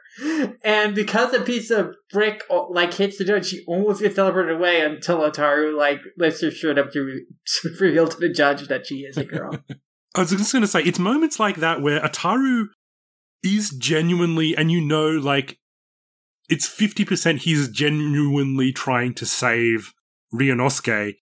And 0.63 0.95
because 0.95 1.33
a 1.33 1.41
piece 1.41 1.71
of 1.71 1.95
brick 2.11 2.43
like 2.69 2.93
hits 2.93 3.17
the 3.17 3.25
judge, 3.25 3.47
she 3.47 3.63
almost 3.67 4.01
gets 4.01 4.17
teleported 4.17 4.55
away 4.55 4.81
until 4.81 5.19
Ataru 5.19 5.77
like 5.77 6.01
lifts 6.17 6.41
her 6.41 6.51
shirt 6.51 6.77
up 6.77 6.91
to, 6.91 7.01
re- 7.01 7.25
to 7.61 7.69
reveal 7.79 8.07
to 8.07 8.17
the 8.17 8.29
judge 8.29 8.67
that 8.67 8.85
she 8.85 8.99
is 8.99 9.17
a 9.17 9.23
girl. 9.23 9.63
I 10.15 10.21
was 10.21 10.31
just 10.31 10.51
going 10.51 10.63
to 10.63 10.67
say, 10.67 10.81
it's 10.81 10.99
moments 10.99 11.39
like 11.39 11.57
that 11.57 11.81
where 11.81 12.01
Ataru 12.01 12.65
is 13.43 13.69
genuinely, 13.69 14.55
and 14.57 14.71
you 14.71 14.81
know, 14.81 15.09
like, 15.09 15.58
it's 16.49 16.67
50% 16.67 17.39
he's 17.39 17.69
genuinely 17.69 18.71
trying 18.71 19.13
to 19.15 19.25
save 19.25 19.93
Ryunosuke 20.33 21.15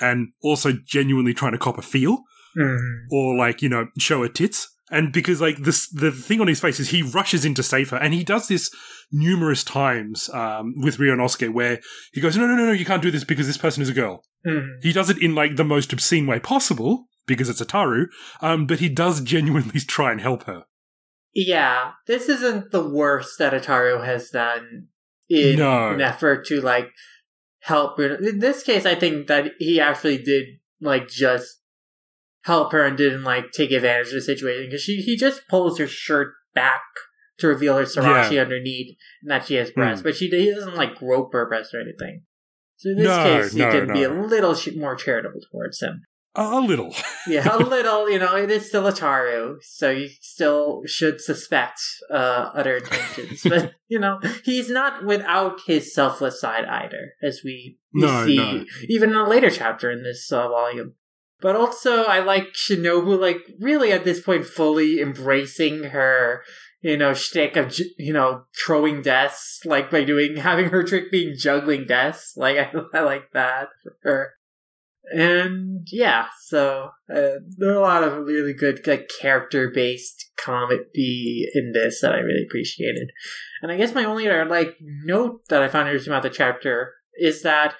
and 0.00 0.28
also 0.42 0.72
genuinely 0.86 1.34
trying 1.34 1.52
to 1.52 1.58
cop 1.58 1.78
a 1.78 1.82
feel 1.82 2.22
Mhm. 2.56 2.78
or, 3.12 3.36
like, 3.36 3.62
you 3.62 3.68
know, 3.68 3.88
show 3.98 4.22
her 4.22 4.28
tits. 4.28 4.68
And 4.90 5.12
because, 5.12 5.40
like, 5.40 5.58
this, 5.58 5.88
the 5.88 6.10
thing 6.10 6.40
on 6.40 6.48
his 6.48 6.58
face 6.60 6.80
is 6.80 6.88
he 6.90 7.02
rushes 7.02 7.44
in 7.44 7.54
to 7.54 7.62
save 7.62 7.90
her, 7.90 7.96
and 7.98 8.12
he 8.12 8.24
does 8.24 8.48
this 8.48 8.70
numerous 9.12 9.62
times 9.62 10.28
um, 10.30 10.74
with 10.76 10.96
Ryunosuke 10.98 11.52
where 11.52 11.78
he 12.12 12.20
goes, 12.20 12.36
No, 12.36 12.46
no, 12.46 12.56
no, 12.56 12.66
no, 12.66 12.72
you 12.72 12.84
can't 12.84 13.02
do 13.02 13.10
this 13.12 13.22
because 13.22 13.46
this 13.46 13.56
person 13.58 13.82
is 13.84 13.88
a 13.88 13.92
girl. 13.94 14.24
Mhm. 14.46 14.82
He 14.82 14.92
does 14.92 15.08
it 15.10 15.18
in 15.18 15.34
like 15.34 15.54
the 15.56 15.64
most 15.64 15.92
obscene 15.92 16.26
way 16.26 16.40
possible 16.40 17.06
because 17.26 17.48
it's 17.48 17.60
Ataru, 17.62 18.06
um, 18.40 18.66
but 18.66 18.80
he 18.80 18.88
does 18.88 19.20
genuinely 19.20 19.78
try 19.86 20.10
and 20.10 20.20
help 20.20 20.44
her. 20.44 20.64
Yeah, 21.32 21.92
this 22.06 22.28
isn't 22.28 22.70
the 22.72 22.86
worst 22.88 23.38
that 23.38 23.52
Ataru 23.52 24.04
has 24.04 24.30
done 24.30 24.88
in 25.28 25.58
No. 25.58 25.90
an 25.90 26.00
effort 26.00 26.44
to 26.46 26.60
like 26.60 26.90
help 27.60 27.98
her. 27.98 28.16
In 28.16 28.40
this 28.40 28.62
case, 28.62 28.84
I 28.84 28.94
think 28.96 29.28
that 29.28 29.52
he 29.58 29.80
actually 29.80 30.18
did 30.18 30.46
like 30.80 31.08
just 31.08 31.60
help 32.44 32.72
her 32.72 32.84
and 32.84 32.96
didn't 32.96 33.22
like 33.22 33.52
take 33.52 33.70
advantage 33.70 34.08
of 34.08 34.14
the 34.14 34.20
situation 34.22 34.66
because 34.66 34.82
she 34.82 34.96
he 34.96 35.16
just 35.16 35.46
pulls 35.48 35.78
her 35.78 35.86
shirt 35.86 36.32
back 36.54 36.80
to 37.38 37.46
reveal 37.46 37.76
her 37.76 37.84
sarashi 37.84 38.40
underneath 38.40 38.96
and 39.22 39.30
that 39.30 39.46
she 39.46 39.54
has 39.54 39.70
breasts, 39.70 40.00
Hmm. 40.02 40.08
but 40.08 40.16
she 40.16 40.28
he 40.28 40.50
doesn't 40.52 40.74
like 40.76 40.96
grope 40.96 41.32
her 41.32 41.46
breasts 41.46 41.72
or 41.72 41.80
anything. 41.80 42.22
So 42.76 42.90
in 42.90 42.96
this 42.96 43.06
No, 43.06 43.22
case, 43.22 43.54
you 43.54 43.64
no, 43.66 43.70
can 43.70 43.92
be 43.92 44.02
a 44.02 44.10
little 44.12 44.54
sh- 44.54 44.74
more 44.74 44.96
charitable 44.96 45.40
towards 45.52 45.80
him. 45.80 46.02
A, 46.34 46.42
a 46.42 46.60
little. 46.60 46.94
Yeah, 47.26 47.56
a 47.56 47.58
little, 47.62 48.08
you 48.08 48.18
know, 48.18 48.36
it 48.36 48.50
is 48.50 48.68
still 48.68 48.84
Ataru, 48.84 49.56
so 49.62 49.90
you 49.90 50.08
still 50.20 50.82
should 50.86 51.20
suspect 51.20 51.80
uh, 52.10 52.50
other 52.54 52.76
intentions. 52.76 53.42
but, 53.42 53.74
you 53.88 53.98
know, 53.98 54.20
he's 54.44 54.70
not 54.70 55.04
without 55.04 55.60
his 55.66 55.92
selfless 55.92 56.40
side 56.40 56.64
either, 56.66 57.14
as 57.22 57.40
we, 57.44 57.78
we 57.92 58.02
No, 58.02 58.24
see 58.26 58.36
no. 58.36 58.64
even 58.88 59.10
in 59.10 59.16
a 59.16 59.28
later 59.28 59.50
chapter 59.50 59.90
in 59.90 60.02
this 60.02 60.30
uh, 60.30 60.48
volume. 60.48 60.94
But 61.40 61.56
also, 61.56 62.04
I 62.04 62.20
like 62.20 62.52
Shinobu, 62.52 63.18
like, 63.18 63.38
really 63.58 63.92
at 63.92 64.04
this 64.04 64.20
point, 64.20 64.44
fully 64.44 65.00
embracing 65.00 65.84
her, 65.84 66.42
you 66.82 66.98
know, 66.98 67.14
shtick 67.14 67.56
of, 67.56 67.76
you 67.98 68.12
know, 68.12 68.42
throwing 68.54 69.00
deaths, 69.02 69.60
like, 69.64 69.90
by 69.90 70.04
doing, 70.04 70.36
having 70.38 70.66
her 70.68 70.84
trick 70.84 71.10
being 71.10 71.34
juggling 71.36 71.86
deaths. 71.86 72.34
Like, 72.36 72.58
I, 72.58 72.70
I 72.92 73.00
like 73.00 73.32
that 73.32 73.68
for 73.82 73.96
her. 74.02 74.30
And 75.04 75.86
yeah, 75.90 76.26
so 76.46 76.90
uh, 77.12 77.40
there 77.56 77.70
are 77.70 77.74
a 77.74 77.80
lot 77.80 78.04
of 78.04 78.26
really 78.26 78.52
good 78.52 78.86
like 78.86 79.10
character 79.20 79.70
based 79.74 80.30
comedy 80.36 81.48
in 81.54 81.72
this 81.72 82.00
that 82.00 82.12
I 82.12 82.18
really 82.18 82.44
appreciated. 82.48 83.10
And 83.62 83.72
I 83.72 83.76
guess 83.76 83.94
my 83.94 84.04
only 84.04 84.28
like 84.28 84.76
note 84.80 85.42
that 85.48 85.62
I 85.62 85.68
found 85.68 85.88
interesting 85.88 86.12
about 86.12 86.22
the 86.22 86.30
chapter 86.30 86.94
is 87.18 87.42
that 87.42 87.74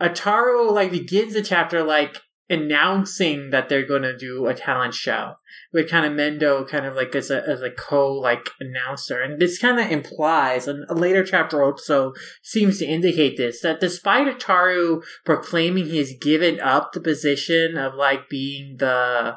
Ataru 0.00 0.72
like 0.72 0.90
begins 0.90 1.34
the 1.34 1.42
chapter 1.42 1.82
like 1.82 2.16
announcing 2.50 3.50
that 3.50 3.68
they're 3.68 3.86
going 3.86 4.02
to 4.02 4.16
do 4.16 4.46
a 4.46 4.54
talent 4.54 4.92
show 4.92 5.34
with 5.72 5.88
kind 5.88 6.04
of 6.04 6.12
Mendo 6.12 6.66
kind 6.66 6.84
of 6.84 6.96
like 6.96 7.14
as 7.14 7.30
a 7.30 7.48
as 7.48 7.62
a 7.62 7.70
co 7.70 8.12
like 8.12 8.50
announcer, 8.58 9.22
and 9.22 9.40
this 9.40 9.58
kind 9.58 9.78
of 9.78 9.90
implies, 9.90 10.66
and 10.66 10.84
a 10.88 10.94
later 10.94 11.24
chapter 11.24 11.62
also 11.62 12.12
seems 12.42 12.78
to 12.78 12.86
indicate 12.86 13.36
this 13.36 13.62
that 13.62 13.80
despite 13.80 14.26
Ataru 14.26 15.02
proclaiming 15.24 15.86
he's 15.86 16.18
given 16.18 16.60
up 16.60 16.92
the 16.92 17.00
position 17.00 17.78
of 17.78 17.94
like 17.94 18.28
being 18.28 18.76
the 18.78 19.36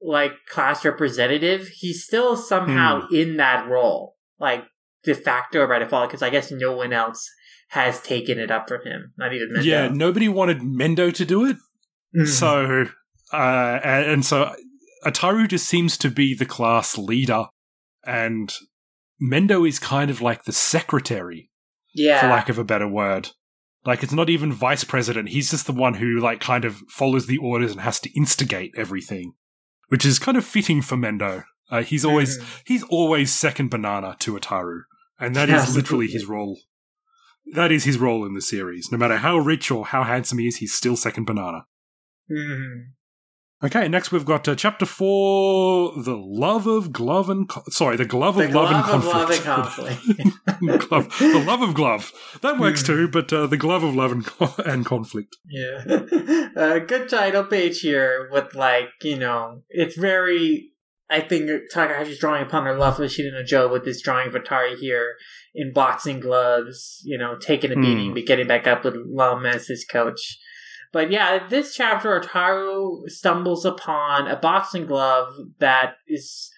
like 0.00 0.32
class 0.48 0.84
representative, 0.84 1.68
he's 1.68 2.02
still 2.02 2.36
somehow 2.36 3.06
hmm. 3.06 3.14
in 3.14 3.36
that 3.36 3.68
role, 3.68 4.16
like 4.38 4.64
de 5.04 5.14
facto 5.14 5.66
by 5.66 5.78
default, 5.78 6.08
because 6.08 6.22
I 6.22 6.30
guess 6.30 6.50
no 6.50 6.74
one 6.74 6.94
else 6.94 7.30
has 7.68 8.00
taken 8.00 8.38
it 8.38 8.50
up 8.50 8.66
from 8.66 8.82
him, 8.84 9.12
not 9.16 9.32
even 9.32 9.50
Mendo. 9.50 9.64
Yeah, 9.64 9.88
nobody 9.92 10.28
wanted 10.28 10.60
Mendo 10.60 11.14
to 11.14 11.24
do 11.24 11.44
it, 11.46 11.56
Mhm. 12.16 12.26
so 12.26 12.86
uh, 13.32 13.80
and, 13.84 14.06
and 14.10 14.24
so 14.24 14.54
Ataru 15.04 15.48
just 15.48 15.66
seems 15.66 15.96
to 15.98 16.10
be 16.10 16.34
the 16.34 16.44
class 16.46 16.98
leader, 16.98 17.46
and 18.04 18.52
Mendo 19.22 19.66
is 19.68 19.78
kind 19.78 20.10
of 20.10 20.20
like 20.20 20.44
the 20.44 20.52
secretary, 20.52 21.50
yeah, 21.94 22.20
for 22.20 22.26
lack 22.28 22.48
of 22.48 22.58
a 22.58 22.64
better 22.64 22.88
word. 22.88 23.30
Like 23.86 24.02
it's 24.02 24.12
not 24.12 24.28
even 24.28 24.52
vice 24.52 24.84
president; 24.84 25.28
he's 25.30 25.50
just 25.50 25.66
the 25.66 25.72
one 25.72 25.94
who 25.94 26.18
like 26.20 26.40
kind 26.40 26.64
of 26.64 26.78
follows 26.88 27.26
the 27.26 27.38
orders 27.38 27.72
and 27.72 27.80
has 27.80 28.00
to 28.00 28.10
instigate 28.18 28.72
everything, 28.76 29.34
which 29.88 30.04
is 30.04 30.18
kind 30.18 30.36
of 30.36 30.44
fitting 30.44 30.82
for 30.82 30.96
Mendo. 30.96 31.44
Uh, 31.70 31.82
he's 31.82 32.04
always 32.04 32.38
Mhm. 32.38 32.62
he's 32.66 32.82
always 32.84 33.32
second 33.32 33.70
banana 33.70 34.16
to 34.18 34.34
Ataru, 34.36 34.80
and 35.18 35.34
that 35.36 35.48
Yeah, 35.48 35.62
is 35.68 35.74
literally 35.76 36.08
his 36.08 36.26
role. 36.26 36.58
That 37.54 37.72
is 37.72 37.84
his 37.84 37.96
role 37.98 38.26
in 38.26 38.34
the 38.34 38.42
series. 38.42 38.90
No 38.92 38.98
matter 38.98 39.16
how 39.18 39.38
rich 39.38 39.70
or 39.70 39.86
how 39.86 40.02
handsome 40.02 40.38
he 40.38 40.48
is, 40.48 40.56
he's 40.56 40.74
still 40.74 40.96
second 40.96 41.24
banana. 41.24 41.64
Mhm. 42.30 42.84
Okay, 43.62 43.88
next 43.88 44.10
we've 44.10 44.24
got 44.24 44.48
uh, 44.48 44.54
chapter 44.54 44.86
four: 44.86 45.92
the 46.02 46.16
love 46.16 46.66
of 46.66 46.92
glove 46.92 47.28
and 47.28 47.46
co- 47.48 47.62
sorry, 47.68 47.96
the 47.96 48.06
glove 48.06 48.36
The 48.36 48.44
of 48.46 48.54
love 48.54 48.70
and 48.72 48.84
glove 48.84 49.04
of 49.04 49.44
conflict. 49.44 49.46
love 49.46 50.16
and 50.58 50.80
conflict. 50.80 50.88
glove, 50.88 51.18
the 51.18 51.44
love 51.46 51.60
of 51.62 51.74
glove 51.74 52.12
that 52.40 52.58
works 52.58 52.80
Hmm. 52.80 52.86
too, 52.86 53.08
but 53.08 53.30
uh, 53.32 53.46
the 53.46 53.58
glove 53.58 53.82
of 53.82 53.94
love 53.94 54.12
and, 54.12 54.24
co- 54.24 54.54
and 54.64 54.86
conflict. 54.86 55.36
Yeah. 55.50 55.82
uh, 56.56 56.78
good 56.78 57.08
title 57.10 57.44
page 57.44 57.80
here 57.80 58.28
with 58.32 58.54
like, 58.54 58.88
you 59.02 59.18
know, 59.18 59.62
it's 59.68 59.96
very 59.96 60.70
I 61.10 61.20
think 61.20 61.50
Takahashi's 61.74 62.18
drawing 62.20 62.42
upon 62.46 62.64
her 62.64 62.76
love 62.78 62.96
for 62.96 63.04
Shida 63.04 63.44
Joe 63.44 63.68
with 63.70 63.84
this 63.84 64.00
drawing 64.00 64.28
of 64.28 64.34
Ataru 64.34 64.78
here 64.78 65.16
in 65.54 65.72
boxing 65.74 66.20
gloves, 66.20 67.00
you 67.04 67.18
know, 67.18 67.36
taking 67.36 67.72
a 67.72 67.76
beating 67.76 68.14
but 68.14 68.24
getting 68.26 68.46
back 68.46 68.66
up 68.68 68.84
with 68.84 68.94
Lum 69.06 69.44
as 69.44 69.66
his 69.66 69.84
coach. 69.84 70.38
But 70.92 71.10
yeah, 71.10 71.46
this 71.46 71.74
chapter 71.74 72.18
Ataru 72.20 73.08
stumbles 73.08 73.64
upon 73.64 74.26
a 74.26 74.36
boxing 74.36 74.86
glove 74.86 75.32
that 75.58 75.94
is 76.06 76.50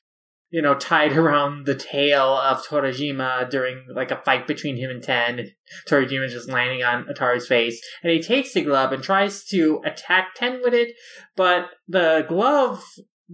you 0.53 0.61
know, 0.63 0.75
tied 0.75 1.13
around 1.17 1.67
the 1.67 1.75
tail 1.75 2.37
of 2.37 2.65
Torajima 2.65 3.51
during 3.51 3.87
like 3.93 4.13
a 4.13 4.17
fight 4.17 4.47
between 4.47 4.77
him 4.77 4.91
and 4.91 5.03
Ten. 5.03 5.49
Torajima 5.89 6.27
is 6.27 6.33
just 6.33 6.51
landing 6.51 6.85
on 6.85 7.07
Ataru's 7.07 7.49
face. 7.49 7.83
And 8.05 8.13
he 8.13 8.23
takes 8.23 8.53
the 8.53 8.63
glove 8.63 8.93
and 8.93 9.03
tries 9.03 9.45
to 9.47 9.81
attack 9.85 10.35
Ten 10.37 10.61
with 10.63 10.75
it, 10.75 10.95
but 11.35 11.71
the 11.89 12.25
glove 12.29 12.85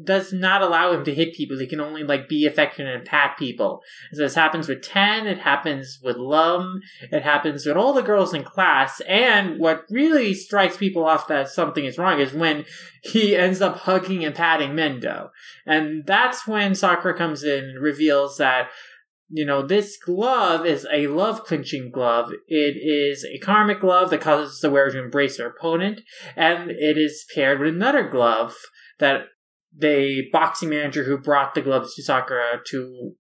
does 0.05 0.33
not 0.33 0.63
allow 0.63 0.93
him 0.93 1.05
to 1.05 1.15
hit 1.15 1.35
people. 1.35 1.59
He 1.59 1.67
can 1.67 1.81
only 1.81 2.03
like 2.03 2.29
be 2.29 2.47
affectionate 2.47 2.95
and 2.95 3.05
pat 3.05 3.37
people. 3.39 3.83
So 4.13 4.23
this 4.23 4.35
happens 4.35 4.69
with 4.69 4.83
Ten, 4.83 5.27
it 5.27 5.39
happens 5.39 5.99
with 6.03 6.17
Lum, 6.17 6.81
it 7.11 7.23
happens 7.23 7.67
with 7.67 7.77
all 7.77 7.93
the 7.93 8.03
girls 8.03 8.35
in 8.35 8.45
class, 8.45 9.01
and 9.09 9.59
what 9.59 9.85
really 9.91 10.35
strikes 10.35 10.77
people 10.77 11.05
off 11.05 11.29
that 11.29 11.49
something 11.49 11.85
is 11.85 11.99
wrong 11.99 12.21
is 12.21 12.33
when 12.33 12.65
he 13.03 13.37
ends 13.37 13.61
up 13.61 13.79
hugging 13.79 14.25
and 14.25 14.35
patting 14.35 14.71
Mendo. 14.71 15.31
And 15.67 16.07
that's 16.07 16.47
when 16.47 16.75
Sakura 16.75 17.17
comes 17.17 17.43
in 17.43 17.65
and 17.65 17.83
reveals 17.83 18.37
that 18.39 18.69
you 19.31 19.45
know, 19.45 19.61
this 19.61 19.99
glove 19.99 20.65
is 20.65 20.87
a 20.91 21.07
love 21.09 21.45
clinching 21.45 21.91
glove. 21.91 22.33
It 22.47 22.77
is 22.77 23.27
a 23.27 23.39
karmic 23.39 23.81
glove 23.81 24.09
that 24.09 24.23
causes 24.23 24.61
the 24.61 24.71
wearer 24.71 24.91
to 24.91 25.03
embrace 25.03 25.37
their 25.37 25.49
opponent, 25.49 26.01
and 26.35 26.71
it 26.71 26.97
is 26.97 27.27
paired 27.35 27.61
with 27.61 27.75
another 27.75 28.09
glove 28.09 28.57
that 29.01 29.27
the 29.79 30.25
boxing 30.33 30.71
manager 30.71 31.05
who 31.05 31.17
brought 31.17 31.55
the 31.55 31.63
gloves 31.63 31.95
to 31.95 32.03
Sakura 32.03 32.61
to 32.67 33.13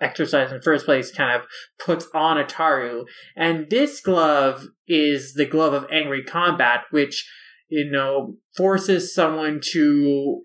exercise 0.00 0.50
in 0.50 0.58
the 0.58 0.62
first 0.62 0.84
place 0.84 1.10
kind 1.10 1.40
of 1.40 1.46
puts 1.82 2.06
on 2.14 2.36
Ataru. 2.36 3.04
And 3.34 3.70
this 3.70 4.00
glove 4.00 4.68
is 4.86 5.34
the 5.34 5.46
glove 5.46 5.72
of 5.72 5.86
angry 5.90 6.22
combat, 6.22 6.82
which, 6.90 7.28
you 7.68 7.90
know, 7.90 8.36
forces 8.56 9.14
someone 9.14 9.60
to 9.72 10.42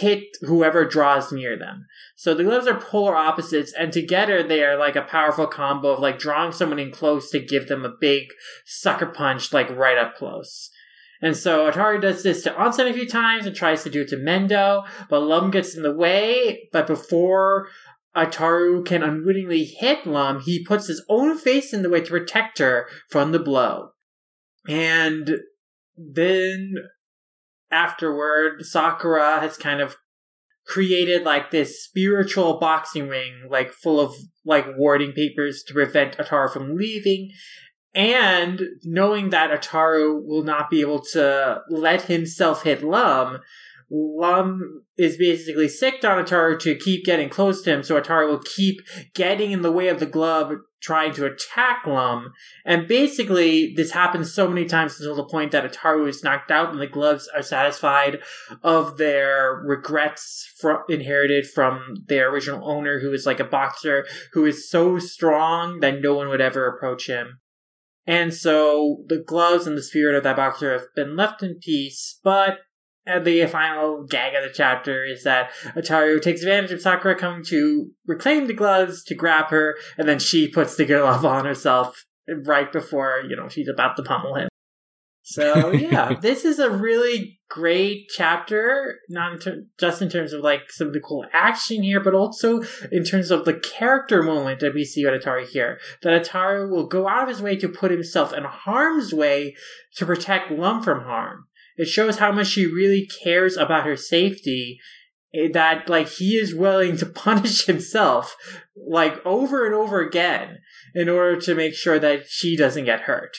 hit 0.00 0.24
whoever 0.42 0.86
draws 0.86 1.32
near 1.32 1.58
them. 1.58 1.86
So 2.16 2.34
the 2.34 2.44
gloves 2.44 2.66
are 2.66 2.80
polar 2.80 3.14
opposites, 3.14 3.74
and 3.78 3.92
together 3.92 4.42
they 4.42 4.64
are 4.64 4.78
like 4.78 4.96
a 4.96 5.02
powerful 5.02 5.46
combo 5.46 5.90
of 5.90 5.98
like 5.98 6.18
drawing 6.18 6.52
someone 6.52 6.78
in 6.78 6.92
close 6.92 7.30
to 7.30 7.40
give 7.40 7.68
them 7.68 7.84
a 7.84 7.92
big 8.00 8.28
sucker 8.64 9.06
punch, 9.06 9.52
like 9.52 9.68
right 9.70 9.98
up 9.98 10.16
close. 10.16 10.70
And 11.22 11.36
so 11.36 11.70
Ataru 11.70 12.02
does 12.02 12.24
this 12.24 12.42
to 12.42 12.50
Onsen 12.50 12.90
a 12.90 12.92
few 12.92 13.08
times 13.08 13.46
and 13.46 13.54
tries 13.54 13.84
to 13.84 13.90
do 13.90 14.02
it 14.02 14.08
to 14.08 14.16
Mendo, 14.16 14.84
but 15.08 15.20
Lum 15.20 15.52
gets 15.52 15.76
in 15.76 15.84
the 15.84 15.94
way. 15.94 16.68
But 16.72 16.88
before 16.88 17.68
Ataru 18.16 18.84
can 18.84 19.04
unwittingly 19.04 19.64
hit 19.64 20.04
Lum, 20.04 20.40
he 20.40 20.64
puts 20.64 20.88
his 20.88 21.02
own 21.08 21.38
face 21.38 21.72
in 21.72 21.82
the 21.82 21.88
way 21.88 22.00
to 22.00 22.10
protect 22.10 22.58
her 22.58 22.88
from 23.08 23.30
the 23.30 23.38
blow. 23.38 23.90
And 24.68 25.38
then 25.96 26.74
afterward, 27.70 28.64
Sakura 28.66 29.40
has 29.40 29.56
kind 29.56 29.80
of 29.80 29.96
created 30.66 31.22
like 31.22 31.50
this 31.50 31.82
spiritual 31.82 32.58
boxing 32.58 33.08
ring, 33.08 33.46
like 33.48 33.72
full 33.72 34.00
of 34.00 34.14
like 34.44 34.66
warding 34.76 35.12
papers 35.12 35.62
to 35.66 35.74
prevent 35.74 36.16
Ataru 36.18 36.52
from 36.52 36.76
leaving. 36.76 37.30
And 37.94 38.62
knowing 38.84 39.30
that 39.30 39.50
Ataru 39.50 40.24
will 40.24 40.44
not 40.44 40.70
be 40.70 40.80
able 40.80 41.00
to 41.12 41.60
let 41.68 42.02
himself 42.02 42.62
hit 42.62 42.82
Lum, 42.82 43.40
Lum 43.94 44.84
is 44.96 45.18
basically 45.18 45.68
sicked 45.68 46.02
on 46.02 46.24
Ataru 46.24 46.58
to 46.60 46.74
keep 46.74 47.04
getting 47.04 47.28
close 47.28 47.60
to 47.62 47.70
him, 47.70 47.82
so 47.82 48.00
Ataru 48.00 48.30
will 48.30 48.38
keep 48.38 48.80
getting 49.12 49.52
in 49.52 49.60
the 49.60 49.70
way 49.70 49.88
of 49.88 50.00
the 50.00 50.06
glove, 50.06 50.54
trying 50.80 51.12
to 51.12 51.26
attack 51.26 51.86
Lum. 51.86 52.32
And 52.64 52.88
basically, 52.88 53.74
this 53.76 53.90
happens 53.90 54.32
so 54.32 54.48
many 54.48 54.64
times 54.64 54.98
until 54.98 55.14
the 55.14 55.26
point 55.26 55.52
that 55.52 55.70
Ataru 55.70 56.08
is 56.08 56.24
knocked 56.24 56.50
out 56.50 56.72
and 56.72 56.80
the 56.80 56.86
gloves 56.86 57.28
are 57.36 57.42
satisfied 57.42 58.20
of 58.62 58.96
their 58.96 59.60
regrets 59.62 60.50
from, 60.58 60.84
inherited 60.88 61.46
from 61.46 61.96
their 62.06 62.30
original 62.30 62.66
owner, 62.66 63.00
who 63.00 63.12
is 63.12 63.26
like 63.26 63.40
a 63.40 63.44
boxer 63.44 64.06
who 64.32 64.46
is 64.46 64.70
so 64.70 64.98
strong 64.98 65.80
that 65.80 66.00
no 66.00 66.14
one 66.14 66.30
would 66.30 66.40
ever 66.40 66.66
approach 66.66 67.08
him. 67.08 67.41
And 68.06 68.34
so 68.34 69.04
the 69.06 69.18
gloves 69.18 69.66
and 69.66 69.76
the 69.76 69.82
spirit 69.82 70.16
of 70.16 70.24
that 70.24 70.36
boxer 70.36 70.72
have 70.72 70.94
been 70.96 71.16
left 71.16 71.42
in 71.42 71.60
peace, 71.60 72.18
but 72.24 72.58
uh, 73.06 73.18
the 73.18 73.46
final 73.46 74.04
gag 74.04 74.34
of 74.34 74.44
the 74.44 74.54
chapter 74.54 75.04
is 75.04 75.24
that 75.24 75.50
Ataru 75.76 76.20
takes 76.20 76.42
advantage 76.42 76.70
of 76.72 76.80
Sakura 76.80 77.16
coming 77.16 77.44
to 77.46 77.90
reclaim 78.06 78.46
the 78.46 78.54
gloves 78.54 79.02
to 79.04 79.14
grab 79.14 79.48
her, 79.48 79.76
and 79.96 80.08
then 80.08 80.18
she 80.18 80.48
puts 80.48 80.76
the 80.76 80.84
glove 80.84 81.24
on 81.24 81.44
herself 81.44 82.04
right 82.44 82.70
before, 82.72 83.22
you 83.28 83.36
know, 83.36 83.48
she's 83.48 83.68
about 83.68 83.96
to 83.96 84.02
pummel 84.02 84.36
him. 84.36 84.48
So 85.22 85.72
yeah, 85.72 86.14
this 86.14 86.44
is 86.44 86.58
a 86.58 86.70
really 86.70 87.40
great 87.48 88.08
chapter, 88.14 88.98
not 89.08 89.32
in 89.32 89.38
ter- 89.38 89.64
just 89.78 90.02
in 90.02 90.08
terms 90.08 90.32
of 90.32 90.42
like 90.42 90.70
some 90.70 90.88
of 90.88 90.92
the 90.92 91.00
cool 91.00 91.24
action 91.32 91.82
here, 91.82 92.00
but 92.00 92.14
also 92.14 92.62
in 92.90 93.04
terms 93.04 93.30
of 93.30 93.44
the 93.44 93.54
character 93.54 94.22
moment 94.22 94.60
that 94.60 94.74
we 94.74 94.84
see 94.84 95.04
with 95.04 95.22
Ataru 95.22 95.46
here. 95.46 95.78
That 96.02 96.22
Ataru 96.22 96.70
will 96.70 96.86
go 96.86 97.08
out 97.08 97.24
of 97.24 97.28
his 97.28 97.42
way 97.42 97.56
to 97.56 97.68
put 97.68 97.90
himself 97.90 98.32
in 98.32 98.44
harm's 98.44 99.14
way 99.14 99.54
to 99.96 100.06
protect 100.06 100.50
Lum 100.50 100.82
from 100.82 101.04
harm. 101.04 101.44
It 101.76 101.88
shows 101.88 102.18
how 102.18 102.32
much 102.32 102.48
she 102.48 102.66
really 102.66 103.08
cares 103.22 103.56
about 103.56 103.86
her 103.86 103.96
safety 103.96 104.78
eh, 105.34 105.48
that 105.52 105.88
like 105.88 106.08
he 106.08 106.32
is 106.32 106.54
willing 106.54 106.96
to 106.98 107.06
punish 107.26 107.66
himself 107.66 108.36
like 108.76 109.24
over 109.24 109.66
and 109.66 109.74
over 109.74 110.00
again 110.00 110.58
in 110.94 111.08
order 111.08 111.40
to 111.40 111.54
make 111.54 111.74
sure 111.74 111.98
that 111.98 112.24
she 112.28 112.56
doesn't 112.56 112.84
get 112.84 113.02
hurt. 113.02 113.36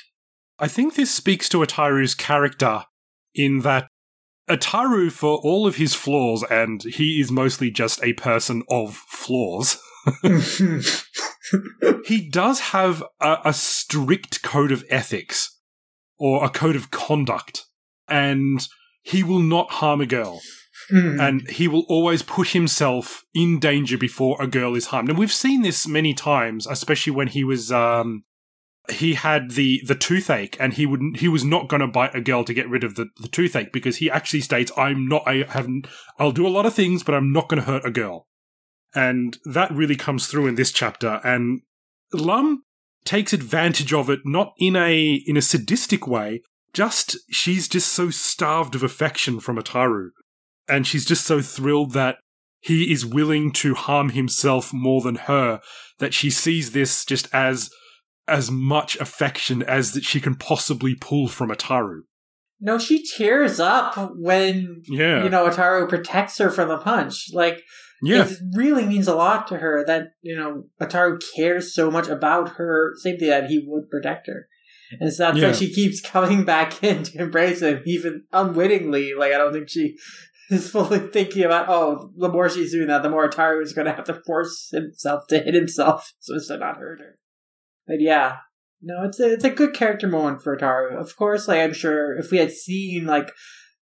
I 0.60 0.68
think 0.68 0.95
this 0.95 1.12
speaks 1.12 1.49
to 1.49 1.58
Ataru's 1.58 2.16
character 2.16 2.84
in 3.34 3.60
that 3.60 3.88
Ataru, 4.49 5.12
for 5.12 5.38
all 5.38 5.66
of 5.66 5.78
his 5.78 5.95
flaws, 5.95 6.43
and 6.43 6.84
he 6.84 7.20
is 7.20 7.32
mostly 7.32 7.72
just 7.72 8.04
a 8.04 8.14
person 8.14 8.64
of 8.70 8.95
flaws, 8.95 9.82
he 12.06 12.30
does 12.30 12.60
have 12.60 13.04
a, 13.22 13.38
a, 13.45 13.54
strict 13.54 14.43
code 14.43 14.72
of 14.72 14.84
ethics 14.89 15.60
or 16.18 16.43
a 16.43 16.49
code 16.49 16.76
of 16.76 16.91
conduct, 16.91 17.66
and 18.10 18.68
he 19.01 19.24
will 19.24 19.39
not 19.39 19.72
harm 19.72 20.01
a 20.01 20.06
girl. 20.06 20.41
Mm. 20.91 21.26
And 21.26 21.49
he 21.49 21.70
will 21.70 21.86
always 21.88 22.22
put 22.22 22.49
himself 22.49 23.24
in 23.34 23.60
danger 23.60 23.97
before 23.97 24.36
a 24.41 24.47
girl 24.47 24.76
is 24.76 24.88
harmed. 24.88 25.08
And 25.08 25.18
we've 25.18 25.32
seen 25.32 25.62
this 25.62 25.88
many 25.88 26.14
times, 26.14 26.68
especially 26.68 27.14
when 27.14 27.28
he 27.28 27.45
was 27.45 27.72
um, 27.72 28.26
he 28.92 29.14
had 29.14 29.52
the 29.52 29.82
the 29.86 29.96
toothache 29.96 30.58
and 30.60 30.74
he 30.74 30.86
would 30.86 31.02
he 31.16 31.28
was 31.30 31.46
not 31.46 31.70
going 31.70 31.80
to 31.80 31.88
bite 31.88 32.14
a 32.14 32.22
girl 32.22 32.44
to 32.44 32.54
get 32.54 32.68
rid 32.68 32.84
of 32.84 32.96
the, 32.96 33.08
the 33.22 33.30
toothache 33.30 33.72
because 33.72 33.98
he 33.98 34.12
actually 34.12 34.42
states 34.42 34.74
i'm 34.76 35.08
not 35.08 35.24
i 35.26 35.46
haven't 35.48 35.88
i'll 36.20 36.34
do 36.34 36.46
a 36.46 36.50
lot 36.50 36.66
of 36.66 36.74
things 36.74 37.02
but 37.02 37.16
i'm 37.16 37.32
not 37.32 37.48
going 37.48 37.62
to 37.62 37.66
hurt 37.66 37.86
a 37.86 37.92
girl. 37.92 38.28
And 38.96 39.38
that 39.46 39.72
really 39.72 39.96
comes 39.96 40.28
through 40.28 40.48
in 40.48 40.56
this 40.56 40.72
chapter. 40.72 41.20
And 41.24 41.62
lum 42.12 42.64
takes 43.06 43.34
advantage 43.34 43.94
of 43.94 44.10
it 44.10 44.20
not 44.24 44.54
in 44.58 44.76
a 44.76 45.22
in 45.26 45.36
a 45.36 45.42
sadistic 45.42 46.08
way 46.08 46.42
just 46.74 47.18
she's 47.30 47.68
just 47.68 47.92
so 47.92 48.10
starved 48.10 48.76
of 48.76 48.84
affection 48.84 49.40
from 49.40 49.58
ataru. 49.58 50.10
And 50.68 50.88
she's 50.88 51.06
just 51.06 51.26
so 51.26 51.42
thrilled 51.42 51.92
that 51.94 52.18
he 52.62 52.92
is 52.92 53.06
willing 53.06 53.52
to 53.52 53.76
harm 53.76 54.10
himself 54.10 54.72
more 54.74 55.02
than 55.02 55.16
her 55.16 55.60
that 56.00 56.14
she 56.14 56.30
sees 56.30 56.72
this 56.72 57.04
just 57.04 57.28
as 57.34 57.70
as 58.28 58.50
much 58.50 58.96
affection 58.98 59.64
as 59.64 59.94
that 59.94 60.04
she 60.04 60.20
can 60.20 60.36
possibly 60.36 60.96
pull 60.96 61.28
from 61.28 61.50
Ataru. 61.50 62.02
No, 62.60 62.78
she 62.78 63.04
tears 63.04 63.60
up 63.60 64.14
when 64.16 64.84
yeah. 64.86 65.24
you 65.24 65.30
know 65.30 65.50
Ataru 65.50 65.90
protects 65.90 66.38
her 66.38 66.50
from 66.50 66.70
the 66.70 66.78
punch. 66.78 67.30
Like 67.34 67.62
yeah. 68.02 68.26
it 68.26 68.38
really 68.54 68.86
means 68.86 69.08
a 69.08 69.16
lot 69.16 69.48
to 69.48 69.58
her 69.58 69.84
that 69.86 70.14
you 70.22 70.36
know 70.36 70.64
Ataru 70.82 71.22
cares 71.36 71.74
so 71.76 71.92
much 71.92 72.08
about 72.08 72.56
her 72.56 72.94
safety 72.98 73.28
that 73.28 73.48
he 73.48 73.64
would 73.68 73.90
protect 73.90 74.28
her. 74.28 74.48
And 75.00 75.12
so 75.12 75.24
that's 75.24 75.38
yeah. 75.38 75.48
why 75.48 75.52
she 75.54 75.74
keeps 75.74 76.02
coming 76.10 76.46
back 76.46 76.84
in 76.84 77.04
to 77.04 77.22
embrace 77.22 77.62
him, 77.62 77.82
even 77.86 78.24
unwittingly. 78.32 79.14
Like 79.14 79.34
I 79.34 79.38
don't 79.38 79.54
think 79.54 79.70
she 79.70 79.98
is 80.50 80.70
fully 80.70 81.00
thinking 81.00 81.44
about, 81.44 81.70
oh, 81.70 82.12
the 82.18 82.30
more 82.30 82.50
she's 82.50 82.72
doing 82.72 82.88
that, 82.88 83.04
the 83.04 83.10
more 83.10 83.28
Ataru 83.28 83.62
is 83.62 83.74
going 83.74 83.86
to 83.86 83.94
have 83.94 84.06
to 84.06 84.22
force 84.26 84.70
himself 84.72 85.28
to 85.28 85.40
hit 85.40 85.54
himself 85.54 86.14
so 86.20 86.36
as 86.36 86.48
to 86.48 86.58
not 86.58 86.78
hurt 86.78 87.00
her. 87.00 87.18
But 87.88 88.00
yeah, 88.00 88.38
no, 88.82 89.04
it's 89.04 89.20
a 89.20 89.34
it's 89.34 89.44
a 89.44 89.50
good 89.50 89.74
character 89.74 90.08
moment 90.08 90.42
for 90.42 90.56
Ataru. 90.56 91.00
Of 91.00 91.16
course, 91.16 91.48
like 91.48 91.60
I'm 91.60 91.74
sure 91.74 92.18
if 92.18 92.32
we 92.32 92.38
had 92.38 92.52
seen 92.52 93.06
like 93.06 93.32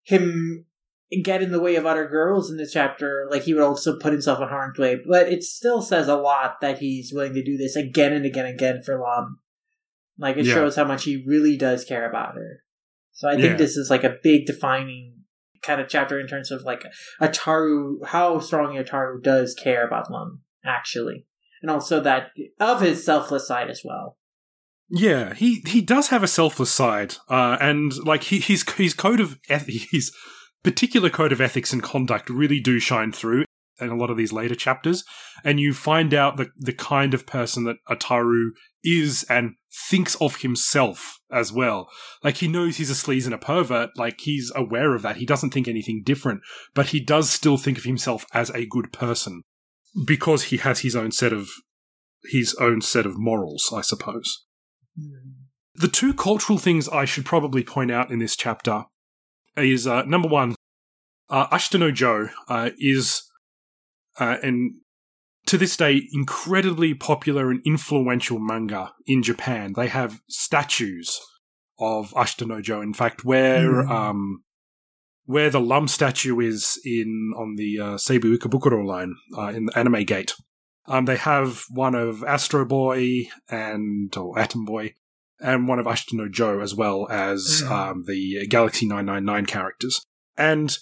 him 0.03 0.67
get 1.25 1.43
in 1.43 1.53
the 1.53 1.61
way 1.61 1.77
of 1.77 1.87
other 1.87 2.07
girls 2.07 2.51
in 2.51 2.57
this 2.57 2.73
chapter, 2.73 3.27
like 3.31 3.43
he 3.43 3.55
would 3.55 3.63
also 3.63 3.99
put 3.99 4.13
himself 4.13 4.41
in 4.41 4.49
harm's 4.49 4.79
way. 4.79 4.99
But 5.07 5.29
it 5.29 5.43
still 5.43 5.83
says 5.83 6.09
a 6.09 6.17
lot 6.17 6.61
that 6.61 6.79
he's 6.79 7.13
willing 7.13 7.35
to 7.35 7.43
do 7.43 7.57
this 7.57 7.77
again 7.77 8.13
and 8.13 8.25
again 8.25 8.47
and 8.47 8.55
again 8.55 8.83
for 8.85 8.99
Lum. 8.99 9.39
Like 10.19 10.37
it 10.37 10.47
yeah. 10.47 10.55
shows 10.55 10.77
how 10.77 10.85
much 10.85 11.05
he 11.05 11.25
really 11.27 11.57
does 11.57 11.85
care 11.85 12.09
about 12.09 12.35
her. 12.35 12.63
So 13.13 13.29
I 13.29 13.33
think 13.33 13.45
yeah. 13.45 13.57
this 13.57 13.77
is 13.77 13.91
like 13.91 14.05
a 14.05 14.17
big 14.23 14.47
defining 14.47 15.25
kind 15.63 15.81
of 15.81 15.89
chapter 15.89 16.19
in 16.19 16.27
terms 16.27 16.51
of 16.51 16.65
like 16.65 16.85
Ataru, 17.21 18.05
how 18.07 18.41
strong 18.41 18.75
Ataru 18.77 19.23
does 19.23 19.55
care 19.55 19.87
about 19.87 20.11
Lum, 20.11 20.41
actually 20.65 21.27
and 21.63 21.71
also 21.71 22.01
that 22.01 22.31
of 22.61 22.81
his 22.81 23.05
selfless 23.05 23.47
side 23.47 23.71
as 23.71 23.83
well. 23.85 24.19
Yeah, 24.91 25.33
he 25.33 25.63
he 25.67 25.81
does 25.81 26.09
have 26.09 26.23
a 26.23 26.29
selfless 26.29 26.71
side, 26.71 27.15
uh, 27.31 27.57
and 27.61 27.93
like 28.05 28.25
he, 28.25 28.41
his 28.41 28.69
his 28.77 28.93
code 28.93 29.21
of 29.21 29.39
eth- 29.49 29.91
his 29.91 30.13
particular 30.63 31.09
code 31.09 31.33
of 31.33 31.41
ethics 31.41 31.73
and 31.73 31.83
conduct 31.83 32.29
really 32.29 32.61
do 32.61 32.79
shine 32.79 33.13
through. 33.13 33.45
in 33.81 33.89
a 33.89 33.97
lot 33.97 34.11
of 34.11 34.17
these 34.19 34.33
later 34.33 34.55
chapters, 34.55 35.03
and 35.43 35.59
you 35.59 35.73
find 35.73 36.13
out 36.13 36.37
the 36.37 36.51
the 36.59 36.75
kind 36.75 37.15
of 37.15 37.27
person 37.27 37.65
that 37.65 37.77
Ataru 37.89 38.51
is 38.85 39.25
and 39.31 39.55
thinks 39.89 40.15
of 40.17 40.43
himself 40.43 41.21
as 41.31 41.53
well. 41.53 41.89
Like 42.23 42.39
he 42.39 42.49
knows 42.49 42.77
he's 42.77 42.91
a 42.91 42.95
sleaze 42.95 43.25
and 43.25 43.33
a 43.33 43.39
pervert, 43.39 43.91
like 43.97 44.21
he's 44.21 44.53
aware 44.55 44.95
of 44.95 45.03
that. 45.03 45.17
He 45.17 45.25
doesn't 45.25 45.55
think 45.55 45.69
anything 45.69 46.03
different, 46.05 46.43
but 46.75 46.89
he 46.89 47.01
does 47.01 47.31
still 47.31 47.57
think 47.57 47.79
of 47.79 47.85
himself 47.85 48.27
as 48.35 48.51
a 48.51 48.67
good 48.67 48.93
person 48.93 49.43
because 50.07 50.45
he 50.45 50.57
has 50.59 50.81
his 50.81 50.97
own 50.97 51.13
set 51.13 51.33
of 51.33 51.51
his 52.25 52.55
own 52.57 52.81
set 52.81 53.07
of 53.07 53.19
morals, 53.19 53.73
I 53.75 53.81
suppose. 53.81 54.45
Mm. 54.99 55.35
The 55.75 55.89
two 55.89 56.15
cultural 56.15 56.59
things 56.59 56.89
I 56.89 57.05
should 57.05 57.25
probably 57.25 57.65
point 57.65 57.91
out 57.91 58.11
in 58.11 58.19
this 58.19 58.37
chapter 58.37 58.85
is 59.57 59.87
uh, 59.87 60.03
number 60.03 60.29
one, 60.29 60.55
uh, 61.31 61.49
Ashita 61.49 61.81
no 61.81 61.91
Joe 61.91 62.29
uh, 62.49 62.71
is, 62.79 63.23
uh, 64.21 64.37
and 64.43 64.75
to 65.47 65.59
this 65.59 65.77
day, 65.77 66.03
incredibly 66.13 66.95
popular 66.95 67.51
and 67.51 67.61
influential 67.65 68.39
manga 68.39 68.93
in 69.07 69.23
Japan. 69.23 69.73
They 69.75 69.89
have 69.89 70.21
statues 70.29 71.19
of 71.79 72.11
Ashita 72.13 72.47
no 72.47 72.61
Joe. 72.61 72.83
In 72.83 72.95
fact, 72.95 73.25
where 73.25 73.85
mm. 73.85 73.91
um, 73.91 74.45
where 75.25 75.51
the 75.51 75.61
Lum 75.61 75.89
statue 75.89 76.41
is 76.41 76.81
in 76.85 77.33
on 77.37 77.57
the 77.57 77.79
uh, 77.79 77.95
Seibu 77.95 78.37
Ikebukuro 78.37 78.85
line 78.85 79.15
uh, 79.37 79.49
in 79.49 79.67
the 79.67 79.79
Anime 79.79 80.05
Gate, 80.05 80.35
um, 80.87 81.05
they 81.05 81.17
have 81.17 81.65
one 81.71 81.95
of 81.95 82.25
Astro 82.25 82.65
Boy 82.65 83.29
and 83.49 84.15
or 84.17 84.39
Atom 84.39 84.65
Boy 84.65 84.95
and 85.41 85.69
one 85.69 85.79
of 85.79 85.87
Ashita 85.87 86.15
no 86.15 86.29
Joe 86.29 86.61
as 86.61 86.75
well 86.75 87.09
as 87.11 87.63
mm. 87.65 87.71
um, 87.71 88.05
the 88.07 88.47
Galaxy 88.47 88.87
999 88.87 89.47
characters. 89.47 90.05
And 90.37 90.77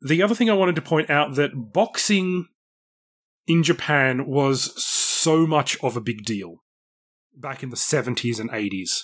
the 0.00 0.22
other 0.22 0.34
thing 0.34 0.50
I 0.50 0.54
wanted 0.54 0.76
to 0.76 0.82
point 0.82 1.10
out 1.10 1.34
that 1.34 1.72
boxing 1.72 2.46
in 3.46 3.62
Japan 3.62 4.26
was 4.26 4.82
so 4.82 5.46
much 5.46 5.82
of 5.82 5.96
a 5.96 6.00
big 6.00 6.24
deal 6.24 6.56
back 7.34 7.62
in 7.62 7.70
the 7.70 7.76
70s 7.76 8.40
and 8.40 8.50
80s. 8.50 9.00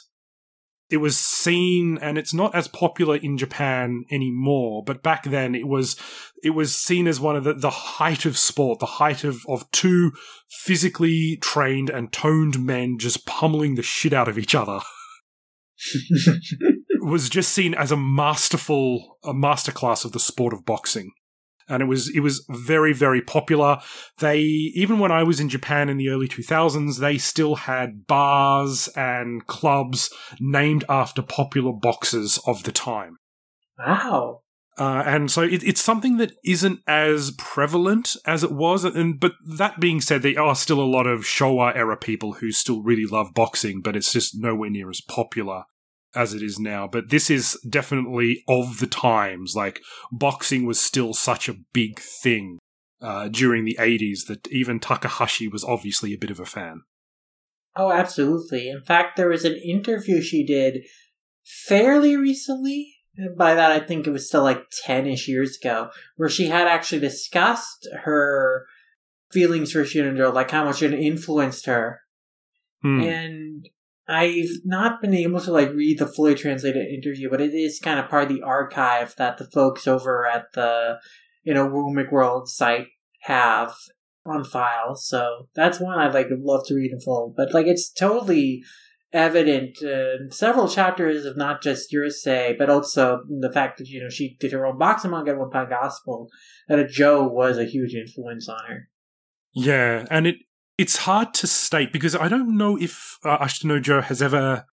It 0.93 0.99
was 0.99 1.17
seen, 1.17 1.97
and 2.03 2.19
it's 2.19 2.35
not 2.35 2.55
as 2.55 2.69
popular 2.69 3.17
in 3.17 3.39
Japan 3.39 4.05
anymore, 4.11 4.85
but 4.85 5.03
back 5.03 5.25
then 5.25 5.55
it 5.55 5.67
was 5.67 5.97
it 6.43 6.51
was 6.51 6.75
seen 6.75 7.09
as 7.09 7.19
one 7.19 7.35
of 7.35 7.45
the, 7.45 7.55
the 7.55 7.71
height 7.71 8.27
of 8.27 8.37
sport, 8.37 8.79
the 8.79 8.87
height 8.87 9.25
of, 9.25 9.43
of 9.49 9.71
two 9.71 10.13
physically 10.51 11.39
trained 11.41 11.89
and 11.89 12.13
toned 12.13 12.65
men 12.65 12.99
just 12.99 13.27
pummeling 13.27 13.77
the 13.77 13.83
shit 13.83 14.13
out 14.13 14.29
of 14.29 14.39
each 14.39 14.55
other. 14.55 14.81
was 17.01 17.29
just 17.29 17.53
seen 17.53 17.75
as 17.75 17.91
a 17.91 17.97
masterful 17.97 19.19
a 19.25 19.33
masterclass 19.33 20.05
of 20.05 20.13
the 20.13 20.21
sport 20.21 20.53
of 20.53 20.65
boxing 20.65 21.11
and 21.73 21.83
it 21.83 21.87
was 21.87 22.09
it 22.15 22.21
was 22.21 22.45
very 22.51 22.93
very 22.93 23.21
popular 23.21 23.79
they 24.19 24.39
even 24.39 24.99
when 24.99 25.11
i 25.11 25.23
was 25.23 25.41
in 25.41 25.49
japan 25.49 25.89
in 25.89 25.97
the 25.97 26.09
early 26.09 26.29
2000s 26.29 26.99
they 26.99 27.19
still 27.19 27.57
had 27.57 28.07
bars 28.07 28.89
and 28.95 29.47
clubs 29.47 30.13
named 30.39 30.85
after 30.89 31.23
popular 31.23 31.73
boxers 31.73 32.39
of 32.47 32.63
the 32.65 32.73
time 32.73 33.17
wow 33.79 34.41
uh, 34.79 35.03
and 35.05 35.31
so 35.31 35.43
it, 35.43 35.63
it's 35.63 35.83
something 35.83 36.17
that 36.17 36.33
isn't 36.45 36.81
as 36.87 37.33
prevalent 37.33 38.17
as 38.27 38.43
it 38.43 38.51
was. 38.51 38.85
And 38.85 39.21
but 39.21 39.33
that 39.47 39.81
being 39.81 40.01
said, 40.01 40.23
there 40.23 40.41
are 40.41 40.55
still 40.55 40.81
a 40.81 40.83
lot 40.83 41.07
of 41.07 41.21
Showa 41.21 41.77
era 41.77 41.97
people 41.97 42.35
who 42.35 42.51
still 42.53 42.83
really 42.83 43.05
love 43.05 43.35
boxing, 43.35 43.83
but 43.83 43.97
it's 43.97 44.13
just 44.13 44.35
nowhere 44.35 44.71
near 44.71 44.89
as 44.89 45.03
popular 45.03 45.65
as 46.15 46.35
it 46.35 46.43
is 46.43 46.59
now, 46.59 46.87
but 46.87 47.11
this 47.11 47.31
is 47.31 47.59
definitely 47.69 48.45
of 48.49 48.79
the 48.79 48.87
times. 48.87 49.55
Like, 49.57 49.81
boxing 50.11 50.67
was 50.67 50.81
still 50.81 51.15
such 51.15 51.49
a 51.49 51.57
big 51.73 51.99
thing 51.99 52.59
uh, 53.01 53.29
during 53.29 53.65
the 53.65 53.77
80s 53.81 54.27
that 54.29 54.47
even 54.49 54.79
Takahashi 54.79 55.49
was 55.49 55.65
obviously 55.65 56.13
a 56.13 56.19
bit 56.19 56.31
of 56.31 56.41
a 56.41 56.47
fan. 56.47 56.83
Oh, 57.75 57.91
absolutely. 57.91 58.69
In 58.69 58.83
fact, 58.83 59.17
there 59.17 59.29
was 59.29 59.45
an 59.45 59.57
interview 59.57 60.21
she 60.21 60.45
did 60.45 60.85
fairly 61.45 62.17
recently. 62.17 62.95
By 63.37 63.55
that, 63.55 63.73
I 63.73 63.81
think 63.81 64.07
it 64.07 64.11
was 64.11 64.27
still 64.27 64.43
like 64.43 64.65
10 64.85 65.07
ish 65.07 65.29
years 65.29 65.59
ago, 65.63 65.91
where 66.17 66.29
she 66.29 66.47
had 66.47 66.67
actually 66.67 67.01
discussed 67.01 67.89
her 68.05 68.67
feelings 69.31 69.73
for 69.73 69.85
Shinjo, 69.85 70.33
like 70.33 70.51
how 70.51 70.65
much 70.65 70.83
it 70.83 70.93
influenced 70.93 71.67
her. 71.67 72.01
Hmm. 72.83 73.01
And 73.01 73.69
I've 74.09 74.51
not 74.65 75.01
been 75.01 75.15
able 75.15 75.41
to 75.41 75.53
like 75.53 75.73
read 75.73 75.99
the 75.99 76.07
fully 76.07 76.35
translated 76.35 76.87
interview, 76.89 77.31
but 77.31 77.41
it 77.41 77.55
is 77.55 77.79
kind 77.79 78.01
of 78.01 78.09
part 78.09 78.25
of 78.25 78.29
the 78.29 78.43
archive 78.43 79.15
that 79.17 79.39
the 79.39 79.49
folks 79.53 79.87
over 79.87 80.27
at 80.27 80.47
the 80.55 80.99
you 81.45 81.55
know 81.55 81.67
Woo 81.67 81.95
World 82.11 82.49
site 82.49 82.89
have 83.23 83.75
on 84.27 84.45
file. 84.45 84.95
So 84.95 85.49
that's 85.55 85.81
one 85.81 85.99
I'd 85.99 86.15
like 86.15 86.29
love 86.31 86.67
to 86.67 86.75
read 86.75 86.93
in 86.93 87.01
full. 87.01 87.33
But 87.37 87.55
like 87.55 87.67
it's 87.67 87.91
totally 87.91 88.63
evident 89.13 89.81
in 89.83 90.31
several 90.31 90.69
chapters 90.69 91.25
of 91.25 91.37
not 91.37 91.63
just 91.63 91.93
Urusei, 91.93 92.57
but 92.57 92.71
also 92.71 93.21
the 93.29 93.53
fact 93.53 93.79
that 93.79 93.89
you 93.89 94.03
know 94.03 94.09
she 94.09 94.37
did 94.41 94.53
her 94.53 94.67
own 94.67 94.79
boxing 94.79 95.11
manga 95.11 95.35
One 95.35 95.51
Pound 95.51 95.71
Gospel, 95.71 96.29
that 96.69 96.79
a 96.79 96.87
Joe 96.87 97.27
was 97.27 97.59
a 97.59 97.65
huge 97.65 97.95
influence 97.95 98.49
on 98.49 98.65
her. 98.69 98.89
Yeah, 99.55 100.07
and 100.11 100.27
it 100.27 100.37
it's 100.83 100.97
hard 100.97 101.33
to 101.33 101.47
state 101.47 101.93
because 101.93 102.17
I 102.17 102.27
don't 102.27 102.57
know 102.57 102.77
if 102.77 103.17
uh, 103.25 103.39
Ashita 103.39 103.67
no 103.67 103.79
Joe 103.79 104.01
has 104.01 104.21
ever. 104.21 104.67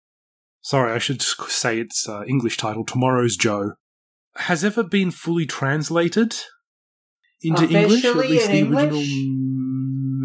Sorry, 0.61 0.91
I 0.91 0.97
should 0.97 1.21
say 1.21 1.79
its 1.79 2.09
uh, 2.09 2.23
English 2.27 2.57
title, 2.57 2.83
Tomorrow's 2.83 3.37
Joe, 3.37 3.73
has 4.37 4.65
ever 4.65 4.83
been 4.83 5.11
fully 5.11 5.45
translated 5.45 6.35
into 7.41 7.63
Officially 7.63 7.83
English, 7.83 8.05
or 8.05 8.09
at 8.09 8.29
least 8.29 8.47
the 8.47 8.57
English? 8.57 8.91
original 8.91 9.03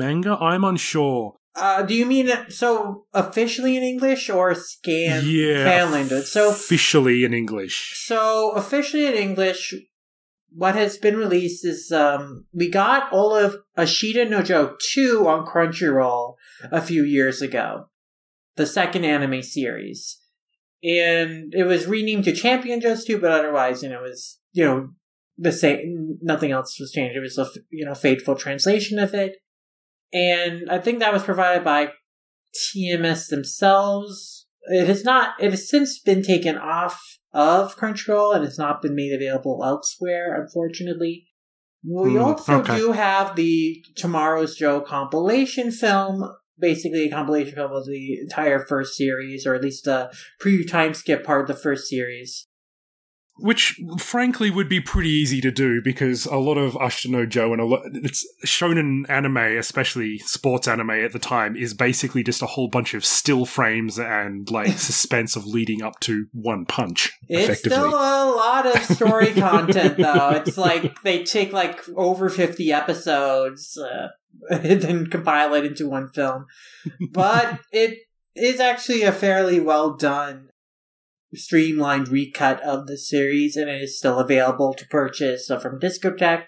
manga. 0.03 0.37
I'm 0.41 0.65
unsure. 0.65 1.37
Uh, 1.55 1.83
do 1.83 1.95
you 1.95 2.07
mean 2.07 2.33
so 2.49 3.05
officially 3.13 3.77
in 3.77 3.83
English 3.83 4.29
or 4.31 4.55
scan 4.55 5.23
yeah, 5.27 5.65
fan 5.65 5.93
language? 5.93 6.25
So 6.25 6.51
officially 6.51 7.25
in 7.25 7.35
English. 7.35 7.93
So 8.07 8.53
officially 8.53 9.07
in 9.07 9.15
English, 9.15 9.75
what 10.57 10.77
has 10.77 10.97
been 10.97 11.17
released 11.17 11.65
is 11.65 11.91
um, 11.91 12.47
we 12.53 12.71
got 12.71 13.13
all 13.13 13.35
of 13.35 13.57
Ashita 13.77 14.29
no 14.29 14.43
Joe 14.43 14.77
2 14.93 15.27
on 15.27 15.45
Crunchyroll 15.45 16.35
a 16.71 16.81
few 16.81 17.05
years 17.05 17.43
ago, 17.43 17.89
the 18.57 18.67
second 18.67 19.05
anime 19.05 19.43
series. 19.43 20.21
And 20.83 21.53
it 21.55 21.65
was 21.65 21.87
renamed 21.87 22.25
to 22.25 22.33
Champion 22.33 22.81
Joe's 22.81 23.05
2, 23.05 23.19
but 23.19 23.33
otherwise, 23.33 23.83
you 23.83 23.89
know, 23.89 24.05
it 24.05 24.09
was, 24.09 24.39
you 24.53 24.65
know, 24.65 24.91
the 25.37 25.51
same, 25.51 26.19
nothing 26.23 26.53
else 26.53 26.79
was 26.79 26.93
changed. 26.93 27.17
It 27.17 27.21
was 27.21 27.39
a, 27.39 27.49
you 27.71 27.85
know, 27.85 27.95
faithful 27.95 28.37
translation 28.37 28.99
of 28.99 29.13
it. 29.15 29.37
And 30.13 30.71
I 30.71 30.79
think 30.79 31.01
that 31.01 31.13
was 31.13 31.25
provided 31.25 31.65
by 31.65 31.89
TMS 32.55 33.29
themselves. 33.29 34.47
It 34.67 34.87
has 34.87 35.05
not, 35.05 35.35
it 35.41 35.51
has 35.51 35.69
since 35.69 35.99
been 35.99 36.23
taken 36.23 36.57
off 36.57 37.19
of 37.35 37.77
Crunchyroll 37.77 38.35
and 38.35 38.45
it's 38.45 38.59
not 38.59 38.81
been 38.81 38.95
made 38.95 39.13
available 39.13 39.63
elsewhere, 39.65 40.41
unfortunately. 40.41 41.27
We 41.85 42.13
mm, 42.13 42.25
also 42.25 42.61
okay. 42.61 42.79
do 42.79 42.93
have 42.93 43.37
the 43.37 43.85
Tomorrow's 43.97 44.57
Joe 44.57 44.81
compilation 44.81 45.71
film, 45.71 46.31
basically 46.59 47.07
a 47.07 47.11
compilation 47.11 47.55
film 47.55 47.73
of 47.73 47.85
the 47.87 48.21
entire 48.21 48.61
first 48.61 48.97
series, 48.97 49.47
or 49.47 49.55
at 49.55 49.63
least 49.63 49.85
the 49.85 50.11
pre 50.39 50.65
time 50.65 50.95
skip 50.95 51.25
part 51.25 51.43
of 51.43 51.49
the 51.49 51.63
first 51.63 51.89
series. 51.89 52.47
Which, 53.37 53.81
frankly, 53.99 54.49
would 54.49 54.69
be 54.69 54.81
pretty 54.81 55.09
easy 55.09 55.41
to 55.41 55.51
do 55.51 55.83
because 55.83 56.25
a 56.25 56.37
lot 56.37 56.57
of 56.57 56.75
Ashita 56.75 57.11
no 57.11 57.27
Joe 57.27 57.53
and 57.53 57.61
a 57.61 57.65
lot 57.65 57.83
it's 57.87 58.25
shonen 58.47 59.09
anime, 59.09 59.37
especially 59.37 60.19
sports 60.19 60.69
anime 60.69 60.91
at 60.91 61.13
the 61.13 61.19
time, 61.19 61.57
is 61.57 61.75
basically 61.75 62.23
just 62.23 62.43
a 62.43 62.47
whole 62.47 62.69
bunch 62.69 62.95
of 62.95 63.05
still 63.05 63.45
frames 63.45 63.99
and 63.99 64.49
like 64.53 64.69
suspense 64.79 65.35
of 65.35 65.47
leading 65.47 65.83
up 65.83 65.99
to 66.01 66.27
one 66.33 66.65
punch. 66.65 67.13
It's 67.29 67.59
still 67.59 67.89
a 67.89 68.31
lot 68.37 68.67
of 68.67 68.81
story 68.85 69.33
content, 69.33 69.97
though. 69.99 70.31
It's 70.31 70.57
like 70.57 71.03
they 71.03 71.25
take 71.25 71.53
like 71.53 71.81
over 71.97 72.31
fifty 72.31 72.73
episodes 72.73 73.77
uh, 73.77 74.09
and 74.51 74.81
then 74.81 75.07
compile 75.09 75.55
it 75.55 75.65
into 75.65 75.89
one 75.89 76.09
film, 76.09 76.47
but 77.11 77.59
it 77.73 77.99
is 78.37 78.61
actually 78.61 79.03
a 79.03 79.13
fairly 79.13 79.59
well 79.59 79.97
done 79.97 80.51
streamlined 81.35 82.09
recut 82.09 82.61
of 82.63 82.87
the 82.87 82.97
series, 82.97 83.57
and 83.57 83.69
it 83.69 83.83
is 83.83 83.99
still 83.99 84.19
available 84.19 84.75
to 84.75 84.87
purchase 84.87 85.49
so 85.49 85.59
from 85.59 85.81
Discotek 85.81 86.47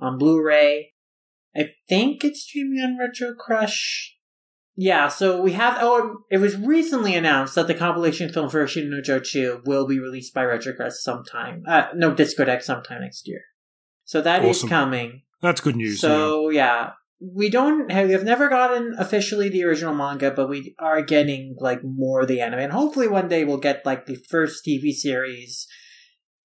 on 0.00 0.18
Blu-ray. 0.18 0.92
I 1.56 1.70
think 1.88 2.24
it's 2.24 2.42
streaming 2.42 2.80
on 2.80 2.98
Retro 2.98 3.34
Crush. 3.34 4.14
Yeah, 4.78 5.08
so 5.08 5.40
we 5.40 5.52
have. 5.52 5.78
Oh, 5.80 6.18
it 6.30 6.36
was 6.36 6.56
recently 6.56 7.14
announced 7.14 7.54
that 7.54 7.66
the 7.66 7.74
compilation 7.74 8.30
film 8.30 8.50
for 8.50 8.62
Ashita 8.62 8.90
no 8.90 9.18
2 9.20 9.62
will 9.64 9.86
be 9.86 9.98
released 9.98 10.34
by 10.34 10.44
Retro 10.44 10.74
Crush 10.74 10.92
sometime. 10.96 11.62
Uh, 11.66 11.86
no, 11.94 12.14
Discotek 12.14 12.62
sometime 12.62 13.00
next 13.00 13.26
year. 13.26 13.40
So 14.04 14.20
that 14.20 14.44
awesome. 14.44 14.66
is 14.66 14.70
coming. 14.70 15.22
That's 15.40 15.62
good 15.62 15.76
news. 15.76 16.00
So 16.00 16.50
yeah. 16.50 16.64
yeah 16.64 16.90
we 17.20 17.48
don't 17.48 17.90
have, 17.90 18.06
we 18.06 18.12
have 18.12 18.24
never 18.24 18.48
gotten 18.48 18.94
officially 18.98 19.48
the 19.48 19.64
original 19.64 19.94
manga, 19.94 20.30
but 20.30 20.48
we 20.48 20.74
are 20.78 21.02
getting 21.02 21.56
like 21.58 21.80
more 21.82 22.22
of 22.22 22.28
the 22.28 22.40
anime, 22.40 22.60
and 22.60 22.72
hopefully 22.72 23.08
one 23.08 23.28
day 23.28 23.44
we'll 23.44 23.58
get 23.58 23.86
like 23.86 24.06
the 24.06 24.16
first 24.28 24.64
TV 24.66 24.92
series, 24.92 25.66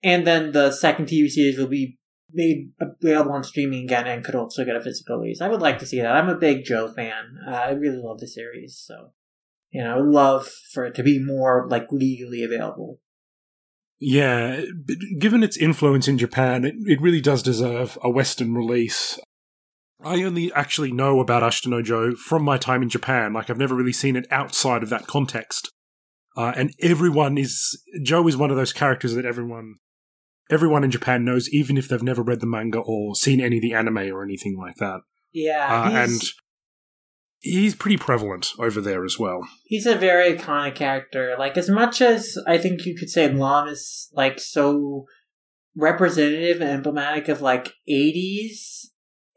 and 0.03 0.25
then 0.25 0.51
the 0.51 0.71
second 0.71 1.07
TV 1.07 1.27
series 1.29 1.57
will 1.57 1.67
be 1.67 1.97
made 2.33 2.71
available 2.79 3.33
on 3.33 3.43
streaming 3.43 3.83
again 3.83 4.07
and 4.07 4.23
could 4.23 4.35
also 4.35 4.63
get 4.63 4.77
a 4.77 4.81
physical 4.81 5.17
release. 5.17 5.41
I 5.41 5.49
would 5.49 5.61
like 5.61 5.79
to 5.79 5.85
see 5.85 5.99
that. 5.99 6.15
I'm 6.15 6.29
a 6.29 6.37
big 6.37 6.63
Joe 6.63 6.87
fan. 6.87 7.37
Uh, 7.45 7.51
I 7.51 7.71
really 7.71 8.01
love 8.01 8.19
the 8.19 8.27
series, 8.27 8.81
so 8.85 9.11
you 9.71 9.83
know, 9.83 9.93
I 9.93 9.97
would 9.97 10.11
love 10.11 10.49
for 10.73 10.85
it 10.85 10.95
to 10.95 11.03
be 11.03 11.23
more 11.23 11.67
like 11.69 11.87
legally 11.91 12.43
available. 12.43 12.99
Yeah, 13.99 14.61
given 15.19 15.43
its 15.43 15.57
influence 15.57 16.07
in 16.07 16.17
Japan, 16.17 16.65
it, 16.65 16.73
it 16.85 17.01
really 17.01 17.21
does 17.21 17.43
deserve 17.43 17.99
a 18.01 18.09
Western 18.09 18.55
release. 18.55 19.19
I 20.03 20.23
only 20.23 20.51
actually 20.53 20.91
know 20.91 21.19
about 21.19 21.43
Ashita 21.43 21.83
Joe 21.83 22.15
from 22.15 22.43
my 22.43 22.57
time 22.57 22.81
in 22.81 22.89
Japan. 22.89 23.33
Like, 23.33 23.49
I've 23.49 23.57
never 23.57 23.75
really 23.75 23.93
seen 23.93 24.15
it 24.15 24.27
outside 24.31 24.83
of 24.83 24.89
that 24.89 25.07
context. 25.07 25.71
Uh, 26.35 26.53
and 26.55 26.73
everyone 26.81 27.37
is 27.37 27.83
Joe 28.03 28.27
is 28.27 28.37
one 28.37 28.51
of 28.51 28.57
those 28.57 28.71
characters 28.71 29.13
that 29.15 29.25
everyone 29.25 29.75
everyone 30.49 30.83
in 30.83 30.91
Japan 30.91 31.25
knows, 31.25 31.49
even 31.49 31.77
if 31.77 31.87
they've 31.87 32.01
never 32.01 32.21
read 32.21 32.39
the 32.39 32.45
manga 32.45 32.79
or 32.79 33.15
seen 33.15 33.41
any 33.41 33.57
of 33.57 33.61
the 33.61 33.73
anime 33.73 33.97
or 33.97 34.23
anything 34.23 34.57
like 34.57 34.75
that. 34.77 35.01
Yeah, 35.33 35.83
uh, 35.85 35.91
and 35.91 36.21
he's 37.39 37.75
pretty 37.75 37.97
prevalent 37.97 38.51
over 38.59 38.79
there 38.79 39.03
as 39.03 39.19
well. 39.19 39.41
He's 39.65 39.85
a 39.85 39.95
very 39.95 40.37
iconic 40.37 40.75
character. 40.75 41.35
Like 41.37 41.57
as 41.57 41.69
much 41.69 42.01
as 42.01 42.37
I 42.47 42.57
think 42.57 42.85
you 42.85 42.95
could 42.95 43.09
say 43.09 43.31
Lum 43.31 43.67
is 43.67 44.09
like 44.13 44.39
so 44.39 45.05
representative 45.75 46.61
and 46.61 46.69
emblematic 46.69 47.27
of 47.27 47.41
like 47.41 47.73
80s 47.89 48.90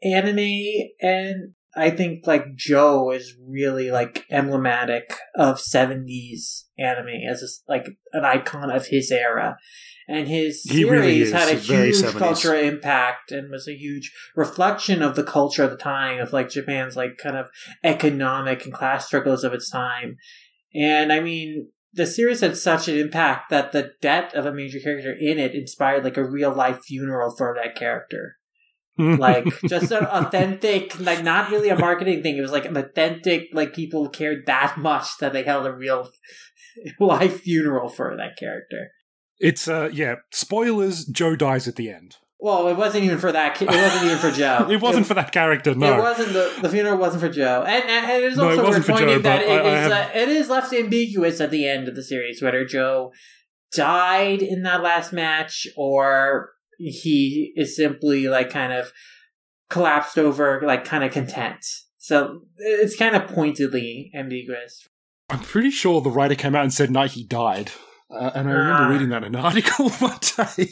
anime 0.05 0.89
and 1.01 1.53
I 1.75 1.89
think 1.89 2.25
like 2.25 2.55
Joe 2.55 3.11
is 3.11 3.35
really 3.45 3.91
like 3.91 4.25
emblematic 4.31 5.17
of 5.35 5.59
70s 5.59 6.63
anime 6.79 7.27
as 7.29 7.43
a, 7.43 7.71
like 7.71 7.87
an 8.13 8.23
icon 8.23 8.71
of 8.71 8.87
his 8.87 9.11
era 9.11 9.57
and 10.07 10.27
his 10.27 10.61
He 10.63 10.83
series 10.83 10.89
really 10.89 11.31
had 11.31 11.49
a 11.49 11.59
huge 11.59 11.95
70s. 11.95 12.17
cultural 12.17 12.61
impact 12.61 13.31
and 13.31 13.49
was 13.49 13.67
a 13.67 13.75
huge 13.75 14.13
reflection 14.35 15.01
of 15.01 15.15
the 15.15 15.23
culture 15.23 15.63
of 15.63 15.71
the 15.71 15.77
time 15.77 16.21
of 16.21 16.31
like 16.31 16.49
Japan's 16.49 16.95
like 16.95 17.17
kind 17.17 17.35
of 17.35 17.49
economic 17.83 18.63
and 18.63 18.73
class 18.73 19.07
struggles 19.07 19.43
of 19.43 19.53
its 19.53 19.69
time. 19.69 20.15
And 20.73 21.11
I 21.11 21.19
mean, 21.19 21.69
the 21.93 22.05
series 22.05 22.41
had 22.41 22.57
such 22.57 22.87
an 22.87 22.97
impact 22.97 23.49
that 23.49 23.71
the 23.71 23.91
death 24.01 24.33
of 24.33 24.45
a 24.45 24.53
major 24.53 24.79
character 24.79 25.15
in 25.17 25.39
it 25.39 25.55
inspired 25.55 26.03
like 26.03 26.17
a 26.17 26.29
real 26.29 26.53
life 26.53 26.81
funeral 26.85 27.35
for 27.35 27.55
that 27.55 27.75
character. 27.75 28.37
Like 28.97 29.45
just 29.67 29.91
an 29.91 30.05
authentic, 30.05 30.99
like 30.99 31.23
not 31.23 31.51
really 31.51 31.69
a 31.69 31.77
marketing 31.77 32.23
thing. 32.23 32.37
It 32.37 32.41
was 32.41 32.51
like 32.51 32.65
an 32.65 32.77
authentic, 32.77 33.49
like 33.53 33.73
people 33.73 34.07
cared 34.09 34.45
that 34.47 34.77
much 34.77 35.17
that 35.19 35.33
they 35.33 35.43
held 35.43 35.65
a 35.65 35.73
real 35.73 36.09
life 36.99 37.41
funeral 37.41 37.89
for 37.89 38.15
that 38.17 38.37
character. 38.37 38.89
it's 39.39 39.67
uh 39.67 39.89
yeah, 39.91 40.15
spoilers, 40.31 41.05
Joe 41.05 41.35
dies 41.35 41.67
at 41.67 41.75
the 41.75 41.89
end. 41.89 42.17
Well, 42.39 42.67
it 42.67 42.75
wasn't 42.77 43.05
even 43.05 43.17
for 43.17 43.31
that. 43.31 43.59
It 43.61 43.67
wasn't 43.67 44.03
even 44.05 44.17
for 44.17 44.29
Joe. 44.31 44.67
It 44.69 44.81
wasn't 44.81 45.07
for 45.07 45.13
that 45.15 45.31
character, 45.31 45.73
No, 45.73 45.97
It 45.97 46.01
wasn't 46.01 46.33
the 46.33 46.53
the 46.61 46.69
funeral 46.69 46.97
wasn't 46.97 47.21
for 47.21 47.29
Joe, 47.29 47.63
and, 47.67 47.83
and 47.89 48.11
it 48.11 48.23
is 48.31 48.37
No, 48.37 48.49
it 48.49 48.59
also 48.59 48.71
worth 48.71 48.87
pointing 48.87 49.07
Joe, 49.07 49.19
that 49.19 49.41
it 49.41 49.49
I- 49.49 49.53
I 49.69 49.85
is 49.85 49.91
have- 49.91 50.15
uh, 50.15 50.19
it 50.19 50.29
is 50.29 50.49
left 50.49 50.73
ambiguous 50.73 51.41
at 51.41 51.49
the 51.51 51.67
end 51.67 51.87
of 51.87 51.95
the 51.95 52.03
series 52.03 52.41
whether 52.41 52.63
Joe 52.65 53.11
died 53.73 54.41
in 54.41 54.63
that 54.63 54.81
last 54.83 55.11
match 55.11 55.67
or 55.75 56.51
he 56.77 57.53
is 57.55 57.75
simply 57.75 58.27
like 58.27 58.49
kind 58.49 58.73
of 58.73 58.91
collapsed 59.69 60.17
over, 60.17 60.61
like 60.65 60.85
kind 60.85 61.03
of 61.03 61.11
content. 61.11 61.65
So 61.97 62.41
it's 62.57 62.95
kind 62.95 63.15
of 63.15 63.27
pointedly 63.27 64.11
ambiguous. 64.15 64.87
I'm 65.29 65.39
pretty 65.39 65.71
sure 65.71 66.01
the 66.01 66.11
writer 66.11 66.35
came 66.35 66.55
out 66.55 66.63
and 66.63 66.73
said, 66.73 66.91
no, 66.91 67.03
he 67.03 67.23
died. 67.23 67.71
Uh, 68.11 68.31
and 68.35 68.47
I 68.47 68.51
remember 68.51 68.83
Ah. 68.83 68.87
reading 68.89 69.09
that 69.09 69.23
in 69.23 69.33
an 69.35 69.41
article 69.43 69.89
one 69.89 70.19
day. 70.37 70.69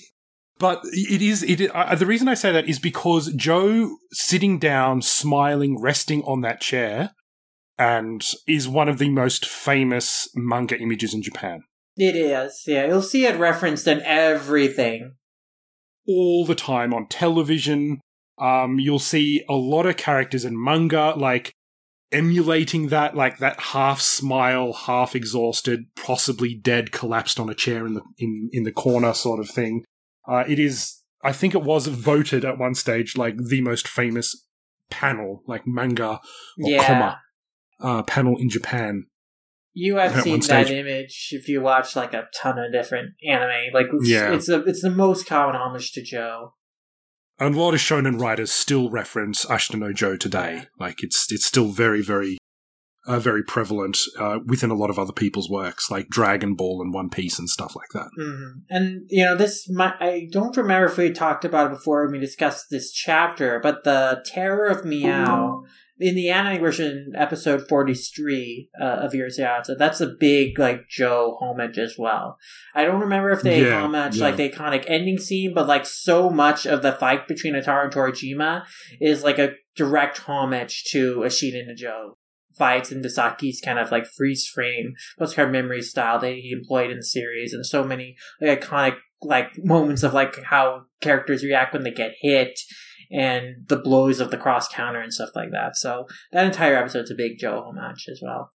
But 0.60 0.82
it 0.86 1.22
is, 1.24 1.41
it, 1.41 1.72
uh, 1.74 1.95
the 1.95 2.06
reason 2.06 2.28
I 2.28 2.36
say 2.36 2.51
that 2.51 2.70
is 2.70 2.78
because 2.78 3.34
Joe 3.34 3.97
sitting 4.12 4.60
down, 4.60 5.01
smiling, 5.01 5.82
resting 5.82 6.22
on 6.24 6.41
that 6.41 6.62
chair, 6.62 7.12
and 7.80 8.24
is 8.47 8.68
one 8.70 8.88
of 8.88 8.99
the 8.99 9.10
most 9.10 9.47
famous 9.47 10.30
manga 10.36 10.78
images 10.80 11.16
in 11.16 11.24
Japan. 11.24 11.64
It 11.97 12.16
is, 12.16 12.62
yeah. 12.68 12.86
You'll 12.86 13.01
see 13.01 13.26
it 13.26 13.39
referenced 13.39 13.88
in 13.88 14.01
everything. 14.04 15.16
All 16.08 16.45
the 16.45 16.56
time 16.56 16.93
on 16.93 17.08
television. 17.08 18.01
Um, 18.38 18.80
you'll 18.80 18.99
see 18.99 19.43
a 19.47 19.54
lot 19.54 19.86
of 19.86 19.97
characters 19.97 20.43
in 20.43 20.62
manga 20.62 21.14
like 21.16 21.54
emulating 22.12 22.88
that, 22.88 23.16
like 23.16 23.39
that 23.39 23.60
half 23.60 23.99
smile, 23.99 24.72
half 24.72 25.16
exhausted, 25.16 25.86
possibly 25.95 26.54
dead, 26.54 26.91
collapsed 26.91 27.39
on 27.39 27.49
a 27.49 27.56
chair 27.56 27.86
in 27.86 27.95
the 27.95 28.01
in 28.18 28.49
in 28.54 28.64
the 28.64 28.72
corner 28.72 29.14
sort 29.14 29.39
of 29.39 29.49
thing. 29.49 29.84
Uh, 30.28 30.43
it 30.47 30.60
is, 30.60 31.01
I 31.24 31.34
think, 31.34 31.54
it 31.54 31.64
was 31.64 31.88
voted 31.88 32.45
at 32.45 32.58
one 32.58 32.76
stage 32.76 33.18
like 33.18 33.36
the 33.38 33.62
most 33.62 33.88
famous 33.88 34.47
panel, 34.89 35.43
like 35.47 35.68
manga 35.68 36.20
or 36.62 36.70
yeah. 36.70 36.86
comma 36.86 37.20
uh, 37.82 38.04
panel 38.04 38.38
in 38.38 38.49
Japan. 38.49 39.06
You 39.74 39.97
have 39.97 40.15
At 40.17 40.24
seen 40.24 40.39
that 40.41 40.69
image 40.69 41.30
if 41.32 41.47
you 41.47 41.61
watch 41.61 41.95
like 41.95 42.13
a 42.13 42.28
ton 42.41 42.59
of 42.59 42.71
different 42.71 43.13
anime. 43.28 43.74
Like 43.74 43.88
it's, 43.93 44.09
Yeah. 44.09 44.34
it's 44.34 44.49
a 44.49 44.61
it's 44.63 44.82
the 44.82 44.89
most 44.91 45.26
common 45.28 45.55
homage 45.55 45.91
to 45.93 46.03
Joe. 46.03 46.53
And 47.39 47.55
a 47.55 47.59
lot 47.59 47.74
of 47.74 47.80
shonen 47.80 48.21
writers 48.21 48.51
still 48.51 48.89
reference 48.89 49.45
Ashita 49.45 49.80
no 49.80 49.91
Joe 49.91 50.15
today. 50.15 50.67
Like 50.80 51.03
it's 51.03 51.32
it's 51.32 51.45
still 51.45 51.69
very 51.71 52.01
very 52.01 52.38
uh, 53.05 53.19
very 53.19 53.43
prevalent 53.43 53.97
uh, 54.17 54.39
within 54.45 54.69
a 54.71 54.76
lot 54.76 54.89
of 54.89 54.97
other 54.97 55.11
people's 55.11 55.49
works, 55.49 55.91
like 55.91 56.07
Dragon 56.07 56.55
Ball 56.55 56.82
and 56.82 56.93
One 56.93 57.09
Piece 57.09 57.38
and 57.38 57.49
stuff 57.49 57.76
like 57.76 57.89
that. 57.93 58.09
hmm 58.17 58.59
And 58.69 59.01
you 59.09 59.26
know 59.26 59.36
this, 59.36 59.69
my, 59.69 59.93
I 59.99 60.28
don't 60.32 60.55
remember 60.55 60.86
if 60.86 60.97
we 60.97 61.11
talked 61.11 61.43
about 61.43 61.67
it 61.67 61.76
before 61.76 62.03
when 62.05 62.13
we 62.13 62.19
discussed 62.19 62.67
this 62.71 62.91
chapter, 62.93 63.59
but 63.61 63.84
the 63.84 64.24
Terror 64.26 64.67
of 64.67 64.86
Meow 64.86 65.63
in 66.04 66.16
the 66.16 66.30
anime 66.30 66.60
version, 66.60 67.14
episode 67.16 67.68
forty 67.70 67.93
three 67.93 68.70
uh, 68.80 68.84
of 69.04 69.14
Urusei 69.14 69.39
Yatsura, 69.39 69.78
that's 69.78 70.01
a 70.01 70.08
big 70.08 70.60
like 70.60 70.89
Joe 70.89 71.38
homage 71.39 71.78
as 71.78 71.95
well. 71.97 72.38
I 72.76 72.84
don't 72.84 72.99
remember 72.99 73.32
if 73.32 73.41
they 73.41 73.64
Yeah, 73.64 73.84
homage 73.84 74.18
yeah. 74.18 74.26
like 74.26 74.36
the 74.36 74.49
iconic 74.49 74.84
ending 74.88 75.18
scene, 75.18 75.54
but 75.54 75.68
like 75.68 75.86
so 75.86 76.30
much 76.30 76.66
of 76.66 76.82
the 76.82 76.91
fight 76.91 77.28
between 77.28 77.54
Ataru 77.54 77.86
and 77.86 77.93
Torajima 77.93 78.64
is 78.99 79.24
like 79.24 79.39
a 79.39 79.54
direct 79.76 80.20
homage 80.20 80.84
to 80.91 81.20
Ashita 81.20 81.66
no 81.66 81.74
Joe 81.74 82.18
fights 82.58 82.91
and 82.91 83.04
Dezaki's 83.04 83.62
kind 83.62 83.80
of 83.80 83.91
like 83.91 84.06
freeze 84.06 84.45
frame 84.45 84.93
postcard 85.18 85.51
memory 85.51 85.82
style 85.82 86.20
that 86.20 86.34
he 86.34 86.51
employed 86.51 86.91
in 86.91 86.97
the 86.97 87.04
series, 87.04 87.54
and 87.54 87.66
so 87.66 87.84
many 87.84 88.16
like, 88.41 88.62
iconic 88.62 88.97
like 89.22 89.58
moments 89.64 90.04
of 90.04 90.14
like 90.14 90.43
how 90.43 90.82
characters 91.01 91.43
react 91.45 91.74
when 91.74 91.84
they 91.84 91.91
get 91.91 92.12
hit 92.22 92.60
and 93.14 93.68
the 93.68 93.78
blows 93.78 94.20
of 94.20 94.32
the 94.32 94.38
cross 94.38 94.68
counter 94.68 94.99
and 94.99 95.14
stuff 95.14 95.30
like 95.36 95.51
that. 95.51 95.78
So 95.78 96.07
that 96.32 96.45
entire 96.45 96.76
episode's 96.76 97.11
a 97.11 97.16
big 97.16 97.38
Joe 97.38 97.64
homage 97.66 98.07
as 98.11 98.20
well. 98.22 98.51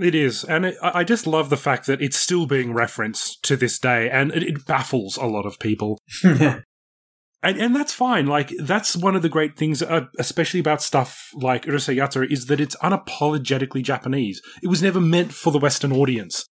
It 0.00 0.14
is, 0.14 0.42
and 0.42 0.66
it, 0.66 0.76
I 0.82 1.00
I 1.00 1.04
just 1.04 1.24
love 1.24 1.50
the 1.50 1.56
fact 1.56 1.86
that 1.86 2.02
it's 2.02 2.16
still 2.16 2.46
being 2.46 2.74
referenced 2.74 3.44
to 3.44 3.56
this 3.56 3.78
day, 3.78 4.10
and 4.10 4.32
it, 4.32 4.42
it 4.42 4.66
baffles 4.66 5.16
a 5.16 5.26
lot 5.26 5.46
of 5.46 5.60
people. 5.60 6.00
And, 7.44 7.60
and 7.60 7.76
that's 7.76 7.92
fine. 7.92 8.26
Like, 8.26 8.54
that's 8.58 8.96
one 8.96 9.14
of 9.14 9.20
the 9.20 9.28
great 9.28 9.54
things, 9.54 9.82
uh, 9.82 10.06
especially 10.18 10.60
about 10.60 10.80
stuff 10.80 11.28
like 11.34 11.66
Urusei 11.66 11.94
Yatsura, 11.94 12.32
is 12.32 12.46
that 12.46 12.58
it's 12.58 12.74
unapologetically 12.76 13.82
Japanese. 13.82 14.40
It 14.62 14.68
was 14.68 14.82
never 14.82 14.98
meant 14.98 15.34
for 15.34 15.52
the 15.52 15.58
Western 15.58 15.92
audience. 15.92 16.46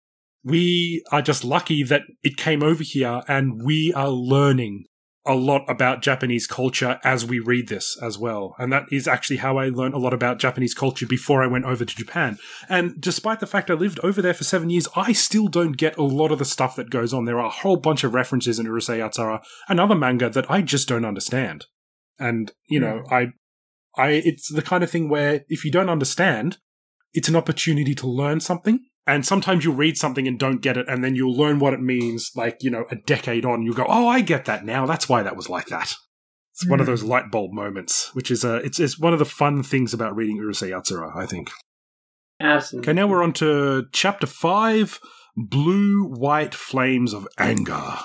We 0.43 1.01
are 1.09 1.21
just 1.21 1.45
lucky 1.45 1.81
that 1.83 2.01
it 2.23 2.35
came 2.35 2.61
over 2.61 2.83
here 2.83 3.21
and 3.29 3.63
we 3.63 3.93
are 3.95 4.09
learning 4.09 4.83
a 5.25 5.35
lot 5.35 5.63
about 5.69 6.01
Japanese 6.01 6.47
culture 6.47 6.99
as 7.03 7.25
we 7.25 7.39
read 7.39 7.67
this 7.67 7.95
as 8.01 8.17
well. 8.17 8.55
And 8.57 8.73
that 8.73 8.85
is 8.91 9.07
actually 9.07 9.37
how 9.37 9.57
I 9.57 9.69
learned 9.69 9.93
a 9.93 9.99
lot 9.99 10.13
about 10.13 10.39
Japanese 10.39 10.73
culture 10.73 11.05
before 11.05 11.43
I 11.43 11.47
went 11.47 11.65
over 11.65 11.85
to 11.85 11.95
Japan. 11.95 12.39
And 12.67 12.99
despite 12.99 13.39
the 13.39 13.47
fact 13.47 13.69
I 13.69 13.75
lived 13.75 13.99
over 14.03 14.21
there 14.21 14.33
for 14.33 14.43
seven 14.43 14.71
years, 14.71 14.87
I 14.95 15.11
still 15.13 15.47
don't 15.47 15.77
get 15.77 15.97
a 15.97 16.03
lot 16.03 16.31
of 16.31 16.39
the 16.39 16.45
stuff 16.45 16.75
that 16.75 16.89
goes 16.89 17.13
on. 17.13 17.25
There 17.25 17.39
are 17.39 17.45
a 17.45 17.49
whole 17.49 17.77
bunch 17.77 18.03
of 18.03 18.15
references 18.15 18.57
in 18.57 18.65
Urusei 18.65 18.97
Yatsura, 18.97 19.43
another 19.69 19.95
manga 19.95 20.29
that 20.29 20.49
I 20.49 20.63
just 20.63 20.87
don't 20.87 21.05
understand. 21.05 21.65
And, 22.17 22.51
you 22.67 22.79
know, 22.79 23.03
hmm. 23.07 23.13
I, 23.13 23.27
I, 23.95 24.09
it's 24.09 24.51
the 24.51 24.61
kind 24.63 24.83
of 24.83 24.89
thing 24.89 25.07
where 25.07 25.45
if 25.49 25.63
you 25.63 25.71
don't 25.71 25.89
understand, 25.89 26.57
it's 27.13 27.29
an 27.29 27.35
opportunity 27.35 27.93
to 27.95 28.07
learn 28.07 28.39
something. 28.39 28.79
And 29.07 29.25
sometimes 29.25 29.65
you'll 29.65 29.75
read 29.75 29.97
something 29.97 30.27
and 30.27 30.37
don't 30.37 30.61
get 30.61 30.77
it, 30.77 30.87
and 30.87 31.03
then 31.03 31.15
you'll 31.15 31.35
learn 31.35 31.57
what 31.57 31.73
it 31.73 31.81
means, 31.81 32.31
like, 32.35 32.57
you 32.61 32.69
know, 32.69 32.85
a 32.91 32.95
decade 32.95 33.45
on. 33.45 33.63
You'll 33.63 33.73
go, 33.73 33.85
oh, 33.87 34.07
I 34.07 34.21
get 34.21 34.45
that 34.45 34.63
now. 34.63 34.85
That's 34.85 35.09
why 35.09 35.23
that 35.23 35.35
was 35.35 35.49
like 35.49 35.67
that. 35.67 35.95
It's 36.53 36.67
one 36.69 36.79
of 36.79 36.85
Hmm. 36.85 36.91
those 36.91 37.03
light 37.03 37.31
bulb 37.31 37.51
moments, 37.51 38.13
which 38.13 38.29
is, 38.29 38.45
uh, 38.45 38.61
it's, 38.63 38.79
it's 38.79 38.99
one 38.99 39.13
of 39.13 39.19
the 39.19 39.25
fun 39.25 39.63
things 39.63 39.93
about 39.93 40.15
reading 40.15 40.37
Urusei 40.37 40.69
Yatsura, 40.69 41.15
I 41.15 41.25
think. 41.25 41.49
Absolutely. 42.39 42.89
Okay, 42.89 42.95
now 42.95 43.07
we're 43.07 43.23
on 43.23 43.33
to 43.33 43.85
chapter 43.91 44.27
five 44.27 44.99
Blue 45.35 46.03
White 46.05 46.53
Flames 46.53 47.13
of 47.13 47.27
Anger. 47.37 47.97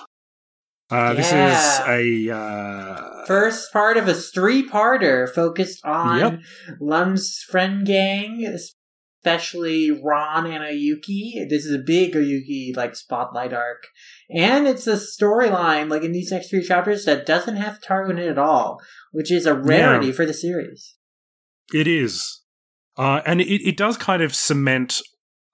Uh, 0.90 1.14
This 1.14 1.26
is 1.26 1.80
a. 1.86 2.30
Uh, 2.34 3.26
First 3.26 3.72
part 3.72 3.96
of 3.96 4.06
a 4.06 4.14
three-parter 4.14 5.28
focused 5.34 5.84
on 5.84 6.18
Yep. 6.20 6.40
Lum's 6.80 7.42
friend 7.50 7.84
gang, 7.86 8.40
especially 9.20 9.90
Ran 9.90 10.46
and 10.46 10.62
Oyuki. 10.62 11.48
This 11.48 11.64
is 11.64 11.74
a 11.74 11.78
big 11.84 12.14
Oyuki 12.14 12.76
like 12.76 12.94
spotlight 12.96 13.52
arc, 13.52 13.88
and 14.30 14.66
it's 14.66 14.86
a 14.86 14.94
storyline 14.96 15.90
like 15.90 16.02
in 16.02 16.12
these 16.12 16.30
next 16.30 16.50
three 16.50 16.62
chapters 16.62 17.04
that 17.04 17.26
doesn't 17.26 17.56
have 17.56 17.80
Taru 17.80 18.10
in 18.10 18.18
it 18.18 18.28
at 18.28 18.38
all, 18.38 18.80
which 19.12 19.30
is 19.32 19.46
a 19.46 19.54
rarity 19.54 20.08
Yeah. 20.08 20.12
for 20.12 20.26
the 20.26 20.34
series. 20.34 20.94
It 21.74 21.86
is. 21.88 22.42
Uh, 22.96 23.20
and 23.26 23.40
it, 23.40 23.66
it 23.68 23.76
does 23.76 23.96
kind 23.96 24.22
of 24.22 24.34
cement 24.34 25.00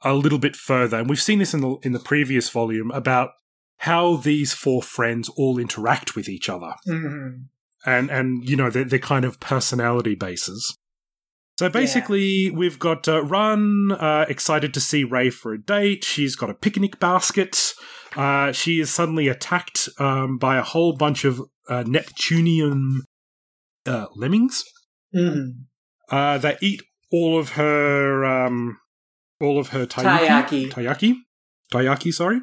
a 0.03 0.15
little 0.15 0.39
bit 0.39 0.55
further, 0.57 0.99
and 0.99 1.09
we've 1.09 1.21
seen 1.23 1.39
this 1.39 1.55
in 1.55 1.61
the 1.61 1.77
in 1.83 1.93
the 1.93 1.99
previous 1.99 2.49
volume 2.51 2.91
about 2.91 3.31
how 3.79 4.17
these 4.17 4.53
four 4.53 4.83
friends 4.83 5.29
all 5.37 5.59
interact 5.59 6.15
with 6.15 6.29
each 6.29 6.49
other, 6.49 6.75
Mm-hmm. 6.89 7.43
and 7.87 8.11
and 8.11 8.49
you 8.49 8.57
know 8.57 8.69
their 8.71 8.85
their 8.85 8.99
kind 8.99 9.25
of 9.25 9.41
personality 9.41 10.15
bases. 10.15 10.77
So 11.63 11.69
basically, 11.69 12.51
we've 12.51 12.81
got 12.81 13.07
uh, 13.07 13.23
Ran 13.23 13.93
uh, 13.93 14.27
excited 14.29 14.75
to 14.75 14.81
see 14.81 15.05
Ray 15.05 15.31
for 15.31 15.53
a 15.53 15.63
date. 15.63 16.03
She's 16.03 16.35
got 16.35 16.51
a 16.51 16.55
picnic 16.55 16.99
basket. 16.99 17.75
Uh, 18.17 18.51
she 18.51 18.81
is 18.81 18.91
suddenly 18.91 19.29
attacked 19.29 19.89
um, 20.01 20.39
by 20.39 20.57
a 20.57 20.63
whole 20.63 20.97
bunch 20.97 21.25
of 21.25 21.41
uh, 21.69 21.85
Neptunian 21.87 23.03
uh, 23.87 24.07
lemmings. 24.17 24.65
Mm-hmm. 25.15 25.51
Uh, 26.11 26.39
they 26.39 26.57
eat 26.61 26.83
all 27.13 27.39
of 27.39 27.51
her, 27.51 28.25
um, 28.25 28.79
all 29.41 29.61
of 29.61 29.69
her 29.69 29.87
taiyaki. 29.87 30.69
Taiyaki. 30.69 30.73
Taiyaki. 30.73 31.15
Taiyaki, 31.73 32.13
sorry. 32.13 32.41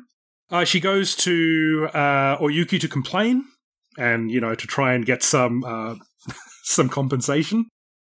Uh, 0.50 0.64
she 0.64 0.80
goes 0.80 1.14
to 1.18 1.90
uh, 1.94 2.38
Oyuki 2.38 2.80
to 2.80 2.88
complain 2.88 3.44
and, 3.98 4.32
you 4.32 4.40
know, 4.40 4.56
to 4.56 4.66
try 4.66 4.94
and 4.94 5.06
get 5.06 5.24
some, 5.24 5.66
uh, 5.66 5.96
some 6.64 6.88
compensation. 6.88 7.66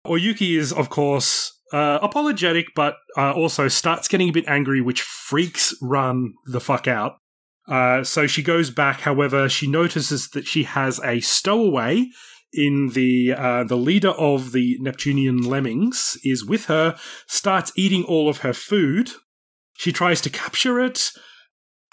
Oyuki 0.06 0.56
is, 0.56 0.72
of 0.72 0.88
course, 0.90 1.52
uh, 1.72 1.98
apologetic, 2.02 2.68
but 2.74 2.96
uh, 3.16 3.32
also 3.32 3.68
starts 3.68 4.08
getting 4.08 4.28
a 4.28 4.32
bit 4.32 4.48
angry, 4.48 4.80
which 4.80 5.02
freaks 5.02 5.74
Ran 5.82 6.34
the 6.46 6.60
fuck 6.60 6.88
out. 6.88 7.16
Uh, 7.68 8.02
so 8.02 8.26
she 8.26 8.42
goes 8.42 8.70
back. 8.70 9.00
However, 9.00 9.48
she 9.48 9.66
notices 9.66 10.30
that 10.30 10.46
she 10.46 10.62
has 10.62 11.00
a 11.04 11.20
stowaway 11.20 12.06
in 12.52 12.90
the 12.94 13.34
uh, 13.36 13.64
the 13.64 13.76
leader 13.76 14.10
of 14.10 14.52
the 14.52 14.78
Neptunian 14.80 15.42
lemmings 15.42 16.16
is 16.24 16.44
with 16.44 16.66
her, 16.66 16.96
starts 17.26 17.72
eating 17.76 18.04
all 18.04 18.28
of 18.28 18.38
her 18.38 18.54
food. 18.54 19.10
She 19.74 19.92
tries 19.92 20.20
to 20.22 20.30
capture 20.30 20.80
it 20.80 21.10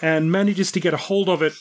and 0.00 0.32
manages 0.32 0.72
to 0.72 0.80
get 0.80 0.94
a 0.94 0.98
hold 0.98 1.28
of 1.28 1.42
it. 1.42 1.52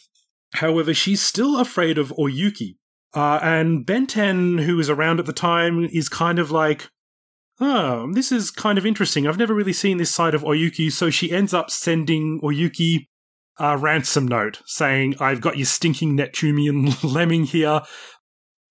However, 0.54 0.94
she's 0.94 1.22
still 1.22 1.60
afraid 1.60 1.98
of 1.98 2.14
Oyuki. 2.18 2.78
Uh, 3.16 3.40
and 3.42 3.86
Benten, 3.86 4.64
who 4.64 4.80
is 4.80 4.90
around 4.90 5.20
at 5.20 5.26
the 5.26 5.34
time, 5.34 5.86
is 5.86 6.10
kind 6.10 6.38
of 6.38 6.52
like, 6.52 6.90
oh, 7.62 8.12
this 8.12 8.32
is 8.32 8.52
kind 8.52 8.78
of 8.78 8.86
interesting. 8.86 9.26
I've 9.26 9.38
never 9.38 9.54
really 9.54 9.74
seen 9.74 9.98
this 9.98 10.14
side 10.14 10.36
of 10.36 10.44
Oyuki. 10.44 10.92
So 10.92 11.10
she 11.10 11.32
ends 11.32 11.54
up 11.54 11.72
sending 11.72 12.42
Oyuki 12.44 13.08
a 13.58 13.78
ransom 13.78 14.28
note 14.28 14.62
saying, 14.66 15.16
I've 15.20 15.40
got 15.40 15.58
your 15.58 15.66
stinking 15.66 16.16
Neptunian 16.18 16.94
lemming 17.04 17.46
here 17.46 17.82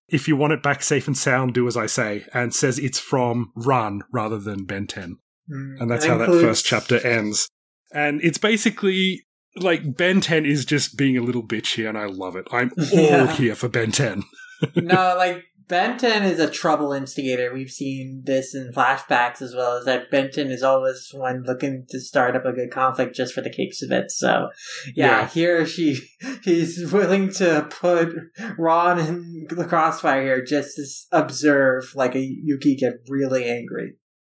if 0.09 0.29
you 0.29 0.37
want 0.37 0.53
it 0.53 0.63
back 0.63 0.83
safe 0.83 1.07
and 1.07 1.17
sound, 1.17 1.55
do 1.55 1.67
as 1.67 1.77
I 1.77 1.87
say, 1.87 2.27
and 2.35 2.55
says 2.55 2.79
it's 2.79 2.99
from 2.99 3.53
Ran 3.57 4.03
rather 4.13 4.39
than 4.39 4.67
Benten. 4.67 5.15
Mm. 5.51 5.81
And 5.81 5.91
that's 5.91 6.05
That 6.05 6.11
how 6.11 6.19
that 6.19 6.41
first 6.41 6.65
chapter 6.65 7.05
ends. 7.05 7.49
And 7.93 8.21
it's 8.23 8.39
basically 8.39 9.25
like 9.57 9.83
Benten 9.95 10.47
is 10.47 10.65
just 10.65 10.97
being 10.97 11.17
a 11.17 11.23
little 11.23 11.43
bitch 11.43 11.75
here, 11.77 11.89
and 11.89 11.99
I 11.99 12.07
love 12.07 12.37
it. 12.37 12.47
I'm 12.53 12.71
all 12.79 12.85
Yeah. 12.93 13.33
here 13.33 13.55
for 13.55 13.69
Benten. 13.69 14.23
no, 14.77 15.15
like 15.17 15.45
Benten 15.67 16.25
is 16.25 16.39
a 16.39 16.51
trouble 16.51 16.93
instigator. 16.93 17.53
We've 17.55 17.71
seen 17.71 18.23
this 18.27 18.55
in 18.55 18.71
flashbacks 18.75 19.41
as 19.41 19.55
well 19.55 19.79
as 19.79 19.87
that 19.87 20.11
Benten 20.11 20.51
is 20.51 20.63
always 20.63 21.09
one 21.13 21.43
looking 21.47 21.87
to 21.89 22.01
start 22.01 22.37
up 22.37 22.45
a 22.45 22.53
good 22.53 22.71
conflict 22.71 23.15
just 23.17 23.33
for 23.33 23.41
the 23.41 23.49
kicks 23.51 23.81
of 23.83 23.91
it. 23.91 24.11
So 24.11 24.51
yeah, 24.95 25.21
Yeah. 25.23 25.29
here 25.29 25.67
she 25.67 25.99
he's 26.45 26.93
willing 26.93 27.33
to 27.35 27.67
put 27.71 28.15
Ran 28.59 28.99
in 28.99 29.47
the 29.49 29.65
crossfire 29.65 30.23
here 30.23 30.45
just 30.45 30.77
to 30.77 30.85
observe 31.19 31.93
like 31.95 32.13
Oyuki 32.13 32.77
get 32.79 32.95
really 33.09 33.45
angry. 33.47 33.95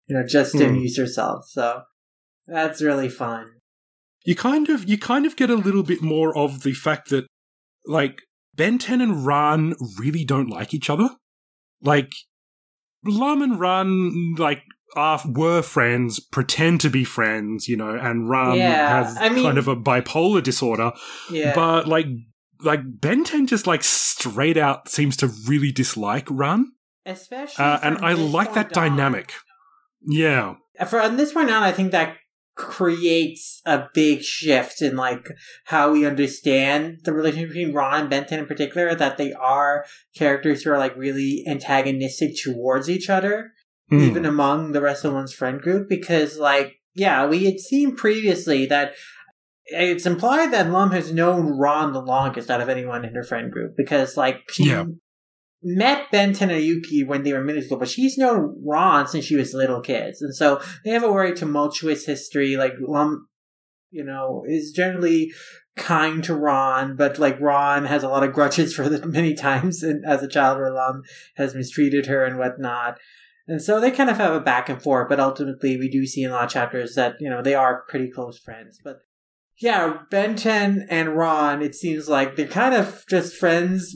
You 0.08 0.16
know, 0.16 0.26
just 0.26 0.54
to 0.54 0.64
Hmm. 0.64 0.76
amuse 0.76 0.98
herself. 0.98 1.44
So 1.50 1.82
that's 2.48 2.82
really 2.82 3.10
fun. 3.10 3.52
You 4.26 4.36
kind 4.36 4.70
of 4.70 4.88
you 4.90 4.98
kind 4.98 5.26
of 5.26 5.36
get 5.36 5.50
a 5.50 5.56
little 5.56 5.84
bit 5.84 6.02
more 6.02 6.38
of 6.38 6.64
the 6.64 6.74
fact 6.74 7.10
that 7.10 7.26
like 7.86 8.22
Benten 8.58 9.02
and 9.02 9.26
Ran 9.26 9.76
really 9.98 10.26
don't 10.26 10.50
like 10.50 10.74
each 10.74 10.90
other. 10.90 11.10
Like 11.82 12.12
Lum 13.06 13.42
and 13.42 13.60
Ran 13.60 14.36
like 14.38 14.64
are 14.96 15.22
were 15.26 15.62
friends, 15.62 16.20
pretend 16.20 16.82
to 16.82 16.90
be 16.90 17.04
friends, 17.04 17.68
you 17.68 17.78
know, 17.78 17.96
and 17.96 18.30
Ran 18.30 18.58
Yeah, 18.58 19.04
has 19.04 19.18
I 19.18 19.30
mean- 19.30 19.44
kind 19.44 19.58
of 19.58 19.68
a 19.68 19.76
bipolar 19.76 20.42
disorder. 20.44 20.92
Yeah. 21.32 21.54
But 21.56 21.88
like 21.88 22.08
like 22.62 22.82
Benten 23.00 23.48
just 23.48 23.68
like 23.68 23.84
straight 23.84 24.58
out 24.58 24.90
seems 24.90 25.16
to 25.18 25.28
really 25.28 25.72
dislike 25.72 26.26
Ran. 26.30 26.72
Especially 27.06 27.64
Uh, 27.64 27.80
and 27.84 27.98
I 28.00 28.14
like 28.14 28.54
that 28.56 28.76
on. 28.76 28.90
dynamic. 28.90 29.32
Yeah. 30.06 30.56
For 30.80 31.00
from 31.02 31.18
this 31.18 31.32
point 31.34 31.50
on, 31.50 31.64
I 31.64 31.72
think 31.72 31.92
that 31.92 32.18
creates 32.58 33.62
a 33.66 33.88
big 33.94 34.22
shift 34.22 34.82
in 34.82 34.96
like 34.98 35.30
how 35.66 35.92
we 35.92 36.06
understand 36.06 37.00
the 37.04 37.14
relationship 37.14 37.50
between 37.50 37.74
Ran 37.74 38.02
and 38.02 38.12
Benten 38.12 38.40
in 38.40 38.46
particular. 38.46 38.94
That 38.96 39.18
they 39.18 39.32
are 39.34 39.86
characters 40.16 40.64
who 40.64 40.72
are 40.72 40.78
like 40.78 40.98
really 40.98 41.44
antagonistic 41.48 42.32
towards 42.44 42.90
each 42.90 43.10
other, 43.10 43.54
Hmm. 43.90 44.02
even 44.02 44.26
among 44.26 44.74
the 44.74 44.82
rest 44.82 45.06
of 45.06 45.14
one's 45.14 45.34
friend 45.34 45.62
group. 45.62 45.88
Because 45.88 46.38
like, 46.38 46.82
yeah, 46.94 47.26
we 47.28 47.46
had 47.46 47.60
seen 47.60 47.96
previously 47.96 48.66
that. 48.66 48.94
It's 49.70 50.06
implied 50.06 50.54
that 50.54 50.72
Lum 50.72 50.92
has 50.92 51.12
known 51.12 51.60
Ran 51.60 51.92
the 51.92 52.00
longest 52.02 52.50
out 52.50 52.62
of 52.62 52.70
anyone 52.70 53.04
in 53.04 53.14
her 53.14 53.24
friend 53.24 53.52
group 53.52 53.74
because, 53.76 54.16
like, 54.16 54.50
she 54.50 54.70
Yeah. 54.70 54.86
Met 55.64 56.12
Benten 56.12 56.52
and 56.52 56.64
Yuki 56.64 57.04
when 57.04 57.24
they 57.24 57.34
were 57.34 57.44
middle 57.44 57.62
school, 57.62 57.80
but 57.80 57.90
she's 57.90 58.18
known 58.18 58.62
Ran 58.64 59.08
since 59.08 59.26
she 59.26 59.36
was 59.36 59.54
little 59.54 59.82
kids. 59.82 60.22
And 60.22 60.36
so 60.36 60.62
they 60.86 60.92
have 60.92 61.04
a 61.04 61.12
very 61.12 61.34
tumultuous 61.34 62.06
history. 62.06 62.56
Like, 62.56 62.74
Lum, 62.80 63.28
you 63.90 64.04
know, 64.04 64.44
is 64.48 64.72
generally 64.72 65.32
kind 65.76 66.24
to 66.26 66.36
Ran, 66.36 66.96
but 66.96 67.18
like 67.18 67.40
Ran 67.40 67.86
has 67.86 68.04
a 68.04 68.10
lot 68.10 68.24
of 68.24 68.34
grudges 68.34 68.74
for 68.76 68.90
the 68.90 69.06
many 69.08 69.34
times 69.34 69.84
and 69.84 70.06
as 70.06 70.22
a 70.22 70.28
child 70.28 70.60
where 70.60 70.72
Lum 70.72 71.04
has 71.36 71.56
mistreated 71.56 72.08
her 72.08 72.24
and 72.24 72.38
whatnot. 72.38 73.00
And 73.48 73.62
so 73.62 73.80
they 73.80 73.92
kind 73.92 74.10
of 74.10 74.18
have 74.18 74.34
a 74.34 74.42
back 74.42 74.68
and 74.68 74.82
forth, 74.82 75.08
but 75.08 75.22
ultimately 75.22 75.78
we 75.78 75.90
do 75.90 76.06
see 76.06 76.24
in 76.24 76.32
a 76.32 76.34
lot 76.34 76.46
of 76.46 76.50
chapters 76.50 76.96
that, 76.96 77.16
you 77.22 77.30
know, 77.30 77.42
they 77.42 77.56
are 77.56 77.84
pretty 77.88 78.12
close 78.12 78.38
friends. 78.38 78.78
But 78.84 79.00
yeah, 79.58 80.00
Benten 80.12 80.86
and 80.90 81.16
Ran, 81.16 81.62
it 81.62 81.74
seems 81.74 82.10
like 82.10 82.36
they're 82.36 82.46
kind 82.46 82.76
of 82.76 83.06
just 83.08 83.38
friends 83.38 83.96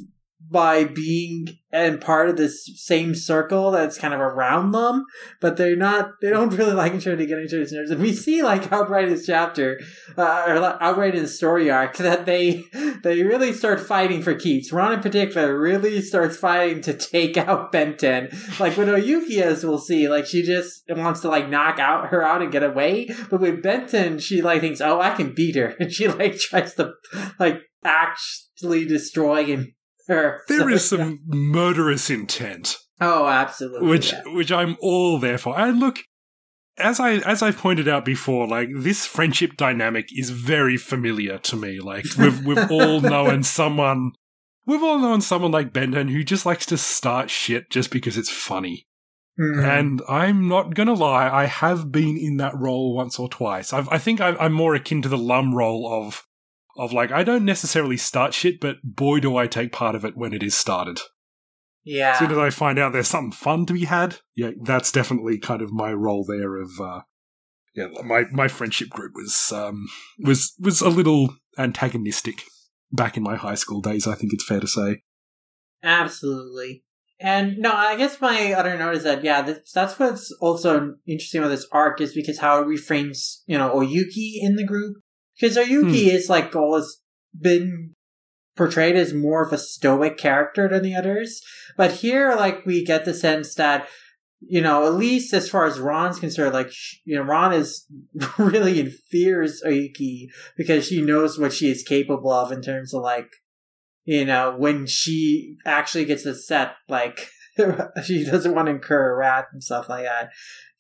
by 0.50 0.84
being 0.84 1.48
and 1.74 2.02
part 2.02 2.30
of 2.30 2.36
this 2.36 2.70
same 2.76 3.16
circle 3.16 3.72
that's 3.72 3.98
kind 3.98 4.14
of 4.14 4.20
around 4.20 4.72
them, 4.72 5.06
but 5.40 5.56
they're 5.56 5.76
not, 5.76 6.12
they 6.22 6.30
don't 6.30 6.54
really 6.58 6.74
like 6.74 6.94
each 6.94 7.08
other 7.08 7.18
to 7.18 7.26
get 7.26 7.40
each 7.40 7.54
other's 7.54 7.72
nerves. 7.72 7.92
And 7.92 8.02
we 8.02 8.14
see 8.14 8.44
like 8.44 8.72
outright 8.72 9.06
in 9.06 9.12
this 9.12 9.26
chapter, 9.26 9.80
uh, 10.18 10.46
or 10.48 10.84
outright 10.84 11.16
in 11.16 11.24
the 11.24 11.28
story 11.30 11.70
arc 11.70 11.98
that 11.98 12.26
they, 12.26 12.66
they 13.04 13.24
really 13.24 13.54
start 13.54 13.80
fighting 13.80 14.22
for 14.22 14.36
keeps. 14.36 14.72
Ran 14.72 14.94
in 14.94 15.00
particular 15.00 15.58
really 15.58 16.02
starts 16.02 16.38
fighting 16.38 16.82
to 16.82 16.94
take 16.94 17.38
out 17.38 17.72
Benten. 17.72 18.60
Like 18.60 18.76
with 18.76 18.90
Oyuki, 18.90 19.42
as 19.42 19.66
we'll 19.66 19.80
see, 19.80 20.10
like 20.10 20.26
she 20.26 20.44
just 20.44 20.84
wants 20.90 21.22
to 21.22 21.30
like 21.30 21.50
knock 21.50 21.80
out 21.80 22.10
her 22.10 22.22
out 22.22 22.42
and 22.42 22.52
get 22.52 22.64
away. 22.64 23.10
But 23.30 23.42
with 23.42 23.64
Benten, 23.64 24.22
she 24.22 24.42
like 24.42 24.62
thinks, 24.62 24.82
oh, 24.82 25.00
I 25.00 25.12
can 25.12 25.34
beat 25.34 25.56
her. 25.56 25.76
And 25.82 25.92
she 25.92 26.08
like 26.08 26.38
tries 26.38 26.76
to 26.76 26.94
like 27.40 27.62
actually 27.84 28.86
destroy 28.86 29.46
him. 29.46 29.74
Her. 30.08 30.42
There 30.48 30.70
is 30.70 30.88
some 30.88 31.20
murderous 31.26 32.10
intent. 32.10 32.78
Oh, 33.00 33.28
absolutely. 33.28 33.90
which 33.90 34.14
yeah. 34.14 34.22
which 34.28 34.52
I'm 34.52 34.78
all 34.82 35.18
there 35.20 35.38
for. 35.38 35.60
And 35.60 35.80
look, 35.80 36.00
as 36.78 37.00
I 37.00 37.16
as 37.18 37.42
I've 37.42 37.58
pointed 37.58 37.88
out 37.88 38.06
before, 38.06 38.48
like 38.48 38.70
this 38.76 39.06
friendship 39.06 39.58
dynamic 39.58 40.10
is 40.12 40.30
very 40.30 40.78
familiar 40.78 41.38
to 41.40 41.56
me. 41.56 41.80
Like 41.80 42.06
we've 42.18 42.46
we've 42.46 42.72
all 42.72 43.02
known 43.02 43.44
someone 43.44 44.12
we've 44.66 44.84
all 44.84 45.00
known 45.00 45.22
someone 45.22 45.52
like 45.52 45.74
Benten 45.74 46.10
who 46.10 46.24
just 46.24 46.46
likes 46.46 46.66
to 46.68 46.78
start 46.78 47.30
shit 47.30 47.70
just 47.70 47.92
because 47.92 48.18
it's 48.18 48.30
funny. 48.30 48.88
Mhm. 49.40 49.64
And 49.64 50.02
I'm 50.08 50.48
not 50.48 50.76
gonna 50.76 50.94
lie, 50.94 51.30
I 51.30 51.46
have 51.46 51.92
been 51.92 52.18
in 52.18 52.38
that 52.38 52.58
role 52.58 52.94
once 52.94 53.18
or 53.18 53.30
twice. 53.30 53.74
I've, 53.74 53.90
I 53.90 53.98
think 53.98 54.22
I'm, 54.22 54.38
I'm 54.40 54.54
more 54.54 54.76
akin 54.76 55.02
to 55.02 55.10
the 55.10 55.18
lum 55.18 55.56
role 55.56 55.92
of 55.92 56.26
of 56.78 56.94
like 56.94 57.12
I 57.12 57.24
don't 57.24 57.46
necessarily 57.46 57.98
start 57.98 58.34
shit, 58.34 58.60
but 58.60 58.78
boy 58.84 59.20
do 59.20 59.38
I 59.38 59.48
take 59.48 59.72
part 59.72 59.96
of 59.96 60.06
it 60.06 60.16
when 60.16 60.34
it 60.34 60.44
is 60.44 60.56
started. 60.56 61.00
yeah. 61.84 62.12
As 62.12 62.20
soon 62.20 62.32
as 62.32 62.38
I 62.38 62.50
find 62.50 62.80
out 62.80 62.94
there's 62.94 63.08
something 63.08 63.32
fun 63.32 63.66
to 63.68 63.74
be 63.74 63.86
had, 63.86 64.18
yeah, 64.36 64.52
that's 64.64 64.92
definitely 64.92 65.40
kind 65.40 65.62
of 65.62 65.72
my 65.72 65.92
role 65.92 66.26
there. 66.28 66.56
Of 66.56 66.70
uh, 66.80 67.02
yeah, 67.76 67.88
my 68.04 68.26
my 68.32 68.48
friendship 68.48 68.90
group 68.90 69.14
was 69.16 69.52
um, 69.54 69.88
was 70.20 70.54
was 70.60 70.82
a 70.82 70.90
little 70.90 71.36
antagonistic 71.58 72.44
back 72.92 73.18
in 73.18 73.24
my 73.24 73.36
high 73.36 73.56
school 73.56 73.82
days. 73.82 74.08
I 74.08 74.16
think 74.16 74.34
it's 74.34 74.46
fair 74.46 74.60
to 74.60 74.68
say. 74.68 75.04
Absolutely. 75.84 76.84
And 77.20 77.60
no, 77.60 77.72
I 77.72 77.96
guess 77.98 78.20
my 78.20 78.54
other 78.54 78.78
note 78.78 78.96
is 78.96 79.04
that 79.04 79.24
yeah, 79.24 79.44
that's, 79.44 79.72
that's 79.72 80.00
what's 80.00 80.32
also 80.42 80.96
interesting 81.08 81.40
about 81.42 81.50
this 81.50 81.68
arc 81.72 82.02
is 82.02 82.14
because 82.14 82.40
how 82.40 82.62
it 82.62 82.66
reframes 82.66 83.42
you 83.46 83.58
know 83.58 83.70
Oyuki 83.70 84.40
in 84.42 84.56
the 84.56 84.66
group 84.66 84.98
because 85.42 85.58
Oyuki 85.58 86.04
Hmm. 86.04 86.16
is 86.16 86.30
like 86.30 86.52
goal 86.52 86.76
has 86.76 87.02
been 87.40 87.96
portrayed 88.56 88.96
as 88.96 89.14
more 89.14 89.44
of 89.44 89.52
a 89.52 89.58
stoic 89.58 90.18
character 90.18 90.68
than 90.68 90.84
the 90.84 90.96
others, 90.96 91.42
but 91.78 91.92
here 91.94 92.36
like 92.36 92.66
we 92.66 92.86
get 92.86 93.06
the 93.06 93.14
sense 93.14 93.56
that 93.56 93.88
you 94.40 94.62
know 94.62 94.86
at 94.86 94.94
least 94.94 95.34
as 95.34 95.50
far 95.50 95.66
as 95.66 95.80
Ran's 95.80 96.20
concerned, 96.20 96.54
like 96.54 96.72
you 97.06 97.16
know 97.16 97.24
Ran 97.24 97.54
is 97.54 97.88
really 98.38 98.80
in 98.80 98.92
fears 99.10 99.64
Oyuki 99.66 100.28
because 100.56 100.86
she 100.88 101.02
knows 101.02 101.40
what 101.40 101.54
she 101.54 101.72
is 101.72 101.84
capable 101.84 102.32
of 102.32 102.52
in 102.52 102.62
terms 102.62 102.94
of 102.94 103.02
like 103.02 103.32
you 104.06 104.26
know 104.26 104.56
when 104.58 104.86
she 104.86 105.56
actually 105.66 106.06
gets 106.06 106.26
upset 106.26 106.74
like 106.90 107.30
she 108.04 108.24
doesn't 108.24 108.56
want 108.56 108.68
to 108.68 108.72
incur 108.72 109.14
a 109.14 109.16
rat 109.16 109.46
and 109.54 109.64
stuff 109.64 109.90
like 109.90 110.06
that 110.06 110.32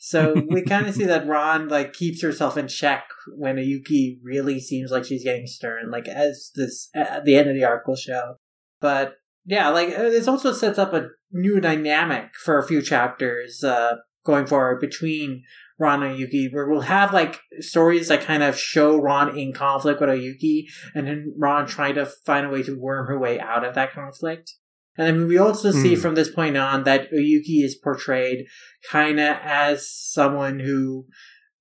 so 0.04 0.34
we 0.50 0.62
kind 0.68 0.88
of 0.88 0.96
see 0.96 1.06
that 1.06 1.28
ran 1.28 1.68
like 1.68 1.94
keeps 1.94 2.24
herself 2.24 2.58
in 2.58 2.68
check 2.68 3.04
when 3.38 3.58
oyuki 3.58 4.18
really 4.24 4.60
seems 4.60 4.90
like 4.90 5.06
she's 5.06 5.24
getting 5.24 5.46
stern 5.46 5.92
like 5.92 6.08
as 6.08 6.52
this 6.56 6.90
at 6.96 7.24
the 7.24 7.36
end 7.36 7.48
of 7.48 7.56
the 7.56 7.64
arc 7.64 7.88
will 7.88 7.96
show 7.96 8.36
but 8.80 9.14
yeah 9.46 9.70
like 9.70 9.90
uh, 9.90 10.10
this 10.10 10.28
also 10.28 10.52
sets 10.52 10.80
up 10.80 10.92
a 10.94 11.08
new 11.32 11.62
dynamic 11.62 12.32
for 12.44 12.58
a 12.58 12.68
few 12.68 12.82
chapters 12.82 13.64
uh 13.64 13.94
going 14.26 14.46
forward 14.46 14.80
between 14.80 15.44
Ran 15.80 16.04
and 16.04 16.18
Yuki, 16.18 16.48
where 16.52 16.70
we'll 16.70 16.82
have 16.82 17.12
like 17.12 17.40
stories 17.60 18.10
that 18.10 18.22
kind 18.22 18.44
of 18.44 18.58
show 18.58 19.02
Ran 19.02 19.36
in 19.36 19.52
conflict 19.52 20.00
with 20.00 20.12
Oyuki, 20.12 20.66
and 20.94 21.08
then 21.08 21.34
Ran 21.40 21.66
trying 21.66 21.96
to 21.96 22.06
find 22.06 22.46
a 22.46 22.50
way 22.50 22.62
to 22.62 22.80
worm 22.80 23.08
her 23.08 23.18
way 23.18 23.40
out 23.40 23.66
of 23.66 23.74
that 23.74 23.92
conflict. 23.92 24.54
And 24.98 25.08
then 25.20 25.28
we 25.28 25.38
also 25.38 25.72
see 25.72 25.96
Hmm. 25.96 26.02
from 26.02 26.16
this 26.16 26.30
point 26.30 26.58
on 26.58 26.84
that 26.84 27.12
Oyuki 27.12 27.64
is 27.64 27.76
portrayed 27.76 28.46
kind 28.90 29.20
of 29.20 29.38
as 29.42 29.90
someone 29.90 30.60
who 30.60 31.06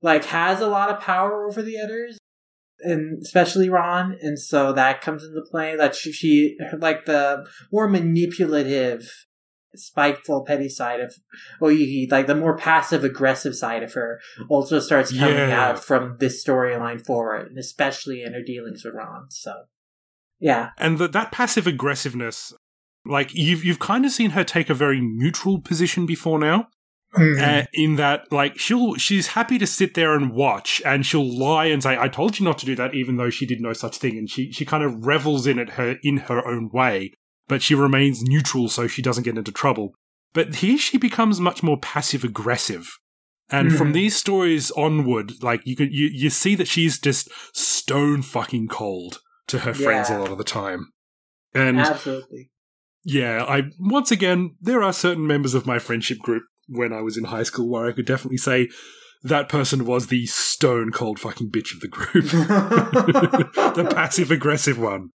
like 0.02 0.24
has 0.26 0.60
a 0.60 0.66
lot 0.66 0.90
of 0.90 1.00
power 1.00 1.46
over 1.46 1.62
the 1.62 1.78
others, 1.78 2.18
and 2.80 3.22
especially 3.22 3.68
Ran. 3.68 4.16
And 4.20 4.38
so 4.38 4.72
that 4.72 5.00
comes 5.00 5.22
into 5.24 5.42
play. 5.50 5.76
That 5.76 5.94
she, 5.94 6.10
she 6.12 6.56
like 6.78 7.04
the 7.04 7.46
more 7.72 7.88
manipulative 7.88 9.08
spiteful, 9.76 10.44
petty 10.44 10.68
side 10.68 10.98
of 11.00 11.14
Oyuki, 11.62 12.10
like 12.10 12.26
the 12.26 12.34
more 12.34 12.56
passive 12.56 13.04
aggressive 13.04 13.54
side 13.54 13.84
of 13.84 13.92
her, 13.92 14.20
also 14.48 14.80
starts 14.80 15.16
coming 15.16 15.36
Yeah. 15.36 15.70
out 15.70 15.84
from 15.84 16.16
this 16.18 16.44
storyline 16.44 17.04
forward, 17.04 17.48
and 17.50 17.58
especially 17.58 18.22
in 18.22 18.32
her 18.32 18.42
dealings 18.42 18.84
with 18.84 18.94
Ran. 18.94 19.26
So, 19.30 19.52
yeah, 20.40 20.70
And 20.76 20.98
that 20.98 21.12
that 21.12 21.30
passive 21.30 21.68
aggressiveness, 21.68 22.52
like 23.04 23.34
you've 23.34 23.64
you've 23.64 23.78
kind 23.78 24.04
of 24.04 24.12
seen 24.12 24.30
her 24.30 24.44
take 24.44 24.70
a 24.70 24.74
very 24.74 25.00
neutral 25.00 25.60
position 25.60 26.06
before 26.06 26.38
now. 26.38 26.68
uh, 27.18 27.64
in 27.72 27.96
that 27.96 28.30
like 28.30 28.56
she'll 28.56 28.94
she's 28.94 29.28
happy 29.28 29.58
to 29.58 29.66
sit 29.66 29.94
there 29.94 30.14
and 30.14 30.32
watch 30.32 30.80
and 30.84 31.04
she'll 31.04 31.26
lie 31.38 31.64
and 31.64 31.82
say 31.82 31.98
i 31.98 32.06
told 32.06 32.38
you 32.38 32.44
not 32.44 32.56
to 32.56 32.64
do 32.64 32.76
that 32.76 32.94
even 32.94 33.16
though 33.16 33.28
she 33.30 33.44
did 33.44 33.60
no 33.60 33.72
such 33.72 33.96
thing 33.96 34.16
and 34.16 34.30
she 34.30 34.52
she 34.52 34.64
kind 34.64 34.84
of 34.84 35.04
revels 35.04 35.44
in 35.44 35.58
it 35.58 35.70
her 35.70 35.96
in 36.04 36.18
her 36.28 36.46
own 36.46 36.70
way 36.72 37.12
but 37.48 37.62
she 37.62 37.74
remains 37.74 38.22
neutral 38.22 38.68
so 38.68 38.86
she 38.86 39.02
doesn't 39.02 39.24
get 39.24 39.36
into 39.36 39.50
trouble 39.50 39.92
but 40.34 40.54
here 40.56 40.78
she 40.78 40.98
becomes 40.98 41.40
much 41.40 41.64
more 41.64 41.76
passive 41.80 42.22
aggressive 42.22 42.88
and 43.50 43.74
from 43.76 43.88
Mhm. 43.90 43.94
these 43.94 44.14
stories 44.14 44.70
onward 44.76 45.32
like 45.42 45.62
you 45.66 45.74
can 45.74 45.88
you, 45.90 46.06
you 46.12 46.30
see 46.30 46.54
that 46.54 46.68
she's 46.68 46.96
just 47.00 47.28
stone 47.52 48.22
fucking 48.22 48.68
cold 48.68 49.18
to 49.48 49.58
her 49.60 49.74
friends 49.74 50.10
a 50.10 50.16
lot 50.16 50.30
of 50.30 50.38
the 50.38 50.44
time 50.44 50.92
and 51.54 51.80
absolutely. 51.80 52.50
Yeah, 53.04 53.44
I 53.44 53.64
once 53.78 54.10
again 54.10 54.56
there 54.60 54.82
are 54.82 54.92
certain 54.92 55.26
members 55.26 55.54
of 55.54 55.66
my 55.66 55.78
friendship 55.78 56.18
group 56.18 56.42
when 56.68 56.92
I 56.92 57.00
was 57.00 57.16
in 57.16 57.24
high 57.24 57.42
school 57.42 57.68
where 57.68 57.86
I 57.86 57.92
could 57.92 58.06
definitely 58.06 58.36
say 58.38 58.68
that 59.22 59.48
person 59.48 59.84
was 59.84 60.06
the 60.06 60.26
stone 60.26 60.90
cold 60.92 61.18
fucking 61.18 61.50
bitch 61.50 61.74
of 61.74 61.80
the 61.80 61.88
group. 61.88 62.24
the 63.74 63.90
passive 63.92 64.30
aggressive 64.30 64.78
one. 64.78 65.10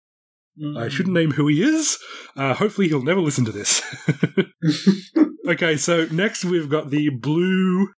I 0.77 0.87
shouldn't 0.87 1.15
name 1.15 1.31
who 1.31 1.47
he 1.47 1.61
is. 1.61 1.97
Uh, 2.37 2.53
hopefully 2.53 2.87
he'll 2.87 3.03
never 3.03 3.19
listen 3.19 3.43
to 3.43 3.51
this. 3.51 3.81
okay, 5.47 5.75
so 5.75 6.07
next 6.11 6.45
we've 6.45 6.69
got 6.69 6.91
the 6.91 7.09
blue 7.09 7.89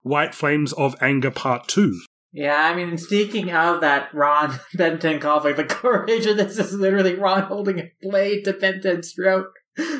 white 0.00 0.34
flames 0.34 0.72
of 0.74 0.96
anger 1.02 1.30
part 1.30 1.68
2. 1.68 2.00
Yeah, 2.36 2.70
I 2.70 2.74
mean, 2.76 2.98
speaking 2.98 3.50
of 3.50 3.80
that 3.80 4.12
Ran 4.12 4.50
Benten 4.76 5.22
conflict, 5.22 5.56
the 5.56 5.64
courage 5.64 6.26
of 6.26 6.36
this 6.36 6.58
is 6.58 6.74
literally 6.74 7.14
Ran 7.14 7.44
holding 7.44 7.78
a 7.78 7.90
blade 8.02 8.44
to 8.44 8.52
Benten's 8.52 9.14
throat 9.14 9.46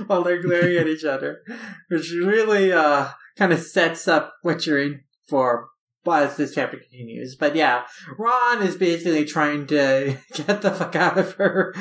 while 0.07 0.23
they're 0.23 0.43
glaring 0.43 0.77
at 0.77 0.87
each 0.87 1.03
other, 1.03 1.41
which 1.89 2.13
really 2.13 2.75
uh, 2.75 3.09
kind 3.39 3.55
of 3.55 3.61
sets 3.61 4.07
up 4.07 4.35
what 4.43 4.67
you're 4.67 4.83
in 4.83 5.01
for 5.27 5.71
as 6.07 6.37
this 6.37 6.55
chapter 6.55 6.77
continues. 6.77 7.37
But 7.37 7.57
yeah, 7.57 7.85
Ran 8.19 8.61
is 8.61 8.77
basically 8.77 9.25
trying 9.25 9.67
to 9.69 10.19
get 10.35 10.61
the 10.61 10.73
fuck 10.73 10.95
out 10.95 11.17
of 11.17 11.33
her 11.37 11.75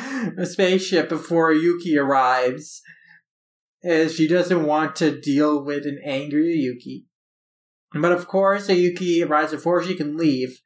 spaceship 0.45 1.09
before 1.09 1.51
Yuki 1.51 1.97
arrives, 1.97 2.81
as 3.83 4.15
she 4.15 4.25
doesn't 4.25 4.65
want 4.65 4.95
to 4.95 5.19
deal 5.19 5.65
with 5.65 5.85
an 5.85 5.99
angry 6.05 6.53
Yuki. 6.53 7.07
But 8.01 8.11
of 8.11 8.27
course, 8.27 8.67
Oyuki 8.67 9.27
arrives 9.27 9.51
before 9.51 9.83
she 9.83 9.95
can 9.95 10.17
leave. 10.17 10.61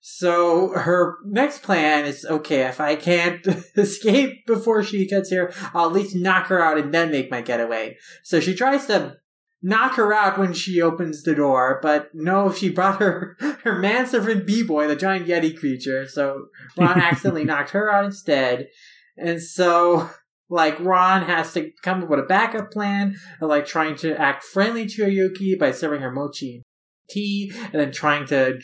So 0.00 0.70
her 0.70 1.16
next 1.24 1.62
plan 1.62 2.04
is 2.04 2.24
okay, 2.24 2.62
if 2.62 2.80
I 2.80 2.94
can't 2.94 3.46
escape 3.76 4.46
before 4.46 4.82
she 4.82 5.06
gets 5.06 5.30
here, 5.30 5.52
I'll 5.74 5.86
at 5.86 5.92
least 5.92 6.14
knock 6.14 6.46
her 6.46 6.62
out 6.62 6.78
and 6.78 6.94
then 6.94 7.10
make 7.10 7.30
my 7.30 7.42
getaway. 7.42 7.96
So 8.22 8.38
she 8.38 8.54
tries 8.54 8.86
to 8.86 9.16
knock 9.60 9.94
her 9.94 10.12
out 10.12 10.38
when 10.38 10.52
she 10.52 10.80
opens 10.80 11.22
the 11.22 11.34
door, 11.34 11.80
but 11.82 12.10
no, 12.14 12.52
she 12.52 12.68
brought 12.68 13.00
her 13.00 13.36
her 13.64 13.78
manservant 13.78 14.46
B-boy, 14.46 14.86
the 14.86 14.96
giant 14.96 15.26
Yeti 15.26 15.58
creature. 15.58 16.06
So 16.06 16.46
Ran 16.76 16.98
accidentally 17.00 17.44
knocked 17.44 17.70
her 17.70 17.92
out 17.92 18.04
instead. 18.04 18.68
And 19.16 19.42
so 19.42 20.08
like 20.50 20.78
Ran 20.80 21.22
has 21.22 21.52
to 21.54 21.70
come 21.82 22.02
up 22.02 22.08
with 22.08 22.20
a 22.20 22.24
backup 22.24 22.70
plan 22.70 23.16
of 23.40 23.48
like 23.48 23.66
trying 23.66 23.96
to 23.96 24.18
act 24.18 24.44
friendly 24.44 24.86
to 24.86 25.10
Yuki 25.10 25.54
by 25.54 25.72
serving 25.72 26.00
her 26.00 26.10
mochi 26.10 26.62
tea, 27.08 27.52
and 27.72 27.74
then 27.74 27.92
trying 27.92 28.26
to 28.26 28.58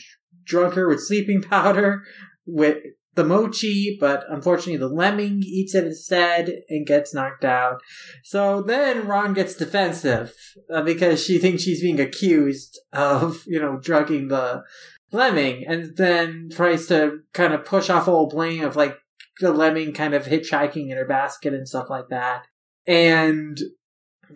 drug 0.45 0.73
her 0.73 0.87
with 0.87 1.03
sleeping 1.03 1.41
powder 1.49 2.03
with 2.45 2.77
the 3.15 3.23
mochi, 3.23 3.97
but 3.99 4.25
unfortunately 4.29 4.77
the 4.77 4.89
lemming 4.89 5.41
eats 5.41 5.73
it 5.73 5.85
instead 5.85 6.51
and 6.69 6.85
gets 6.85 7.13
knocked 7.13 7.45
out. 7.45 7.81
So 8.23 8.61
then 8.61 9.07
Ran 9.07 9.33
gets 9.33 9.55
defensive 9.55 10.33
uh, 10.71 10.81
because 10.81 11.23
she 11.23 11.37
thinks 11.37 11.63
she's 11.63 11.81
being 11.81 11.99
accused 11.99 12.77
of, 12.91 13.43
you 13.47 13.59
know, 13.59 13.79
drugging 13.81 14.27
the 14.27 14.63
lemming, 15.11 15.65
and 15.65 15.95
then 15.95 16.49
tries 16.51 16.87
to 16.87 17.19
kind 17.33 17.53
of 17.53 17.63
push 17.63 17.89
off 17.89 18.07
all 18.07 18.27
blame 18.27 18.63
of 18.63 18.75
like 18.75 18.97
the 19.39 19.51
lemming 19.51 19.93
kind 19.93 20.13
of 20.13 20.25
hitchhiking 20.25 20.89
in 20.89 20.97
her 20.97 21.05
basket 21.05 21.53
and 21.53 21.67
stuff 21.67 21.89
like 21.89 22.09
that. 22.09 22.47
And 22.87 23.57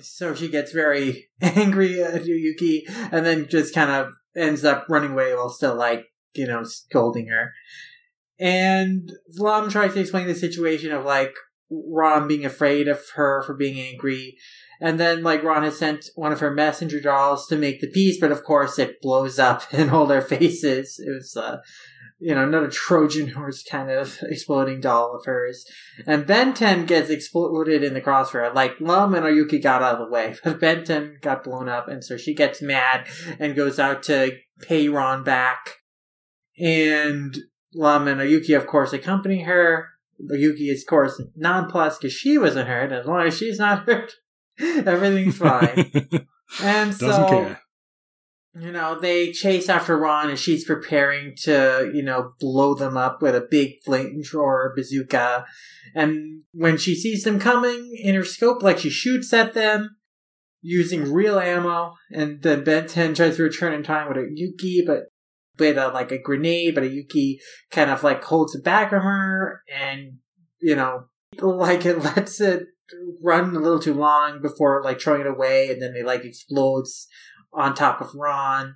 so 0.02 0.34
she 0.34 0.48
gets 0.48 0.72
very 0.72 1.30
angry 1.42 2.02
at 2.02 2.26
Yuki 2.26 2.86
and 2.88 3.26
then 3.26 3.48
just 3.48 3.74
kind 3.74 3.92
of 3.92 4.14
ends 4.36 4.64
up 4.64 4.86
running 4.90 5.12
away 5.12 5.34
while 5.34 5.50
still 5.50 5.76
like, 5.76 6.06
you 6.34 6.48
know, 6.48 6.64
scolding 6.64 7.28
her. 7.28 7.52
And 8.40 9.12
Lum 9.38 9.70
tries 9.70 9.94
to 9.94 10.00
explain 10.00 10.28
the 10.28 10.36
situation 10.36 10.92
of 10.92 11.06
like 11.06 11.36
Ran 11.72 12.28
being 12.28 12.46
afraid 12.46 12.88
of 12.88 13.02
her 13.16 13.44
for 13.44 13.54
being 13.54 13.80
angry. 13.80 14.38
And 14.82 15.00
then 15.00 15.24
like 15.24 15.44
Ran 15.44 15.64
has 15.64 15.78
sent 15.78 16.10
one 16.16 16.32
of 16.32 16.40
her 16.40 16.52
messenger 16.52 17.02
dolls 17.02 17.48
to 17.48 17.58
make 17.58 17.82
the 17.82 17.90
peace, 17.92 18.18
but 18.20 18.32
of 18.32 18.44
course 18.44 18.80
it 18.80 19.02
blows 19.02 19.38
up 19.40 19.64
in 19.74 19.90
all 19.90 20.06
their 20.06 20.22
faces. 20.22 21.00
It 21.00 21.12
was 21.12 21.36
uh 21.36 21.58
you 22.20 22.36
know, 22.36 22.44
another 22.44 22.70
Trojan 22.70 23.28
horse 23.34 23.64
kind 23.64 23.90
of 23.90 24.20
exploding 24.24 24.82
doll 24.82 25.16
of 25.16 25.26
hers. 25.26 25.66
And 26.06 26.26
Benten 26.26 26.86
gets 26.86 27.10
exploded 27.10 27.84
in 27.84 27.94
the 27.94 28.02
crossfire. 28.02 28.52
Like, 28.54 28.80
Lum 28.80 29.16
and 29.16 29.26
Oyuki 29.26 29.62
got 29.62 29.82
out 29.82 29.96
of 29.96 30.08
the 30.08 30.12
way, 30.12 30.36
but 30.44 30.60
Benten 30.60 31.22
got 31.22 31.44
blown 31.44 31.70
up, 31.70 31.88
and 31.88 32.04
so 32.04 32.18
she 32.18 32.34
gets 32.34 32.62
mad 32.62 33.08
and 33.40 33.56
goes 33.56 33.80
out 33.80 34.04
to 34.04 34.38
pay 34.62 34.90
Ran 34.90 35.24
back. 35.24 35.78
And 36.60 37.38
Lum 37.74 38.08
and 38.08 38.20
Oyuki, 38.20 38.56
of 38.56 38.68
course, 38.68 38.94
accompany 38.94 39.44
her. 39.44 39.88
Oyuki 40.30 40.70
is, 40.70 40.84
of 40.84 40.88
course, 40.88 41.22
nonplussed 41.38 42.02
because 42.02 42.14
she 42.14 42.38
wasn't 42.38 42.68
hurt. 42.68 42.92
As 42.92 43.06
long 43.06 43.26
as 43.26 43.38
she's 43.38 43.58
not 43.58 43.84
hurt, 43.86 44.12
everything's 44.60 45.38
fine. 45.38 45.90
and 46.62 46.98
Doesn't 46.98 47.00
so, 47.00 47.28
care. 47.30 47.62
You 48.56 48.72
know, 48.72 49.00
they 49.00 49.32
chase 49.32 49.70
after 49.70 49.98
Ran 49.98 50.30
and 50.30 50.40
she's 50.40 50.66
preparing 50.66 51.36
to, 51.44 51.92
you 51.94 52.02
know, 52.02 52.32
blow 52.40 52.74
them 52.74 52.98
up 52.98 53.22
with 53.22 53.36
a 53.36 53.48
big 53.50 53.76
flamethrower 53.88 54.76
bazooka. 54.76 55.46
And 55.94 56.44
when 56.52 56.78
she 56.78 56.96
sees 56.96 57.24
them 57.24 57.40
coming 57.40 57.96
in 58.02 58.16
her 58.16 58.24
scope, 58.24 58.64
like 58.64 58.80
she 58.80 58.90
shoots 58.90 59.32
at 59.34 59.54
them 59.54 59.98
using 60.62 61.14
real 61.14 61.40
ammo. 61.40 61.94
And 62.12 62.42
then 62.42 62.64
Benten 62.66 63.16
tries 63.16 63.38
to 63.38 63.44
return 63.44 63.74
in 63.74 63.84
time 63.84 64.08
with 64.08 64.18
Oyuki, 64.18 64.86
but 64.86 65.04
with 65.60 65.78
a, 65.78 65.90
like 65.90 66.12
a 66.12 66.22
grenade, 66.22 66.74
but 66.74 66.84
Oyuki 66.84 67.36
kind 67.70 67.92
of 67.92 68.04
like 68.04 68.24
holds 68.24 68.56
it 68.56 68.64
back 68.64 68.90
from 68.90 69.04
her 69.04 69.62
and, 69.72 70.18
you 70.60 70.76
know, 70.76 71.06
like 71.40 71.86
it 71.86 72.00
lets 72.00 72.42
it 72.42 72.64
run 73.22 73.56
a 73.56 73.60
little 73.60 73.80
too 73.80 73.94
long 73.94 74.42
before 74.42 74.82
like 74.84 75.00
throwing 75.00 75.22
it 75.22 75.28
away, 75.28 75.70
and 75.70 75.82
then 75.82 75.94
it 75.96 76.06
like 76.06 76.26
explodes 76.26 77.08
on 77.54 77.76
top 77.76 78.02
of 78.02 78.16
Ran. 78.16 78.76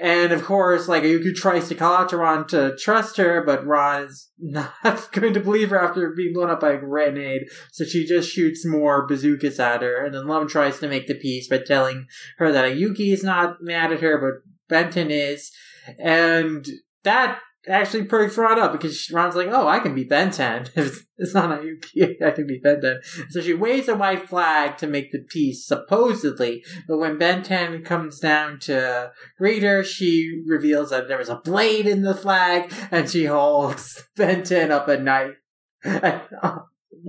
And 0.00 0.32
of 0.32 0.44
course, 0.44 0.88
like 0.88 1.04
Oyuki 1.04 1.34
tries 1.34 1.68
to 1.68 1.74
call 1.74 1.94
out 1.94 2.08
to 2.08 2.16
Ran 2.16 2.46
to 2.48 2.76
trust 2.76 3.16
her, 3.16 3.42
but 3.44 3.64
Ran 3.64 4.04
is 4.04 4.30
not 4.38 5.12
going 5.12 5.32
to 5.34 5.40
believe 5.40 5.70
her 5.70 5.80
after 5.80 6.12
being 6.16 6.34
blown 6.34 6.50
up 6.50 6.60
by 6.60 6.72
a 6.72 6.78
grenade. 6.78 7.44
So 7.72 7.84
she 7.84 8.04
just 8.04 8.30
shoots 8.30 8.66
more 8.66 9.06
bazookas 9.06 9.60
at 9.60 9.82
her. 9.82 10.04
And 10.04 10.14
then 10.14 10.26
Lum 10.26 10.48
tries 10.48 10.80
to 10.80 10.88
make 10.88 11.06
the 11.06 11.14
peace 11.14 11.48
by 11.48 11.58
telling 11.58 12.06
her 12.38 12.50
that 12.50 12.64
Oyuki 12.64 13.12
is 13.12 13.22
not 13.22 13.58
mad 13.60 13.92
at 13.92 14.00
her, 14.00 14.18
but 14.18 14.74
Benten 14.74 15.10
is. 15.10 15.52
And 15.98 16.66
that 17.04 17.38
actually 17.68 18.04
perks 18.04 18.36
Ran 18.36 18.58
up 18.58 18.72
because 18.72 19.10
Ran's 19.10 19.36
like, 19.36 19.48
oh, 19.48 19.66
I 19.66 19.78
can 19.78 19.94
be 19.94 20.04
Benten. 20.04 20.70
it's 21.16 21.34
not 21.34 21.60
Oyuki, 21.60 22.22
I 22.24 22.30
can 22.30 22.46
be 22.46 22.60
Benten. 22.60 22.98
So 23.30 23.40
she 23.40 23.54
waves 23.54 23.88
a 23.88 23.96
white 23.96 24.28
flag 24.28 24.76
to 24.78 24.86
make 24.86 25.12
the 25.12 25.24
peace, 25.28 25.66
supposedly. 25.66 26.64
But 26.88 26.98
when 26.98 27.18
Benten 27.18 27.84
comes 27.84 28.18
down 28.18 28.58
to 28.60 29.12
greet 29.38 29.62
her, 29.62 29.82
she 29.82 30.42
reveals 30.46 30.90
that 30.90 31.08
there 31.08 31.18
was 31.18 31.28
a 31.28 31.40
blade 31.42 31.86
in 31.86 32.02
the 32.02 32.14
flag 32.14 32.72
and 32.90 33.08
she 33.08 33.26
holds 33.26 34.04
Benten 34.16 34.70
up 34.70 34.88
a 34.88 34.98
knife. 34.98 35.36
And, 35.84 36.22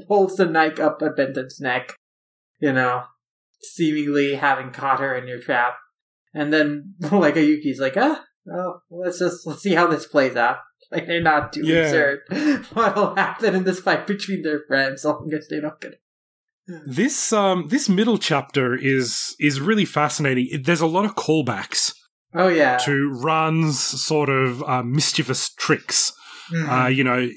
holds 0.08 0.36
the 0.36 0.46
knife 0.46 0.80
up 0.80 1.02
at 1.02 1.16
Benten's 1.16 1.60
neck, 1.60 1.94
you 2.60 2.74
know, 2.74 3.04
seemingly 3.62 4.36
having 4.36 4.72
caught 4.72 5.00
her 5.00 5.16
in 5.16 5.28
your 5.28 5.40
trap. 5.40 5.76
And 6.34 6.52
then, 6.52 6.96
like, 7.12 7.36
Oyuki's 7.36 7.80
like, 7.80 7.96
ah, 7.96 8.24
oh, 8.52 8.82
let's 8.90 9.20
just 9.20 9.46
let's 9.48 9.62
see 9.62 9.74
how 9.76 9.88
this 9.88 10.06
plays 10.08 10.36
out. 10.36 10.58
Like 10.92 11.08
they're 11.08 11.20
not 11.22 11.52
too 11.52 11.66
Yeah. 11.66 11.82
concerned 12.30 12.66
what'll 12.74 13.16
happen 13.16 13.56
in 13.56 13.64
this 13.64 13.80
fight 13.80 14.06
between 14.06 14.44
their 14.44 14.62
friends. 14.68 15.02
So 15.02 15.18
I 15.26 15.30
guess 15.32 15.48
they 15.50 15.60
don't 15.60 15.82
get. 15.82 16.00
This 16.86 17.34
um 17.34 17.68
this 17.70 17.90
middle 17.90 18.20
chapter 18.20 18.76
is 18.76 19.36
is 19.40 19.60
really 19.60 19.84
fascinating. 19.86 20.62
There's 20.64 20.82
a 20.82 20.88
lot 20.88 21.06
of 21.06 21.16
callbacks 21.16 21.92
Oh 22.36 22.50
yeah. 22.50 22.78
to 22.86 23.12
Ran's 23.20 23.80
sort 23.80 24.30
of 24.30 24.62
uh, 24.64 24.84
mischievous 24.84 25.50
tricks. 25.56 26.14
Mhm. 26.54 26.86
Uh, 26.86 26.88
you 26.88 27.04
know, 27.04 27.30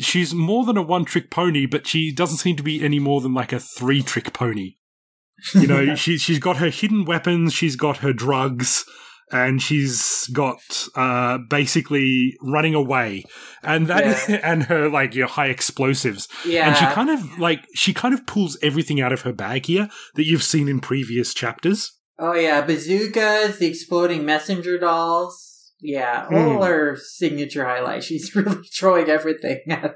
she's 0.00 0.32
more 0.34 0.64
than 0.64 0.78
a 0.78 0.82
one 0.82 1.04
trick 1.04 1.30
pony, 1.30 1.66
but 1.66 1.86
she 1.86 2.10
doesn't 2.10 2.38
seem 2.38 2.56
to 2.56 2.62
be 2.62 2.82
any 2.82 2.98
more 2.98 3.20
than 3.20 3.34
like 3.34 3.52
a 3.52 3.60
three 3.60 4.02
trick 4.02 4.32
pony. 4.32 4.76
You 5.54 5.66
know, 5.66 5.94
she 6.02 6.16
she's 6.16 6.38
got 6.38 6.56
her 6.56 6.70
hidden 6.70 7.04
weapons, 7.04 7.52
she's 7.52 7.76
got 7.76 7.98
her 7.98 8.12
drugs, 8.14 8.84
and 9.32 9.60
she's 9.62 10.26
got 10.32 10.60
uh 10.94 11.38
basically 11.48 12.36
running 12.42 12.74
away, 12.74 13.24
and 13.62 13.86
that 13.88 14.28
Yeah. 14.28 14.40
and 14.44 14.64
her 14.64 14.88
like 14.88 15.14
your 15.14 15.28
high 15.28 15.48
explosives. 15.48 16.28
yeah. 16.46 16.68
And 16.68 16.76
she 16.76 16.84
kind 16.86 17.10
of 17.10 17.38
like 17.38 17.66
she 17.74 17.92
kind 17.94 18.14
of 18.14 18.26
pulls 18.26 18.56
everything 18.62 19.00
out 19.00 19.12
of 19.12 19.22
her 19.22 19.32
bag 19.32 19.66
here 19.66 19.88
that 20.14 20.26
you've 20.26 20.42
seen 20.42 20.68
in 20.68 20.80
previous 20.80 21.32
chapters. 21.34 21.90
oh 22.18 22.34
yeah, 22.34 22.60
bazookas, 22.60 23.58
the 23.58 23.66
exploding 23.66 24.24
messenger 24.24 24.78
dolls. 24.78 25.48
Yeah, 25.80 26.26
Hmm. 26.28 26.34
all 26.36 26.62
her 26.62 26.96
signature 26.96 27.64
highlights. 27.64 28.06
She's 28.06 28.32
really 28.36 28.62
throwing 28.78 29.08
everything 29.08 29.58
at 29.68 29.94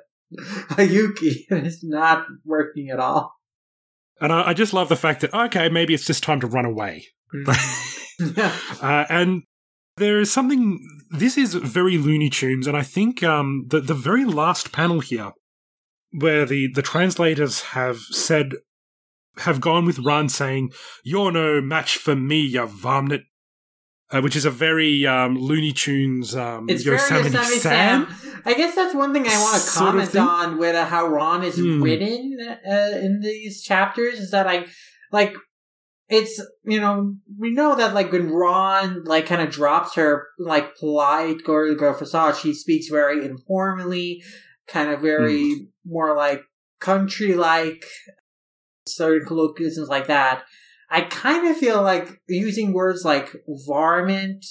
Oyuki, 0.70 1.42
and 1.50 1.64
it's 1.66 1.84
not 1.84 2.26
working 2.44 2.88
at 2.90 2.98
all. 2.98 3.32
And 4.20 4.32
I, 4.32 4.48
I 4.48 4.54
just 4.54 4.72
love 4.72 4.88
the 4.88 4.96
fact 4.96 5.20
that 5.20 5.32
okay, 5.32 5.68
maybe 5.68 5.94
it's 5.94 6.06
just 6.06 6.24
time 6.24 6.40
to 6.40 6.46
run 6.48 6.64
away. 6.64 7.04
Mhm. 8.20 8.82
Uh, 8.82 9.04
and 9.10 9.42
there 9.96 10.20
is 10.20 10.32
something. 10.32 10.78
This 11.10 11.36
is 11.38 11.54
very 11.54 11.98
Looney 11.98 12.30
Tunes, 12.30 12.66
and 12.66 12.76
I 12.76 12.82
think 12.82 13.22
um, 13.22 13.66
the 13.68 13.80
the 13.80 13.94
very 13.94 14.24
last 14.24 14.72
panel 14.72 15.00
here, 15.00 15.32
where 16.12 16.44
the 16.46 16.68
the 16.74 16.82
translators 16.82 17.60
have 17.76 17.98
said, 18.10 18.52
have 19.38 19.60
gone 19.60 19.84
with 19.86 19.98
Ran 19.98 20.28
saying, 20.28 20.72
"You're 21.04 21.32
no 21.32 21.60
match 21.60 21.96
for 21.98 22.16
me, 22.16 22.40
you 22.40 22.66
varmint," 22.66 23.22
uh, 24.10 24.20
which 24.20 24.36
is 24.36 24.44
a 24.44 24.50
very 24.50 25.06
um, 25.06 25.36
Looney 25.38 25.72
Tunes 25.72 26.34
um, 26.34 26.68
It's 26.68 26.84
very 26.84 26.96
Yosemite 26.96 27.30
Yosemite 27.32 27.58
Sam. 27.60 28.06
Sam. 28.06 28.40
I 28.44 28.54
guess 28.54 28.74
that's 28.74 28.94
one 28.94 29.12
thing 29.12 29.26
I 29.26 29.36
want 29.42 29.62
to 29.62 29.70
comment 29.70 30.16
on 30.16 30.58
with 30.58 30.74
uh, 30.74 30.84
how 30.86 31.06
Ran 31.06 31.42
is 31.42 31.56
Hmm. 31.56 31.82
written 31.82 32.38
uh, 32.40 32.98
in 33.06 33.20
these 33.20 33.62
chapters 33.62 34.20
is 34.20 34.30
that 34.30 34.46
I 34.46 34.66
like 35.12 35.34
it's 36.08 36.40
you 36.64 36.80
know 36.80 37.16
we 37.38 37.50
know 37.50 37.74
that 37.76 37.94
like 37.94 38.12
when 38.12 38.32
Ran 38.32 39.04
like 39.04 39.26
kind 39.26 39.42
of 39.42 39.50
drops 39.50 39.94
her 39.96 40.28
like 40.38 40.76
polite 40.76 41.42
girl 41.44 41.74
girl 41.74 41.94
facade, 41.94 42.36
she 42.36 42.54
speaks 42.54 42.88
very 42.88 43.24
informally, 43.24 44.22
kind 44.68 44.90
of 44.90 45.00
very 45.00 45.52
Hmm. 45.52 45.64
more 45.84 46.16
like 46.16 46.42
country 46.80 47.34
like 47.34 47.84
certain 48.86 49.26
colloquialisms 49.26 49.88
like 49.88 50.06
that. 50.06 50.44
I 50.90 51.00
kind 51.02 51.48
of 51.48 51.56
feel 51.56 51.82
like 51.82 52.20
using 52.28 52.72
words 52.72 53.04
like 53.04 53.34
varmint 53.66 54.46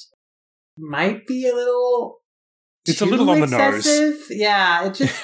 might 0.78 1.26
be 1.26 1.47
a 1.47 1.56
little 1.56 2.18
It's 2.86 2.99
a 2.99 3.06
little 3.06 3.30
on 3.30 3.39
the 3.39 3.47
nose. 3.47 4.28
Yeah, 4.30 4.86
it 4.88 4.95
just 4.95 5.24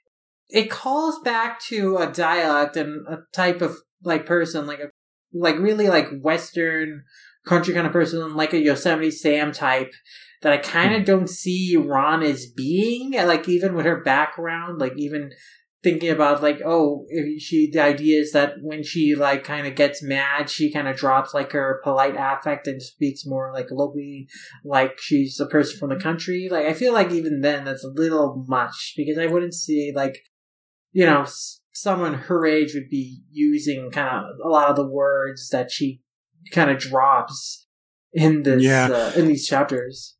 it 0.50 0.70
calls 0.70 1.18
back 1.20 1.60
to 1.68 1.96
a 1.96 2.06
dialect 2.12 2.76
and 2.76 3.06
a 3.08 3.20
type 3.32 3.62
of 3.62 3.76
like 4.04 4.26
person, 4.26 4.66
like 4.66 4.80
a 4.80 4.90
like 5.32 5.58
really 5.58 5.88
like 5.88 6.08
Western 6.20 7.04
country 7.46 7.74
kind 7.74 7.86
of 7.86 7.92
person, 7.92 8.34
like 8.34 8.52
a 8.52 8.58
Yosemite 8.58 9.10
Sam 9.10 9.52
type. 9.52 9.92
That 10.42 10.54
I 10.54 10.56
kind 10.56 10.94
Hmm. 10.94 11.00
of 11.00 11.06
don't 11.06 11.28
see 11.28 11.76
Ran 11.76 12.22
as 12.22 12.46
being, 12.46 13.12
like 13.12 13.46
even 13.46 13.74
with 13.74 13.84
her 13.84 14.02
background, 14.02 14.80
like 14.80 14.94
even 14.96 15.32
thinking 15.82 16.10
about 16.10 16.42
like 16.42 16.60
oh 16.64 17.06
if 17.08 17.42
she 17.42 17.70
the 17.70 17.80
idea 17.80 18.20
is 18.20 18.32
that 18.32 18.54
when 18.60 18.82
she 18.82 19.14
like 19.14 19.44
kind 19.44 19.66
of 19.66 19.74
gets 19.74 20.02
mad 20.02 20.50
she 20.50 20.70
kind 20.70 20.86
of 20.86 20.94
drops 20.96 21.32
like 21.32 21.52
her 21.52 21.80
polite 21.82 22.14
affect 22.18 22.66
and 22.66 22.82
speaks 22.82 23.24
more 23.24 23.50
like 23.54 23.68
locally 23.70 24.28
like 24.62 24.98
she's 25.00 25.40
a 25.40 25.46
person 25.46 25.78
from 25.78 25.88
the 25.88 25.96
country 25.96 26.48
like 26.50 26.66
i 26.66 26.74
feel 26.74 26.92
like 26.92 27.10
even 27.10 27.40
then 27.40 27.64
that's 27.64 27.84
a 27.84 27.88
little 27.88 28.44
much 28.46 28.92
because 28.94 29.16
i 29.16 29.26
wouldn't 29.26 29.54
see 29.54 29.90
like 29.94 30.18
you 30.92 31.06
know 31.06 31.24
someone 31.80 32.14
her 32.14 32.46
age 32.46 32.74
would 32.74 32.90
be 32.90 33.22
using 33.30 33.90
kind 33.90 34.08
of 34.08 34.24
a 34.44 34.48
lot 34.48 34.68
of 34.68 34.76
the 34.76 34.86
words 34.86 35.48
that 35.50 35.70
she 35.70 36.00
kind 36.52 36.70
of 36.70 36.78
drops 36.78 37.66
in 38.12 38.42
this 38.42 38.62
Yeah. 38.62 38.88
uh, 38.88 39.12
in 39.16 39.28
these 39.28 39.46
chapters 39.46 40.16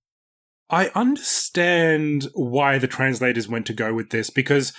I 0.72 0.90
understand 0.94 2.28
why 2.34 2.78
the 2.78 2.86
translators 2.86 3.48
went 3.48 3.66
to 3.66 3.72
go 3.72 3.92
with 3.92 4.10
this 4.10 4.30
because 4.30 4.70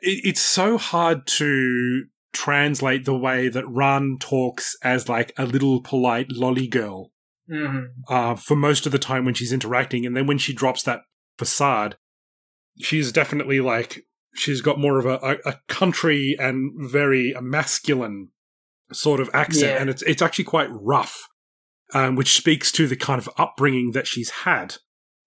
it, 0.00 0.20
it's 0.24 0.40
so 0.40 0.78
hard 0.78 1.26
to 1.38 2.04
translate 2.32 3.04
the 3.04 3.16
way 3.16 3.48
that 3.48 3.68
Ran 3.68 4.16
talks 4.18 4.76
as 4.82 5.08
like 5.08 5.32
a 5.36 5.46
little 5.46 5.80
polite 5.80 6.30
lolly 6.30 6.66
girl 6.66 7.12
hmm 7.48 7.80
uh, 8.08 8.34
for 8.34 8.56
most 8.56 8.86
of 8.86 8.92
the 8.92 8.98
time 8.98 9.24
when 9.24 9.34
she's 9.34 9.52
interacting, 9.52 10.04
and 10.06 10.16
then 10.16 10.26
when 10.26 10.38
she 10.38 10.52
drops 10.52 10.82
that 10.82 11.00
facade, 11.38 11.96
she's 12.78 13.12
definitely 13.12 13.60
like 13.60 14.04
she's 14.34 14.60
got 14.60 14.78
more 14.78 14.98
of 14.98 15.06
a, 15.06 15.38
a, 15.44 15.54
country 15.68 16.36
and 16.38 16.72
very 16.76 17.34
masculine 17.40 18.28
sort 18.92 19.20
of 19.20 19.30
accent, 19.32 19.72
Yeah. 19.72 19.80
and 19.80 19.90
it's 19.90 20.02
it's 20.02 20.22
actually 20.22 20.44
quite 20.44 20.68
rough, 20.70 21.28
um, 21.92 22.16
which 22.16 22.34
speaks 22.36 22.70
to 22.72 22.86
the 22.86 22.96
kind 22.96 23.18
of 23.18 23.28
upbringing 23.38 23.92
that 23.92 24.06
she's 24.06 24.30
had. 24.30 24.76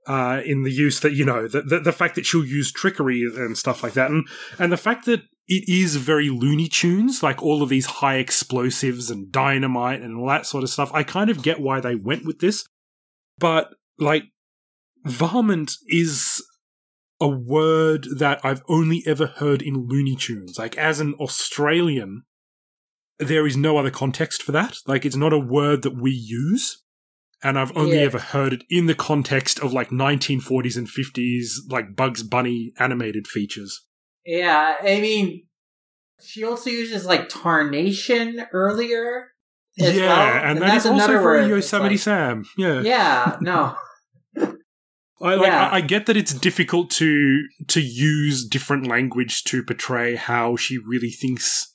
Uh, 0.05 0.41
in 0.45 0.64
the 0.64 0.72
use 0.72 1.01
that 1.01 1.12
you 1.16 1.26
know 1.26 1.49
the, 1.49 1.62
the 1.62 1.80
the 1.82 1.91
fact 1.91 2.16
that 2.16 2.26
she'll 2.26 2.45
use 2.45 2.72
trickery 2.72 3.24
and 3.24 3.58
stuff 3.58 3.84
like 3.84 3.91
that, 3.93 4.10
and 4.10 4.26
and 4.58 4.72
the 4.72 4.78
fact 4.78 5.05
that 5.05 5.24
it 5.47 5.68
is 5.68 5.97
very 5.97 6.30
Looney 6.30 6.70
Tunes, 6.70 7.22
like 7.22 7.41
all 7.43 7.62
of 7.62 7.68
these 7.68 7.86
high 7.86 8.16
explosives 8.16 9.10
and 9.10 9.32
dynamite 9.32 10.01
and 10.01 10.18
all 10.18 10.28
that 10.28 10.45
sort 10.45 10.64
of 10.64 10.70
stuff. 10.70 10.91
I 10.93 11.03
kind 11.03 11.30
of 11.30 11.41
get 11.41 11.60
why 11.60 11.82
they 11.82 11.95
went 11.95 12.26
with 12.26 12.39
this, 12.39 12.66
but 13.38 13.70
like 13.99 14.24
varmint 15.05 15.74
is 15.88 16.41
a 17.20 17.28
word 17.28 18.07
that 18.18 18.39
I've 18.43 18.61
only 18.68 19.03
ever 19.07 19.26
heard 19.28 19.61
in 19.61 19.88
Looney 19.88 20.15
Tunes. 20.15 20.57
Like 20.59 20.78
as 20.78 20.99
an 20.99 21.13
Australian, 21.15 22.24
there 23.20 23.47
is 23.47 23.57
no 23.57 23.78
other 23.78 23.89
context 23.91 24.43
for 24.43 24.51
that. 24.51 24.78
Like 24.86 25.05
it's 25.05 25.15
not 25.15 25.34
a 25.34 25.39
word 25.39 25.82
that 25.84 25.99
we 25.99 26.11
use. 26.11 26.84
And 27.43 27.58
I've 27.59 27.75
only 27.78 27.97
Yeah. 27.97 28.04
ever 28.05 28.17
heard 28.20 28.54
it 28.54 28.63
in 28.70 28.87
the 28.87 28.96
context 28.96 29.59
of 29.59 29.71
like 29.71 29.92
1940s 29.92 30.75
and 30.78 30.87
50s, 30.87 31.58
like 31.70 31.96
Bugs 31.96 32.24
Bunny 32.24 32.74
animated 32.79 33.28
features. 33.28 33.86
Yeah, 34.25 34.75
I 34.82 35.00
mean, 35.00 35.46
she 36.21 36.43
also 36.43 36.70
uses 36.71 37.05
like 37.05 37.29
tarnation 37.29 38.46
earlier. 38.51 39.32
as 39.79 39.96
yeah, 39.96 40.08
well, 40.08 40.43
and, 40.51 40.62
that 40.63 40.78
is 40.78 40.86
also 40.87 40.96
another 40.96 41.21
word 41.24 41.42
that's 41.42 41.50
Yosemite 41.50 41.89
like- 41.93 42.00
Sam. 42.00 42.46
Yeah, 42.58 42.82
Yeah, 42.82 43.37
no, 43.42 43.75
I 45.22 45.36
like. 45.36 45.48
Yeah. 45.48 45.68
I, 45.70 45.76
I 45.78 45.82
get 45.82 46.06
that 46.06 46.18
it's 46.18 46.34
difficult 46.34 46.89
to 46.92 47.44
to 47.68 47.82
use 47.82 48.46
different 48.48 48.88
language 48.88 49.44
to 49.46 49.64
portray 49.64 50.16
how 50.16 50.56
she 50.56 50.78
really 50.78 51.10
thinks, 51.10 51.74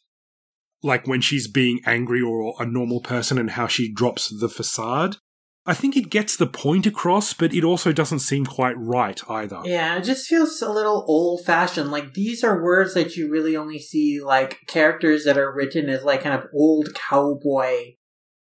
like 0.83 1.07
when 1.07 1.21
she's 1.21 1.49
being 1.49 1.81
angry 1.87 2.21
or 2.23 2.55
a 2.61 2.67
normal 2.67 3.01
person, 3.01 3.39
and 3.39 3.51
how 3.51 3.67
she 3.67 3.93
drops 3.93 4.29
the 4.41 4.49
facade. 4.49 5.17
I 5.65 5.75
think 5.75 5.97
it 5.97 6.11
gets 6.11 6.37
the 6.37 6.49
point 6.49 6.87
across, 6.87 7.35
but 7.35 7.55
it 7.55 7.63
also 7.63 7.93
doesn't 7.93 8.19
seem 8.19 8.45
quite 8.47 8.77
right 8.77 9.21
either. 9.31 9.61
Yeah, 9.65 9.97
it 9.97 10.03
just 10.03 10.27
feels 10.27 10.61
a 10.61 10.69
little 10.73 11.05
old 11.07 11.45
fashioned. 11.45 11.93
Like 11.93 12.15
these 12.15 12.43
are 12.43 12.61
words 12.63 12.95
that 12.95 13.15
you 13.17 13.31
really 13.31 13.57
only 13.57 13.79
see 13.79 14.21
like 14.21 14.59
characters 14.67 15.25
that 15.25 15.39
are 15.39 15.55
written 15.55 15.89
as 15.89 16.03
like 16.03 16.23
kind 16.23 16.35
of 16.35 16.49
old 16.53 16.95
cowboy 16.95 17.93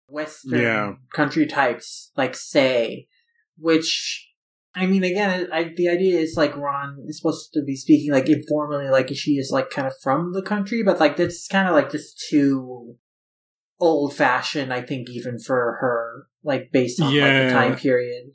western 0.09 0.61
Yeah. 0.61 0.93
country 1.15 1.47
types 1.47 2.11
like 2.17 2.35
say, 2.35 3.07
which 3.57 4.29
I 4.75 4.87
mean 4.87 5.05
again, 5.05 5.49
I, 5.53 5.73
the 5.77 5.89
idea 5.89 6.19
is 6.19 6.35
like 6.37 6.57
Ran 6.57 7.05
is 7.07 7.19
supposed 7.19 7.53
to 7.53 7.63
be 7.63 7.77
speaking 7.77 8.13
like 8.13 8.29
informally, 8.29 8.89
like 8.89 9.15
she 9.15 9.33
is 9.33 9.51
like 9.53 9.71
kind 9.71 9.87
of 9.87 9.95
from 10.03 10.33
the 10.33 10.43
country, 10.43 10.83
but 10.83 11.01
like 11.01 11.17
that's 11.17 11.47
kind 11.47 11.69
of 11.69 11.75
like 11.75 11.91
just 11.91 12.25
too 12.31 12.97
old 13.79 14.15
fashioned. 14.15 14.73
I 14.73 14.83
think 14.83 15.11
even 15.11 15.39
for 15.39 15.77
her, 15.81 16.27
like 16.43 16.71
based 16.73 17.01
on 17.01 17.09
like 17.09 17.15
the 17.15 17.51
time 17.53 17.77
period. 17.77 18.33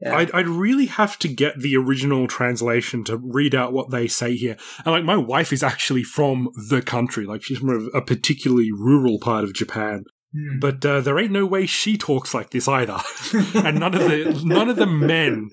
Yeah. 0.00 0.16
I'd, 0.16 0.30
I'd 0.32 0.48
really 0.48 0.86
have 0.86 1.18
to 1.18 1.28
get 1.28 1.60
the 1.60 1.76
original 1.76 2.26
translation 2.26 3.04
to 3.04 3.18
read 3.18 3.54
out 3.54 3.74
what 3.74 3.90
they 3.90 4.08
say 4.08 4.34
here. 4.34 4.56
And 4.78 4.92
like, 4.94 5.04
my 5.04 5.18
wife 5.18 5.52
is 5.52 5.62
actually 5.62 6.04
from 6.04 6.48
the 6.70 6.80
country. 6.80 7.26
Like, 7.26 7.42
she's 7.42 7.58
from 7.58 7.90
a, 7.92 7.98
a 7.98 8.02
particularly 8.02 8.72
rural 8.72 9.18
part 9.18 9.44
of 9.44 9.52
Japan. 9.52 10.04
Hmm. 10.32 10.58
But 10.60 10.84
uh, 10.84 11.00
there 11.00 11.18
ain't 11.18 11.32
no 11.32 11.46
way 11.46 11.66
she 11.66 11.96
talks 11.98 12.34
like 12.34 12.50
this 12.50 12.68
either. 12.68 12.98
and 13.54 13.80
none 13.80 13.94
of 13.94 14.02
the 14.02 14.42
none 14.44 14.68
of 14.68 14.76
the 14.76 14.86
men, 14.86 15.50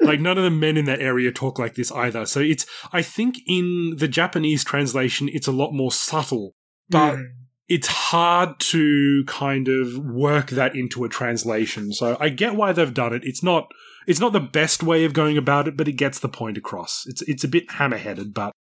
like 0.00 0.20
none 0.20 0.38
of 0.38 0.44
the 0.44 0.50
men 0.50 0.76
in 0.76 0.86
that 0.86 1.00
area 1.00 1.30
talk 1.30 1.58
like 1.58 1.74
this 1.74 1.92
either. 1.92 2.24
So 2.26 2.40
it's, 2.40 2.66
I 2.92 3.02
think, 3.02 3.36
in 3.46 3.96
the 3.98 4.08
Japanese 4.08 4.64
translation, 4.64 5.28
it's 5.32 5.46
a 5.46 5.52
lot 5.52 5.72
more 5.72 5.92
subtle. 5.92 6.54
But 6.88 7.16
Hmm. 7.16 7.22
it's 7.68 7.88
hard 7.88 8.60
to 8.60 9.24
kind 9.26 9.68
of 9.68 9.98
work 9.98 10.50
that 10.50 10.74
into 10.74 11.04
a 11.04 11.08
translation. 11.08 11.92
So 11.92 12.16
I 12.20 12.28
get 12.30 12.54
why 12.56 12.72
they've 12.72 12.92
done 12.94 13.12
it. 13.12 13.22
It's 13.24 13.42
not 13.42 13.70
it's 14.06 14.20
not 14.20 14.32
the 14.32 14.40
best 14.40 14.82
way 14.82 15.04
of 15.04 15.12
going 15.14 15.38
about 15.38 15.66
it, 15.66 15.76
but 15.76 15.88
it 15.88 15.92
gets 15.92 16.18
the 16.18 16.28
point 16.28 16.58
across. 16.58 17.04
It's 17.06 17.22
it's 17.22 17.44
a 17.44 17.48
bit 17.48 17.70
hammer-headed, 17.72 18.32
but 18.34 18.52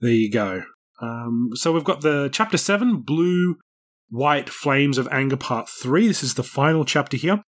there 0.00 0.10
you 0.10 0.30
go. 0.30 0.62
Um, 1.02 1.50
so 1.54 1.72
we've 1.72 1.84
got 1.84 2.02
the 2.02 2.28
chapter 2.30 2.58
seven, 2.58 3.00
blue, 3.00 3.56
white 4.10 4.50
flames 4.50 4.98
of 4.98 5.08
anger, 5.10 5.36
part 5.36 5.68
three. 5.68 6.06
This 6.06 6.22
is 6.22 6.34
the 6.34 6.42
final 6.42 6.84
chapter 6.84 7.16
here. 7.16 7.42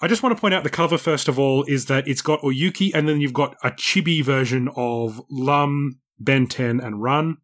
I 0.00 0.08
just 0.08 0.22
want 0.22 0.34
to 0.36 0.40
point 0.40 0.54
out 0.54 0.64
the 0.64 0.70
cover 0.70 0.96
first 0.96 1.28
of 1.28 1.38
all 1.38 1.64
is 1.64 1.86
that 1.86 2.08
it's 2.08 2.22
got 2.22 2.40
Oyuki, 2.40 2.90
and 2.94 3.08
then 3.08 3.20
you've 3.20 3.32
got 3.32 3.56
a 3.62 3.70
chibi 3.70 4.24
version 4.24 4.68
of 4.76 5.20
Lum, 5.30 6.00
Benten, 6.22 6.84
and 6.84 7.02
Ran, 7.02 7.38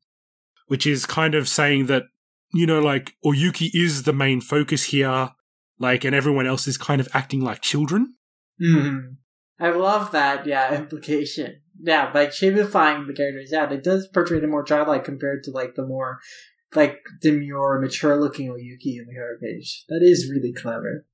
which 0.67 0.87
is 0.87 1.07
kind 1.07 1.35
of 1.35 1.49
saying 1.49 1.87
that 1.87 2.05
you 2.53 2.67
know, 2.67 2.81
like 2.81 3.15
Oyuki 3.25 3.71
is 3.75 4.05
the 4.05 4.13
main 4.13 4.41
focus 4.41 4.85
here, 4.85 5.31
like, 5.79 6.05
and 6.05 6.15
everyone 6.15 6.47
else 6.47 6.67
is 6.67 6.79
kind 6.79 7.01
of 7.01 7.09
acting 7.13 7.41
like 7.41 7.61
children. 7.61 8.15
Mhm. 8.63 9.17
I 9.59 9.71
love 9.71 10.13
that, 10.13 10.47
yeah, 10.47 10.75
implication. 10.79 11.61
Yeah, 11.79 12.11
by 12.11 12.27
chibifying 12.27 13.07
the 13.07 13.13
characters, 13.13 13.51
yeah, 13.53 13.71
it 13.71 13.85
does 13.85 14.09
portray 14.09 14.41
them 14.41 14.51
more 14.51 14.63
childlike 14.63 15.05
compared 15.05 15.43
to 15.45 15.51
like 15.51 15.75
the 15.75 15.87
more 15.87 16.21
like 16.75 16.99
demure, 17.21 17.81
mature 17.81 18.17
looking 18.21 18.49
Oyuki 18.49 18.99
in 18.99 19.07
the 19.07 19.15
cover 19.15 19.39
page. 19.43 19.85
That 19.89 20.01
is 20.03 20.31
really 20.31 20.53
clever. 20.53 21.07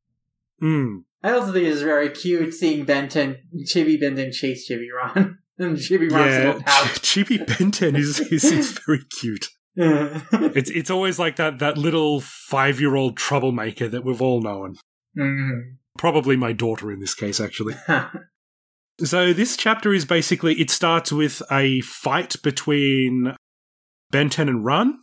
Mm. 0.62 1.04
I 1.22 1.32
also 1.32 1.52
think 1.52 1.66
it's 1.66 1.82
very 1.82 2.10
cute 2.10 2.54
seeing 2.54 2.86
Benten 2.86 3.38
Chibi 3.64 4.00
Benten 4.00 4.32
chase 4.32 4.68
Chibi 4.68 4.88
Ran. 4.94 5.38
and 5.58 5.76
Chibi 5.76 6.10
Ran's 6.10 6.32
Yeah, 6.32 6.46
little 6.46 6.62
pouch. 6.62 7.00
Chibi 7.02 7.44
Benten 7.44 7.96
is, 7.96 8.20
is, 8.20 8.44
is 8.44 8.78
very 8.86 9.04
cute. 9.20 9.46
It's 9.74 10.68
it's 10.68 10.90
always 10.90 11.18
like 11.18 11.36
that 11.36 11.58
that 11.60 11.78
little 11.78 12.20
five 12.20 12.78
year 12.78 12.94
old 12.94 13.16
troublemaker 13.16 13.88
that 13.88 14.04
we've 14.04 14.20
all 14.20 14.42
known. 14.42 14.76
Mhm. 15.18 15.76
Probably 15.96 16.36
my 16.36 16.52
daughter 16.52 16.92
in 16.92 17.00
this 17.00 17.14
case, 17.14 17.40
actually. 17.40 17.74
So 19.02 19.32
this 19.32 19.56
chapter 19.56 19.94
is 19.94 20.04
basically 20.04 20.60
it 20.60 20.70
starts 20.70 21.10
with 21.10 21.42
a 21.50 21.80
fight 21.80 22.36
between 22.42 23.34
Benten 24.12 24.48
and 24.48 24.64
Ran. 24.64 24.98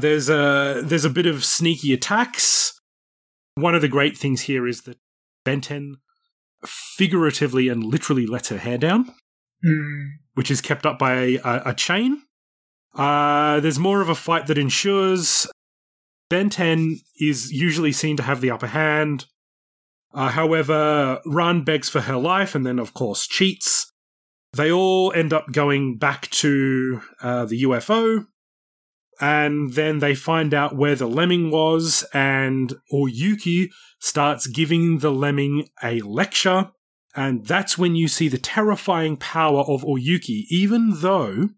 There's 0.00 0.28
a 0.28 0.82
there's 0.84 1.04
a 1.04 1.10
bit 1.10 1.26
of 1.26 1.44
sneaky 1.44 1.92
attacks. 1.92 2.78
One 3.54 3.74
of 3.74 3.80
the 3.82 3.88
great 3.88 4.16
things 4.16 4.42
here 4.42 4.66
is 4.66 4.82
that 4.82 4.98
Benten 5.46 5.94
figuratively 6.64 7.68
and 7.68 7.82
literally 7.84 8.26
lets 8.26 8.48
her 8.48 8.58
hair 8.58 8.78
down, 8.78 9.12
Mhm. 9.64 10.10
which 10.34 10.50
is 10.50 10.60
kept 10.60 10.84
up 10.86 10.98
by 10.98 11.14
a, 11.14 11.36
a, 11.38 11.62
a 11.66 11.74
chain. 11.74 12.22
Uh, 12.94 13.60
there's 13.60 13.78
more 13.78 14.00
of 14.00 14.08
a 14.08 14.14
fight 14.14 14.46
that 14.46 14.58
ensures 14.58 15.46
Benten 16.30 16.96
is 17.18 17.50
usually 17.52 17.92
seen 17.92 18.16
to 18.16 18.22
have 18.22 18.40
the 18.40 18.50
upper 18.50 18.68
hand. 18.68 19.26
Uh, 20.12 20.28
however, 20.30 21.20
Ran 21.24 21.62
begs 21.62 21.88
for 21.88 22.02
her 22.02 22.16
life 22.16 22.54
and 22.54 22.66
then, 22.66 22.78
of 22.78 22.94
course, 22.94 23.26
cheats. 23.26 23.92
They 24.52 24.70
all 24.72 25.12
end 25.12 25.32
up 25.32 25.52
going 25.52 25.98
back 25.98 26.28
to 26.30 27.00
uh, 27.22 27.44
the 27.46 27.62
UFO, 27.62 28.26
and 29.20 29.74
then 29.74 29.98
they 29.98 30.14
find 30.14 30.54
out 30.54 30.76
where 30.76 30.94
the 30.94 31.06
lemming 31.06 31.50
was, 31.50 32.04
and 32.14 32.74
Oyuki 32.92 33.68
starts 34.00 34.46
giving 34.46 34.98
the 34.98 35.12
lemming 35.12 35.68
a 35.82 36.00
lecture, 36.00 36.70
and 37.14 37.44
that's 37.44 37.76
when 37.76 37.94
you 37.94 38.08
see 38.08 38.28
the 38.28 38.38
terrifying 38.38 39.16
power 39.16 39.60
of 39.60 39.82
Oyuki, 39.82 40.44
even 40.48 41.00
though 41.00 41.50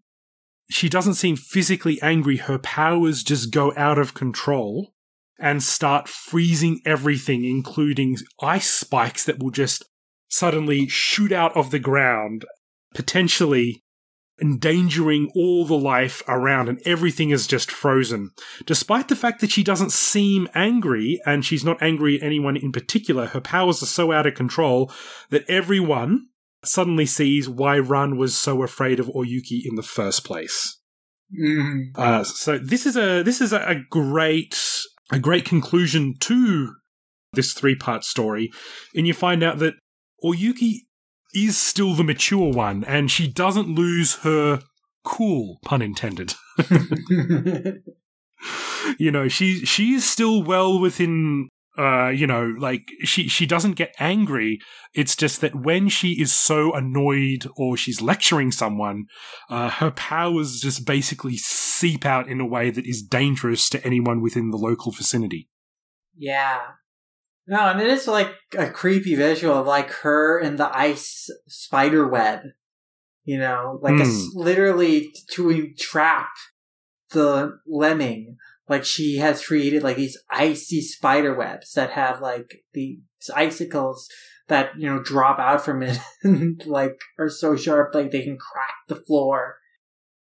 she 0.69 0.89
doesn't 0.89 1.13
seem 1.13 1.35
physically 1.35 2.01
angry, 2.01 2.37
her 2.37 2.57
powers 2.57 3.23
just 3.23 3.51
go 3.51 3.73
out 3.77 3.97
of 3.97 4.13
control 4.13 4.93
and 5.39 5.61
start 5.61 6.07
freezing 6.07 6.81
everything, 6.85 7.43
including 7.43 8.17
ice 8.41 8.69
spikes 8.69 9.23
that 9.25 9.41
will 9.41 9.51
just 9.51 9.83
suddenly 10.29 10.87
shoot 10.87 11.31
out 11.31 11.55
of 11.55 11.69
the 11.69 11.79
ground, 11.79 12.45
potentially 12.95 13.82
endangering 14.43 15.31
all 15.33 15.65
the 15.65 15.77
life 15.77 16.21
around, 16.27 16.67
and 16.67 16.81
everything 16.85 17.29
is 17.29 17.47
just 17.47 17.71
frozen. 17.71 18.31
Despite 18.65 19.07
the 19.07 19.15
fact 19.15 19.39
that 19.39 19.51
she 19.51 19.63
doesn't 19.63 19.93
seem 19.93 20.49
angry, 20.53 21.21
and 21.25 21.45
she's 21.45 21.63
not 21.63 21.81
angry 21.81 22.17
at 22.17 22.23
anyone 22.23 22.57
in 22.57 22.73
particular, 22.73 23.27
her 23.27 23.39
powers 23.39 23.81
are 23.81 23.87
so 23.87 24.11
out 24.11 24.27
of 24.27 24.33
control 24.33 24.91
that 25.29 25.49
everyone 25.49 26.27
suddenly 26.65 27.05
sees 27.05 27.47
why 27.47 27.77
Ran 27.79 28.17
was 28.17 28.37
so 28.37 28.63
afraid 28.63 28.99
of 28.99 29.07
Oyuki 29.07 29.61
in 29.65 29.75
the 29.75 29.81
first 29.81 30.25
place. 30.25 30.77
Mhm. 31.33 31.91
Uh, 31.95 32.25
so 32.25 32.57
this 32.57 32.85
is 32.85 32.97
a 32.97 33.23
this 33.23 33.39
is 33.39 33.53
a, 33.53 33.61
a 33.61 33.75
great 33.89 34.59
a 35.11 35.19
great 35.19 35.45
conclusion 35.45 36.15
to 36.19 36.75
this 37.31 37.53
three 37.53 37.75
part 37.75 38.03
story, 38.03 38.51
and 38.93 39.07
you 39.07 39.13
find 39.13 39.41
out 39.41 39.59
that 39.59 39.75
Oyuki 40.23 40.81
is 41.33 41.57
still 41.57 41.93
the 41.93 42.03
mature 42.03 42.51
one, 42.51 42.83
and 42.83 43.09
she 43.09 43.27
doesn't 43.27 43.75
lose 43.75 44.15
her 44.17 44.61
cool, 45.03 45.59
pun 45.63 45.81
intended. 45.81 46.33
you 48.97 49.11
know, 49.11 49.27
she 49.27 49.65
she 49.65 49.93
is 49.93 50.09
still 50.09 50.43
well 50.43 50.79
within. 50.79 51.49
Uh, 51.75 52.09
you 52.09 52.27
know, 52.27 52.53
like 52.59 52.83
she 53.03 53.27
she 53.27 53.47
doesn't 53.47 53.73
get 53.73 53.95
angry. 53.97 54.59
It's 54.93 55.15
just 55.15 55.41
that 55.41 55.55
when 55.55 55.89
she 55.89 56.21
is 56.21 56.31
so 56.31 56.71
annoyed 56.71 57.47
or 57.57 57.75
she's 57.75 57.99
lecturing 57.99 58.51
someone, 58.51 59.05
uh, 59.49 59.71
her 59.71 59.89
powers 59.89 60.59
just 60.61 60.85
basically 60.85 61.35
seep 61.35 62.05
out 62.05 62.27
in 62.27 62.39
a 62.39 62.45
way 62.45 62.69
that 62.69 62.85
is 62.85 63.01
dangerous 63.01 63.69
to 63.69 63.83
anyone 63.83 64.21
within 64.21 64.51
the 64.51 64.57
local 64.57 64.91
vicinity. 64.91 65.49
Yeah. 66.15 66.59
No, 67.45 67.69
and 67.69 67.81
it 67.81 67.87
is 67.87 68.07
like 68.07 68.33
a 68.57 68.69
creepy 68.69 69.15
visual 69.15 69.55
of 69.55 69.67
like 69.67 69.91
her 69.91 70.39
in 70.39 70.55
the 70.55 70.75
ice 70.75 71.29
spider 71.47 72.07
web. 72.07 72.41
You 73.25 73.37
know, 73.37 73.79
like 73.81 73.99
a 73.99 74.03
s 74.03 74.27
hmm. 74.33 74.39
literally 74.39 75.13
to 75.31 75.49
entrap 75.49 76.29
the 77.11 77.59
lemming. 77.65 78.37
Like 78.67 78.85
she 78.85 79.17
has 79.17 79.45
created 79.45 79.83
like 79.83 79.97
these 79.97 80.17
icy 80.29 80.81
spider 80.81 81.33
webs 81.33 81.73
that 81.73 81.91
have 81.91 82.21
like 82.21 82.63
these 82.73 82.99
icicles 83.33 84.09
that 84.47 84.71
you 84.77 84.89
know 84.89 85.01
drop 85.01 85.39
out 85.39 85.63
from 85.63 85.83
it 85.83 85.97
and 86.23 86.65
like 86.65 86.99
are 87.17 87.29
so 87.29 87.55
sharp 87.55 87.93
like 87.93 88.11
they 88.11 88.23
can 88.23 88.37
crack 88.37 88.75
the 88.87 88.95
floor. 88.95 89.57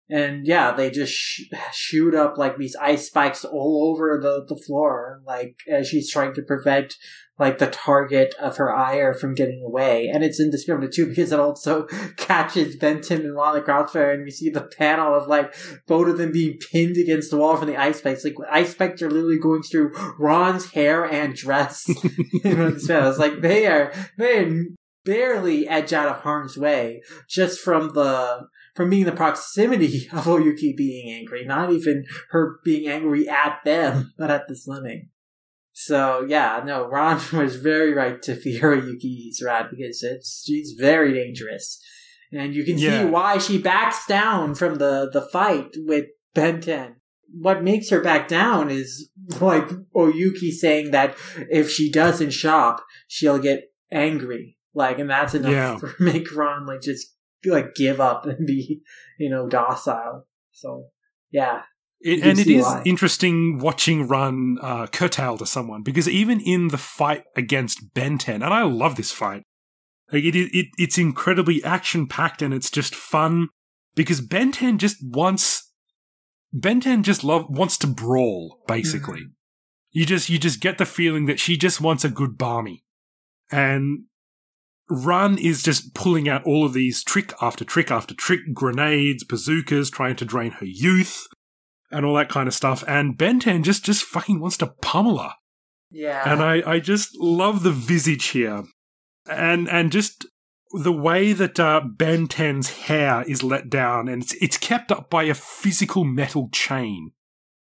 And 0.10 0.48
yeah, 0.48 0.72
they 0.72 0.90
just 0.90 1.14
sh- 1.14 1.44
shoot 1.72 2.16
up 2.16 2.38
like 2.38 2.58
these 2.58 2.76
ice 2.76 3.08
spikes 3.08 3.46
all 3.46 3.92
over 3.92 4.20
the, 4.22 4.46
the 4.48 4.60
floor, 4.60 5.22
like 5.26 5.56
as 5.70 5.88
she's 5.88 6.12
trying 6.12 6.34
to 6.34 6.42
prevent 6.42 6.96
like 7.40 7.58
the 7.58 7.68
target 7.68 8.36
of 8.40 8.58
her 8.58 8.76
ire 8.76 9.14
from 9.14 9.34
getting 9.34 9.64
away. 9.66 10.10
And 10.14 10.24
it's 10.24 10.40
indiscriminate 10.40 10.92
too 10.92 11.08
because 11.08 11.32
it 11.32 11.40
also 11.40 11.86
catches 12.18 12.76
Benten 12.76 13.22
and 13.22 13.36
Ran 13.36 13.54
Lana 13.54 13.62
Crossfire 13.62 14.12
and 14.12 14.24
we 14.24 14.32
see 14.32 14.50
the 14.50 14.70
panel 14.78 15.16
of 15.16 15.28
like 15.28 15.56
both 15.88 16.10
of 16.10 16.18
them 16.18 16.34
being 16.34 16.60
pinned 16.72 16.98
against 16.98 17.32
the 17.32 17.38
wall 17.38 17.56
from 17.56 17.68
the 17.68 17.78
ice 17.78 18.00
spikes. 18.00 18.26
Like 18.26 18.36
ice 18.52 18.72
spikes 18.72 19.02
are 19.02 19.10
literally 19.10 19.40
going 19.40 19.64
through 19.64 19.94
Ran's 20.20 20.72
hair 20.72 21.06
and 21.06 21.34
dress. 21.34 21.86
you 22.44 22.56
know. 22.56 22.68
It's 22.68 22.90
like 22.90 23.42
they 23.42 23.66
are, 23.68 23.94
they 24.18 24.40
are 24.40 24.64
barely 25.06 25.68
edge 25.68 25.94
out 25.94 26.10
of 26.10 26.22
harm's 26.22 26.58
way 26.58 27.02
just 27.30 27.62
from 27.62 27.94
the 27.94 28.48
from 28.80 28.90
being 28.90 29.04
the 29.04 29.12
proximity 29.12 30.08
of 30.14 30.24
Oyuki 30.24 30.74
being 30.74 31.14
angry, 31.14 31.44
not 31.44 31.70
even 31.70 32.06
her 32.30 32.60
being 32.64 32.88
angry 32.90 33.28
at 33.28 33.60
them, 33.66 34.14
but 34.18 34.32
at 34.32 34.48
this 34.48 34.66
lemming. 34.70 35.10
So 35.74 36.26
yeah, 36.26 36.64
no, 36.66 36.88
Ran 36.90 37.20
was 37.34 37.58
very 37.58 37.94
right 37.94 38.22
to 38.22 38.36
fear 38.36 38.82
Yuki's 38.82 39.44
rat 39.46 39.70
because 39.70 40.02
it's 40.02 40.46
she's 40.48 40.76
very 40.80 41.12
dangerous. 41.14 41.78
And 42.32 42.56
you 42.56 42.64
can 42.64 42.78
Yeah. 42.78 43.02
see 43.04 43.10
why 43.10 43.38
she 43.38 43.58
backs 43.58 44.06
down 44.08 44.56
from 44.56 44.76
the, 44.76 45.10
the 45.12 45.24
fight 45.24 45.72
with 45.80 46.06
Benten. 46.34 46.94
What 47.38 47.62
makes 47.62 47.90
her 47.90 48.00
back 48.00 48.30
down 48.30 48.70
is 48.70 49.10
like 49.42 49.68
Oyuki 49.94 50.52
saying 50.52 50.92
that 50.92 51.18
if 51.52 51.70
she 51.70 51.92
doesn't 51.92 52.32
shop, 52.32 52.82
she'll 53.10 53.40
get 53.40 53.74
angry. 53.92 54.58
Like, 54.74 55.00
and 55.00 55.10
that's 55.10 55.34
enough 55.36 55.52
Yeah. 55.52 55.78
to 55.82 55.94
make 56.02 56.34
Ran 56.34 56.66
like 56.66 56.82
just 56.82 57.08
like 57.46 57.76
give 57.76 58.00
up 58.00 58.26
and 58.26 58.46
be, 58.46 58.82
you 59.18 59.30
know, 59.30 59.48
docile. 59.48 60.26
So 60.52 60.88
yeah, 61.32 61.62
It, 62.02 62.24
and 62.24 62.40
it 62.40 62.48
is 62.48 62.66
why. 62.66 62.84
interesting 62.86 63.60
watching 63.60 64.08
Ran 64.08 64.58
uh, 64.62 64.88
curtail 64.88 65.38
to 65.38 65.46
someone 65.46 65.84
because 65.84 66.10
even 66.10 66.40
in 66.42 66.70
the 66.70 66.78
fight 66.78 67.24
against 67.36 67.94
Benten, 67.94 68.36
and 68.36 68.54
I 68.54 68.64
love 68.64 68.96
this 68.96 69.12
fight, 69.12 69.44
like 70.12 70.24
it, 70.24 70.36
it, 70.36 70.68
it's 70.78 70.98
incredibly 70.98 71.64
action 71.64 72.08
packed 72.08 72.42
and 72.42 72.54
it's 72.54 72.72
just 72.72 72.96
fun 72.96 73.50
because 73.96 74.22
Benten 74.22 74.78
just 74.78 74.98
wants 75.04 75.72
Benten 76.54 77.04
just 77.04 77.24
love 77.24 77.46
wants 77.50 77.78
to 77.80 77.88
brawl 77.88 78.60
basically. 78.68 79.22
You 79.92 80.06
just 80.06 80.30
you 80.30 80.38
just 80.40 80.62
get 80.62 80.78
the 80.78 80.86
feeling 80.86 81.26
that 81.28 81.40
she 81.40 81.58
just 81.58 81.80
wants 81.82 82.04
a 82.04 82.10
good 82.10 82.38
barmy, 82.38 82.84
and 83.52 84.06
Ran 84.90 85.38
is 85.38 85.62
just 85.62 85.94
pulling 85.94 86.28
out 86.28 86.44
all 86.46 86.66
of 86.66 86.74
these 86.74 87.04
trick 87.04 87.34
after 87.42 87.64
trick 87.64 87.92
after 87.92 88.14
trick, 88.14 88.42
grenades, 88.54 89.24
bazookas, 89.24 89.90
trying 89.90 90.16
to 90.18 90.26
drain 90.26 90.52
her 90.52 90.66
youth 90.66 91.28
and 91.92 92.06
all 92.06 92.16
that 92.16 92.30
kind 92.30 92.48
of 92.48 92.54
stuff. 92.54 92.84
And 92.88 93.18
Benten 93.18 93.64
just 93.64 93.86
just 93.86 94.04
fucking 94.04 94.40
wants 94.40 94.58
to 94.58 94.68
pummel 94.82 95.20
her. 95.20 95.34
yeah, 95.92 96.24
And 96.26 96.42
I, 96.42 96.64
I 96.66 96.80
just 96.80 97.16
love 97.18 97.64
the 97.64 97.72
visage 97.72 98.28
here. 98.28 98.64
And 99.30 99.70
and 99.70 99.92
just 99.92 100.26
the 100.72 100.94
way 100.94 101.34
that 101.34 101.60
uh, 101.60 101.82
Benten's 101.82 102.70
hair 102.82 103.24
is 103.28 103.42
let 103.42 103.70
down 103.70 104.08
and 104.08 104.22
it's, 104.24 104.34
it's 104.36 104.58
kept 104.58 104.92
up 104.92 105.10
by 105.10 105.24
a 105.24 105.34
physical 105.34 106.04
metal 106.04 106.48
chain 106.52 107.12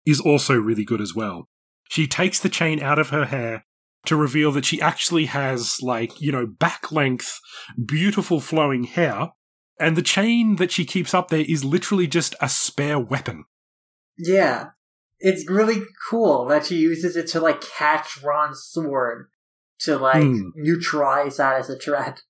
is 0.05 0.19
also 0.19 0.55
really 0.55 0.83
good 0.83 0.99
as 0.99 1.15
well. 1.15 1.47
She 1.89 2.07
takes 2.07 2.39
the 2.39 2.49
chain 2.49 2.81
out 2.81 2.99
of 2.99 3.09
her 3.09 3.25
hair 3.25 3.63
to 4.05 4.15
reveal 4.15 4.51
that 4.53 4.65
she 4.65 4.81
actually 4.81 5.25
has, 5.25 5.81
like, 5.81 6.19
you 6.21 6.31
know, 6.31 6.45
back 6.45 6.91
length, 6.91 7.39
beautiful 7.85 8.39
flowing 8.39 8.85
hair. 8.85 9.29
And 9.79 9.95
the 9.95 10.01
chain 10.01 10.57
that 10.57 10.71
she 10.71 10.85
keeps 10.85 11.13
up 11.13 11.29
there 11.29 11.45
is 11.47 11.63
literally 11.63 12.07
just 12.07 12.35
a 12.41 12.49
spare 12.49 12.99
weapon. 12.99 13.45
Yeah. 14.17 14.69
It's 15.19 15.49
really 15.49 15.81
cool 16.09 16.45
that 16.45 16.65
she 16.65 16.77
uses 16.77 17.15
it 17.15 17.27
to 17.27 17.39
like 17.41 17.61
catch 17.61 18.21
Ran's 18.23 18.63
sword 18.63 19.27
to 19.79 19.97
like 19.97 20.23
Hmm. 20.23 20.49
neutralize 20.55 21.37
that 21.37 21.59
as 21.59 21.69
a 21.69 21.77
threat. 21.77 22.21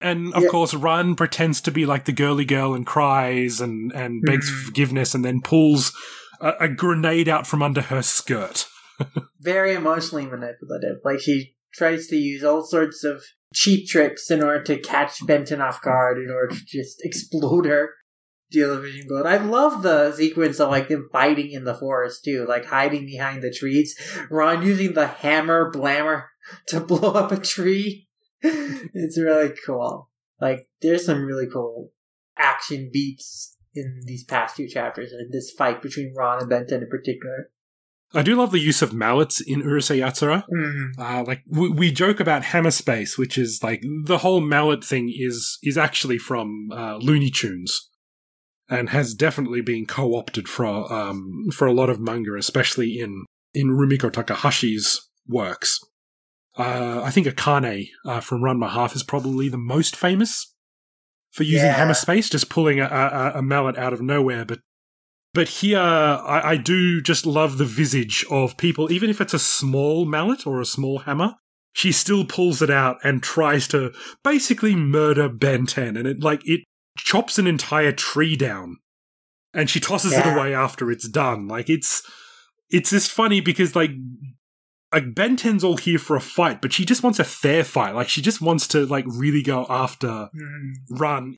And 0.00 0.32
of 0.34 0.44
Yeah. 0.44 0.48
course, 0.48 0.72
Ran 0.72 1.14
pretends 1.14 1.60
to 1.62 1.70
be 1.70 1.84
like 1.84 2.06
the 2.06 2.12
girly 2.12 2.46
girl 2.46 2.74
and 2.74 2.86
cries 2.86 3.60
and, 3.60 3.92
and 3.92 4.22
begs 4.22 4.50
Mhm. 4.50 4.64
forgiveness 4.64 5.14
and 5.14 5.24
then 5.24 5.42
pulls 5.42 5.92
a, 6.40 6.52
a 6.60 6.68
grenade 6.68 7.28
out 7.28 7.46
from 7.46 7.62
under 7.62 7.82
her 7.82 8.00
skirt. 8.02 8.66
Very 9.40 9.74
emotionally 9.74 10.26
manipulative. 10.26 10.98
Like 11.04 11.20
she 11.20 11.54
tries 11.72 12.06
to 12.08 12.16
use 12.16 12.44
all 12.44 12.62
sorts 12.62 13.04
of 13.04 13.22
cheap 13.54 13.88
tricks 13.88 14.30
in 14.30 14.42
order 14.42 14.62
to 14.62 14.78
catch 14.78 15.20
Benten 15.20 15.60
off 15.60 15.82
guard 15.82 16.18
in 16.18 16.30
order 16.30 16.54
to 16.54 16.64
just 16.64 17.00
explode 17.04 17.66
her. 17.66 17.90
Deal 18.50 18.72
a 18.72 18.80
vision 18.80 19.06
blood. 19.06 19.26
I 19.26 19.36
love 19.36 19.82
the 19.82 20.12
sequence 20.12 20.58
of 20.58 20.70
like 20.70 20.88
them 20.88 21.08
fighting 21.12 21.52
in 21.52 21.62
the 21.62 21.74
forest 21.74 22.24
too, 22.24 22.46
like 22.48 22.64
hiding 22.64 23.06
behind 23.06 23.42
the 23.42 23.52
trees. 23.52 23.96
Ran 24.28 24.62
using 24.62 24.94
the 24.94 25.06
hammer 25.06 25.70
blammer 25.72 26.24
to 26.68 26.80
blow 26.80 27.12
up 27.12 27.30
a 27.30 27.38
tree. 27.38 28.08
it's 28.42 29.20
really 29.20 29.54
cool. 29.64 30.10
Like 30.40 30.68
there's 30.82 31.06
some 31.06 31.24
really 31.24 31.46
cool 31.46 31.92
action 32.36 32.90
beats 32.92 33.56
in 33.74 34.00
these 34.04 34.24
past 34.24 34.56
two 34.56 34.66
chapters 34.66 35.12
and 35.12 35.32
this 35.32 35.52
fight 35.52 35.80
between 35.80 36.12
Ran 36.16 36.40
and 36.40 36.50
Benten 36.50 36.82
in 36.82 36.88
particular. 36.88 37.50
I 38.12 38.22
do 38.22 38.34
love 38.36 38.50
the 38.50 38.58
use 38.58 38.82
of 38.82 38.92
mallets 38.92 39.40
in 39.40 39.62
Urusei 39.62 39.98
Yatsura. 40.00 40.44
Mm. 40.52 40.90
Uh, 40.98 41.24
like 41.24 41.42
we, 41.46 41.68
we 41.70 41.92
joke 41.92 42.18
about 42.18 42.42
hammer 42.44 42.70
space, 42.72 43.16
which 43.16 43.38
is 43.38 43.62
like 43.62 43.82
the 44.04 44.18
whole 44.18 44.40
mallet 44.40 44.84
thing 44.84 45.12
is 45.14 45.58
is 45.62 45.78
actually 45.78 46.18
from 46.18 46.70
uh, 46.72 46.96
Looney 46.96 47.30
Tunes, 47.30 47.88
and 48.68 48.88
has 48.90 49.14
definitely 49.14 49.60
been 49.60 49.86
co-opted 49.86 50.48
for 50.48 50.66
um, 50.92 51.46
for 51.52 51.66
a 51.66 51.72
lot 51.72 51.88
of 51.90 52.00
manga, 52.00 52.34
especially 52.36 52.98
in 52.98 53.24
in 53.54 53.68
Rumiko 53.68 54.10
Takahashi's 54.10 55.08
works. 55.28 55.78
Uh, 56.58 57.02
I 57.04 57.10
think 57.10 57.28
Akane 57.28 57.88
uh, 58.04 58.20
from 58.20 58.40
Ranma 58.42 58.68
½ 58.70 58.96
is 58.96 59.04
probably 59.04 59.48
the 59.48 59.56
most 59.56 59.94
famous 59.94 60.52
for 61.30 61.44
using 61.44 61.66
Yeah. 61.68 61.74
hammer 61.74 61.94
space, 61.94 62.28
just 62.28 62.50
pulling 62.50 62.80
a, 62.80 62.86
a, 62.86 63.38
a 63.38 63.42
mallet 63.42 63.78
out 63.78 63.92
of 63.92 64.02
nowhere. 64.02 64.44
But 64.44 64.58
but 65.32 65.48
here, 65.48 65.78
I, 65.78 66.52
I 66.52 66.56
do 66.56 67.00
just 67.00 67.24
love 67.24 67.58
the 67.58 67.64
visage 67.64 68.24
of 68.30 68.56
people, 68.56 68.90
even 68.90 69.10
if 69.10 69.20
it's 69.20 69.34
a 69.34 69.38
small 69.38 70.04
mallet 70.04 70.46
or 70.46 70.60
a 70.60 70.66
small 70.66 71.00
hammer. 71.00 71.34
She 71.72 71.92
still 71.92 72.24
pulls 72.24 72.60
it 72.62 72.70
out 72.70 72.96
and 73.04 73.22
tries 73.22 73.68
to 73.68 73.92
basically 74.24 74.74
murder 74.74 75.28
Benten, 75.28 75.96
and 75.96 76.06
it 76.06 76.20
like 76.20 76.40
it 76.44 76.62
chops 76.98 77.38
an 77.38 77.46
entire 77.46 77.92
tree 77.92 78.36
down, 78.36 78.78
and 79.54 79.70
she 79.70 79.78
tosses 79.78 80.12
it 80.12 80.26
away 80.26 80.52
after 80.52 80.90
it's 80.90 81.08
done. 81.08 81.46
Like 81.46 81.70
it's 81.70 82.02
it's 82.70 82.90
just 82.90 83.12
funny 83.12 83.40
because 83.40 83.76
like 83.76 83.92
like 84.92 85.14
Benten's 85.14 85.62
all 85.62 85.76
here 85.76 86.00
for 86.00 86.16
a 86.16 86.20
fight, 86.20 86.60
but 86.60 86.72
she 86.72 86.84
just 86.84 87.04
wants 87.04 87.20
a 87.20 87.24
fair 87.24 87.62
fight. 87.62 87.94
Like 87.94 88.08
she 88.08 88.20
just 88.20 88.40
wants 88.40 88.66
to 88.68 88.84
like 88.86 89.04
really 89.06 89.42
go 89.42 89.64
after 89.68 90.28
Mm. 90.34 90.72
Ran 90.90 91.36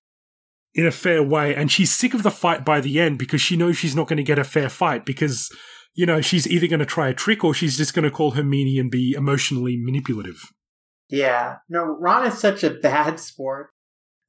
in 0.74 0.86
a 0.86 0.90
fair 0.90 1.22
way 1.22 1.54
and 1.54 1.70
she's 1.70 1.94
sick 1.94 2.14
of 2.14 2.22
the 2.22 2.30
fight 2.30 2.64
by 2.64 2.80
the 2.80 2.98
end 3.00 3.18
because 3.18 3.40
she 3.40 3.56
knows 3.56 3.76
she's 3.76 3.96
not 3.96 4.08
going 4.08 4.16
to 4.16 4.22
get 4.22 4.38
a 4.38 4.44
fair 4.44 4.68
fight 4.68 5.04
because 5.04 5.50
you 5.94 6.06
know 6.06 6.20
she's 6.20 6.46
either 6.48 6.66
going 6.66 6.80
to 6.80 6.86
try 6.86 7.08
a 7.08 7.14
trick 7.14 7.44
or 7.44 7.52
she's 7.52 7.76
just 7.76 7.92
going 7.94 8.04
to 8.04 8.10
call 8.10 8.30
her 8.32 8.42
meanie 8.42 8.80
and 8.80 8.90
be 8.90 9.12
emotionally 9.16 9.76
manipulative 9.78 10.40
Yeah. 11.10 11.56
No, 11.68 11.96
Ran 12.00 12.26
is 12.26 12.38
such 12.38 12.64
a 12.64 12.70
bad 12.70 13.20
sport 13.20 13.68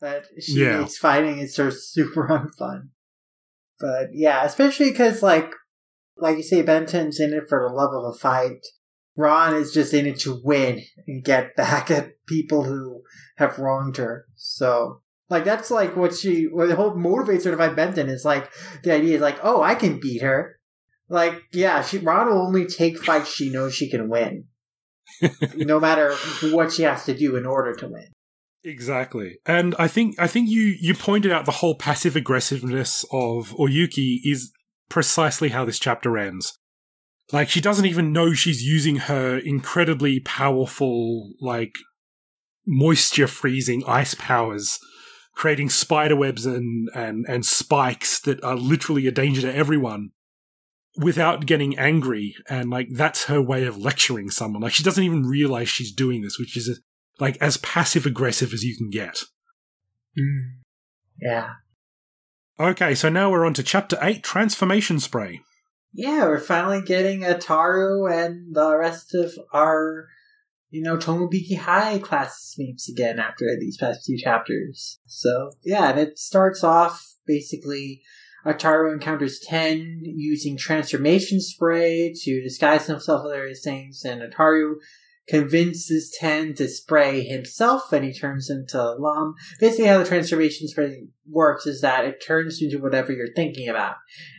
that 0.02 0.26
she 0.41 0.61
Yeah. 0.64 0.80
makes 0.82 0.98
fighting 0.98 1.40
is 1.40 1.56
so 1.56 1.70
super 1.70 2.28
unfun. 2.30 2.90
But 3.80 4.10
yeah, 4.11 4.44
especially 4.44 4.91
because 4.91 5.24
like, 5.24 5.49
like 6.18 6.36
you 6.38 6.44
say, 6.44 6.61
Benten's 6.61 7.20
in 7.22 7.34
it 7.34 7.45
for 7.48 7.65
the 7.68 7.74
love 7.74 7.94
of 7.94 8.14
a 8.14 8.18
fight. 8.18 8.60
Ran 9.15 9.56
is 9.56 9.72
just 9.72 9.94
in 9.94 10.06
it 10.07 10.20
to 10.22 10.41
win 10.44 10.82
and 11.07 11.24
get 11.24 11.56
back 11.56 11.90
at 11.91 12.14
people 12.28 12.64
who 12.64 13.03
have 13.38 13.60
wronged 13.60 13.98
her. 13.98 14.26
So, 14.36 15.02
like, 15.30 15.45
that's 15.45 15.72
like 15.72 15.95
what 15.95 16.14
she, 16.14 16.44
what 16.45 16.68
the 16.68 16.76
whole 16.76 16.91
motivates 16.91 17.45
her 17.45 17.52
to 17.52 17.58
fight 17.58 17.76
Benten 17.76 18.10
is 18.10 18.26
like, 18.26 18.52
the 18.84 18.94
idea 18.94 19.16
is 19.16 19.22
like, 19.22 19.40
oh, 19.44 19.62
I 19.62 19.76
can 19.76 20.00
beat 20.00 20.22
her. 20.22 20.58
Like, 21.10 21.41
yeah, 21.52 21.82
she, 21.82 21.98
Ran 22.00 22.28
will 22.28 22.45
only 22.45 22.66
take 22.66 22.98
fights 22.98 23.30
she 23.30 23.50
knows 23.50 23.74
she 23.74 23.90
can 23.90 24.10
win. 24.10 24.45
no 25.56 25.80
matter 25.80 26.14
what 26.52 26.72
she 26.72 26.84
has 26.84 27.06
to 27.06 27.14
do 27.14 27.36
in 27.36 27.45
order 27.45 27.74
to 27.74 27.88
win. 27.88 28.08
exactly 28.64 29.38
and 29.45 29.76
i 29.78 29.88
think 29.88 30.16
i 30.18 30.28
think 30.28 30.50
you 30.50 30.76
you 30.80 30.94
pointed 30.94 31.32
out 31.32 31.45
the 31.45 31.52
whole 31.52 31.76
passive 31.76 32.16
aggressiveness 32.16 33.04
of 33.12 33.50
oyuki 33.60 34.20
is 34.24 34.52
precisely 34.90 35.50
how 35.50 35.66
this 35.66 35.80
chapter 35.80 36.18
ends 36.18 36.58
like 37.32 37.50
she 37.50 37.62
doesn't 37.62 37.86
even 37.86 38.14
know 38.14 38.34
she's 38.34 38.64
using 38.64 38.95
her 38.95 39.38
incredibly 39.38 40.20
powerful 40.22 41.34
like 41.41 41.74
moisture 42.66 43.28
freezing 43.28 43.84
ice 43.86 44.14
powers 44.16 44.80
creating 45.34 45.69
spider 45.69 46.15
webs 46.15 46.45
and, 46.45 46.89
and, 46.93 47.26
and 47.27 47.45
spikes 47.45 48.19
that 48.22 48.43
are 48.43 48.55
literally 48.55 49.07
a 49.07 49.11
danger 49.11 49.41
to 49.41 49.55
everyone 49.55 50.11
without 50.97 51.45
getting 51.45 51.77
angry. 51.77 52.35
And 52.49 52.69
like, 52.69 52.89
that's 52.91 53.26
her 53.26 53.41
way 53.41 53.65
of 53.65 53.77
lecturing 53.77 54.30
someone. 54.30 54.61
Like, 54.61 54.73
she 54.73 54.84
doesn't 54.84 55.03
even 55.03 55.26
realize 55.26 55.69
she's 55.69 55.91
doing 55.91 56.22
this, 56.22 56.38
which 56.38 56.55
is 56.55 56.80
like 57.19 57.38
as 57.41 57.57
passive 57.57 58.05
aggressive 58.05 58.53
as 58.53 58.64
you 58.64 58.77
can 58.77 58.89
get. 58.89 59.23
Hmm. 60.18 60.60
Yeah. 61.19 61.49
Okay, 62.60 62.93
so 62.93 63.10
now 63.10 63.31
we're 63.31 63.45
on 63.45 63.55
to 63.55 63.64
chapter 63.64 63.97
8 64.01 64.23
Transformation 64.23 64.99
Spray. 64.99 65.41
Yeah, 65.91 66.26
we're 66.26 66.39
finally 66.39 66.81
getting 66.81 67.22
Ataru 67.22 68.11
and 68.11 68.55
the 68.55 68.76
rest 68.77 69.14
of 69.15 69.34
our, 69.51 70.07
you 70.74 70.82
know, 70.82 70.98
Tomobiki 70.98 71.56
High 71.56 72.00
class 72.00 72.54
classmates 72.56 72.90
again 72.90 73.20
after 73.20 73.45
these 73.60 73.78
past 73.78 74.06
few 74.08 74.18
chapters. 74.18 75.00
So, 75.06 75.52
yeah, 75.64 75.91
and 75.91 76.00
it 76.00 76.18
starts 76.18 76.64
off 76.64 77.14
basically 77.28 78.02
Ataru 78.44 78.91
encounters 78.91 79.40
Ten 79.40 80.02
using 80.04 80.58
transformation 80.58 81.40
spray 81.41 82.12
to 82.24 82.41
disguise 82.41 82.88
himself 82.88 83.22
as 83.24 83.32
various 83.32 83.64
things, 83.64 84.02
and 84.04 84.24
Ataru 84.24 84.74
convinces 85.28 86.16
Ten 86.20 86.54
to 86.56 86.68
spray 86.68 87.24
himself 87.24 87.91
and 87.94 88.04
he 88.04 88.14
turns 88.14 88.50
into 88.50 88.95
Lum. 89.00 89.36
Basically 89.60 89.86
how 89.86 90.00
the 90.00 90.06
transformation 90.06 90.68
spray 90.68 91.04
works 91.30 91.66
is 91.66 91.82
that 91.82 92.06
it 92.06 92.24
turns 92.26 92.62
into 92.62 92.80
whatever 92.80 93.12
you're 93.12 93.34
thinking 93.34 93.70
about. 93.70 93.95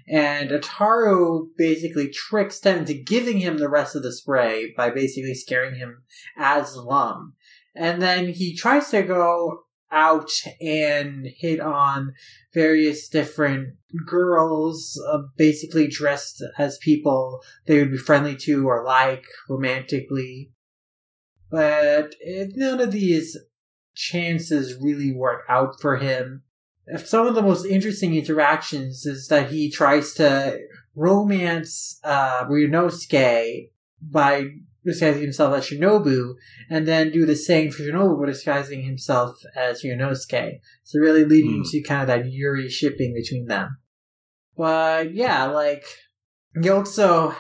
And 0.08 0.50
Ataru 0.50 1.46
basically 1.56 2.10
tricks 2.10 2.60
Ten 2.60 2.80
into 2.80 2.94
giving 2.94 3.38
him 3.38 3.58
the 3.58 3.68
rest 3.68 3.96
of 3.96 4.02
the 4.02 4.12
spray 4.12 4.72
by 4.76 4.90
basically 4.90 5.34
scaring 5.34 5.76
him 5.76 6.02
as 6.36 6.76
Lum. 6.76 7.34
And 7.74 8.00
then 8.00 8.28
he 8.28 8.54
tries 8.56 8.90
to 8.90 9.02
go 9.02 9.64
out 9.90 10.30
and 10.60 11.26
hit 11.38 11.60
on 11.60 12.12
various 12.52 13.08
different 13.08 13.76
girls, 14.06 15.00
uh, 15.08 15.18
basically 15.36 15.86
dressed 15.86 16.42
as 16.58 16.78
people 16.78 17.40
they 17.66 17.78
would 17.78 17.92
be 17.92 17.96
friendly 17.96 18.36
to 18.36 18.68
or 18.68 18.84
like 18.84 19.24
romantically. 19.48 20.50
But 21.50 22.14
if 22.20 22.56
none 22.56 22.80
of 22.80 22.92
these 22.92 23.36
chances 23.94 24.80
really 24.80 25.12
work 25.12 25.42
out 25.48 25.80
for 25.80 25.96
him. 25.96 26.42
Some 27.04 27.26
of 27.26 27.34
the 27.34 27.42
most 27.42 27.64
interesting 27.64 28.14
interactions 28.14 29.06
is 29.06 29.28
that 29.28 29.50
he 29.50 29.70
tries 29.70 30.12
to 30.14 30.58
romance 30.94 31.98
uh, 32.04 32.44
Ryunosuke 32.44 33.70
by 34.02 34.44
disguising 34.84 35.22
himself 35.22 35.54
as 35.54 35.66
Shinobu, 35.66 36.34
and 36.68 36.86
then 36.86 37.10
do 37.10 37.24
the 37.24 37.36
same 37.36 37.70
for 37.70 37.82
Shinobu 37.82 38.20
by 38.20 38.26
disguising 38.26 38.82
himself 38.82 39.36
as 39.56 39.82
Ryunosuke. 39.82 40.58
So 40.82 40.98
really 40.98 41.24
leading 41.24 41.64
mm. 41.64 41.70
to 41.70 41.82
kind 41.82 42.02
of 42.02 42.08
that 42.08 42.30
Yuri 42.30 42.68
shipping 42.68 43.14
between 43.14 43.46
them. 43.46 43.78
But 44.56 45.14
yeah, 45.14 45.46
like 45.46 45.84
he 46.60 46.68
also, 46.68 47.34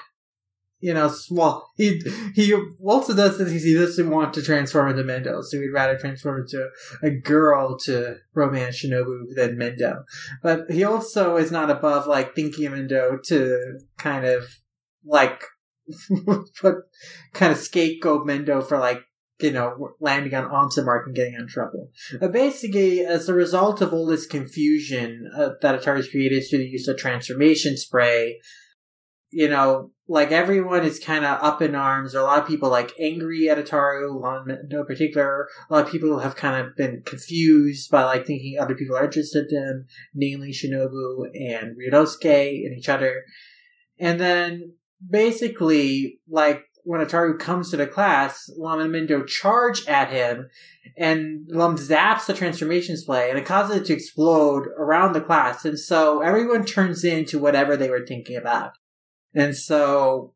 you 0.84 0.92
know, 0.92 1.10
well, 1.30 1.70
he 1.78 2.02
he 2.34 2.54
also 2.84 3.16
does 3.16 3.38
this 3.38 3.64
he 3.64 3.72
doesn't 3.72 4.10
want 4.10 4.34
to 4.34 4.42
transform 4.42 4.90
into 4.90 5.02
Mendo, 5.02 5.42
so 5.42 5.58
he'd 5.58 5.70
rather 5.70 5.96
transform 5.96 6.42
into 6.42 6.68
a 7.02 7.10
girl 7.10 7.78
to 7.86 8.16
romance 8.34 8.84
Shinobu 8.84 9.34
than 9.34 9.56
Mendo. 9.56 10.04
But 10.42 10.70
he 10.70 10.84
also 10.84 11.38
is 11.38 11.50
not 11.50 11.70
above 11.70 12.06
like 12.06 12.34
thinking 12.34 12.70
Mendo 12.70 13.22
to 13.28 13.78
kind 13.96 14.26
of 14.26 14.44
like 15.06 15.44
put 16.60 16.74
kind 17.32 17.50
of 17.50 17.56
scapegoat 17.56 18.26
Mendo 18.26 18.62
for 18.62 18.76
like 18.76 19.00
you 19.40 19.52
know 19.52 19.94
landing 20.00 20.34
on 20.34 20.50
Onsen-Mark 20.50 21.06
and 21.06 21.16
getting 21.16 21.32
in 21.32 21.48
trouble. 21.48 21.88
But 22.20 22.32
basically, 22.32 23.00
as 23.00 23.26
a 23.30 23.32
result 23.32 23.80
of 23.80 23.94
all 23.94 24.04
this 24.04 24.26
confusion 24.26 25.30
uh, 25.34 25.52
that 25.62 25.80
Ataru's 25.80 26.10
created 26.10 26.44
through 26.44 26.58
the 26.58 26.68
use 26.68 26.88
of 26.88 26.98
transformation 26.98 27.78
spray, 27.78 28.40
you 29.34 29.48
know, 29.48 29.90
like 30.06 30.30
everyone 30.30 30.84
is 30.84 30.98
kind 30.98 31.24
of 31.24 31.42
up 31.42 31.60
in 31.60 31.74
arms. 31.74 32.12
There 32.12 32.20
are 32.20 32.24
a 32.24 32.26
lot 32.26 32.42
of 32.42 32.48
people 32.48 32.68
like 32.70 32.92
angry 33.00 33.48
at 33.48 33.58
Ataru, 33.58 34.20
no 34.70 34.84
particular. 34.84 35.48
A 35.68 35.74
lot 35.74 35.86
of 35.86 35.92
people 35.92 36.18
have 36.20 36.36
kind 36.36 36.64
of 36.64 36.76
been 36.76 37.02
confused 37.04 37.90
by 37.90 38.04
like 38.04 38.26
thinking 38.26 38.56
other 38.58 38.74
people 38.74 38.96
are 38.96 39.04
interested 39.04 39.50
in 39.50 39.54
them, 39.60 39.86
namely 40.14 40.52
Shinobu 40.52 41.26
and 41.34 41.76
Ryunosuke 41.76 42.66
and 42.66 42.78
each 42.78 42.88
other. 42.88 43.24
And 43.98 44.20
then 44.20 44.74
basically, 45.10 46.20
like, 46.28 46.62
when 46.86 47.00
Ataru 47.00 47.38
comes 47.38 47.70
to 47.70 47.78
the 47.78 47.86
class, 47.86 48.50
Lum 48.58 48.94
and 48.94 49.26
charge 49.26 49.86
at 49.88 50.10
him, 50.10 50.50
and 50.98 51.46
Lum 51.48 51.76
zaps 51.76 52.26
the 52.26 52.34
transformation 52.34 52.98
spray, 52.98 53.30
and 53.30 53.38
it 53.38 53.46
causes 53.46 53.76
it 53.76 53.86
to 53.86 53.94
explode 53.94 54.66
around 54.76 55.14
the 55.14 55.20
class, 55.22 55.64
and 55.64 55.78
so 55.78 56.20
everyone 56.20 56.66
turns 56.66 57.02
into 57.02 57.38
whatever 57.38 57.74
they 57.74 57.88
were 57.88 58.04
thinking 58.04 58.36
about. 58.36 58.72
And 59.34 59.56
so 59.56 60.34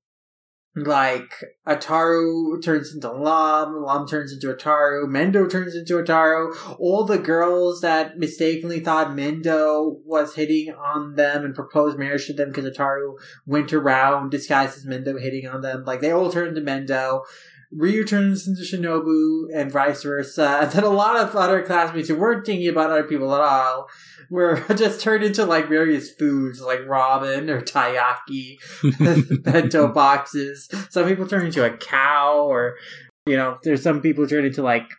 like 0.86 1.32
Ataru 1.66 2.62
turns 2.62 2.94
into 2.94 3.10
Lum, 3.10 3.82
Lum 3.82 4.06
turns 4.06 4.32
into 4.32 4.54
Ataru, 4.54 5.06
Mendo 5.06 5.50
turns 5.50 5.74
into 5.74 5.94
Ataru. 5.94 6.54
All 6.78 7.04
the 7.04 7.18
girls 7.18 7.80
that 7.80 8.18
mistakenly 8.18 8.80
thought 8.80 9.16
Mendo 9.16 9.96
was 10.04 10.34
hitting 10.34 10.72
on 10.74 11.16
them 11.16 11.44
and 11.44 11.54
proposed 11.54 11.98
marriage 11.98 12.26
to 12.26 12.32
them 12.32 12.48
because 12.48 12.64
Ataru 12.64 13.14
went 13.46 13.72
around 13.72 14.30
disguised 14.30 14.76
as 14.76 14.86
Mendo 14.86 15.20
hitting 15.20 15.48
on 15.48 15.62
them, 15.62 15.84
like 15.84 16.00
they 16.00 16.12
all 16.12 16.30
turned 16.30 16.56
to 16.56 16.62
Mendo. 16.62 17.22
Ryu 17.70 18.04
turns 18.04 18.48
into 18.48 18.62
Shinobu 18.62 19.46
and 19.54 19.70
vice 19.70 20.02
versa. 20.02 20.58
And 20.62 20.72
then 20.72 20.84
a 20.84 20.88
lot 20.88 21.16
of 21.16 21.34
other 21.36 21.62
classmates 21.62 22.08
who 22.08 22.16
weren't 22.16 22.46
thinking 22.46 22.68
about 22.68 22.90
other 22.90 23.04
people 23.04 23.34
at 23.34 23.40
all 23.40 23.88
were 24.30 24.64
just 24.74 25.00
turned 25.00 25.24
into 25.24 25.44
like 25.44 25.68
various 25.68 26.10
foods 26.12 26.60
like 26.60 26.80
ramen 26.80 27.48
or 27.48 27.60
taiyaki, 27.60 28.58
bento 29.42 29.88
boxes. 29.92 30.68
Some 30.90 31.06
people 31.06 31.26
turn 31.26 31.46
into 31.46 31.64
a 31.64 31.76
cow 31.76 32.46
or, 32.46 32.76
you 33.26 33.36
know, 33.36 33.58
there's 33.62 33.82
some 33.82 34.00
people 34.00 34.26
turn 34.26 34.44
into 34.44 34.62
like 34.62 34.90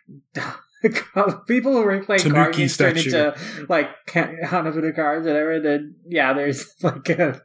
people 1.46 1.72
who 1.72 1.82
were 1.82 2.02
playing 2.02 2.30
card 2.30 2.54
games 2.54 2.76
turn 2.76 2.96
into 2.96 3.36
like 3.68 3.90
Hanafuda 4.06 4.94
cards, 4.94 5.26
whatever. 5.26 5.60
Then 5.60 5.96
yeah, 6.06 6.32
there's 6.32 6.72
like 6.82 7.08
a 7.10 7.40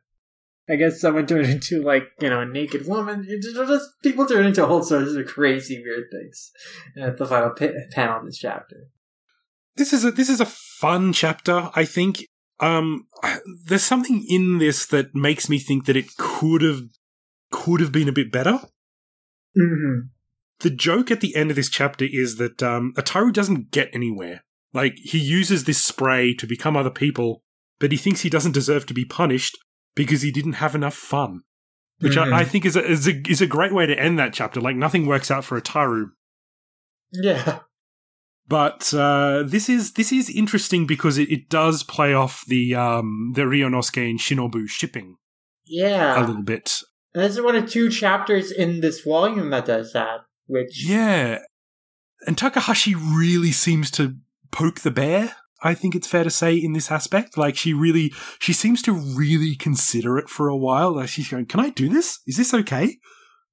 I 0.67 0.77
guess 0.77 0.99
someone 0.99 1.27
turned 1.27 1.47
into 1.47 1.83
like 1.83 2.07
you 2.19 2.29
know 2.29 2.41
a 2.41 2.45
naked 2.45 2.87
woman. 2.87 3.27
Just 3.41 3.89
people 4.01 4.25
turn 4.25 4.45
into 4.45 4.65
all 4.65 4.83
sorts 4.83 5.13
of 5.13 5.25
crazy 5.27 5.81
weird 5.83 6.05
things 6.11 6.51
at 6.97 7.17
the 7.17 7.25
final 7.25 7.51
p- 7.51 7.73
panel 7.91 8.19
of 8.19 8.25
this 8.25 8.37
chapter. 8.37 8.87
This 9.75 9.93
is 9.93 10.03
a 10.03 10.11
this 10.11 10.29
is 10.29 10.41
a 10.41 10.45
fun 10.45 11.13
chapter. 11.13 11.69
I 11.75 11.85
think 11.85 12.25
um, 12.59 13.07
there's 13.65 13.83
something 13.83 14.25
in 14.27 14.57
this 14.57 14.85
that 14.87 15.13
makes 15.13 15.49
me 15.49 15.59
think 15.59 15.85
that 15.85 15.97
it 15.97 16.17
could 16.17 16.61
have 16.61 16.81
could 17.51 17.79
have 17.79 17.91
been 17.91 18.09
a 18.09 18.13
bit 18.13 18.31
better. 18.31 18.59
Mm-hmm. 19.57 20.07
The 20.59 20.69
joke 20.69 21.11
at 21.11 21.21
the 21.21 21.35
end 21.35 21.49
of 21.49 21.57
this 21.57 21.69
chapter 21.69 22.05
is 22.09 22.37
that 22.37 22.63
um, 22.63 22.93
Ataru 22.97 23.31
doesn't 23.31 23.71
get 23.71 23.89
anywhere. 23.93 24.43
Like 24.73 24.95
he 24.95 25.19
uses 25.19 25.65
this 25.65 25.83
spray 25.83 26.33
to 26.35 26.47
become 26.47 26.75
other 26.75 26.89
people, 26.89 27.43
but 27.79 27.91
he 27.91 27.97
thinks 27.97 28.21
he 28.21 28.29
doesn't 28.29 28.53
deserve 28.53 28.85
to 28.87 28.93
be 28.93 29.05
punished 29.05 29.57
because 29.95 30.21
he 30.21 30.31
didn't 30.31 30.53
have 30.53 30.75
enough 30.75 30.93
fun. 30.93 31.41
Which 31.99 32.15
mm-hmm. 32.15 32.33
I, 32.33 32.39
I, 32.39 32.43
think 32.43 32.65
is 32.65 32.75
a, 32.75 32.85
is 32.85 33.07
a 33.07 33.21
is 33.29 33.41
a 33.41 33.47
great 33.47 33.73
way 33.73 33.85
to 33.85 33.97
end 33.97 34.19
that 34.19 34.33
chapter. 34.33 34.59
Like 34.59 34.75
nothing 34.75 35.05
works 35.05 35.31
out 35.31 35.45
for 35.45 35.59
Ataru. 35.59 36.07
Yeah. 37.13 37.59
But 38.47 38.93
uh, 38.93 39.43
this 39.43 39.69
is 39.69 39.93
this 39.93 40.11
is 40.11 40.29
interesting 40.29 40.85
because 40.85 41.17
it, 41.17 41.31
it 41.31 41.49
does 41.49 41.83
play 41.83 42.13
off 42.13 42.43
the 42.47 42.75
um, 42.75 43.31
the 43.33 43.41
Ryunosuke 43.41 44.09
and 44.09 44.19
Shinobu 44.19 44.67
shipping. 44.69 45.15
Yeah. 45.65 46.19
A 46.19 46.27
little 46.27 46.43
bit. 46.43 46.81
And 47.13 47.23
this 47.23 47.37
is 47.37 47.41
one 47.41 47.55
of 47.55 47.69
two 47.69 47.89
chapters 47.89 48.51
in 48.51 48.81
this 48.81 49.01
volume 49.01 49.49
that 49.49 49.65
does 49.65 49.93
that. 49.93 50.25
Which 50.47 50.85
Yeah. 50.85 51.39
And 52.27 52.37
Takahashi 52.37 52.93
really 52.93 53.51
seems 53.51 53.89
to 53.91 54.17
poke 54.51 54.81
the 54.81 54.91
bear 54.91 55.35
I 55.63 55.73
think 55.73 55.95
it's 55.95 56.07
fair 56.07 56.23
to 56.23 56.29
say 56.29 56.55
in 56.55 56.73
this 56.73 56.91
aspect. 56.91 57.37
Like 57.37 57.55
she 57.55 57.73
really, 57.73 58.13
she 58.39 58.53
seems 58.53 58.81
to 58.83 58.93
really 58.93 59.55
consider 59.55 60.17
it 60.17 60.29
for 60.29 60.47
a 60.47 60.57
while. 60.57 60.95
Like 60.95 61.09
she's 61.09 61.29
going, 61.29 61.45
"Can 61.45 61.59
I 61.59 61.69
do 61.69 61.89
this? 61.89 62.19
Is 62.27 62.37
this 62.37 62.53
okay? 62.53 62.97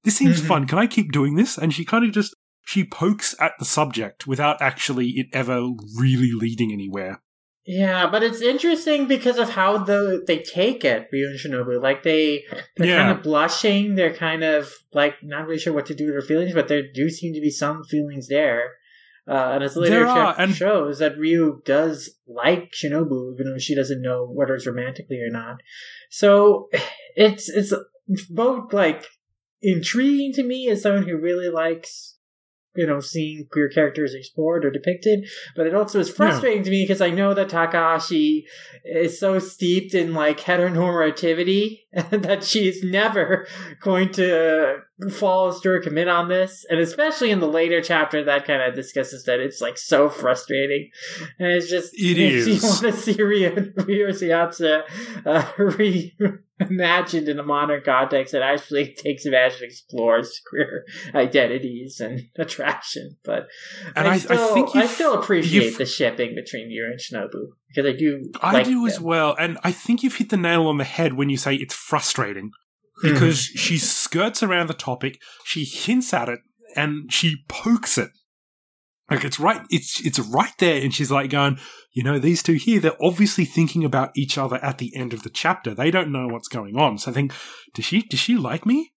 This 0.03 0.17
seems 0.17 0.39
mm-hmm. 0.39 0.47
fun. 0.47 0.67
Can 0.67 0.79
I 0.79 0.87
keep 0.87 1.11
doing 1.11 1.35
this?" 1.35 1.57
And 1.57 1.73
she 1.73 1.85
kind 1.85 2.05
of 2.05 2.11
just 2.11 2.35
she 2.65 2.83
pokes 2.83 3.35
at 3.39 3.53
the 3.59 3.65
subject 3.65 4.27
without 4.27 4.61
actually 4.61 5.09
it 5.11 5.27
ever 5.33 5.61
really 5.97 6.31
leading 6.31 6.71
anywhere. 6.71 7.21
Yeah, 7.65 8.09
but 8.09 8.23
it's 8.23 8.41
interesting 8.41 9.07
because 9.07 9.37
of 9.37 9.51
how 9.51 9.77
the 9.77 10.23
they 10.27 10.39
take 10.39 10.83
it, 10.83 11.07
Ryu 11.11 11.27
and 11.27 11.39
Shinobu. 11.39 11.81
Like 11.81 12.03
they 12.03 12.43
they're 12.75 12.87
yeah. 12.87 12.97
kind 12.97 13.17
of 13.17 13.23
blushing, 13.23 13.95
they're 13.95 14.13
kind 14.13 14.43
of 14.43 14.73
like 14.91 15.15
not 15.23 15.47
really 15.47 15.59
sure 15.59 15.73
what 15.73 15.85
to 15.85 15.95
do 15.95 16.05
with 16.05 16.13
their 16.13 16.21
feelings, 16.21 16.53
but 16.53 16.67
there 16.67 16.83
do 16.93 17.09
seem 17.09 17.33
to 17.33 17.39
be 17.39 17.49
some 17.49 17.83
feelings 17.83 18.27
there. 18.27 18.73
Uh, 19.27 19.51
and 19.53 19.63
as 19.63 19.77
later 19.77 20.05
are, 20.05 20.35
and- 20.37 20.53
shows, 20.53 20.99
that 20.99 21.17
Ryu 21.17 21.61
does 21.65 22.11
like 22.27 22.71
Shinobu, 22.71 23.33
even 23.33 23.51
though 23.51 23.57
she 23.57 23.75
doesn't 23.75 24.01
know 24.01 24.25
whether 24.25 24.55
it's 24.55 24.67
romantically 24.67 25.21
or 25.21 25.29
not. 25.29 25.61
So 26.09 26.69
it's 27.15 27.49
it's 27.49 27.73
both 28.29 28.73
like 28.73 29.05
intriguing 29.61 30.33
to 30.33 30.43
me 30.43 30.67
as 30.69 30.81
someone 30.81 31.07
who 31.07 31.17
really 31.17 31.49
likes 31.49 32.13
you 32.75 32.87
know, 32.87 32.99
seeing 32.99 33.45
queer 33.51 33.69
characters 33.69 34.13
explored 34.13 34.65
or 34.65 34.71
depicted, 34.71 35.27
but 35.55 35.67
it 35.67 35.75
also 35.75 35.99
is 35.99 36.09
frustrating 36.09 36.59
yeah. 36.59 36.63
to 36.63 36.71
me 36.71 36.83
because 36.83 37.01
I 37.01 37.11
know 37.11 37.33
that 37.33 37.49
Takahashi 37.49 38.47
is 38.83 39.19
so 39.19 39.39
steeped 39.39 39.93
in 39.93 40.13
like 40.13 40.39
heteronormativity 40.39 41.81
that 42.11 42.43
she's 42.43 42.83
never 42.83 43.47
going 43.79 44.11
to 44.11 44.77
follow 45.11 45.51
through 45.51 45.75
or 45.75 45.79
commit 45.79 46.07
on 46.07 46.27
this. 46.27 46.65
And 46.69 46.79
especially 46.79 47.29
in 47.29 47.39
the 47.39 47.47
later 47.47 47.81
chapter 47.81 48.23
that 48.23 48.45
kind 48.45 48.63
of 48.63 48.73
discusses 48.73 49.25
that 49.25 49.39
it's 49.39 49.61
like 49.61 49.77
so 49.77 50.09
frustrating. 50.09 50.89
And 51.37 51.49
it's 51.49 51.69
just, 51.69 51.93
it 51.93 52.17
is. 52.17 52.47
you 52.47 52.67
want 52.67 52.81
to 52.81 52.91
see 52.93 53.21
Ryo, 53.21 53.73
Ryo 53.75 54.83
uh, 55.25 55.51
re- 55.57 56.15
imagined 56.59 57.29
in 57.29 57.37
a 57.37 57.43
modern 57.43 57.83
context 57.83 58.31
that 58.31 58.41
actually 58.41 58.93
takes 58.93 59.25
advantage 59.25 59.61
and 59.61 59.69
explores 59.69 60.41
queer 60.49 60.85
identities 61.13 61.99
and 61.99 62.29
attraction. 62.37 63.17
But 63.23 63.47
and 63.95 64.07
I, 64.07 64.13
I 64.13 64.17
still, 64.17 64.49
I, 64.49 64.53
think 64.53 64.75
I 64.75 64.87
still 64.87 65.13
appreciate 65.13 65.77
the 65.77 65.85
shipping 65.85 66.33
between 66.33 66.71
Yuri 66.71 66.91
and 66.91 66.99
Shinobu 66.99 67.53
because 67.73 67.93
I 67.93 67.97
do. 67.97 68.31
I 68.41 68.53
like 68.53 68.65
do 68.65 68.81
them. 68.81 68.87
as 68.87 68.99
well, 68.99 69.35
and 69.39 69.57
I 69.63 69.71
think 69.71 70.03
you've 70.03 70.15
hit 70.15 70.29
the 70.29 70.37
nail 70.37 70.67
on 70.67 70.77
the 70.77 70.83
head 70.83 71.13
when 71.13 71.29
you 71.29 71.37
say 71.37 71.55
it's 71.55 71.73
frustrating 71.73 72.51
because 73.01 73.39
mm. 73.39 73.57
she 73.57 73.77
skirts 73.77 74.43
around 74.43 74.67
the 74.67 74.73
topic, 74.73 75.19
she 75.43 75.63
hints 75.65 76.13
at 76.13 76.29
it, 76.29 76.39
and 76.75 77.11
she 77.11 77.43
pokes 77.47 77.97
it. 77.97 78.11
Like 79.09 79.23
it's 79.23 79.39
right, 79.39 79.61
it's 79.69 80.05
it's 80.05 80.19
right 80.19 80.53
there, 80.59 80.81
and 80.81 80.93
she's 80.93 81.11
like 81.11 81.29
going, 81.29 81.59
you 81.91 82.03
know, 82.03 82.19
these 82.19 82.41
two 82.41 82.53
here, 82.53 82.79
they're 82.79 83.03
obviously 83.03 83.45
thinking 83.45 83.83
about 83.83 84.11
each 84.15 84.37
other 84.37 84.57
at 84.57 84.77
the 84.77 84.95
end 84.95 85.13
of 85.13 85.23
the 85.23 85.29
chapter. 85.29 85.73
They 85.73 85.91
don't 85.91 86.11
know 86.11 86.27
what's 86.27 86.47
going 86.47 86.77
on. 86.77 86.97
So 86.97 87.11
I 87.11 87.13
think, 87.13 87.33
does 87.73 87.85
she 87.85 88.01
does 88.03 88.19
she 88.19 88.35
like 88.35 88.65
me? 88.65 88.93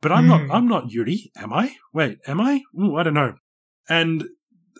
But 0.00 0.12
I'm 0.12 0.26
mm. 0.26 0.46
not 0.46 0.56
I'm 0.56 0.68
not 0.68 0.90
Yuri, 0.90 1.30
am 1.36 1.52
I? 1.52 1.76
Wait, 1.92 2.18
am 2.26 2.40
I? 2.40 2.62
Ooh, 2.80 2.96
I 2.96 3.02
don't 3.02 3.14
know. 3.14 3.34
And 3.88 4.24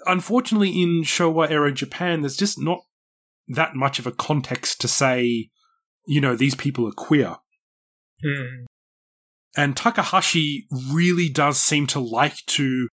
unfortunately, 0.06 0.70
in 0.70 1.02
Showa 1.02 1.50
era 1.50 1.72
Japan, 1.72 2.22
there's 2.22 2.36
just 2.36 2.60
not 2.60 2.80
that 3.48 3.74
much 3.74 3.98
of 3.98 4.06
a 4.06 4.12
context 4.12 4.80
to 4.80 4.88
say, 4.88 5.50
you 6.06 6.20
know, 6.20 6.36
these 6.36 6.54
people 6.54 6.86
are 6.88 6.92
queer. 6.92 7.36
Mm. 8.24 8.64
And 9.56 9.76
Takahashi 9.76 10.66
really 10.90 11.28
does 11.28 11.60
seem 11.60 11.86
to 11.88 12.00
like 12.00 12.36
to 12.46 12.88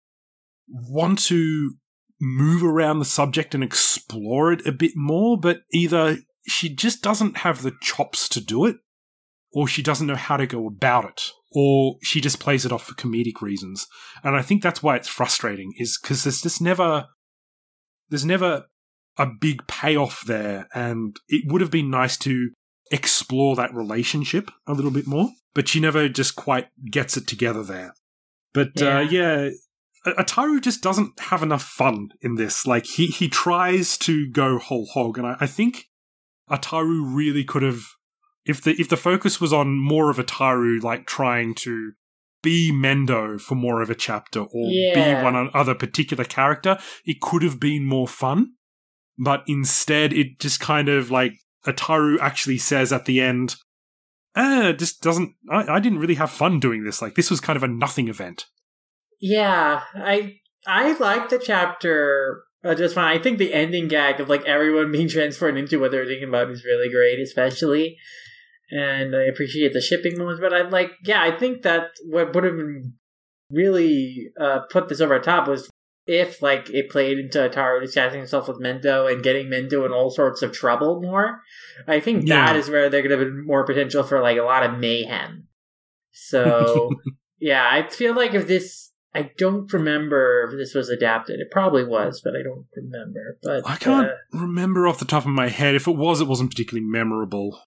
want 0.67 1.19
to 1.19 1.75
move 2.19 2.63
around 2.63 2.99
the 2.99 3.05
subject 3.05 3.55
and 3.55 3.63
explore 3.63 4.51
it 4.51 4.65
a 4.67 4.71
bit 4.71 4.91
more, 4.95 5.39
but 5.39 5.61
either 5.71 6.17
she 6.47 6.67
just 6.67 7.01
doesn't 7.01 7.37
have 7.37 7.61
the 7.61 7.73
chops 7.81 8.27
to 8.29 8.41
do 8.41 8.65
it, 8.65 8.77
or 9.53 9.67
she 9.67 9.81
doesn't 9.81 10.07
know 10.07 10.15
how 10.15 10.35
to 10.35 10.45
go 10.45 10.67
about 10.67 11.05
it, 11.05 11.31
or 11.51 11.95
she 12.03 12.19
just 12.19 12.39
plays 12.39 12.65
it 12.65 12.71
off 12.71 12.83
for 12.83 12.93
comedic 12.93 13.41
reasons. 13.41 13.87
And 14.23 14.35
I 14.35 14.41
think 14.41 14.61
that's 14.61 14.83
why 14.83 14.95
it's 14.95 15.07
frustrating, 15.07 15.73
is 15.77 15.97
because 16.01 16.23
there's 16.23 16.41
just 16.41 16.61
never, 16.61 17.07
there's 18.09 18.25
never 18.25 18.65
a 19.19 19.27
big 19.27 19.67
payoff 19.67 20.23
there, 20.25 20.67
and 20.73 21.15
it 21.27 21.43
would 21.51 21.61
have 21.61 21.69
been 21.69 21.91
nice 21.91 22.17
to 22.17 22.49
explore 22.91 23.55
that 23.55 23.73
relationship 23.73 24.49
a 24.65 24.73
little 24.73 24.89
bit 24.89 25.05
more, 25.05 25.29
but 25.53 25.67
she 25.67 25.79
never 25.79 26.09
just 26.09 26.35
quite 26.35 26.69
gets 26.89 27.17
it 27.17 27.27
together 27.27 27.61
there. 27.61 27.93
But 28.53 28.69
yeah. 28.75 28.97
Uh, 28.97 29.01
yeah, 29.01 29.49
Ataru 30.07 30.61
just 30.61 30.81
doesn't 30.81 31.19
have 31.19 31.43
enough 31.43 31.63
fun 31.63 32.09
in 32.21 32.35
this. 32.35 32.65
Like 32.65 32.85
he 32.85 33.07
he 33.07 33.27
tries 33.27 33.97
to 33.99 34.29
go 34.31 34.57
whole 34.57 34.87
hog, 34.87 35.17
and 35.17 35.27
I, 35.27 35.35
I 35.41 35.47
think 35.47 35.85
Ataru 36.49 37.03
really 37.13 37.43
could 37.43 37.61
have 37.61 37.83
if 38.45 38.61
the 38.61 38.71
if 38.79 38.89
the 38.89 38.97
focus 38.97 39.41
was 39.41 39.53
on 39.53 39.77
more 39.77 40.09
of 40.09 40.17
Ataru 40.17 40.81
like 40.81 41.05
trying 41.05 41.53
to 41.55 41.91
be 42.41 42.71
Mendo 42.71 43.39
for 43.39 43.55
more 43.55 43.81
of 43.81 43.89
a 43.89 43.95
chapter 43.95 44.39
or 44.39 44.69
yeah. 44.69 45.17
be 45.17 45.23
one 45.23 45.49
other 45.53 45.75
particular 45.75 46.23
character, 46.23 46.79
it 47.05 47.19
could 47.21 47.43
have 47.43 47.59
been 47.59 47.85
more 47.85 48.07
fun. 48.07 48.53
But 49.19 49.43
instead, 49.47 50.13
it 50.13 50.39
just 50.39 50.59
kind 50.59 50.87
of 50.87 51.11
like 51.11 51.33
Ataru 51.67 52.17
actually 52.19 52.57
says 52.57 52.93
at 52.93 53.05
the 53.05 53.19
end, 53.21 53.55
"Ah, 54.35 54.71
just 54.71 55.01
doesn't. 55.01 55.35
I, 55.49 55.75
I 55.75 55.79
didn't 55.79 55.99
really 55.99 56.15
have 56.15 56.31
fun 56.31 56.59
doing 56.59 56.83
this. 56.83 57.01
Like 57.01 57.15
this 57.15 57.29
was 57.29 57.41
kind 57.41 57.57
of 57.57 57.63
a 57.63 57.67
nothing 57.67 58.07
event." 58.07 58.45
Yeah, 59.19 59.81
I 59.95 60.37
I 60.65 60.93
like 60.93 61.29
the 61.29 61.39
chapter 61.39 62.43
uh, 62.63 62.75
just 62.75 62.95
fine. 62.95 63.17
I 63.17 63.21
think 63.21 63.37
the 63.37 63.53
ending 63.53 63.87
gag 63.87 64.19
of 64.19 64.29
like 64.29 64.45
everyone 64.45 64.91
being 64.93 65.09
transferred 65.09 65.57
into 65.57 65.79
what 65.79 65.91
they're 65.91 66.05
thinking 66.05 66.29
about 66.29 66.49
is 66.49 66.65
really 66.65 66.89
great, 66.89 67.19
especially. 67.19 67.97
And 68.71 69.15
I 69.15 69.23
appreciate 69.23 69.73
the 69.73 69.81
shipping 69.81 70.17
moments, 70.17 70.41
but 70.41 70.53
I'm 70.53 70.69
like, 70.69 70.91
yeah, 71.03 71.23
I 71.23 71.31
think 71.31 71.63
that 71.63 71.89
what 72.05 72.35
would 72.35 72.43
have 72.43 72.55
been 72.55 72.93
really 73.49 74.29
uh, 74.39 74.59
put 74.69 74.89
this 74.89 75.01
over 75.01 75.17
top 75.19 75.47
was 75.47 75.69
if 76.09 76.41
like 76.41 76.71
it 76.71 76.89
played 76.89 77.19
into 77.19 77.37
Ataru 77.37 77.81
disguising 77.81 78.19
himself 78.19 78.47
with 78.47 78.59
Mendo 78.59 79.11
and 79.11 79.21
getting 79.21 79.47
Mendo 79.47 79.85
in 79.85 79.91
all 79.91 80.09
sorts 80.09 80.41
of 80.41 80.51
trouble 80.51 80.99
more. 80.99 81.41
I 81.87 81.99
think 81.99 82.27
yeah. 82.27 82.47
that 82.47 82.55
is 82.55 82.69
where 82.69 82.89
they're 82.89 83.07
going 83.07 83.17
to 83.17 83.25
be 83.25 83.31
more 83.31 83.63
potential 83.63 84.03
for 84.03 84.19
like 84.19 84.37
a 84.37 84.43
lot 84.43 84.63
of 84.63 84.79
mayhem. 84.79 85.47
So 86.11 86.89
yeah, 87.39 87.69
I 87.71 87.87
feel 87.87 88.15
like 88.15 88.33
if 88.33 88.47
this 88.47 88.91
I 89.13 89.31
don't 89.37 89.71
remember 89.71 90.43
if 90.49 90.57
this 90.57 90.73
was 90.73 90.89
adapted. 90.89 91.39
It 91.39 91.51
probably 91.51 91.83
was, 91.83 92.21
but 92.23 92.33
I 92.35 92.43
don't 92.43 92.65
remember. 92.75 93.37
But 93.41 93.67
I 93.67 93.75
can't 93.75 94.07
uh, 94.07 94.39
remember 94.39 94.87
off 94.87 94.99
the 94.99 95.05
top 95.05 95.25
of 95.25 95.31
my 95.31 95.49
head. 95.49 95.75
If 95.75 95.87
it 95.87 95.95
was, 95.95 96.21
it 96.21 96.27
wasn't 96.27 96.51
particularly 96.51 96.87
memorable. 96.87 97.59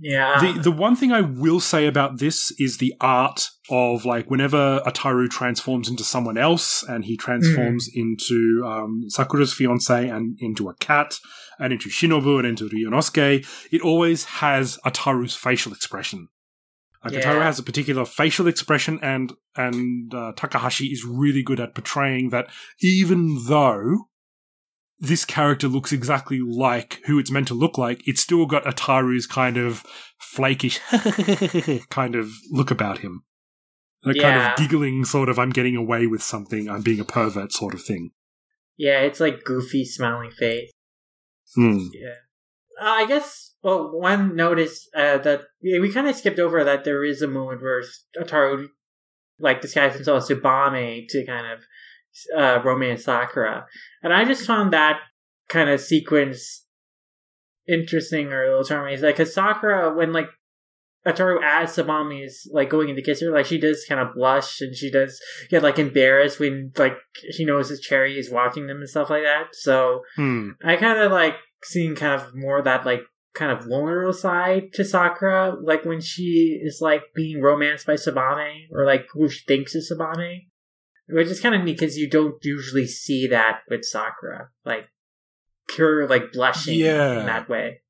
Yeah. 0.00 0.40
The 0.40 0.60
the 0.60 0.72
one 0.72 0.96
thing 0.96 1.12
I 1.12 1.20
will 1.20 1.60
say 1.60 1.86
about 1.86 2.18
this 2.18 2.52
is 2.58 2.78
the 2.78 2.94
art 3.00 3.48
of 3.70 4.04
like 4.04 4.30
whenever 4.30 4.80
Ataru 4.86 5.28
transforms 5.28 5.88
into 5.88 6.04
someone 6.04 6.38
else 6.38 6.82
and 6.82 7.04
he 7.04 7.16
transforms 7.16 7.88
mm. 7.90 8.00
into 8.00 8.62
um, 8.66 9.04
Sakura's 9.08 9.52
fiance 9.52 10.08
and 10.08 10.38
into 10.40 10.68
a 10.68 10.74
cat 10.74 11.18
and 11.58 11.72
into 11.72 11.88
Shinobu 11.88 12.38
and 12.38 12.46
into 12.46 12.68
Ryunosuke, 12.68 13.46
it 13.70 13.80
always 13.82 14.24
has 14.24 14.78
Ataru's 14.84 15.36
facial 15.36 15.72
expression. 15.72 16.28
Like 17.04 17.14
yeah. 17.14 17.42
has 17.42 17.58
a 17.58 17.62
particular 17.62 18.06
facial 18.06 18.46
expression, 18.46 18.98
and 19.02 19.34
and 19.54 20.14
uh, 20.14 20.32
Takahashi 20.34 20.86
is 20.86 21.04
really 21.04 21.42
good 21.42 21.60
at 21.60 21.74
portraying 21.74 22.30
that. 22.30 22.48
Even 22.80 23.44
though 23.46 24.08
this 24.98 25.24
character 25.24 25.68
looks 25.68 25.92
exactly 25.92 26.40
like 26.40 27.00
who 27.06 27.18
it's 27.18 27.30
meant 27.30 27.48
to 27.48 27.54
look 27.54 27.78
like, 27.78 28.06
it's 28.06 28.20
still 28.20 28.46
got 28.46 28.64
Ataru's 28.64 29.26
kind 29.26 29.56
of 29.56 29.84
flakish 30.18 30.78
kind 31.90 32.14
of 32.14 32.30
look 32.50 32.70
about 32.70 32.98
him. 32.98 33.24
A 34.06 34.14
yeah. 34.14 34.22
kind 34.22 34.52
of 34.52 34.58
giggling 34.58 35.04
sort 35.04 35.28
of 35.28 35.38
"I'm 35.38 35.50
getting 35.50 35.76
away 35.76 36.06
with 36.06 36.22
something," 36.22 36.68
"I'm 36.68 36.82
being 36.82 37.00
a 37.00 37.04
pervert" 37.04 37.52
sort 37.52 37.74
of 37.74 37.82
thing. 37.82 38.10
Yeah, 38.76 39.00
it's 39.00 39.20
like 39.20 39.44
goofy 39.44 39.84
smiling 39.84 40.30
face. 40.30 40.70
Hmm. 41.54 41.78
Yeah. 41.92 42.14
Uh, 42.80 42.90
I 42.90 43.06
guess 43.06 43.54
well, 43.62 43.98
one 43.98 44.36
notice 44.36 44.88
uh, 44.94 45.18
that 45.18 45.44
yeah, 45.62 45.80
we 45.80 45.90
kind 45.90 46.06
of 46.06 46.16
skipped 46.16 46.38
over 46.38 46.62
that 46.64 46.84
there 46.84 47.02
is 47.02 47.22
a 47.22 47.26
moment 47.26 47.62
where 47.62 47.82
Ataru 48.20 48.66
like 49.38 49.62
disguises 49.62 49.96
himself 49.96 50.22
as 50.22 50.28
Tsubame 50.28 51.06
to 51.08 51.24
kind 51.26 51.50
of 51.50 51.64
uh, 52.36 52.60
romance 52.64 53.04
Sakura, 53.04 53.66
and 54.02 54.12
I 54.12 54.24
just 54.24 54.46
found 54.46 54.72
that 54.72 55.00
kind 55.48 55.68
of 55.68 55.80
sequence 55.80 56.66
interesting 57.66 58.32
or 58.32 58.44
a 58.44 58.48
little 58.48 58.64
charming. 58.64 59.00
Like, 59.00 59.16
cause 59.16 59.34
Sakura, 59.34 59.94
when 59.94 60.12
like 60.12 60.28
Ataru 61.06 61.38
as 61.44 61.76
Tsubame 61.76 62.24
is 62.24 62.50
like 62.52 62.70
going 62.70 62.88
in 62.88 62.96
to 62.96 63.02
kiss 63.02 63.20
her, 63.20 63.30
like 63.30 63.46
she 63.46 63.58
does 63.58 63.84
kind 63.86 64.00
of 64.00 64.14
blush 64.14 64.60
and 64.60 64.74
she 64.74 64.90
does 64.90 65.20
get 65.50 65.62
like 65.62 65.78
embarrassed 65.78 66.40
when 66.40 66.72
like 66.78 66.96
she 67.32 67.44
knows 67.44 67.68
that 67.68 67.82
Cherry 67.82 68.18
is 68.18 68.30
watching 68.30 68.66
them 68.66 68.78
and 68.78 68.88
stuff 68.88 69.10
like 69.10 69.22
that. 69.22 69.48
So 69.52 70.02
hmm. 70.16 70.50
I 70.64 70.76
kind 70.76 70.98
of 70.98 71.12
like 71.12 71.36
seeing 71.62 71.94
kind 71.94 72.20
of 72.20 72.34
more 72.34 72.58
of 72.58 72.64
that 72.64 72.86
like 72.86 73.02
kind 73.34 73.50
of 73.50 73.66
vulnerable 73.66 74.12
side 74.12 74.72
to 74.74 74.84
Sakura, 74.84 75.56
like 75.60 75.84
when 75.84 76.00
she 76.00 76.58
is 76.62 76.78
like 76.80 77.02
being 77.14 77.42
romanced 77.42 77.86
by 77.86 77.94
Tsubame, 77.94 78.68
or 78.72 78.86
like 78.86 79.06
who 79.12 79.28
she 79.28 79.44
thinks 79.46 79.74
is 79.74 79.92
Tsubame. 79.92 80.46
Which 81.08 81.28
is 81.28 81.40
kind 81.40 81.54
of 81.54 81.62
neat 81.62 81.78
because 81.78 81.98
you 81.98 82.08
don't 82.08 82.36
usually 82.42 82.86
see 82.86 83.26
that 83.28 83.60
with 83.68 83.84
Sakura, 83.84 84.48
like 84.64 84.88
pure 85.68 86.08
like 86.08 86.32
blushing 86.32 86.78
yeah. 86.78 87.20
in 87.20 87.26
that 87.26 87.48
way. 87.48 87.80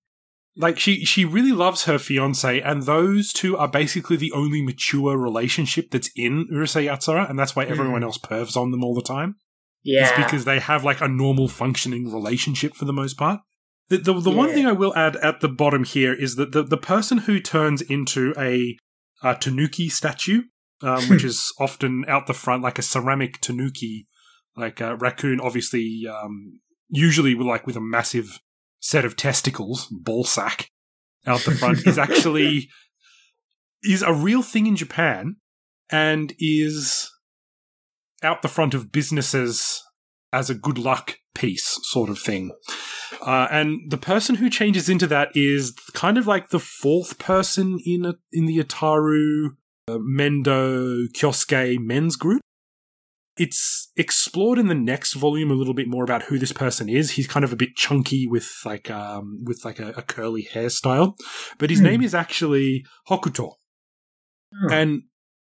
Like 0.57 0.79
she 0.79 1.05
she 1.05 1.25
really 1.25 1.53
loves 1.53 1.85
her 1.85 1.99
fiance, 1.99 2.61
and 2.61 2.85
those 2.85 3.33
two 3.33 3.57
are 3.57 3.69
basically 3.69 4.17
the 4.17 4.33
only 4.33 4.63
mature 4.63 5.17
relationship 5.17 5.91
that's 5.91 6.11
in 6.15 6.47
Urusei 6.53 6.87
Yatsura, 6.89 7.29
and 7.29 7.39
that's 7.39 7.57
why 7.57 7.65
everyone 7.65 8.03
mm. 8.03 8.05
else 8.05 8.19
pervs 8.19 8.57
on 8.57 8.71
them 8.71 8.85
all 8.85 8.95
the 8.95 9.03
time. 9.03 9.37
Yeah, 9.83 10.09
it's 10.09 10.25
because 10.25 10.45
they 10.45 10.61
have 10.61 10.85
like 10.85 11.01
a 11.01 11.09
normal 11.09 11.49
functioning 11.49 12.13
relationship 12.13 12.75
for 12.75 12.85
the 12.85 12.93
most 12.93 13.15
part. 13.15 13.41
The, 13.89 13.99
the, 13.99 14.15
the 14.15 14.31
yeah. 14.31 14.37
one 14.37 14.49
thing 14.51 14.67
I 14.67 14.73
will 14.73 14.97
add 14.97 15.17
at 15.17 15.41
the 15.41 15.49
bottom 15.49 15.85
here 15.85 16.15
is 16.15 16.37
that 16.37 16.53
the, 16.53 16.63
the 16.63 16.79
person 16.79 17.19
who 17.19 17.39
turns 17.39 17.83
into 17.83 18.33
a, 18.39 18.77
a 19.23 19.35
tanuki 19.35 19.89
statue, 19.89 20.45
um, 20.85 21.03
which 21.09 21.25
is 21.25 21.53
often 21.59 22.05
out 22.07 22.27
the 22.27 22.35
front, 22.35 22.63
like 22.63 22.79
a 22.79 22.83
ceramic 22.83 23.41
tanuki, 23.41 24.07
like 24.57 24.81
a 24.81 24.97
raccoon, 24.97 25.41
obviously, 25.41 26.03
um, 26.07 26.61
usually 26.89 27.35
with 27.35 27.47
like 27.47 27.67
with 27.67 27.77
a 27.77 27.81
massive 27.81 28.41
set 28.81 29.05
of 29.05 29.17
testicles, 29.17 29.89
ball 29.91 30.25
sack, 30.25 30.71
out 31.27 31.41
the 31.41 31.53
front, 31.53 31.87
is 31.87 31.99
actually 31.99 32.69
is 33.83 34.03
a 34.03 34.13
real 34.13 34.43
thing 34.43 34.67
in 34.67 34.77
Japan 34.77 35.37
and 35.91 36.35
is 36.39 37.11
out 38.23 38.43
the 38.43 38.49
front 38.49 38.75
of 38.75 38.93
businesses 38.93 39.83
as 40.33 40.51
a 40.51 40.55
good 40.55 40.79
luck 40.79 41.17
piece 41.35 41.79
sort 41.83 42.11
of 42.11 42.19
thing. 42.19 42.51
Uh, 43.23 43.49
and 43.51 43.91
the 43.91 43.97
person 43.99 44.37
who 44.37 44.51
changes 44.51 44.89
into 44.89 45.07
that 45.07 45.29
is 45.35 45.75
kind 45.95 46.19
of 46.19 46.27
like 46.27 46.51
the 46.51 46.61
fourth 46.61 47.19
person 47.19 47.79
in 47.87 48.05
a, 48.05 48.15
in 48.33 48.47
the 48.47 48.59
Ataru 48.59 49.57
uh, 49.89 49.99
Mendo 49.99 51.07
Kosuke 51.13 51.79
men's 51.79 52.17
group. 52.17 52.41
It's 53.37 53.91
explored 53.97 54.59
in 54.59 54.69
the 54.69 54.77
next 54.77 55.15
volume 55.15 55.51
a 55.51 55.55
little 55.55 55.75
bit 55.75 55.89
more 55.89 56.05
about 56.05 56.25
who 56.25 56.39
this 56.39 56.53
person 56.53 56.89
is. 56.89 57.13
He's 57.13 57.27
kind 57.27 57.45
of 57.45 57.53
a 57.53 57.57
bit 57.57 57.75
chunky 57.75 58.29
with 58.29 58.49
like 58.65 58.91
um 58.91 59.43
with 59.45 59.65
like 59.65 59.81
a, 59.81 59.89
a 59.91 60.03
curly 60.03 60.49
hairstyle, 60.53 61.19
but 61.59 61.71
his 61.71 61.81
mm. 61.81 61.85
name 61.85 62.03
is 62.03 62.15
actually 62.15 62.85
Hokuto. 63.09 63.55
Oh. 64.63 64.73
And 64.73 65.03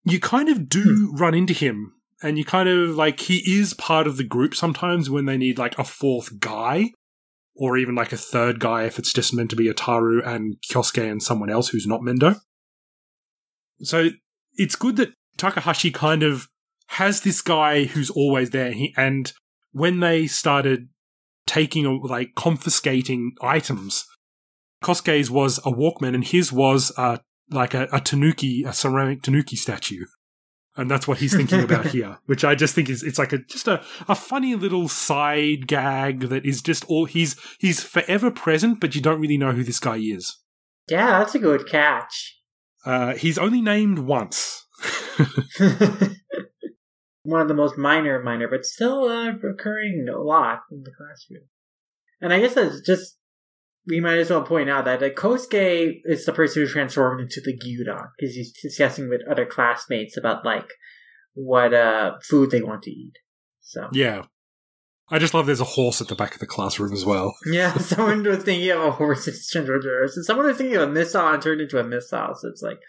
you 0.05 0.19
kind 0.19 0.49
of 0.49 0.69
do 0.69 1.11
mm. 1.13 1.21
run 1.21 1.35
into 1.35 1.53
him 1.53 1.93
and 2.23 2.39
you 2.39 2.45
kind 2.45 2.69
of 2.71 2.97
like 2.97 3.21
he 3.21 3.43
is 3.47 3.75
part 3.75 4.07
of 4.07 4.17
the 4.17 4.25
group 4.25 4.55
sometimes 4.55 5.11
when 5.11 5.27
they 5.27 5.37
need 5.37 5.59
like 5.59 5.79
a 5.79 5.85
fourth 5.85 6.41
guy 6.41 6.91
or 7.55 7.77
even 7.77 7.95
like 7.95 8.13
a 8.13 8.17
third 8.17 8.61
guy 8.61 8.85
if 8.85 8.99
it's 8.99 9.13
just 9.13 9.35
meant 9.35 9.51
to 9.51 9.57
be 9.57 9.71
Ataru 9.71 10.27
and 10.27 10.57
Kosuke 10.71 11.11
and 11.11 11.23
someone 11.23 11.51
else 11.51 11.69
who's 11.69 11.87
not 11.87 12.01
Mendo. 12.01 12.41
So 13.83 14.11
it's 14.57 14.77
good 14.77 14.97
that 14.97 15.13
Takahashi 15.37 15.91
kind 15.91 16.23
of 16.23 16.49
has 16.89 17.23
this 17.23 17.41
guy 17.41 17.85
who's 17.85 18.11
always 18.11 18.51
there. 18.51 18.73
He, 18.73 18.95
and 18.97 19.33
when 19.73 20.01
they 20.01 20.27
started 20.27 20.89
taking, 21.47 22.01
like, 22.03 22.35
confiscating 22.35 23.33
items, 23.41 24.05
Kosuke's 24.83 25.31
was 25.31 25.59
a 25.59 25.73
Walkman 25.73 26.15
and 26.15 26.25
his 26.25 26.53
was 26.53 26.93
uh, 26.97 27.19
like 27.51 27.75
a, 27.75 27.89
a 27.93 28.01
Tanuki, 28.01 28.65
a 28.65 28.73
ceramic 28.73 29.23
Tanuki 29.23 29.57
statue. 29.57 30.05
And 30.77 30.91
that's 30.91 31.07
what 31.07 31.19
he's 31.19 31.35
thinking 31.35 31.63
about 31.63 31.87
here, 31.93 32.19
which 32.27 32.45
I 32.45 32.55
just 32.55 32.75
think 32.75 32.91
is 32.91 33.03
it's 33.03 33.19
like 33.19 33.33
a 33.33 33.39
just 33.39 33.69
a, 33.69 33.83
a 34.09 34.15
funny 34.17 34.57
little 34.57 34.89
side 34.89 35.69
gag 35.69 36.29
that 36.31 36.45
is 36.45 36.61
just 36.63 36.85
all 36.87 37.05
he's 37.05 37.37
he's 37.61 37.81
forever 37.83 38.31
present, 38.31 38.81
but 38.81 38.95
you 38.95 39.01
don't 39.01 39.21
really 39.21 39.39
know 39.39 39.53
who 39.53 39.63
this 39.63 39.79
guy 39.79 39.97
is. 39.97 40.37
Yeah, 40.89 41.21
that's 41.21 41.35
a 41.37 41.39
good 41.39 41.69
catch. 41.69 42.41
Uh, 42.85 43.15
he's 43.15 43.39
only 43.39 43.61
named 43.61 44.01
once. 44.01 44.67
One 47.23 47.41
of 47.41 47.49
the 47.49 47.55
most 47.55 47.79
minor, 47.79 48.23
minor, 48.23 48.49
but 48.49 48.67
still 48.67 49.05
uh, 49.09 49.33
recurring 49.33 50.07
a 50.09 50.19
lot 50.19 50.61
in 50.71 50.83
the 50.83 50.93
classroom. 50.97 51.49
And 52.21 52.33
I 52.33 52.41
guess 52.41 52.55
that's 52.55 52.81
just 52.81 53.19
we 53.87 54.01
might 54.01 54.19
as 54.19 54.31
well 54.31 54.43
point 54.43 54.71
out 54.71 54.85
that 54.87 55.03
uh, 55.03 55.11
Kosuke 55.11 56.01
is 56.05 56.25
the 56.25 56.33
person 56.33 56.63
who 56.63 56.69
transformed 56.69 57.21
into 57.21 57.41
the 57.41 57.53
Gyudon 57.57 58.09
because 58.19 58.35
he's 58.35 58.53
discussing 58.53 59.09
with 59.09 59.21
other 59.31 59.47
classmates 59.47 60.17
about 60.17 60.45
like 60.45 60.71
what 61.35 61.75
uh 61.75 62.15
food 62.23 62.51
they 62.51 62.63
want 62.63 62.83
to 62.83 62.91
eat. 62.91 63.15
So 63.61 63.89
Yeah. 63.93 64.25
I 65.11 65.19
just 65.19 65.35
love 65.35 65.47
there's 65.47 65.61
a 65.61 65.65
horse 65.65 66.01
at 66.01 66.09
the 66.09 66.15
back 66.15 66.35
of 66.35 66.41
the 66.41 66.47
classroom 66.47 66.93
as 66.93 67.05
well. 67.05 67.35
yeah, 67.47 67.77
someone 67.77 68.25
was 68.25 68.43
thinking 68.43 68.71
of 68.71 68.81
a 68.81 68.91
horse 68.93 69.27
and 69.27 69.37
turned 69.53 69.69
into 69.69 69.89
a 69.89 69.99
horse, 69.99 70.17
and 70.17 70.25
someone 70.25 70.47
was 70.47 70.57
thinking 70.57 70.77
of 70.77 70.89
a 70.89 70.93
missile 70.93 71.29
and 71.29 71.43
turned 71.43 71.61
into 71.61 71.79
a 71.79 71.85
missile. 71.85 72.35
So 72.35 72.49
it's 72.49 72.63
like 72.63 72.81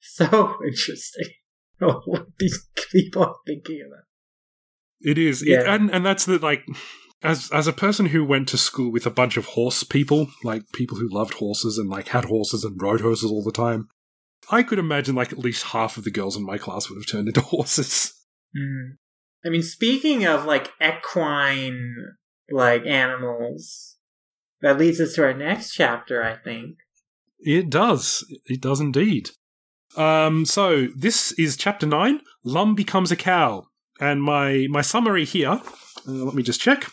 so 0.00 0.56
interesting. 0.66 1.26
what 1.78 2.26
these 2.38 2.68
people 2.92 3.24
are 3.24 3.34
thinking 3.46 3.82
about. 3.86 4.04
It 5.00 5.18
is. 5.18 5.42
It, 5.42 5.48
Yeah. 5.48 5.74
and 5.74 5.90
and 5.90 6.04
that's 6.04 6.26
the 6.26 6.38
like 6.38 6.64
as 7.22 7.50
as 7.52 7.66
a 7.66 7.72
person 7.72 8.06
who 8.06 8.24
went 8.24 8.48
to 8.48 8.58
school 8.58 8.92
with 8.92 9.06
a 9.06 9.10
bunch 9.10 9.36
of 9.36 9.46
horse 9.46 9.82
people, 9.82 10.28
like 10.44 10.62
people 10.74 10.98
who 10.98 11.08
loved 11.08 11.34
horses 11.34 11.78
and 11.78 11.88
like 11.88 12.08
had 12.08 12.26
horses 12.26 12.64
and 12.64 12.80
rode 12.80 13.00
horses 13.00 13.30
all 13.30 13.42
the 13.42 13.50
time, 13.52 13.88
I 14.50 14.62
could 14.62 14.78
imagine 14.78 15.14
like 15.14 15.32
at 15.32 15.38
least 15.38 15.64
half 15.64 15.96
of 15.96 16.04
the 16.04 16.10
girls 16.10 16.36
in 16.36 16.44
my 16.44 16.58
class 16.58 16.88
would 16.88 16.96
have 16.96 17.06
turned 17.10 17.28
into 17.28 17.40
horses. 17.40 18.12
Mm. 18.56 18.96
I 19.44 19.48
mean, 19.48 19.62
speaking 19.62 20.24
of 20.24 20.44
like 20.44 20.72
equine 20.80 21.94
like 22.50 22.84
animals, 22.86 23.96
that 24.60 24.78
leads 24.78 25.00
us 25.00 25.14
to 25.14 25.24
our 25.24 25.34
next 25.34 25.72
chapter, 25.74 26.22
I 26.22 26.36
think. 26.36 26.76
It 27.38 27.70
does. 27.70 28.24
It 28.46 28.60
does 28.60 28.80
indeed. 28.80 29.30
Um, 29.96 30.44
so 30.44 30.88
this 30.96 31.32
is 31.32 31.56
chapter 31.56 31.86
nine. 31.86 32.20
Lum 32.44 32.74
becomes 32.74 33.10
a 33.10 33.16
cow, 33.16 33.66
and 33.98 34.22
my 34.22 34.66
my 34.70 34.82
summary 34.82 35.24
here. 35.24 35.60
Uh, 36.06 36.12
let 36.12 36.34
me 36.34 36.42
just 36.42 36.60
check. 36.60 36.86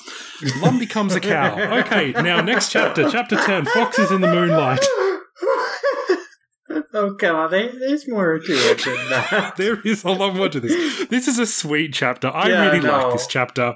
Lum 0.61 0.79
becomes 0.79 1.15
a 1.15 1.19
cow. 1.19 1.55
Okay, 1.79 2.11
now 2.13 2.41
next 2.41 2.71
chapter, 2.71 3.09
chapter 3.09 3.35
ten. 3.35 3.65
Fox 3.65 3.99
is 3.99 4.11
in 4.11 4.21
the 4.21 4.33
moonlight. 4.33 4.85
oh 6.93 7.15
come 7.15 7.35
on, 7.35 7.51
there, 7.51 7.71
there's 7.79 8.07
more 8.07 8.39
to 8.39 8.51
it 8.51 8.83
than 8.83 8.95
that. 9.09 9.55
There 9.57 9.79
is 9.81 10.03
a 10.03 10.11
lot 10.11 10.35
more 10.35 10.49
to 10.49 10.59
this. 10.59 11.07
This 11.07 11.27
is 11.27 11.39
a 11.39 11.45
sweet 11.45 11.93
chapter. 11.93 12.27
I 12.29 12.49
Yeah, 12.49 12.65
really 12.67 12.79
no. 12.85 12.91
like 12.91 13.13
this 13.13 13.27
chapter. 13.27 13.75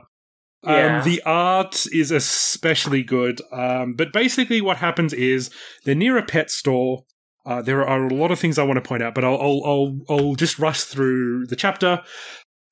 Um, 0.64 0.74
Yeah. 0.76 1.02
The 1.04 1.22
art 1.26 1.86
is 1.92 2.12
especially 2.12 3.04
good. 3.04 3.42
Um, 3.52 3.94
but 3.96 4.14
basically, 4.14 4.62
what 4.62 4.78
happens 4.78 5.14
is 5.14 5.50
they're 5.86 5.96
near 5.96 6.18
a 6.18 6.24
pet 6.26 6.52
store. 6.52 7.04
Uh, 7.44 7.60
there 7.62 7.84
are 7.88 8.06
a 8.06 8.14
lot 8.14 8.30
of 8.32 8.40
things 8.40 8.60
I 8.60 8.64
want 8.64 8.78
to 8.78 8.88
point 8.88 9.02
out, 9.02 9.16
but 9.16 9.24
I'll, 9.26 9.42
I'll, 9.42 9.62
I'll, 9.66 10.00
I'll 10.10 10.36
just 10.36 10.60
rush 10.60 10.82
through 10.84 11.48
the 11.48 11.56
chapter. 11.56 12.04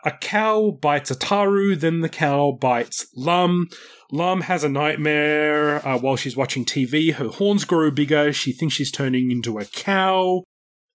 A 0.05 0.11
cow 0.11 0.71
bites 0.71 1.11
Ataru, 1.11 1.79
then 1.79 2.01
the 2.01 2.09
cow 2.09 2.51
bites 2.51 3.07
Lum. 3.15 3.67
Lum 4.11 4.41
has 4.41 4.63
a 4.63 4.69
nightmare 4.69 5.85
uh, 5.85 5.97
while 5.97 6.15
she's 6.15 6.37
watching 6.37 6.65
TV. 6.65 7.13
Her 7.13 7.27
horns 7.27 7.65
grow 7.65 7.91
bigger. 7.91 8.33
She 8.33 8.51
thinks 8.51 8.75
she's 8.75 8.91
turning 8.91 9.29
into 9.31 9.57
a 9.57 9.65
cow. 9.65 10.43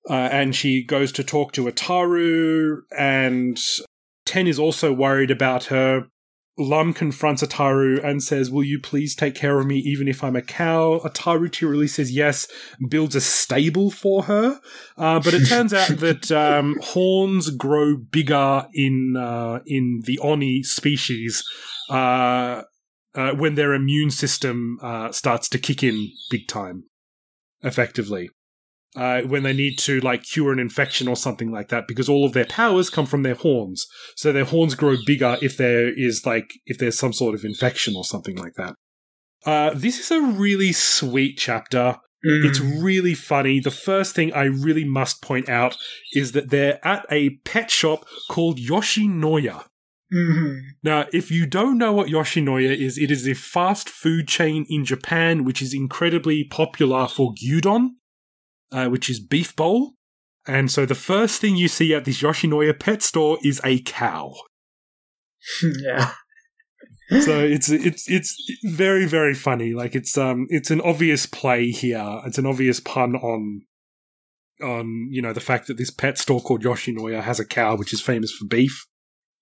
Uh, 0.09 0.15
and 0.15 0.55
she 0.55 0.85
goes 0.85 1.13
to 1.13 1.25
talk 1.25 1.53
to 1.53 1.65
Ataru, 1.65 2.81
and 2.97 3.59
Ten 4.27 4.47
is 4.47 4.59
also 4.59 4.93
worried 4.93 5.31
about 5.31 5.65
her. 5.65 6.09
Lum 6.57 6.93
confronts 6.93 7.43
Ataru 7.43 8.03
and 8.05 8.23
says, 8.23 8.51
Will 8.51 8.63
you 8.63 8.79
please 8.79 9.15
take 9.17 9.35
care 9.35 9.59
of 9.59 9.67
me 9.67 9.79
even 9.79 10.07
if 10.07 10.23
I'm 10.23 10.37
a 10.37 10.43
cow? 10.43 11.01
Ataru 11.05 11.51
tearily 11.51 11.89
says 11.89 12.13
yes, 12.13 12.47
builds 12.89 13.17
a 13.17 13.21
stable 13.21 13.91
for 13.91 14.25
her. 14.25 14.61
Uh, 14.97 15.21
but 15.21 15.35
it 15.35 15.47
turns 15.49 15.75
out 15.75 15.99
that 15.99 16.31
um, 16.31 16.77
horns 16.81 17.51
grow 17.51 17.97
bigger 17.97 18.67
in, 18.73 19.17
uh, 19.17 19.61
in 19.67 20.03
the 20.05 20.19
Oni 20.21 20.63
species 20.63 21.45
uh, 21.91 22.63
uh, 23.15 23.33
when 23.35 23.57
their 23.57 23.75
immune 23.75 24.11
system 24.11 24.79
uh, 24.81 25.11
starts 25.11 25.49
to 25.49 25.59
kick 25.59 25.83
in 25.83 26.11
big 26.31 26.47
time, 26.47 26.85
effectively 27.63 28.31
uh, 28.97 29.23
when 29.23 29.43
they 29.43 29.53
need 29.53 29.79
to 29.79 30.01
like 30.01 30.23
cure 30.23 30.53
an 30.53 30.59
infection 30.59 31.09
or 31.09 31.17
something 31.17 31.51
like 31.51 31.69
that, 31.69 31.87
because 31.89 32.09
all 32.09 32.25
of 32.25 32.33
their 32.33 32.47
powers 32.47 32.91
come 32.91 33.07
from 33.07 33.23
their 33.23 33.35
horns. 33.35 33.87
So 34.17 34.33
their 34.33 34.45
horns 34.45 34.75
grow 34.75 34.97
bigger 35.05 35.37
if 35.43 35.57
there 35.57 35.89
is 35.89 36.25
like 36.25 36.51
if 36.67 36.79
there's 36.79 36.99
some 36.99 37.13
sort 37.13 37.35
of 37.35 37.45
infection 37.45 37.95
or 37.97 38.05
something 38.05 38.37
like 38.37 38.55
that. 38.55 38.75
Uh, 39.45 39.73
this 39.75 39.99
is 39.99 40.11
a 40.11 40.21
really 40.21 40.73
sweet 40.73 41.37
chapter. 41.37 41.99
Mm. 42.27 42.45
It's 42.47 42.61
really 42.61 43.15
funny. 43.15 43.61
The 43.61 43.71
first 43.71 44.15
thing 44.15 44.33
I 44.33 44.45
really 44.45 44.85
must 44.85 45.21
point 45.21 45.49
out 45.49 45.77
is 46.15 46.33
that 46.33 46.49
they're 46.51 46.85
at 46.87 47.05
a 47.11 47.37
pet 47.45 47.71
shop 47.71 48.07
called 48.31 48.59
Yoshinoya. 48.59 49.65
Mhm. 50.13 50.61
Now, 50.83 51.07
if 51.13 51.31
you 51.31 51.45
don't 51.47 51.77
know 51.77 51.93
what 51.93 52.09
Yoshinoya 52.09 52.75
is, 52.75 52.97
it 52.97 53.11
is 53.11 53.27
a 53.27 53.35
fast 53.35 53.89
food 53.89 54.29
chain 54.29 54.65
in 54.69 54.85
Japan 54.85 55.45
which 55.45 55.61
is 55.61 55.75
incredibly 55.75 56.45
popular 56.45 57.09
for 57.09 57.35
gyudon, 57.35 57.97
uh, 58.75 58.89
which 58.89 59.09
is 59.09 59.21
beef 59.21 59.55
bowl. 59.55 59.93
And 60.47 60.71
so 60.71 60.85
the 60.85 60.95
first 60.97 61.41
thing 61.41 61.57
you 61.57 61.69
see 61.69 61.95
at 61.95 62.05
this 62.05 62.21
Yoshinoya 62.21 62.79
pet 62.79 63.03
store 63.03 63.39
is 63.43 63.61
a 63.65 63.81
cow. 63.81 64.35
yeah. 65.83 66.13
So 67.21 67.39
it's 67.39 67.71
it's 67.71 68.11
it's 68.11 68.35
very 68.65 69.07
very 69.07 69.35
funny. 69.35 69.73
Like 69.75 69.95
it's 69.95 70.19
um 70.19 70.47
it's 70.51 70.71
an 70.71 70.81
obvious 70.81 71.25
play 71.27 71.71
here. 71.71 72.21
It's 72.27 72.39
an 72.39 72.47
obvious 72.47 72.81
pun 72.81 73.15
on 73.15 73.63
on 74.63 75.09
you 75.11 75.23
know 75.23 75.33
the 75.33 75.41
fact 75.41 75.67
that 75.69 75.77
this 75.77 75.91
pet 75.91 76.19
store 76.19 76.41
called 76.41 76.65
Yoshinoya 76.65 77.23
has 77.23 77.39
a 77.39 77.45
cow 77.45 77.77
which 77.77 77.93
is 77.93 78.01
famous 78.01 78.33
for 78.33 78.47
beef. 78.47 78.87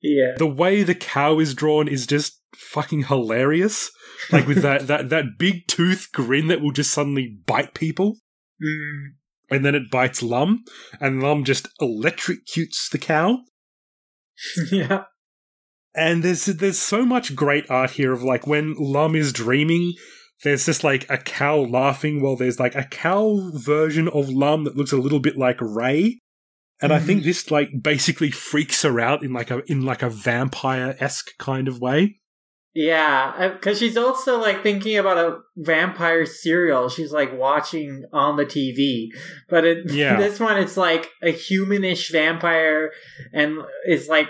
Yeah. 0.04 0.32
the 0.36 0.46
way 0.48 0.82
the 0.82 0.96
cow 0.96 1.38
is 1.38 1.54
drawn 1.54 1.86
is 1.86 2.09
just 2.09 2.40
fucking 2.56 3.04
hilarious. 3.04 3.90
Like 4.32 4.46
with 4.48 4.62
that 4.62 4.86
that 4.88 5.09
that 5.10 5.38
big 5.38 5.68
tooth 5.68 6.09
grin 6.12 6.48
that 6.48 6.60
will 6.60 6.72
just 6.72 6.92
suddenly 6.92 7.38
bite 7.46 7.74
people, 7.74 8.16
Mm. 8.62 9.14
And 9.52 9.64
then 9.64 9.74
it 9.74 9.90
bites 9.90 10.22
Lum, 10.22 10.64
and 11.00 11.22
Lum 11.22 11.44
just 11.44 11.68
electrocutes 11.80 12.90
the 12.90 12.98
cow. 12.98 13.38
yeah. 14.72 15.04
And 15.94 16.22
there's 16.22 16.46
there's 16.46 16.78
so 16.78 17.04
much 17.04 17.36
great 17.36 17.70
art 17.70 17.92
here 17.92 18.12
of 18.12 18.22
like 18.22 18.46
when 18.46 18.74
Lum 18.78 19.14
is 19.14 19.32
dreaming. 19.32 19.92
There's 20.42 20.66
just 20.66 20.82
like 20.82 21.08
a 21.08 21.18
cow 21.18 21.58
laughing 21.58 22.20
while 22.20 22.34
there's 22.34 22.58
like 22.58 22.74
a 22.74 22.84
cow 22.84 23.50
version 23.54 24.08
of 24.08 24.28
Lum 24.28 24.64
that 24.64 24.76
looks 24.76 24.92
a 24.92 24.96
little 24.96 25.20
bit 25.20 25.36
like 25.36 25.58
Ray. 25.60 26.18
And 26.80 26.92
I 26.92 26.98
think 26.98 27.20
mm-hmm. 27.20 27.28
this 27.28 27.50
like 27.50 27.68
basically 27.80 28.32
freaks 28.32 28.82
her 28.82 28.98
out 28.98 29.22
in 29.22 29.32
like 29.32 29.52
a 29.52 29.62
in 29.70 29.82
like 29.82 30.02
a 30.02 30.10
vampire 30.10 30.96
esque 30.98 31.30
kind 31.38 31.68
of 31.68 31.80
way. 31.80 32.18
Yeah, 32.74 33.34
uh, 33.36 33.48
because 33.50 33.78
she's 33.78 33.98
also 33.98 34.40
like 34.40 34.62
thinking 34.62 34.96
about 34.96 35.18
a 35.18 35.38
vampire 35.56 36.24
serial. 36.24 36.88
She's 36.88 37.12
like 37.12 37.36
watching 37.36 38.04
on 38.12 38.36
the 38.36 38.46
TV, 38.46 39.08
but 39.48 39.66
in 39.66 39.84
Yeah. 39.88 40.16
this 40.16 40.40
one, 40.40 40.56
it's 40.56 40.76
like 40.78 41.10
a 41.22 41.32
humanish 41.34 42.10
vampire, 42.10 42.92
and 43.32 43.58
it's 43.84 44.08
like 44.08 44.28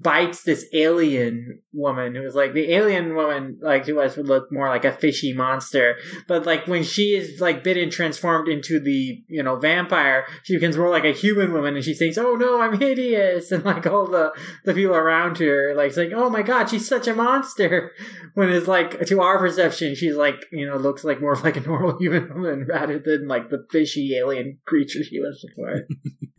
bites 0.00 0.42
this 0.42 0.64
alien 0.72 1.60
woman 1.74 2.14
who's 2.14 2.34
like 2.34 2.54
the 2.54 2.72
alien 2.72 3.14
woman 3.14 3.58
like 3.60 3.84
to 3.84 4.00
us 4.00 4.16
would 4.16 4.26
look 4.26 4.50
more 4.50 4.68
like 4.68 4.86
a 4.86 4.92
fishy 4.92 5.34
monster. 5.34 5.96
But 6.26 6.46
like 6.46 6.66
when 6.66 6.82
she 6.82 7.14
is 7.14 7.42
like 7.42 7.62
bitten 7.62 7.90
transformed 7.90 8.48
into 8.48 8.80
the 8.80 9.22
you 9.28 9.42
know 9.42 9.56
vampire 9.56 10.24
she 10.44 10.56
becomes 10.56 10.78
more 10.78 10.88
like 10.88 11.04
a 11.04 11.12
human 11.12 11.52
woman 11.52 11.74
and 11.74 11.84
she 11.84 11.92
thinks 11.92 12.16
oh 12.16 12.36
no 12.36 12.60
i'm 12.60 12.78
hideous. 12.78 13.52
And 13.52 13.66
like 13.66 13.86
all 13.86 14.06
the 14.06 14.32
the 14.64 14.72
people 14.72 14.94
around 14.94 15.36
her 15.38 15.74
like 15.74 15.92
saying 15.92 16.14
oh 16.14 16.30
my 16.30 16.40
god 16.40 16.70
she's 16.70 16.88
such 16.88 17.06
a 17.06 17.14
monster. 17.14 17.92
When 18.34 18.48
it's 18.48 18.66
like 18.66 19.04
to 19.06 19.20
our 19.20 19.38
perception 19.38 19.94
she's 19.94 20.16
like 20.16 20.46
you 20.50 20.66
know 20.66 20.76
looks 20.76 21.04
like 21.04 21.20
more 21.20 21.34
of 21.34 21.44
like 21.44 21.58
a 21.58 21.60
normal 21.60 21.98
human 22.00 22.32
woman 22.32 22.64
rather 22.66 22.98
than 22.98 23.28
like 23.28 23.50
the 23.50 23.66
fishy 23.70 24.16
alien 24.16 24.58
creature 24.64 25.04
she 25.04 25.20
was 25.20 25.44
before. 25.46 25.82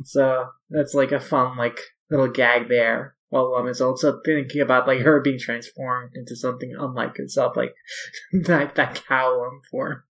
So 0.06 0.46
that's 0.72 0.96
like 0.96 1.12
a 1.12 1.20
fun 1.20 1.56
like 1.56 1.80
little 2.10 2.30
gag 2.30 2.68
there 2.68 3.13
while 3.34 3.52
Lum 3.52 3.68
is 3.68 3.82
also 3.82 4.22
thinking 4.24 4.62
about 4.62 4.88
like 4.88 5.00
her 5.00 5.20
being 5.20 5.40
transformed 5.40 6.12
into 6.14 6.36
something 6.36 6.72
unlike 6.78 7.18
herself 7.18 7.58
like 7.58 7.74
that 8.46 8.76
that 8.76 9.02
cow 9.08 9.40
Lum 9.40 9.62
form 9.72 10.04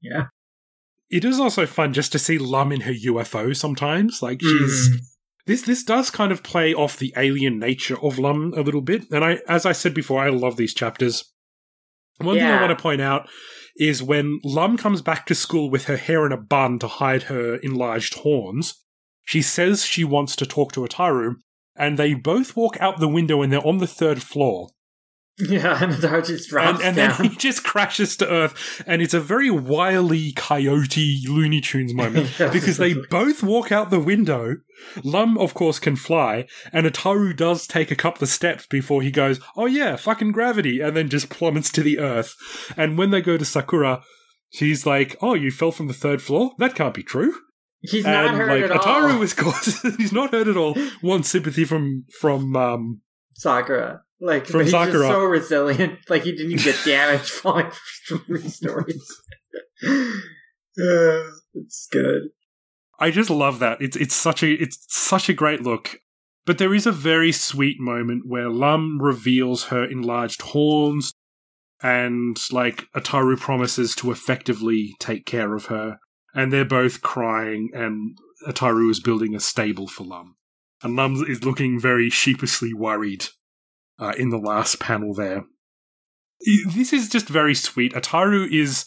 yeah 0.00 0.26
It 1.10 1.24
is 1.24 1.40
also 1.40 1.66
fun 1.66 1.92
just 1.92 2.12
to 2.12 2.18
see 2.20 2.38
Lum 2.38 2.70
in 2.70 2.82
her 2.82 2.92
UFO 2.92 3.56
sometimes. 3.56 4.22
Like 4.22 4.40
she's 4.40 4.88
Mm. 4.88 4.98
this 5.46 5.62
this 5.62 5.82
does 5.82 6.10
kind 6.10 6.30
of 6.30 6.44
play 6.44 6.72
off 6.72 6.96
the 6.96 7.12
alien 7.16 7.58
nature 7.58 7.98
of 8.00 8.18
Lum 8.20 8.54
a 8.56 8.62
little 8.62 8.80
bit, 8.90 9.02
and 9.10 9.24
I, 9.24 9.40
as 9.48 9.66
I 9.66 9.72
said 9.72 9.94
before, 9.94 10.20
I 10.22 10.28
love 10.30 10.56
these 10.56 10.72
chapters. 10.74 11.24
One 12.18 12.36
thing 12.36 12.46
I 12.46 12.60
want 12.62 12.78
to 12.78 12.82
point 12.82 13.00
out 13.00 13.28
is 13.76 14.02
when 14.02 14.38
Lum 14.44 14.76
comes 14.76 15.02
back 15.02 15.26
to 15.26 15.34
school 15.34 15.70
with 15.70 15.86
her 15.86 15.96
hair 15.96 16.24
in 16.26 16.32
a 16.32 16.36
bun 16.36 16.78
to 16.78 16.86
hide 16.86 17.24
her 17.24 17.56
enlarged 17.56 18.14
horns, 18.22 18.74
she 19.24 19.42
says 19.42 19.84
she 19.84 20.04
wants 20.04 20.36
to 20.36 20.46
talk 20.46 20.70
to 20.72 20.82
Ataru, 20.86 21.36
and 21.80 21.98
they 21.98 22.14
both 22.14 22.54
walk 22.54 22.76
out 22.80 23.00
the 23.00 23.08
window 23.08 23.42
and 23.42 23.52
they're 23.52 23.66
on 23.66 23.78
the 23.78 23.86
third 23.88 24.22
floor. 24.22 24.68
Yeah, 25.38 25.82
and 25.82 25.94
the 25.94 26.06
dog 26.06 26.26
just 26.26 26.50
drops 26.50 26.80
And, 26.80 26.88
and 26.88 26.96
down. 26.96 27.16
then 27.22 27.30
he 27.30 27.36
just 27.36 27.64
crashes 27.64 28.14
to 28.18 28.28
Earth, 28.30 28.82
and 28.86 29.00
it's 29.00 29.14
a 29.14 29.20
very 29.20 29.50
wily 29.50 30.32
coyote 30.36 31.22
Looney 31.26 31.62
Tunes 31.62 31.94
moment 31.94 32.30
Yeah. 32.38 32.50
because 32.52 32.76
they 32.76 32.92
both 33.10 33.42
walk 33.42 33.72
out 33.72 33.88
the 33.88 33.98
window. 34.00 34.56
Lum, 35.02 35.38
of 35.38 35.54
course, 35.54 35.78
can 35.78 35.96
fly, 35.96 36.46
and 36.74 36.84
Ataru 36.86 37.34
does 37.34 37.66
take 37.66 37.90
a 37.90 37.96
couple 37.96 38.22
of 38.22 38.28
steps 38.28 38.66
before 38.66 39.00
he 39.00 39.10
goes, 39.10 39.40
"Oh 39.56 39.64
yeah, 39.66 39.96
fucking 39.96 40.32
gravity," 40.32 40.80
and 40.80 40.94
then 40.94 41.08
just 41.08 41.30
plummets 41.30 41.72
to 41.72 41.82
the 41.82 41.98
Earth. 41.98 42.34
And 42.76 42.98
when 42.98 43.10
they 43.10 43.22
go 43.22 43.38
to 43.38 43.44
Sakura, 43.46 44.02
she's 44.52 44.84
like, 44.84 45.16
"Oh, 45.22 45.32
you 45.34 45.50
fell 45.50 45.72
from 45.72 45.86
the 45.88 45.94
third 45.94 46.20
floor? 46.20 46.52
That 46.58 46.74
can't 46.74 46.92
be 46.94 47.02
true." 47.02 47.34
He's 47.82 48.04
not 48.04 48.26
and 48.26 48.36
hurt 48.36 48.60
like 48.60 48.70
at 48.70 48.80
Ataru 48.80 49.14
all. 49.14 49.22
is 49.22 49.32
caused, 49.34 49.86
he's 49.96 50.12
not 50.12 50.32
hurt 50.32 50.48
at 50.48 50.56
all. 50.56 50.76
Wants 51.02 51.30
sympathy 51.30 51.64
from 51.64 52.04
from 52.20 52.54
um, 52.56 53.00
Sakura. 53.32 54.02
Like 54.20 54.46
From 54.46 54.60
he's 54.62 54.70
Sakura. 54.72 54.92
just 54.98 55.08
so 55.08 55.24
resilient. 55.24 55.98
Like 56.10 56.24
he 56.24 56.32
didn't 56.32 56.52
even 56.52 56.64
get 56.64 56.76
damaged 56.84 57.30
falling 57.30 57.70
from 58.06 58.18
three 58.26 58.48
stories. 58.48 59.20
Uh, 59.82 61.22
it's 61.54 61.88
good. 61.90 62.24
I 62.98 63.10
just 63.10 63.30
love 63.30 63.58
that. 63.60 63.80
It's 63.80 63.96
it's 63.96 64.14
such 64.14 64.42
a 64.42 64.50
it's 64.52 64.78
such 64.88 65.28
a 65.28 65.32
great 65.34 65.62
look. 65.62 65.96
But 66.46 66.58
there 66.58 66.74
is 66.74 66.86
a 66.86 66.92
very 66.92 67.32
sweet 67.32 67.78
moment 67.80 68.24
where 68.26 68.48
Lum 68.50 69.00
reveals 69.00 69.64
her 69.64 69.84
enlarged 69.84 70.42
horns 70.42 71.12
and 71.82 72.36
like 72.50 72.84
Ataru 72.94 73.38
promises 73.38 73.94
to 73.96 74.10
effectively 74.10 74.94
take 74.98 75.24
care 75.24 75.54
of 75.54 75.66
her. 75.66 75.98
And 76.34 76.52
they're 76.52 76.64
both 76.64 77.02
crying 77.02 77.70
and 77.74 78.16
Ataru 78.46 78.90
is 78.90 79.00
building 79.00 79.34
a 79.34 79.40
stable 79.40 79.88
for 79.88 80.04
Lum. 80.04 80.36
And 80.82 80.96
Lum 80.96 81.24
is 81.26 81.44
looking 81.44 81.78
very 81.78 82.08
sheepishly 82.08 82.72
worried 82.72 83.26
uh, 83.98 84.14
in 84.16 84.30
the 84.30 84.38
last 84.38 84.80
panel 84.80 85.12
there. 85.12 85.44
This 86.74 86.92
is 86.92 87.08
just 87.08 87.28
very 87.28 87.54
sweet. 87.54 87.92
Ataru 87.92 88.50
is 88.50 88.86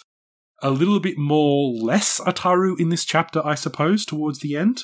a 0.61 0.71
little 0.71 0.99
bit 0.99 1.17
more 1.17 1.71
less 1.71 2.19
Ataru 2.21 2.79
in 2.79 2.89
this 2.89 3.05
chapter, 3.05 3.45
I 3.45 3.55
suppose, 3.55 4.05
towards 4.05 4.39
the 4.39 4.55
end. 4.55 4.83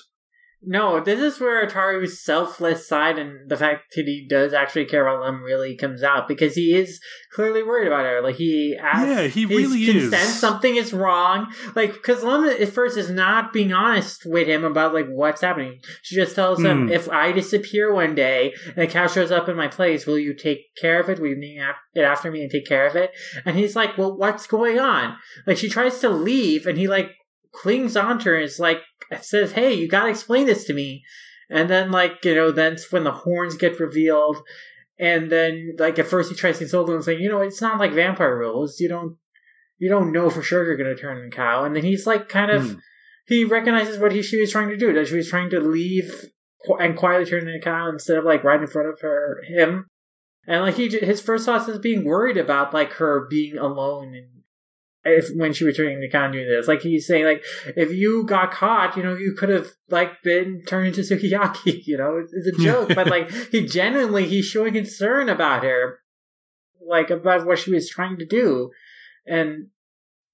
No, 0.61 0.99
this 0.99 1.19
is 1.21 1.39
where 1.39 1.65
Ataru's 1.65 2.21
selfless 2.21 2.85
side 2.85 3.17
and 3.17 3.49
the 3.49 3.55
fact 3.55 3.95
that 3.95 4.05
he 4.05 4.27
does 4.27 4.53
actually 4.53 4.83
care 4.85 5.07
about 5.07 5.21
Lum 5.21 5.41
really 5.41 5.73
comes 5.75 6.03
out 6.03 6.27
because 6.27 6.55
he 6.55 6.75
is 6.75 6.99
clearly 7.33 7.63
worried 7.63 7.87
about 7.87 8.03
her. 8.03 8.21
Like 8.21 8.35
he 8.35 8.75
asks, 8.77 9.07
Yeah, 9.07 9.27
he 9.27 9.45
really 9.45 9.83
is. 9.83 10.09
consent, 10.09 10.29
Something 10.29 10.75
is 10.75 10.91
wrong. 10.91 11.47
Like 11.75 11.93
because 11.93 12.23
Lum 12.23 12.43
at 12.45 12.67
first 12.69 12.97
is 12.97 13.09
not 13.09 13.53
being 13.53 13.71
honest 13.71 14.23
with 14.25 14.49
him 14.49 14.65
about 14.65 14.93
like 14.93 15.07
what's 15.07 15.39
happening. 15.41 15.79
She 16.01 16.15
just 16.15 16.35
tells 16.35 16.61
him, 16.61 16.87
Hmm. 16.87 16.91
"If 16.91 17.09
I 17.09 17.31
disappear 17.31 17.93
one 17.93 18.13
day 18.13 18.53
and 18.75 18.79
a 18.79 18.87
cow 18.87 19.07
shows 19.07 19.31
up 19.31 19.47
in 19.47 19.55
my 19.55 19.69
place, 19.69 20.05
will 20.05 20.19
you 20.19 20.33
take 20.33 20.75
care 20.75 20.99
of 20.99 21.09
it? 21.09 21.19
Will 21.19 21.27
you 21.29 21.37
name 21.37 21.61
it 21.95 22.01
after 22.01 22.29
me 22.31 22.41
and 22.41 22.51
take 22.51 22.65
care 22.67 22.85
of 22.85 22.97
it?" 22.97 23.11
And 23.45 23.55
he's 23.55 23.77
like, 23.77 23.97
"Well, 23.97 24.17
what's 24.17 24.45
going 24.45 24.77
on?" 24.77 25.15
Like 25.47 25.57
she 25.57 25.69
tries 25.69 25.99
to 25.99 26.09
leave, 26.09 26.67
and 26.67 26.77
he 26.77 26.87
like 26.89 27.11
clings 27.53 27.95
onto 27.97 28.29
her 28.29 28.35
and 28.35 28.43
is 28.43 28.59
like 28.59 28.81
says, 29.21 29.53
"Hey, 29.53 29.73
you 29.73 29.87
gotta 29.87 30.09
explain 30.09 30.45
this 30.45 30.65
to 30.65 30.73
me." 30.73 31.03
And 31.49 31.69
then 31.69 31.91
like 31.91 32.23
you 32.23 32.35
know, 32.35 32.51
that's 32.51 32.91
when 32.91 33.03
the 33.03 33.11
horns 33.11 33.55
get 33.55 33.79
revealed. 33.79 34.37
And 34.99 35.31
then 35.31 35.75
like 35.79 35.97
at 35.97 36.07
first 36.07 36.29
he 36.29 36.35
tries 36.35 36.57
to 36.57 36.65
console 36.65 36.91
and 36.91 37.03
saying, 37.03 37.21
"You 37.21 37.29
know, 37.29 37.41
it's 37.41 37.61
not 37.61 37.79
like 37.79 37.93
vampire 37.93 38.37
rules. 38.37 38.79
You 38.79 38.89
don't 38.89 39.17
you 39.77 39.89
don't 39.89 40.11
know 40.11 40.29
for 40.29 40.41
sure 40.41 40.65
you're 40.65 40.77
gonna 40.77 40.95
turn 40.95 41.17
into 41.17 41.27
a 41.27 41.31
cow." 41.31 41.63
And 41.63 41.75
then 41.75 41.83
he's 41.83 42.05
like 42.05 42.29
kind 42.29 42.51
of 42.51 42.71
Hmm. 42.71 42.77
he 43.27 43.45
recognizes 43.45 43.97
what 43.97 44.11
he 44.11 44.21
she 44.21 44.39
was 44.39 44.51
trying 44.51 44.69
to 44.69 44.77
do. 44.77 44.93
That 44.93 45.07
she 45.07 45.15
was 45.15 45.29
trying 45.29 45.49
to 45.51 45.59
leave 45.59 46.25
and 46.79 46.97
quietly 46.97 47.25
turn 47.25 47.47
into 47.47 47.57
a 47.57 47.61
cow 47.61 47.87
instead 47.89 48.17
of 48.17 48.25
like 48.25 48.43
right 48.43 48.59
in 48.59 48.67
front 48.67 48.89
of 48.89 48.99
her 49.01 49.41
him. 49.47 49.87
And 50.45 50.61
like 50.63 50.75
he, 50.75 50.89
his 50.89 51.21
first 51.21 51.45
thoughts 51.45 51.67
is 51.67 51.79
being 51.79 52.03
worried 52.03 52.37
about 52.37 52.73
like 52.73 52.93
her 52.93 53.27
being 53.29 53.57
alone 53.57 54.13
and 54.15 54.38
if 55.03 55.29
when 55.35 55.53
she 55.53 55.63
was 55.63 55.77
turning 55.77 56.03
and 56.03 56.33
doing 56.33 56.47
this, 56.47 56.67
like 56.67 56.81
he's 56.81 57.07
saying, 57.07 57.25
like 57.25 57.43
if 57.75 57.91
you 57.91 58.25
got 58.25 58.51
caught, 58.51 58.97
you 58.97 59.03
know, 59.03 59.15
you 59.15 59.33
could 59.33 59.49
have 59.49 59.67
like 59.89 60.21
been 60.23 60.61
turned 60.67 60.87
into 60.87 61.01
sukiyaki. 61.01 61.85
You 61.85 61.97
know, 61.97 62.17
it's, 62.17 62.33
it's 62.33 62.59
a 62.59 62.63
joke, 62.63 62.91
but 62.93 63.07
like 63.07 63.31
he 63.51 63.65
genuinely 63.65 64.27
he's 64.27 64.45
showing 64.45 64.73
concern 64.73 65.29
about 65.29 65.63
her, 65.63 65.99
like 66.85 67.09
about 67.09 67.45
what 67.45 67.59
she 67.59 67.71
was 67.71 67.89
trying 67.89 68.17
to 68.17 68.25
do, 68.25 68.71
and 69.25 69.67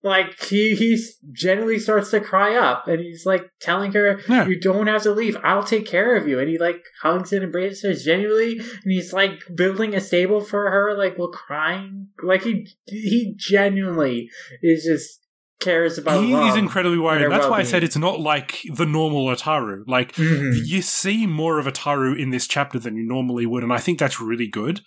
like 0.05 0.41
he 0.45 0.75
he 0.75 0.97
genuinely 1.33 1.79
starts 1.79 2.11
to 2.11 2.21
cry 2.21 2.55
up, 2.55 2.87
and 2.87 2.99
he's 3.01 3.25
like 3.25 3.49
telling 3.59 3.91
her, 3.93 4.21
Yeah. 4.29 4.47
"You 4.47 4.57
don't 4.59 4.87
have 4.87 5.01
to 5.03 5.11
leave. 5.11 5.35
I'll 5.43 5.63
take 5.63 5.85
care 5.85 6.15
of 6.15 6.27
you." 6.27 6.39
And 6.39 6.47
he 6.47 6.57
like 6.57 6.83
hugs 7.01 7.33
and 7.33 7.43
embraces 7.43 7.81
her 7.83 7.93
genuinely, 7.93 8.59
and 8.59 8.91
he's 8.95 9.11
like 9.11 9.41
building 9.55 9.95
a 9.95 9.99
stable 9.99 10.41
for 10.41 10.69
her, 10.71 10.95
like 10.97 11.17
while 11.17 11.29
crying. 11.29 12.09
Like 12.23 12.43
he 12.43 12.67
he 12.85 13.33
genuinely 13.37 14.29
is 14.61 14.85
just 14.85 15.21
cares 15.59 15.97
about. 15.97 16.23
He 16.23 16.33
is 16.33 16.55
incredibly 16.55 16.99
worried. 16.99 17.23
and 17.23 17.31
That's 17.31 17.47
why 17.47 17.59
I 17.59 17.63
said 17.63 17.83
it's 17.83 17.97
not 17.97 18.19
like 18.19 18.59
the 18.73 18.85
normal 18.85 19.25
Ataru. 19.27 19.83
Like, 19.87 20.13
Mhm. 20.13 20.53
you 20.65 20.81
see 20.81 21.25
more 21.25 21.57
of 21.59 21.65
Ataru 21.65 22.17
in 22.19 22.29
this 22.29 22.45
chapter 22.47 22.77
than 22.77 22.95
you 22.97 23.03
normally 23.07 23.45
would, 23.45 23.63
and 23.63 23.73
I 23.73 23.77
think 23.79 23.97
that's 23.97 24.19
really 24.21 24.47
good. 24.47 24.81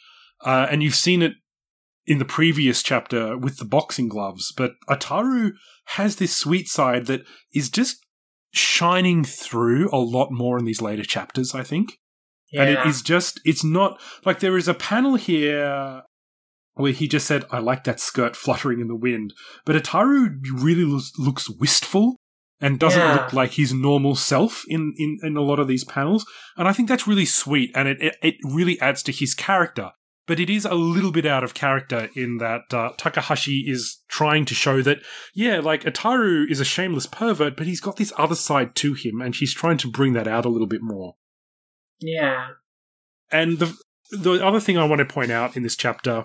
Uh, 0.45 0.67
and 0.71 0.83
you've 0.83 0.95
seen 0.95 1.23
it 1.23 1.33
in 2.09 2.19
the 2.19 2.25
previous 2.25 2.83
chapter 2.83 3.37
with 3.37 3.59
the 3.59 3.65
boxing 3.65 4.09
gloves, 4.09 4.53
but 4.57 4.73
Ataru 4.89 5.53
has 5.97 6.17
this 6.17 6.35
sweet 6.37 6.67
side 6.69 7.07
that 7.07 7.21
is 7.55 7.69
just 7.69 8.05
shining 8.53 9.23
through 9.25 9.89
a 9.93 9.99
lot 9.99 10.29
more 10.31 10.59
in 10.59 10.65
these 10.65 10.81
later 10.83 11.05
chapters, 11.05 11.55
I 11.55 11.63
think. 11.63 11.99
And 12.55 12.71
it 12.71 12.87
is 12.87 13.03
just, 13.03 13.41
it's 13.45 13.63
not 13.63 14.01
like 14.25 14.41
there 14.41 14.57
is 14.57 14.69
a 14.69 14.75
panel 14.75 15.17
here 15.17 16.03
where 16.75 16.93
he 16.93 17.07
just 17.07 17.27
said, 17.27 17.45
I 17.51 17.59
like 17.59 17.85
that 17.85 18.01
skirt 18.01 18.35
fluttering 18.37 18.81
in 18.81 18.89
the 18.89 18.97
wind. 18.97 19.35
But 19.67 19.77
Ataru 19.77 20.37
really 20.55 20.85
looks, 20.87 21.13
looks 21.19 21.51
wistful 21.51 22.17
and 22.59 22.81
doesn't 22.81 23.01
Yeah. 23.01 23.15
look 23.17 23.33
like 23.35 23.53
his 23.53 23.75
normal 23.75 24.15
self 24.15 24.65
in, 24.67 24.95
in, 24.97 25.19
in 25.23 25.37
a 25.37 25.43
lot 25.43 25.59
of 25.59 25.69
these 25.69 25.85
panels. 25.85 26.25
And 26.57 26.67
I 26.67 26.73
think 26.73 26.89
that's 26.89 27.07
really 27.07 27.27
sweet 27.27 27.71
and 27.75 27.87
it, 27.87 28.01
it, 28.01 28.17
it 28.23 28.35
really 28.43 28.81
adds 28.81 29.03
to 29.05 29.13
his 29.13 29.35
character. 29.35 29.91
But 30.29 30.39
it 30.39 30.49
is 30.49 30.65
a 30.65 30.75
little 30.75 31.11
bit 31.11 31.27
out 31.27 31.43
of 31.43 31.55
character 31.55 32.09
in 32.15 32.37
that 32.39 32.73
uh, 32.73 32.93
Takahashi 32.97 33.65
is 33.67 34.03
trying 34.07 34.45
to 34.45 34.55
show 34.55 34.83
that, 34.83 34.99
yeah, 35.35 35.59
like 35.59 35.83
Ataru 35.83 36.49
is 36.49 36.61
a 36.61 36.65
shameless 36.65 37.07
pervert, 37.07 37.57
but 37.57 37.67
he's 37.67 37.81
got 37.81 37.97
this 37.97 38.13
other 38.17 38.37
side 38.37 38.77
to 38.77 38.93
him, 38.95 39.21
and 39.21 39.35
she's 39.35 39.55
trying 39.55 39.79
to 39.79 39.91
bring 39.91 40.13
that 40.13 40.29
out 40.29 40.45
a 40.45 40.51
little 40.51 40.69
bit 40.69 40.83
more. 40.83 41.17
yeah. 42.01 42.49
And 43.31 43.59
the 43.59 43.77
the 44.11 44.45
other 44.47 44.61
thing 44.61 44.79
I 44.79 44.85
want 44.85 45.01
to 45.01 45.05
point 45.05 45.31
out 45.31 45.57
in 45.57 45.63
this 45.63 45.77
chapter 45.77 46.25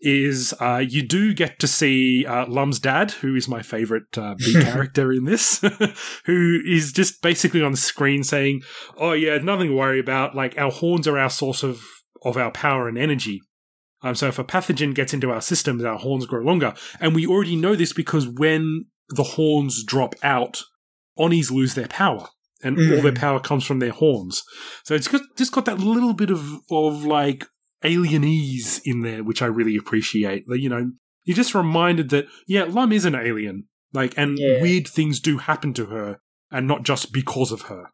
is 0.00 0.54
uh, 0.60 0.78
you 0.78 1.02
do 1.02 1.34
get 1.34 1.58
to 1.58 1.68
see 1.68 2.24
uh, 2.26 2.46
Lum's 2.48 2.78
dad, 2.78 3.10
who 3.12 3.36
is 3.36 3.48
my 3.48 3.62
favorite 3.62 4.16
uh, 4.16 4.34
B 4.34 4.52
character 4.62 5.12
in 5.12 5.24
this, 5.24 5.60
who 6.24 6.60
is 6.66 6.92
just 6.92 7.22
basically 7.22 7.62
on 7.62 7.72
the 7.72 7.78
screen 7.78 8.24
saying, 8.24 8.62
"Oh 8.96 9.12
yeah, 9.12 9.38
nothing 9.38 9.68
to 9.68 9.74
worry 9.74 10.00
about. 10.00 10.34
Like 10.34 10.56
our 10.58 10.70
horns 10.70 11.06
are 11.06 11.18
our 11.18 11.30
source 11.30 11.62
of 11.62 11.82
of 12.22 12.36
our 12.36 12.50
power 12.50 12.88
and 12.88 12.96
energy." 12.98 13.40
Um, 14.02 14.14
so 14.14 14.28
if 14.28 14.38
a 14.38 14.44
pathogen 14.44 14.94
gets 14.94 15.12
into 15.12 15.30
our 15.30 15.42
systems, 15.42 15.84
our 15.84 15.98
horns 15.98 16.24
grow 16.26 16.40
longer, 16.42 16.74
and 17.00 17.14
we 17.14 17.26
already 17.26 17.56
know 17.56 17.74
this 17.76 17.92
because 17.92 18.26
when 18.26 18.86
the 19.10 19.22
horns 19.22 19.84
drop 19.84 20.14
out, 20.22 20.62
Onis 21.18 21.50
lose 21.50 21.74
their 21.74 21.88
power, 21.88 22.28
and 22.62 22.78
all 22.78 23.02
their 23.02 23.12
Mhm. 23.12 23.18
power 23.18 23.40
comes 23.40 23.64
from 23.66 23.78
their 23.78 23.92
horns. 23.92 24.42
So 24.84 24.94
it's 24.94 25.08
got, 25.08 25.22
just 25.36 25.52
got 25.52 25.64
that 25.66 25.78
little 25.80 26.14
bit 26.14 26.30
of 26.30 26.60
of 26.70 27.04
like 27.04 27.46
alienese 27.84 28.80
in 28.84 29.00
there, 29.02 29.22
which 29.22 29.42
I 29.42 29.46
really 29.46 29.76
appreciate. 29.76 30.44
You 30.48 30.68
know, 30.68 30.90
you're 31.24 31.36
just 31.36 31.54
reminded 31.54 32.10
that 32.10 32.26
yeah, 32.46 32.64
Lum 32.64 32.92
is 32.92 33.04
an 33.04 33.14
alien, 33.14 33.64
like, 33.92 34.14
and 34.16 34.38
Yeah. 34.38 34.60
weird 34.62 34.88
things 34.88 35.20
do 35.20 35.38
happen 35.38 35.72
to 35.74 35.86
her, 35.86 36.18
and 36.50 36.66
not 36.66 36.84
just 36.84 37.12
because 37.12 37.52
of 37.52 37.62
her. 37.62 37.86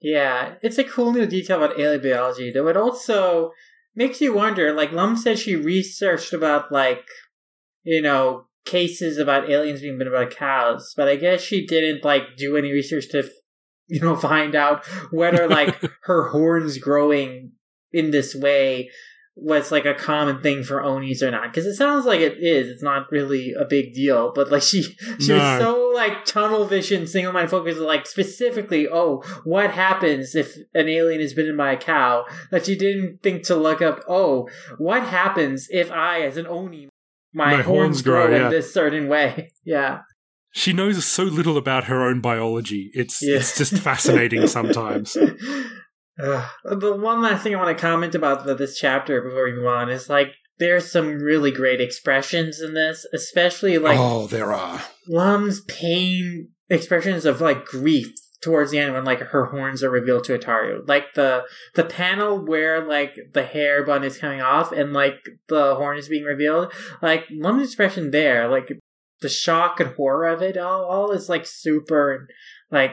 Yeah, 0.00 0.54
it's 0.62 0.78
a 0.78 0.84
cool 0.84 1.12
new 1.12 1.26
detail 1.26 1.62
about 1.62 1.78
alien 1.78 2.02
biology, 2.02 2.50
though 2.50 2.68
it 2.68 2.76
also 2.76 3.52
makes 3.94 4.20
you 4.20 4.32
wonder. 4.32 4.72
Like 4.72 4.92
Lum 4.92 5.16
said, 5.16 5.38
she 5.38 5.56
researched 5.56 6.32
about 6.32 6.70
like, 6.70 7.06
you 7.82 8.00
know, 8.00 8.46
cases 8.64 9.18
about 9.18 9.50
aliens 9.50 9.80
being 9.80 9.98
bitten 9.98 10.12
by 10.12 10.26
cows, 10.26 10.94
but 10.96 11.08
I 11.08 11.16
guess 11.16 11.40
she 11.40 11.66
didn't 11.66 12.04
like 12.04 12.36
do 12.36 12.56
any 12.56 12.72
research 12.72 13.08
to, 13.10 13.28
you 13.88 14.00
know, 14.00 14.14
find 14.14 14.54
out 14.54 14.86
whether 15.10 15.48
like 15.48 15.82
her 16.02 16.28
horns 16.28 16.78
growing 16.78 17.52
in 17.92 18.10
this 18.10 18.34
way 18.34 18.90
was 19.40 19.70
like 19.70 19.84
a 19.86 19.94
common 19.94 20.40
thing 20.42 20.62
for 20.64 20.82
Onis 20.82 21.22
or 21.22 21.30
not. 21.30 21.50
Because 21.52 21.64
it 21.66 21.74
sounds 21.74 22.04
like 22.04 22.20
it 22.20 22.38
is. 22.38 22.68
It's 22.68 22.82
not 22.82 23.10
really 23.10 23.52
a 23.52 23.64
big 23.64 23.94
deal. 23.94 24.32
But 24.34 24.50
like 24.50 24.62
she 24.62 24.82
she 25.20 25.28
No. 25.28 25.36
was 25.38 25.60
so 25.60 25.92
like 25.94 26.24
tunnel 26.24 26.64
vision, 26.64 27.06
single 27.06 27.32
minded 27.32 27.50
focus, 27.50 27.78
like 27.78 28.06
specifically, 28.06 28.88
oh, 28.88 29.22
what 29.44 29.70
happens 29.70 30.34
if 30.34 30.56
an 30.74 30.88
alien 30.88 31.20
is 31.20 31.34
bitten 31.34 31.56
by 31.56 31.72
a 31.72 31.76
cow? 31.76 32.24
That 32.50 32.66
she 32.66 32.76
didn't 32.76 33.22
think 33.22 33.44
to 33.44 33.56
look 33.56 33.80
up, 33.80 34.00
oh, 34.08 34.48
what 34.78 35.04
happens 35.04 35.68
if 35.70 35.90
I, 35.90 36.22
as 36.22 36.36
an 36.36 36.46
Oni, 36.46 36.88
my, 37.32 37.56
My 37.56 37.62
horns, 37.62 37.66
horns 37.66 38.02
grow, 38.02 38.26
grow, 38.28 38.46
in 38.46 38.50
this 38.50 38.72
certain 38.72 39.08
way? 39.08 39.52
Yeah. 39.64 40.00
She 40.52 40.72
knows 40.72 41.04
so 41.04 41.24
little 41.24 41.58
about 41.58 41.84
her 41.84 42.02
own 42.02 42.20
biology. 42.22 42.90
It's 42.94 43.22
Yeah. 43.22 43.36
it's 43.36 43.56
just 43.58 43.76
fascinating 43.76 44.46
sometimes. 44.46 45.16
Ugh. 46.20 46.48
the 46.64 46.96
one 46.96 47.22
last 47.22 47.42
thing 47.42 47.54
I 47.54 47.58
want 47.58 47.76
to 47.76 47.80
comment 47.80 48.14
about 48.14 48.44
the, 48.44 48.54
this 48.54 48.78
chapter 48.78 49.20
before 49.20 49.44
we 49.44 49.52
move 49.52 49.66
on 49.66 49.88
is 49.88 50.08
like 50.08 50.34
there's 50.58 50.90
some 50.90 51.18
really 51.18 51.52
great 51.52 51.80
expressions 51.80 52.60
in 52.60 52.74
this, 52.74 53.06
especially 53.14 53.78
like 53.78 53.98
oh, 53.98 54.26
there 54.26 54.52
are. 54.52 54.82
Lum's 55.06 55.60
pain 55.62 56.50
expressions 56.68 57.24
of 57.24 57.40
like 57.40 57.64
grief 57.64 58.12
towards 58.40 58.70
the 58.70 58.78
end 58.78 58.94
when 58.94 59.04
like 59.04 59.20
her 59.20 59.46
horns 59.46 59.82
are 59.82 59.90
revealed 59.90 60.24
to 60.24 60.38
Ataru. 60.38 60.86
Like 60.86 61.14
the 61.14 61.44
the 61.74 61.84
panel 61.84 62.44
where 62.44 62.84
like 62.84 63.16
the 63.32 63.44
hair 63.44 63.84
bun 63.84 64.04
is 64.04 64.18
coming 64.18 64.40
off 64.40 64.72
and 64.72 64.92
like 64.92 65.28
the 65.48 65.74
horn 65.76 65.98
is 65.98 66.08
being 66.08 66.24
revealed. 66.24 66.72
Like 67.02 67.26
Lum's 67.30 67.64
expression 67.64 68.10
there, 68.10 68.48
like 68.48 68.72
the 69.20 69.28
shock 69.28 69.80
and 69.80 69.94
horror 69.94 70.28
of 70.28 70.42
it 70.42 70.56
all, 70.56 70.84
all 70.84 71.10
is 71.10 71.28
like 71.28 71.46
super 71.46 72.12
and 72.12 72.28
like 72.70 72.92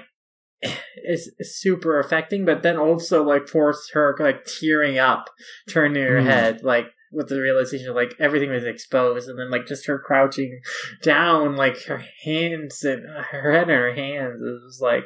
is 1.04 1.32
super 1.42 2.00
affecting, 2.00 2.46
but 2.46 2.64
then 2.64 2.78
also 2.78 3.24
like 3.24 3.48
forced 3.48 3.92
her 3.94 4.16
like 4.20 4.46
tearing 4.46 4.98
up, 4.98 5.30
turning 5.70 6.04
her 6.04 6.22
Mm. 6.22 6.26
head, 6.26 6.64
like 6.64 6.88
with 7.12 7.30
the 7.30 7.40
realization 7.40 7.90
of 7.90 7.96
like 7.96 8.14
everything 8.20 8.50
was 8.50 8.64
exposed, 8.66 9.30
and 9.30 9.40
then 9.40 9.50
like 9.52 9.68
just 9.68 9.86
her 9.88 10.00
crouching 10.00 10.60
down, 11.04 11.56
like 11.56 11.84
her 11.84 12.04
hands 12.24 12.84
and 12.84 13.04
her 13.32 13.52
head 13.54 13.70
in 13.70 13.76
her 13.76 13.94
hands. 13.94 14.42
It 14.42 14.64
was 14.66 14.80
like, 14.82 15.06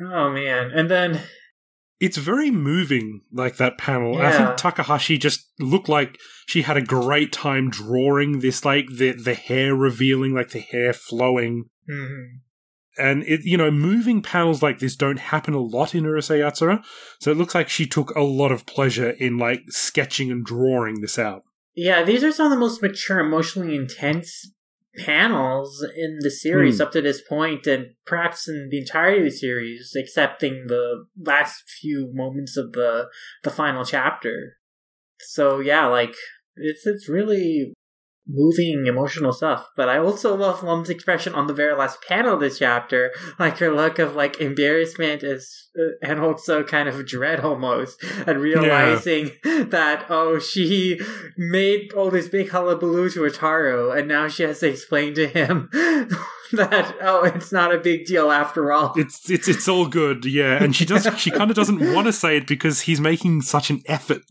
oh 0.00 0.30
man, 0.30 0.70
and 0.72 0.90
then 0.90 1.20
It's 2.00 2.16
very 2.16 2.50
moving, 2.50 3.22
like 3.32 3.56
that 3.56 3.78
panel. 3.78 4.20
I 4.20 4.32
think 4.32 4.56
Takahashi 4.56 5.16
just 5.16 5.48
looked 5.58 5.88
like 5.88 6.18
she 6.46 6.62
had 6.62 6.76
a 6.76 6.82
great 6.82 7.32
time 7.32 7.70
drawing 7.70 8.40
this, 8.40 8.64
like 8.64 8.86
the 8.88 9.12
the 9.12 9.34
hair 9.34 9.74
revealing, 9.74 10.34
like 10.34 10.50
the 10.50 10.60
hair 10.60 10.92
flowing. 10.92 11.66
mhm. 11.88 12.40
And 12.98 13.22
it 13.24 13.40
you 13.44 13.56
know 13.56 13.70
moving 13.70 14.22
panels 14.22 14.62
like 14.62 14.78
this 14.78 14.96
don't 14.96 15.18
happen 15.18 15.54
a 15.54 15.60
lot 15.60 15.94
in 15.94 16.04
Urusei 16.04 16.38
Yatsura, 16.40 16.82
so 17.20 17.30
it 17.30 17.36
looks 17.36 17.54
like 17.54 17.68
she 17.68 17.86
took 17.86 18.10
a 18.14 18.20
lot 18.22 18.52
of 18.52 18.66
pleasure 18.66 19.10
in 19.10 19.38
like 19.38 19.62
sketching 19.68 20.30
and 20.30 20.44
drawing 20.44 21.00
this 21.00 21.18
out. 21.18 21.42
yeah, 21.74 22.02
these 22.04 22.22
are 22.22 22.32
some 22.32 22.46
of 22.46 22.50
the 22.52 22.58
most 22.58 22.80
mature, 22.82 23.18
emotionally 23.20 23.74
intense 23.74 24.50
panels 25.04 25.84
in 25.96 26.18
the 26.20 26.30
series 26.30 26.76
Hmm. 26.78 26.82
up 26.82 26.92
to 26.92 27.02
this 27.02 27.20
point, 27.20 27.66
and 27.66 27.94
perhaps 28.06 28.46
in 28.48 28.68
the 28.70 28.78
entirety 28.78 29.18
of 29.18 29.24
the 29.24 29.30
series, 29.30 29.92
excepting 29.96 30.66
the 30.68 31.06
last 31.18 31.64
few 31.80 32.10
moments 32.14 32.56
of 32.56 32.72
the 32.72 33.08
the 33.42 33.50
final 33.50 33.84
chapter. 33.84 34.58
So 35.20 35.58
yeah, 35.60 35.86
like 35.86 36.14
it's 36.56 36.86
it's 36.86 37.08
really 37.08 37.72
moving 38.26 38.86
emotional 38.86 39.32
stuff. 39.32 39.68
But 39.76 39.88
I 39.88 39.98
also 39.98 40.34
love 40.34 40.62
Lum's 40.62 40.90
expression 40.90 41.34
on 41.34 41.46
the 41.46 41.54
very 41.54 41.74
last 41.74 42.02
panel 42.06 42.34
of 42.34 42.40
this 42.40 42.58
chapter, 42.58 43.12
like 43.38 43.58
her 43.58 43.70
look 43.70 43.98
of 43.98 44.14
like 44.14 44.40
embarrassment 44.40 45.22
is, 45.22 45.70
uh, 45.78 45.96
and 46.02 46.20
also 46.20 46.62
kind 46.62 46.88
of 46.88 47.06
dread 47.06 47.40
almost, 47.40 48.02
and 48.26 48.40
realizing 48.40 49.32
that 49.44 50.06
oh 50.08 50.38
she 50.38 50.98
made 51.36 51.92
all 51.92 52.10
this 52.10 52.28
big 52.28 52.50
hullabaloo 52.50 53.10
to 53.10 53.20
Ataru, 53.20 53.96
and 53.96 54.08
now 54.08 54.28
she 54.28 54.42
has 54.44 54.60
to 54.60 54.68
explain 54.68 55.14
to 55.14 55.26
him 55.26 55.68
that 56.52 56.94
oh 57.02 57.24
it's 57.24 57.52
not 57.52 57.74
a 57.74 57.78
big 57.78 58.06
deal 58.06 58.30
after 58.30 58.72
all. 58.72 58.94
It's 58.96 59.28
it's 59.28 59.48
it's 59.48 59.68
all 59.68 59.86
good, 59.86 60.24
yeah. 60.24 60.62
And 60.62 60.74
she 60.74 60.84
does 60.84 61.06
she 61.18 61.30
kind 61.30 61.50
of 61.50 61.56
doesn't 61.56 61.94
want 61.94 62.06
to 62.06 62.12
say 62.12 62.38
it 62.38 62.46
because 62.46 62.82
he's 62.82 63.00
making 63.00 63.42
such 63.42 63.70
an 63.70 63.82
effort 63.86 64.22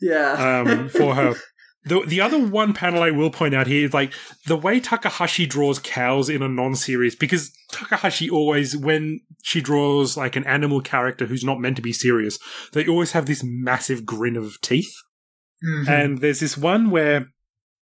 yeah. 0.00 0.62
um, 0.66 0.88
for 0.88 1.14
her. 1.14 1.34
The 1.84 2.04
the 2.06 2.20
other 2.20 2.38
one 2.38 2.74
panel 2.74 3.02
I 3.02 3.10
will 3.10 3.30
point 3.30 3.54
out 3.54 3.66
here 3.66 3.86
is 3.86 3.94
like 3.94 4.12
the 4.46 4.56
way 4.56 4.80
Takahashi 4.80 5.46
draws 5.46 5.78
cows 5.78 6.28
in 6.28 6.42
a 6.42 6.48
non-series 6.48 7.16
because 7.16 7.50
Takahashi 7.72 8.28
always 8.28 8.76
when 8.76 9.20
she 9.42 9.62
draws 9.62 10.16
like 10.16 10.36
an 10.36 10.44
animal 10.44 10.82
character 10.82 11.26
who's 11.26 11.44
not 11.44 11.58
meant 11.58 11.76
to 11.76 11.82
be 11.82 11.92
serious, 11.92 12.38
they 12.72 12.86
always 12.86 13.12
have 13.12 13.24
this 13.24 13.42
massive 13.42 14.04
grin 14.04 14.36
of 14.36 14.60
teeth. 14.60 14.92
Mhm. 15.64 15.88
And 15.88 16.18
there's 16.18 16.40
this 16.40 16.58
one 16.58 16.90
where 16.90 17.28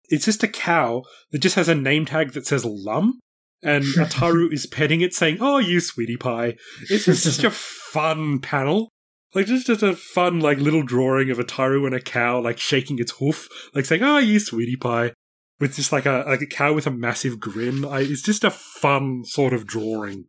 it's 0.09 0.25
just 0.25 0.43
a 0.43 0.49
cow 0.49 1.03
that 1.31 1.39
just 1.39 1.57
has 1.57 1.69
a 1.69 1.75
name 1.75 2.05
tag 2.05 2.33
that 2.33 2.47
says 2.47 2.65
Lum. 2.65 3.21
And 3.62 3.85
Ataru 3.97 4.53
is 4.53 4.66
petting 4.66 5.01
it, 5.01 5.15
saying, 5.15 5.39
Oh, 5.41 5.59
you 5.59 5.81
sweetie 5.81 6.16
pie. 6.16 6.55
It's 6.91 7.07
just 7.07 7.23
such 7.23 7.45
a 7.45 7.51
fun 7.51 8.41
panel. 8.41 8.91
Like, 9.35 9.47
just, 9.47 9.66
just 9.66 9.82
a 9.82 9.94
fun, 9.94 10.40
like, 10.40 10.59
little 10.59 10.82
drawing 10.82 11.31
of 11.31 11.39
Ataru 11.39 11.86
and 11.86 11.94
a 11.94 12.01
cow, 12.01 12.40
like, 12.40 12.59
shaking 12.59 12.98
its 12.98 13.12
hoof, 13.12 13.48
like, 13.74 13.85
saying, 13.85 14.02
Oh, 14.02 14.19
you 14.19 14.39
sweetie 14.39 14.77
pie. 14.77 15.12
With 15.61 15.77
just, 15.77 15.93
like, 15.93 16.06
a, 16.06 16.24
like 16.27 16.40
a 16.40 16.47
cow 16.47 16.73
with 16.73 16.86
a 16.86 16.90
massive 16.90 17.39
grin. 17.39 17.85
I, 17.85 18.01
it's 18.01 18.23
just 18.23 18.44
a 18.44 18.51
fun 18.51 19.24
sort 19.24 19.52
of 19.52 19.66
drawing 19.66 20.27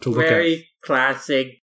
to 0.00 0.10
look 0.10 0.24
at. 0.24 0.30
very 0.30 0.68
classic 0.82 1.62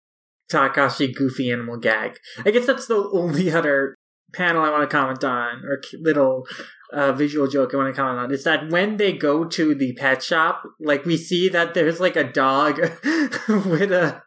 Takahashi 0.49 1.11
goofy 1.13 1.51
animal 1.51 1.77
gag. 1.77 2.17
I 2.45 2.51
guess 2.51 2.67
that's 2.67 2.87
the 2.87 3.09
only 3.13 3.51
other 3.53 3.95
panel 4.33 4.63
I 4.63 4.69
want 4.69 4.89
to 4.89 4.95
comment 4.95 5.23
on, 5.23 5.63
or 5.65 5.81
little 5.99 6.47
uh, 6.93 7.13
visual 7.13 7.47
joke 7.47 7.73
I 7.73 7.77
want 7.77 7.95
to 7.95 7.99
comment 7.99 8.19
on, 8.19 8.31
is 8.31 8.43
that 8.43 8.69
when 8.69 8.97
they 8.97 9.13
go 9.13 9.45
to 9.45 9.75
the 9.75 9.93
pet 9.93 10.21
shop, 10.21 10.63
like 10.79 11.05
we 11.05 11.17
see 11.17 11.49
that 11.49 11.73
there's 11.73 11.99
like 11.99 12.15
a 12.15 12.23
dog 12.23 12.79
with 13.47 13.91
a 13.91 14.23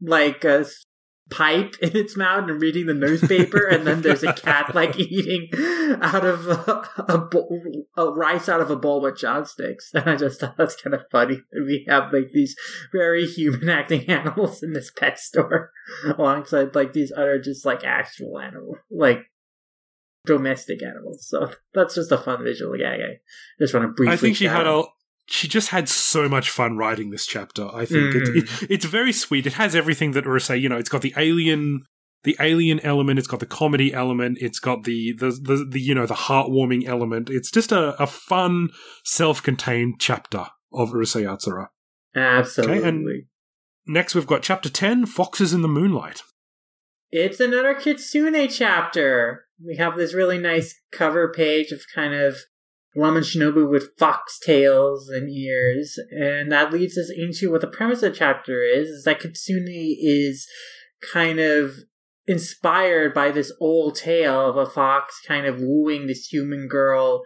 like 0.00 0.44
a 0.44 0.66
pipe 1.30 1.74
in 1.82 1.96
its 1.96 2.16
mouth 2.16 2.48
and 2.48 2.60
reading 2.60 2.86
the 2.86 2.94
newspaper, 2.94 3.66
and 3.66 3.86
then 3.86 4.02
there's 4.02 4.22
a 4.22 4.32
cat 4.32 4.74
like 4.74 4.96
eating 4.98 5.48
out 6.00 6.24
of 6.24 6.46
a, 6.48 6.88
a, 7.08 7.18
bowl, 7.18 7.62
a 7.96 8.06
rice 8.10 8.48
out 8.48 8.60
of 8.60 8.70
a 8.70 8.76
bowl 8.76 9.00
with 9.00 9.16
chopsticks. 9.16 9.90
And 9.94 10.10
I 10.10 10.16
just 10.16 10.40
thought 10.40 10.56
that's 10.56 10.80
kind 10.80 10.94
of 10.94 11.04
funny. 11.10 11.40
That 11.50 11.64
we 11.66 11.84
have 11.88 12.12
like 12.12 12.30
these 12.32 12.54
very 12.92 13.26
human 13.26 13.68
acting 13.68 14.04
animals 14.10 14.62
in 14.62 14.72
this 14.72 14.90
pet 14.90 15.18
store 15.18 15.70
alongside 16.16 16.74
like 16.74 16.92
these 16.92 17.12
other 17.16 17.38
just 17.38 17.64
like 17.64 17.82
actual 17.84 18.38
animal 18.38 18.76
like 18.90 19.26
domestic 20.24 20.82
animals 20.82 21.26
so 21.28 21.52
that's 21.72 21.94
just 21.94 22.10
a 22.10 22.18
fun 22.18 22.42
visual 22.42 22.76
gag 22.76 22.98
i 23.00 23.14
just 23.60 23.72
want 23.72 23.86
to 23.86 23.92
briefly 23.92 24.12
I 24.12 24.16
think 24.16 24.36
she 24.36 24.46
had 24.46 24.66
out. 24.66 24.88
She 25.28 25.48
just 25.48 25.70
had 25.70 25.88
so 25.88 26.28
much 26.28 26.50
fun 26.50 26.76
writing 26.76 27.10
this 27.10 27.26
chapter. 27.26 27.68
I 27.74 27.84
think 27.84 28.14
it, 28.14 28.22
Mm. 28.28 28.62
it, 28.62 28.70
it's 28.70 28.84
very 28.84 29.12
sweet. 29.12 29.46
It 29.46 29.54
has 29.54 29.74
everything 29.74 30.12
that 30.12 30.24
Urusei, 30.24 30.60
you 30.60 30.68
know, 30.68 30.76
it's 30.76 30.88
got 30.88 31.02
the 31.02 31.14
alien, 31.16 31.82
the 32.22 32.36
alien 32.38 32.78
element. 32.80 33.18
It's 33.18 33.26
got 33.28 33.40
the 33.40 33.46
comedy 33.46 33.92
element. 33.92 34.38
It's 34.40 34.60
got 34.60 34.84
the 34.84 35.12
the 35.18 35.30
the, 35.30 35.66
the 35.68 35.80
you 35.80 35.94
know 35.94 36.06
the 36.06 36.14
heartwarming 36.14 36.86
element. 36.86 37.28
It's 37.30 37.50
just 37.50 37.72
a, 37.72 38.00
a 38.00 38.06
fun, 38.06 38.68
self-contained 39.04 39.94
chapter 39.98 40.46
of 40.72 40.90
Urusei 40.90 41.22
Yatsura. 41.24 41.66
absolutely 42.14 42.78
Okay, 42.78 42.88
and- 42.88 43.06
Next, 43.88 44.16
we've 44.16 44.26
got 44.26 44.42
chapter 44.42 44.68
ten, 44.68 45.06
Foxes 45.06 45.52
in 45.54 45.62
the 45.62 45.68
Moonlight. 45.68 46.22
it's 47.12 47.38
another 47.40 47.72
kitsune 47.74 48.48
chapter 48.48 49.44
we 49.64 49.76
have 49.76 49.96
this 49.96 50.12
really 50.12 50.38
nice 50.38 50.74
cover 50.92 51.32
page 51.32 51.70
of 51.70 51.80
kind 51.94 52.12
of 52.12 52.36
Llama 52.96 53.20
Shinobu 53.20 53.68
with 53.68 53.96
foxtails 53.98 55.08
and 55.10 55.28
ears, 55.28 55.98
and 56.10 56.50
that 56.50 56.72
leads 56.72 56.96
us 56.96 57.10
into 57.14 57.50
what 57.50 57.60
the 57.60 57.66
premise 57.66 58.02
of 58.02 58.12
the 58.12 58.18
chapter 58.18 58.62
is, 58.62 58.88
is 58.88 59.04
that 59.04 59.20
Kitsune 59.20 59.96
is 60.00 60.46
kind 61.12 61.38
of 61.38 61.74
inspired 62.26 63.14
by 63.14 63.30
this 63.30 63.52
old 63.60 63.94
tale 63.94 64.48
of 64.48 64.56
a 64.56 64.66
fox 64.66 65.20
kind 65.26 65.46
of 65.46 65.60
wooing 65.60 66.06
this 66.06 66.26
human 66.26 66.66
girl 66.66 67.22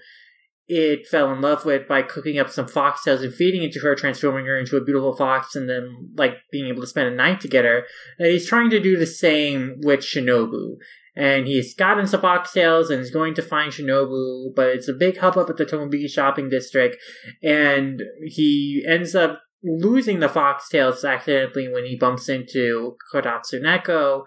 it 0.72 1.05
fell 1.09 1.32
in 1.32 1.40
love 1.40 1.64
with 1.64 1.88
by 1.88 2.01
cooking 2.01 2.38
up 2.38 2.48
some 2.48 2.66
foxtails 2.66 3.24
and 3.24 3.34
feeding 3.34 3.64
it 3.64 3.72
to 3.72 3.80
her, 3.80 3.97
transforming 3.97 4.47
her 4.47 4.56
into 4.56 4.76
a 4.76 4.84
beautiful 4.84 5.16
fox, 5.16 5.56
and 5.56 5.68
then 5.68 6.12
like 6.16 6.36
being 6.52 6.68
able 6.68 6.80
to 6.80 6.86
spend 6.86 7.12
a 7.12 7.16
night 7.16 7.40
together. 7.40 7.84
And 8.20 8.28
he's 8.28 8.48
trying 8.48 8.70
to 8.70 8.78
do 8.78 8.97
the 8.97 9.05
same 9.05 9.80
with 9.82 10.01
Shinobu. 10.01 10.76
And 11.20 11.47
he's 11.47 11.74
gotten 11.74 12.06
some 12.06 12.22
foxtails 12.22 12.88
and 12.88 12.98
is 12.98 13.10
going 13.10 13.34
to 13.34 13.42
find 13.42 13.70
Shinobu, 13.70 14.55
but 14.56 14.68
it's 14.68 14.88
a 14.88 14.94
big 14.94 15.18
hubbub 15.18 15.51
at 15.51 15.59
the 15.59 15.66
Tomobiki 15.66 16.09
shopping 16.09 16.48
district, 16.48 16.97
and 17.42 18.02
he 18.24 18.82
ends 18.88 19.14
up 19.14 19.42
losing 19.62 20.20
the 20.20 20.28
foxtails 20.28 21.06
accidentally 21.06 21.68
when 21.68 21.84
he 21.84 21.94
bumps 21.94 22.30
into 22.30 22.97
Kotatsu 23.12 23.60
Neko. 23.60 24.22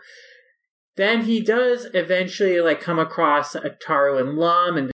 Then 0.95 1.24
he 1.24 1.41
does 1.41 1.88
eventually 1.95 2.61
like 2.61 2.80
come 2.80 2.99
across 2.99 3.56
Ataru 3.56 4.22
and 4.22 4.38
Lum, 4.38 4.78
and 4.78 4.91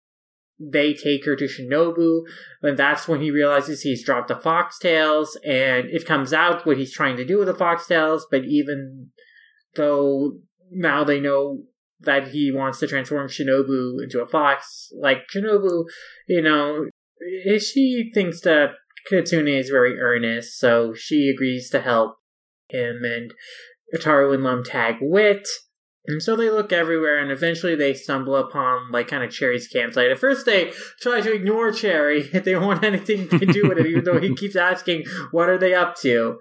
they 0.58 0.94
take 0.94 1.26
her 1.26 1.36
to 1.36 1.50
Shinobu, 1.50 2.22
and 2.62 2.78
that's 2.78 3.10
when 3.10 3.20
he 3.20 3.30
realizes 3.30 3.82
he's 3.82 4.06
dropped 4.06 4.30
the 4.30 4.36
foxtails, 4.36 5.36
and 5.46 5.90
it 5.90 6.06
comes 6.06 6.32
out 6.32 6.66
what 6.66 6.78
he's 6.78 6.94
trying 6.94 7.18
to 7.18 7.26
do 7.26 7.40
with 7.40 7.48
the 7.48 7.54
foxtails. 7.54 8.22
But 8.32 8.46
even 8.46 9.10
though 9.76 10.38
now 10.72 11.04
they 11.04 11.20
know 11.20 11.64
that 12.02 12.30
he 12.30 12.52
wants 12.52 12.80
to 12.80 12.88
transform 12.88 13.28
Shinobu 13.28 14.02
into 14.02 14.22
a 14.22 14.26
fox. 14.26 14.92
Like 15.00 15.28
Shinobu, 15.34 15.86
you 16.28 16.42
know, 16.42 16.86
eh, 17.46 17.60
she 17.60 18.12
thinks 18.14 18.42
that 18.42 18.72
Kitsune 19.10 19.48
is 19.48 19.70
very 19.70 20.00
earnest, 20.00 20.60
so 20.60 20.94
she 20.94 21.30
agrees 21.30 21.70
to 21.72 21.82
help 21.82 22.18
him, 22.70 23.04
and 23.04 23.34
Ataru 23.96 24.34
and 24.34 24.44
Lum 24.44 24.64
tag 24.64 24.96
wit. 25.02 25.48
And 26.08 26.24
so 26.24 26.36
they 26.36 26.50
look 26.50 26.72
everywhere, 26.72 27.20
and 27.20 27.32
eventually 27.32 27.76
they 27.76 27.94
stumble 27.94 28.36
upon 28.36 28.92
like 28.92 29.08
kind 29.10 29.24
of 29.24 29.32
Cherry's 29.32 29.68
campsite. 29.68 30.10
At 30.10 30.18
first, 30.18 30.46
they 30.46 30.72
try 31.02 31.22
to 31.22 31.34
ignore 31.34 31.72
Cherry; 31.72 32.24
they 32.34 32.40
don't 32.54 32.66
want 32.66 32.84
anything 32.84 33.28
to 33.30 33.46
do 33.46 33.68
with 33.68 33.78
it, 33.78 33.86
even 33.86 34.04
though 34.06 34.20
he 34.20 34.34
keeps 34.36 34.56
asking, 34.56 35.06
"What 35.32 35.50
are 35.50 35.58
they 35.58 35.74
up 35.74 35.96
to?" 35.98 36.40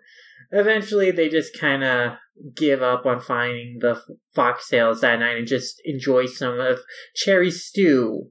Eventually, 0.51 1.11
they 1.11 1.29
just 1.29 1.59
kind 1.59 1.85
of 1.85 2.12
give 2.55 2.83
up 2.83 3.05
on 3.05 3.20
finding 3.20 3.79
the 3.81 4.01
foxtails 4.37 5.01
that 5.01 5.20
night 5.20 5.37
and 5.37 5.47
just 5.47 5.81
enjoy 5.85 6.27
some 6.27 6.59
of 6.61 6.81
Cherry's 7.15 7.65
stew. 7.65 8.31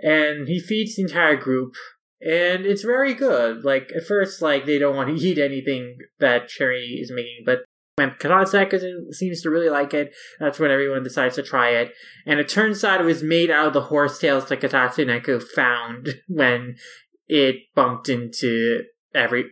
And 0.00 0.48
he 0.48 0.60
feeds 0.60 0.96
the 0.96 1.02
entire 1.02 1.36
group, 1.36 1.74
and 2.20 2.66
it's 2.66 2.82
very 2.82 3.14
good. 3.14 3.64
Like 3.64 3.92
at 3.96 4.04
first, 4.06 4.42
like 4.42 4.66
they 4.66 4.78
don't 4.78 4.96
want 4.96 5.08
to 5.08 5.14
eat 5.24 5.38
anything 5.38 5.98
that 6.18 6.48
Cherry 6.48 6.98
is 7.00 7.12
making, 7.12 7.44
but 7.46 7.60
when 7.96 8.10
Kotatsu 8.10 8.66
Neko 8.66 9.12
seems 9.12 9.42
to 9.42 9.50
really 9.50 9.70
like 9.70 9.94
it, 9.94 10.12
that's 10.40 10.58
when 10.58 10.70
everyone 10.70 11.04
decides 11.04 11.36
to 11.36 11.42
try 11.42 11.70
it. 11.70 11.92
And 12.26 12.40
it 12.40 12.48
turns 12.48 12.82
out 12.82 13.00
it 13.00 13.04
was 13.04 13.22
made 13.22 13.50
out 13.50 13.68
of 13.68 13.72
the 13.72 13.82
horsetails 13.82 14.46
that 14.46 14.60
Kotatsu 14.60 15.06
Neko 15.06 15.42
found 15.42 16.08
when 16.28 16.76
it 17.28 17.56
bumped 17.74 18.08
into 18.08 18.82
every 19.14 19.44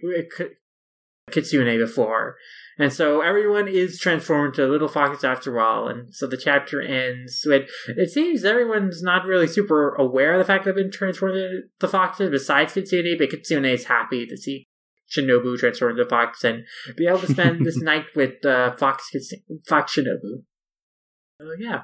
Kitsune 1.32 1.78
before. 1.78 2.36
And 2.78 2.92
so 2.92 3.20
everyone 3.20 3.68
is 3.68 3.98
transformed 3.98 4.54
to 4.54 4.66
little 4.66 4.88
foxes 4.88 5.24
after 5.24 5.60
all. 5.60 5.88
And 5.88 6.14
so 6.14 6.26
the 6.26 6.36
chapter 6.36 6.80
ends 6.80 7.42
with 7.46 7.68
it 7.88 8.10
seems 8.10 8.44
everyone's 8.44 9.02
not 9.02 9.26
really 9.26 9.46
super 9.46 9.94
aware 9.94 10.34
of 10.34 10.38
the 10.38 10.44
fact 10.44 10.64
they've 10.64 10.74
been 10.74 10.90
transformed 10.90 11.36
into 11.36 11.88
foxes 11.88 12.30
besides 12.30 12.72
Kitsune, 12.72 13.16
but 13.18 13.30
Kitsune 13.30 13.66
is 13.66 13.84
happy 13.84 14.26
to 14.26 14.36
see 14.36 14.66
Shinobu 15.14 15.58
transformed 15.58 15.98
into 15.98 16.08
fox 16.08 16.42
and 16.44 16.64
be 16.96 17.06
able 17.06 17.18
to 17.20 17.26
spend 17.26 17.66
this 17.66 17.76
night 17.82 18.06
with 18.16 18.44
uh, 18.44 18.72
Fox 18.72 19.10
Fox 19.68 19.94
Shinobu. 19.94 20.44
So 21.38 21.48
yeah, 21.58 21.82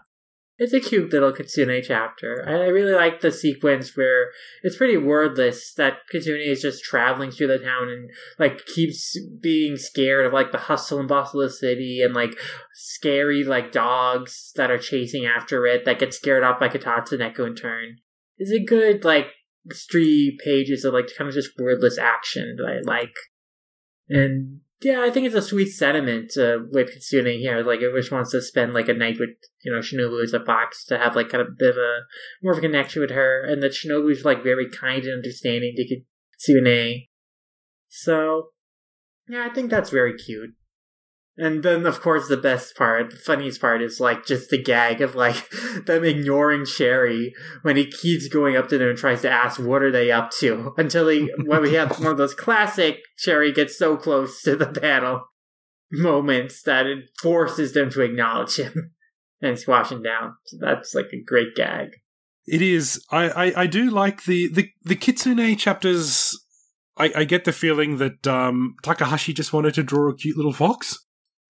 it's 0.59 0.73
a 0.73 0.81
cute 0.81 1.13
little 1.13 1.33
Kitsune 1.33 1.81
chapter. 1.85 2.45
I 2.47 2.67
really 2.67 2.93
like 2.93 3.21
the 3.21 3.31
sequence 3.31 3.97
where 3.97 4.33
it's 4.65 4.77
pretty 4.77 4.97
wordless 4.97 5.73
that 5.75 5.99
Kitsune 6.11 6.41
is 6.41 6.61
just 6.61 6.83
traveling 6.83 7.31
through 7.31 7.47
the 7.47 7.59
town 7.59 7.89
and 7.89 8.11
like 8.41 8.67
keeps 8.67 9.17
being 9.41 9.77
scared 9.77 10.27
of 10.27 10.33
like 10.33 10.51
the 10.51 10.59
hustle 10.59 10.99
and 10.99 11.09
bustle 11.09 11.43
of 11.43 11.51
the 11.51 11.55
city 11.55 12.03
and 12.03 12.13
like 12.13 12.37
scary 12.75 13.45
like 13.45 13.71
dogs 13.71 14.53
that 14.57 14.71
are 14.71 14.79
chasing 14.79 15.25
after 15.25 15.65
it 15.65 15.85
that 15.85 16.01
get 16.01 16.13
scared 16.13 16.43
off 16.43 16.59
by 16.59 16.69
Kotatsu 16.69 17.13
Neko 17.13 17.47
in 17.47 17.55
turn. 17.55 17.99
Is 18.37 18.53
a 18.53 18.59
good 18.59 19.05
like 19.05 19.29
three 19.91 20.37
pages 20.45 20.85
of 20.85 20.93
like 20.93 21.09
kind 21.17 21.29
of 21.29 21.35
just 21.35 21.51
wordless 21.57 21.99
action 21.99 22.57
that 22.59 22.67
I 22.67 22.81
like. 22.81 23.15
And 24.09 24.61
yeah, 24.81 25.03
I 25.03 25.11
think 25.11 25.27
it's 25.27 25.35
a 25.35 25.43
sweet 25.43 25.71
sentiment 25.71 26.37
uh, 26.37 26.59
with 26.71 26.93
Kitsune 26.93 27.39
here. 27.39 27.63
Like, 27.63 27.81
it 27.81 27.93
just 27.97 28.13
wants 28.13 28.31
to 28.31 28.41
spend 28.41 28.75
like 28.75 28.89
a 28.89 28.95
night 28.95 29.19
with 29.19 29.31
you 29.63 29.73
know 29.73 29.81
Shinobu 29.81 30.23
as 30.23 30.33
a 30.33 30.45
fox 30.45 30.85
to 30.87 30.99
have 30.99 31.17
like 31.17 31.31
kind 31.31 31.43
of 31.43 31.49
a 31.49 31.57
bit 31.57 31.71
of 31.71 31.77
a 31.79 32.01
more 32.43 32.53
of 32.53 32.59
a 32.59 32.63
connection 32.63 33.03
with 33.03 33.11
her, 33.11 33.45
and 33.45 33.63
that 33.63 33.73
Shinobu's 33.73 34.25
like 34.25 34.43
very 34.43 34.69
kind 34.71 35.03
and 35.05 35.15
understanding 35.15 35.75
to 35.77 35.85
Kitsune. 35.85 37.09
So, 37.89 38.51
yeah, 39.29 39.47
I 39.51 39.53
think 39.53 39.71
that's 39.71 39.91
very 39.91 40.17
cute. 40.17 40.51
And 41.41 41.63
then, 41.63 41.87
of 41.87 42.01
course, 42.01 42.27
the 42.27 42.37
best 42.37 42.75
part, 42.75 43.11
the 43.11 43.17
funniest 43.17 43.61
part 43.61 43.81
is 43.81 44.01
like 44.01 44.27
just 44.27 44.51
the 44.51 44.61
gag 44.61 45.01
of 45.01 45.15
like 45.15 45.49
them 45.87 46.05
ignoring 46.05 46.67
Cherry 46.67 47.33
when 47.63 47.77
he 47.77 47.87
keeps 47.87 48.27
going 48.27 48.57
up 48.57 48.69
to 48.69 48.79
them 48.79 48.89
and 48.89 48.99
tries 48.99 49.23
to 49.23 49.31
ask 49.31 49.61
what 49.61 49.83
are 49.83 49.93
they 49.93 50.11
up 50.11 50.33
to 50.41 50.75
until 50.79 51.07
he 51.07 51.31
when 51.45 51.63
we 51.63 51.75
have 51.75 52.01
one 52.01 52.11
of 52.11 52.19
those 52.19 52.35
classic 52.35 52.99
Cherry 53.17 53.53
gets 53.53 53.79
so 53.79 53.97
close 53.97 54.43
to 54.43 54.57
the 54.57 54.67
panel 54.67 55.29
moments 55.93 56.61
that 56.63 56.87
it 56.87 57.09
forces 57.23 57.73
them 57.73 57.89
to 57.91 58.03
acknowledge 58.03 58.57
him 58.57 58.95
and 59.41 59.57
squash 59.57 59.93
him 59.93 60.03
down. 60.03 60.35
So 60.47 60.57
that's 60.61 60.93
like 60.93 61.11
a 61.13 61.23
great 61.25 61.55
gag. 61.55 61.91
It 62.49 62.63
is. 62.63 63.01
I, 63.13 63.29
I, 63.29 63.63
I 63.63 63.67
do 63.69 63.91
like 63.91 64.25
the, 64.25 64.49
the, 64.49 64.71
the 64.83 64.97
Kitsune 64.97 65.57
chapters. 65.57 66.37
I, 66.97 67.13
I 67.15 67.25
get 67.25 67.45
the 67.45 67.53
feeling 67.53 67.99
that 67.99 68.27
um, 68.27 68.75
Takahashi 68.83 69.33
just 69.33 69.53
wanted 69.53 69.75
to 69.75 69.85
draw 69.85 70.11
a 70.11 70.17
cute 70.17 70.37
little 70.37 70.53
fox. 70.53 70.99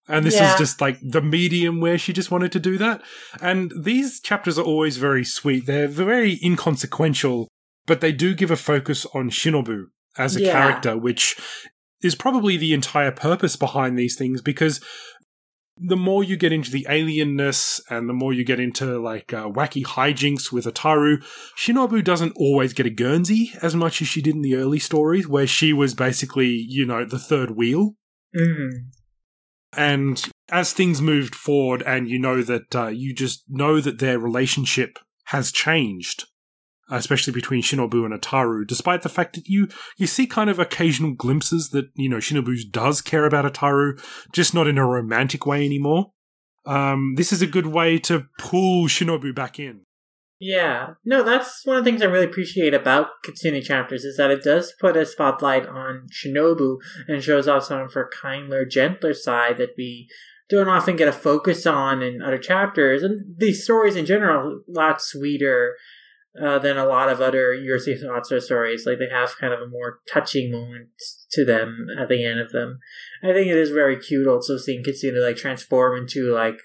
And 0.09 0.25
this 0.25 0.37
yeah. 0.37 0.53
is 0.53 0.59
just 0.59 0.81
like 0.81 0.99
the 1.03 1.21
medium 1.21 1.81
where 1.81 1.99
she 1.99 2.13
just 2.13 2.31
wanted 2.31 2.51
to 2.53 2.61
do 2.61 2.79
that. 2.79 3.03
And 3.43 3.73
these 3.79 4.21
chapters 4.21 4.59
are 4.59 4.65
always 4.65 4.97
very 4.97 5.25
sweet. 5.25 5.67
They're 5.67 5.87
very 5.87 6.41
inconsequential, 6.43 7.49
but 7.87 8.01
they 8.01 8.13
do 8.13 8.35
give 8.35 8.51
a 8.51 8.57
focus 8.57 9.07
on 9.15 9.31
Shinobu 9.31 9.87
as 10.17 10.35
a 10.35 10.41
yeah. 10.41 10.53
character, 10.53 10.97
which 10.97 11.37
is 12.03 12.15
probably 12.15 12.57
the 12.57 12.73
entire 12.73 13.13
purpose 13.13 13.57
behind 13.57 13.99
these 13.99 14.17
things 14.17 14.41
because 14.41 14.81
the 15.81 15.97
more 15.97 16.25
you 16.25 16.37
get 16.37 16.53
into 16.53 16.71
the 16.71 16.87
alienness 16.89 17.81
and 17.89 18.09
the 18.09 18.13
more 18.13 18.33
you 18.33 18.45
get 18.45 18.59
into 18.59 18.99
like 18.99 19.33
uh, 19.33 19.49
wacky 19.49 19.85
hijinks 19.85 20.51
with 20.51 20.65
Ataru, 20.65 21.23
Shinobu 21.57 22.03
doesn't 22.03 22.33
always 22.37 22.73
get 22.73 22.87
a 22.87 22.91
Guernsey 22.91 23.53
as 23.63 23.77
much 23.77 24.03
as 24.03 24.09
she 24.09 24.21
did 24.21 24.35
in 24.35 24.43
the 24.43 24.57
early 24.57 24.79
stories, 24.79 25.29
where 25.29 25.47
she 25.47 25.73
was 25.73 25.95
basically, 25.95 26.49
you 26.49 26.85
know, 26.85 27.05
the 27.05 27.19
third 27.19 27.53
wheel. 27.53 27.95
Mm. 28.37 28.91
And 29.77 30.23
as 30.51 30.73
things 30.73 31.03
moved 31.03 31.35
forward, 31.35 31.83
and 31.83 32.09
you 32.09 32.19
know 32.19 32.43
that 32.43 32.75
uh, 32.75 32.89
you 32.89 33.15
just 33.15 33.45
know 33.49 33.81
that 33.81 33.99
their 33.99 34.19
relationship 34.19 34.99
has 35.27 35.53
changed, 35.53 36.25
especially 36.91 37.33
between 37.33 37.63
Shinobu 37.63 38.05
and 38.05 38.19
Ataru, 38.19 38.67
despite 38.67 39.03
the 39.03 39.11
fact 39.11 39.35
that 39.35 39.47
you 39.47 39.69
you 39.99 40.07
see 40.07 40.27
kind 40.27 40.49
of 40.49 40.59
occasional 40.59 41.13
glimpses 41.13 41.71
that 41.71 41.91
you 41.95 42.09
know 42.09 42.17
Shinobu 42.17 42.57
does 42.71 43.03
care 43.03 43.27
about 43.27 43.51
Ataru, 43.51 44.03
just 44.33 44.55
not 44.55 44.67
in 44.67 44.79
a 44.79 44.87
romantic 44.87 45.45
way 45.45 45.65
anymore. 45.65 46.13
Um, 46.65 47.15
this 47.17 47.33
is 47.33 47.43
a 47.43 47.47
good 47.47 47.67
way 47.67 47.99
to 48.01 48.27
pull 48.39 48.89
Shinobu 48.89 49.35
back 49.35 49.59
in. 49.59 49.83
Yeah. 50.41 50.95
No, 51.05 51.25
that's 51.25 51.67
one 51.67 51.77
of 51.77 51.85
the 51.85 51.91
things 51.91 52.01
I 52.01 52.07
really 52.07 52.27
appreciate 52.27 52.73
about 52.73 53.09
Kitsune 53.25 53.61
chapters 53.63 54.05
is 54.05 54.17
that 54.19 54.31
it 54.31 54.43
does 54.43 54.73
put 54.79 54.97
a 54.97 55.05
spotlight 55.05 55.67
on 55.67 56.07
Shinobu 56.13 56.77
and 57.09 57.23
shows 57.23 57.49
off 57.49 57.65
some 57.65 57.81
of 57.81 57.95
her 57.95 58.09
kinder, 58.09 58.65
gentler 58.65 59.15
side 59.15 59.59
that 59.59 59.75
we 59.77 60.09
don't 60.49 60.69
often 60.69 60.97
get 60.97 61.09
a 61.09 61.13
focus 61.13 61.67
on 61.67 62.03
in 62.03 62.23
other 62.23 62.39
chapters. 62.39 63.03
And 63.03 63.37
these 63.37 63.65
stories 63.65 63.97
in 63.97 64.07
general 64.07 64.37
are 64.37 64.53
a 64.53 64.61
lot 64.69 65.03
sweeter 65.03 65.77
uh, 66.41 66.61
than 66.61 66.77
a 66.77 66.87
lot 66.87 67.09
of 67.09 67.21
other 67.21 67.55
Urusei 67.55 68.01
Yatsura 68.01 68.41
stories. 68.41 68.87
Like 68.87 68.99
they 68.99 69.09
have 69.11 69.37
kind 69.39 69.53
of 69.53 69.61
a 69.61 69.67
more 69.67 69.99
touching 70.11 70.53
moment 70.53 70.91
to 71.33 71.45
them 71.45 71.89
at 71.99 72.09
the 72.09 72.25
end 72.25 72.39
of 72.39 72.53
them. 72.53 72.79
I 73.25 73.33
think 73.33 73.49
it 73.49 73.57
is 73.57 73.71
very 73.71 73.99
cute 73.99 74.29
also 74.29 74.57
seeing 74.57 74.85
Kitsune 74.85 75.21
like 75.21 75.37
transform 75.37 75.99
into 75.99 76.33
like 76.33 76.61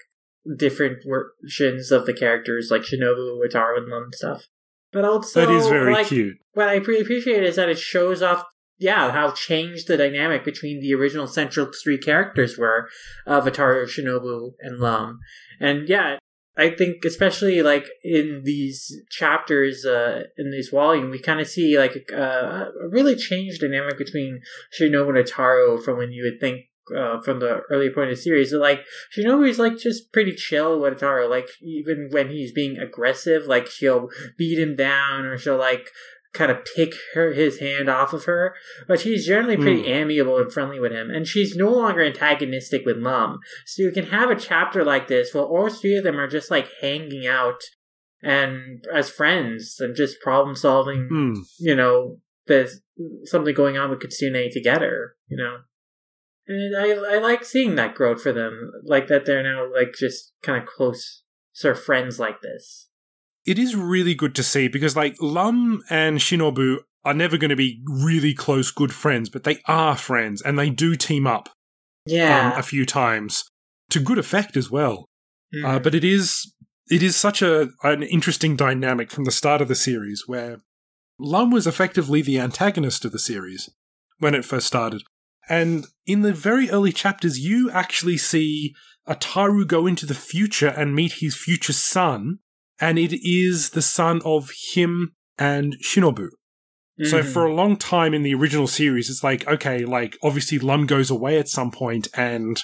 different 0.56 1.04
versions 1.04 1.90
of 1.90 2.06
the 2.06 2.12
characters 2.12 2.68
like 2.70 2.82
Shinobu, 2.82 3.40
Ataru, 3.46 3.78
and 3.78 3.88
Lum 3.88 4.10
stuff. 4.12 4.48
But 4.92 5.04
also, 5.04 5.40
that 5.40 5.52
is 5.52 5.66
very 5.66 5.92
like, 5.92 6.06
cute. 6.06 6.36
What 6.52 6.68
I 6.68 6.76
really 6.76 7.02
appreciate 7.02 7.42
is 7.42 7.56
that 7.56 7.68
it 7.68 7.78
shows 7.78 8.22
off, 8.22 8.44
yeah, 8.78 9.10
how 9.10 9.32
changed 9.32 9.88
the 9.88 9.96
dynamic 9.96 10.44
between 10.44 10.80
the 10.80 10.94
original 10.94 11.26
central 11.26 11.70
three 11.82 11.98
characters 11.98 12.56
were 12.56 12.88
of 13.26 13.44
Ataru, 13.44 13.86
Shinobu, 13.86 14.52
and 14.60 14.78
Lum. 14.78 15.18
And 15.60 15.88
yeah, 15.88 16.18
I 16.56 16.70
think 16.70 17.04
especially 17.04 17.62
like 17.62 17.86
in 18.04 18.42
these 18.44 19.02
chapters 19.10 19.84
uh, 19.84 20.24
in 20.38 20.50
this 20.50 20.68
volume, 20.68 21.10
we 21.10 21.18
kind 21.18 21.40
of 21.40 21.48
see 21.48 21.76
like 21.76 22.08
a, 22.12 22.70
a, 22.80 22.88
really 22.90 23.16
changed 23.16 23.60
dynamic 23.60 23.98
between 23.98 24.40
Shinobu 24.78 25.16
and 25.16 25.26
Ataru 25.26 25.82
from 25.82 25.98
when 25.98 26.12
you 26.12 26.22
would 26.22 26.40
think 26.40 26.66
uh, 26.96 27.20
from 27.20 27.40
the 27.40 27.60
early 27.70 27.90
point 27.90 28.10
of 28.10 28.16
the 28.16 28.22
series. 28.22 28.50
So, 28.50 28.58
like 28.58 28.84
Shinobu's 29.16 29.58
like 29.58 29.78
just 29.78 30.12
pretty 30.12 30.34
chill 30.34 30.80
with 30.80 31.00
Taro. 31.00 31.28
Like 31.28 31.48
even 31.62 32.08
when 32.10 32.30
he's 32.30 32.52
being 32.52 32.78
aggressive, 32.78 33.46
like 33.46 33.66
she'll 33.66 34.08
beat 34.36 34.58
him 34.58 34.76
down 34.76 35.24
or 35.24 35.38
she'll 35.38 35.58
like 35.58 35.88
kind 36.34 36.50
of 36.50 36.64
pick 36.76 36.92
her 37.14 37.32
his 37.32 37.60
hand 37.60 37.88
off 37.88 38.12
of 38.12 38.24
her. 38.24 38.54
But 38.86 39.00
she's 39.00 39.26
generally 39.26 39.56
pretty 39.56 39.84
mm. 39.84 39.88
amiable 39.88 40.38
and 40.38 40.52
friendly 40.52 40.78
with 40.78 40.92
him, 40.92 41.10
and 41.10 41.26
she's 41.26 41.56
no 41.56 41.70
longer 41.70 42.02
antagonistic 42.02 42.84
with 42.84 42.98
Lum. 42.98 43.38
So 43.64 43.82
you 43.82 43.92
can 43.92 44.06
have 44.06 44.30
a 44.30 44.36
chapter 44.36 44.84
like 44.84 45.08
this 45.08 45.32
where 45.32 45.44
all 45.44 45.70
three 45.70 45.96
of 45.96 46.04
them 46.04 46.18
are 46.18 46.28
just 46.28 46.50
like 46.50 46.68
hanging 46.80 47.26
out 47.26 47.62
and 48.22 48.84
as 48.92 49.10
friends 49.10 49.76
and 49.78 49.96
just 49.96 50.20
problem 50.20 50.56
solving. 50.56 51.08
Mm. 51.10 51.36
You 51.58 51.76
know, 51.76 52.18
there's 52.46 52.80
something 53.24 53.54
going 53.54 53.78
on 53.78 53.90
with 53.90 54.00
Kitsune 54.00 54.50
together. 54.52 55.14
You 55.28 55.38
know. 55.38 55.58
And 56.46 56.76
I 56.76 57.16
I 57.16 57.18
like 57.18 57.44
seeing 57.44 57.74
that 57.76 57.94
growth 57.94 58.22
for 58.22 58.32
them, 58.32 58.70
like 58.84 59.08
that 59.08 59.24
they're 59.24 59.42
now 59.42 59.66
like 59.72 59.94
just 59.98 60.32
kind 60.42 60.62
of 60.62 60.68
close 60.68 61.22
sort 61.52 61.76
of 61.76 61.82
friends 61.82 62.18
like 62.18 62.42
this. 62.42 62.88
It 63.46 63.58
is 63.58 63.76
really 63.76 64.14
good 64.14 64.34
to 64.36 64.42
see 64.42 64.68
because 64.68 64.96
like 64.96 65.16
Lum 65.20 65.82
and 65.90 66.18
Shinobu 66.18 66.78
are 67.04 67.14
never 67.14 67.36
going 67.36 67.50
to 67.50 67.56
be 67.56 67.82
really 67.86 68.34
close 68.34 68.70
good 68.70 68.92
friends, 68.92 69.28
but 69.28 69.44
they 69.44 69.60
are 69.66 69.96
friends 69.96 70.42
and 70.42 70.58
they 70.58 70.70
do 70.70 70.96
team 70.96 71.26
up. 71.26 71.50
Yeah, 72.06 72.52
um, 72.52 72.58
a 72.58 72.62
few 72.62 72.84
times 72.84 73.44
to 73.90 74.00
good 74.00 74.18
effect 74.18 74.56
as 74.56 74.70
well. 74.70 75.06
Mm. 75.54 75.64
Uh, 75.64 75.78
but 75.78 75.94
it 75.94 76.04
is 76.04 76.52
it 76.90 77.02
is 77.02 77.16
such 77.16 77.40
a 77.40 77.70
an 77.82 78.02
interesting 78.02 78.56
dynamic 78.56 79.10
from 79.10 79.24
the 79.24 79.30
start 79.30 79.62
of 79.62 79.68
the 79.68 79.74
series 79.74 80.24
where 80.26 80.58
Lum 81.18 81.50
was 81.50 81.66
effectively 81.66 82.20
the 82.20 82.38
antagonist 82.38 83.04
of 83.04 83.12
the 83.12 83.18
series 83.18 83.70
when 84.18 84.34
it 84.34 84.44
first 84.44 84.66
started. 84.66 85.04
And 85.48 85.86
in 86.06 86.22
the 86.22 86.32
very 86.32 86.70
early 86.70 86.92
chapters, 86.92 87.38
you 87.38 87.70
actually 87.70 88.16
see 88.16 88.74
Ataru 89.08 89.66
go 89.66 89.86
into 89.86 90.06
the 90.06 90.14
future 90.14 90.68
and 90.68 90.94
meet 90.94 91.14
his 91.20 91.36
future 91.36 91.72
son, 91.72 92.38
and 92.80 92.98
it 92.98 93.12
is 93.22 93.70
the 93.70 93.82
son 93.82 94.20
of 94.24 94.50
him 94.72 95.14
and 95.38 95.76
Shinobu. 95.82 96.28
Mm. 97.00 97.10
So 97.10 97.22
for 97.22 97.44
a 97.44 97.54
long 97.54 97.76
time 97.76 98.14
in 98.14 98.22
the 98.22 98.34
original 98.34 98.66
series, 98.66 99.10
it's 99.10 99.24
like, 99.24 99.46
okay, 99.46 99.84
like 99.84 100.16
obviously 100.22 100.58
Lum 100.58 100.86
goes 100.86 101.10
away 101.10 101.38
at 101.38 101.48
some 101.48 101.70
point 101.70 102.08
and, 102.14 102.62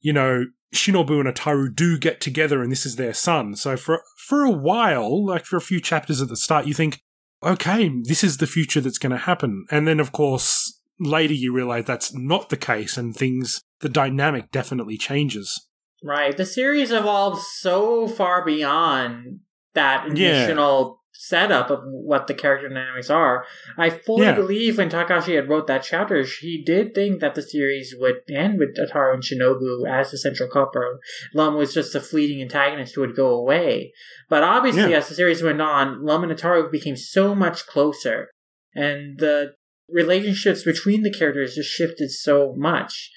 you 0.00 0.12
know, 0.12 0.46
Shinobu 0.74 1.20
and 1.20 1.34
Ataru 1.34 1.74
do 1.74 1.98
get 1.98 2.20
together 2.20 2.62
and 2.62 2.70
this 2.70 2.86
is 2.86 2.96
their 2.96 3.14
son. 3.14 3.56
So 3.56 3.76
for, 3.76 4.02
for 4.16 4.44
a 4.44 4.50
while, 4.50 5.26
like 5.26 5.44
for 5.44 5.56
a 5.56 5.62
few 5.62 5.80
chapters 5.80 6.20
at 6.20 6.28
the 6.28 6.36
start, 6.36 6.66
you 6.66 6.74
think, 6.74 7.00
okay, 7.42 7.90
this 8.04 8.22
is 8.22 8.36
the 8.36 8.46
future 8.46 8.80
that's 8.80 8.98
going 8.98 9.12
to 9.12 9.18
happen. 9.18 9.66
And 9.70 9.88
then 9.88 9.98
of 9.98 10.12
course, 10.12 10.77
later 11.00 11.34
you 11.34 11.52
realize 11.52 11.84
that's 11.84 12.14
not 12.14 12.48
the 12.48 12.56
case 12.56 12.96
and 12.96 13.14
things, 13.14 13.62
the 13.80 13.88
dynamic 13.88 14.50
definitely 14.50 14.96
changes. 14.96 15.68
Right. 16.02 16.36
The 16.36 16.46
series 16.46 16.92
evolves 16.92 17.46
so 17.46 18.06
far 18.06 18.44
beyond 18.44 19.40
that 19.74 20.06
initial 20.06 20.98
setup 21.20 21.68
of 21.68 21.80
what 21.82 22.28
the 22.28 22.34
character 22.34 22.68
dynamics 22.68 23.10
are. 23.10 23.44
I 23.76 23.90
fully 23.90 24.26
yeah. 24.26 24.36
believe 24.36 24.78
when 24.78 24.88
Takahashi 24.88 25.34
had 25.34 25.48
wrote 25.48 25.66
that 25.66 25.82
chapter, 25.82 26.22
he 26.22 26.62
did 26.64 26.94
think 26.94 27.20
that 27.20 27.34
the 27.34 27.42
series 27.42 27.92
would 27.98 28.20
end 28.30 28.60
with 28.60 28.76
Ataru 28.76 29.14
and 29.14 29.22
Shinobu 29.22 29.88
as 29.88 30.12
the 30.12 30.18
central 30.18 30.48
couple. 30.48 30.98
Lum 31.34 31.56
was 31.56 31.74
just 31.74 31.96
a 31.96 32.00
fleeting 32.00 32.40
antagonist 32.40 32.94
who 32.94 33.00
would 33.00 33.16
go 33.16 33.30
away. 33.30 33.92
But 34.28 34.44
obviously, 34.44 34.92
yeah. 34.92 34.98
as 34.98 35.08
the 35.08 35.16
series 35.16 35.42
went 35.42 35.60
on, 35.60 36.04
Lum 36.04 36.22
and 36.22 36.32
Ataru 36.32 36.70
became 36.70 36.96
so 36.96 37.34
much 37.34 37.66
closer. 37.66 38.30
And 38.74 39.18
the 39.18 39.54
relationships 39.88 40.62
between 40.62 41.02
the 41.02 41.12
characters 41.12 41.54
just 41.54 41.70
shifted 41.70 42.10
so 42.10 42.54
much. 42.56 43.10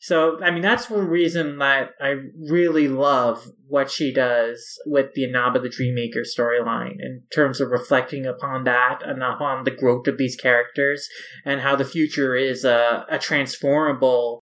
So, 0.00 0.38
I 0.42 0.50
mean, 0.50 0.60
that's 0.60 0.90
one 0.90 1.06
reason 1.06 1.56
that 1.58 1.92
I 1.98 2.16
really 2.38 2.88
love 2.88 3.48
what 3.66 3.90
she 3.90 4.12
does 4.12 4.78
with 4.84 5.14
the 5.14 5.24
Inaba 5.24 5.60
the 5.60 5.70
Dreammaker 5.70 6.24
storyline 6.26 6.96
in 7.00 7.22
terms 7.34 7.58
of 7.58 7.70
reflecting 7.70 8.26
upon 8.26 8.64
that 8.64 8.98
and 9.02 9.22
upon 9.22 9.64
the 9.64 9.70
growth 9.70 10.06
of 10.06 10.18
these 10.18 10.36
characters 10.36 11.08
and 11.46 11.62
how 11.62 11.74
the 11.74 11.86
future 11.86 12.36
is 12.36 12.66
a, 12.66 13.06
a 13.08 13.18
transformable, 13.18 14.42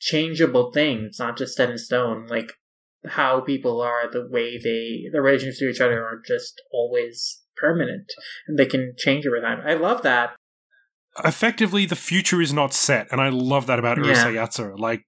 changeable 0.00 0.72
thing. 0.72 1.04
It's 1.08 1.18
not 1.18 1.36
just 1.36 1.56
set 1.56 1.68
in 1.68 1.76
stone. 1.76 2.26
Like, 2.26 2.52
how 3.04 3.40
people 3.40 3.82
are, 3.82 4.10
the 4.10 4.26
way 4.26 4.56
they, 4.56 5.10
the 5.12 5.20
relationships 5.20 5.58
to 5.58 5.68
each 5.68 5.80
other 5.80 6.02
are 6.02 6.22
just 6.26 6.62
always 6.72 7.42
permanent 7.56 8.10
and 8.48 8.58
they 8.58 8.66
can 8.66 8.94
change 8.96 9.26
over 9.26 9.40
time. 9.40 9.60
I 9.66 9.74
love 9.74 10.02
that 10.02 10.36
effectively 11.24 11.86
the 11.86 11.96
future 11.96 12.40
is 12.40 12.52
not 12.52 12.72
set, 12.72 13.08
and 13.10 13.20
I 13.20 13.28
love 13.28 13.66
that 13.66 13.78
about 13.78 13.98
Urusei 13.98 14.34
yeah. 14.34 14.46
Yatsura. 14.46 14.78
Like 14.78 15.04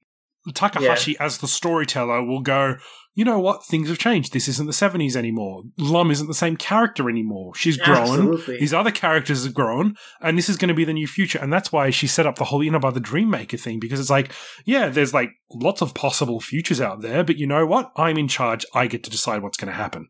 Takahashi 0.53 1.13
yeah. 1.13 1.25
as 1.25 1.39
the 1.39 1.49
storyteller 1.49 2.23
will 2.23 2.41
go, 2.41 2.77
you 3.15 3.25
know 3.25 3.39
what, 3.39 3.65
things 3.65 3.89
have 3.89 3.99
changed. 3.99 4.33
This 4.33 4.49
isn't 4.49 4.67
the 4.67 4.73
70s 4.73 5.15
anymore. 5.15 5.63
Lum 5.79 6.11
isn't 6.11 6.27
the 6.27 6.35
same 6.35 6.57
character 6.57 7.09
anymore. 7.09 7.55
She's 7.55 7.77
grown. 7.77 8.03
Absolutely. 8.03 8.59
These 8.59 8.75
other 8.75 8.91
characters 8.91 9.45
have 9.45 9.55
grown, 9.55 9.95
and 10.21 10.37
this 10.37 10.49
is 10.49 10.57
going 10.57 10.69
to 10.69 10.75
be 10.75 10.85
the 10.85 10.93
new 10.93 11.07
future. 11.07 11.39
And 11.39 11.53
that's 11.53 11.71
why 11.71 11.91
she 11.91 12.09
set 12.09 12.27
up 12.27 12.37
the 12.37 12.45
whole 12.45 12.61
Inaba 12.61 12.91
the 12.91 13.01
Dreammaker 13.01 13.59
thing, 13.59 13.79
because 13.79 14.01
it's 14.01 14.11
like, 14.11 14.33
yeah, 14.65 14.89
there's 14.89 15.15
like 15.15 15.31
lots 15.53 15.81
of 15.81 15.95
possible 15.95 16.41
futures 16.41 16.81
out 16.81 17.03
there, 17.03 17.23
but 17.23 17.37
you 17.37 17.47
know 17.47 17.65
what? 17.65 17.93
I'm 17.97 18.19
in 18.19 18.29
charge. 18.29 18.67
I 18.75 18.89
get 18.89 19.05
to 19.05 19.11
decide 19.11 19.43
what's 19.43 19.57
going 19.57 19.73
to 19.73 19.79
happen. 19.79 20.09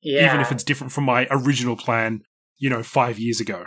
Yeah. 0.00 0.26
Even 0.26 0.40
if 0.40 0.52
it's 0.52 0.64
different 0.64 0.92
from 0.92 1.04
my 1.04 1.26
original 1.30 1.76
plan, 1.76 2.22
you 2.56 2.70
know, 2.70 2.84
five 2.84 3.18
years 3.18 3.40
ago. 3.40 3.66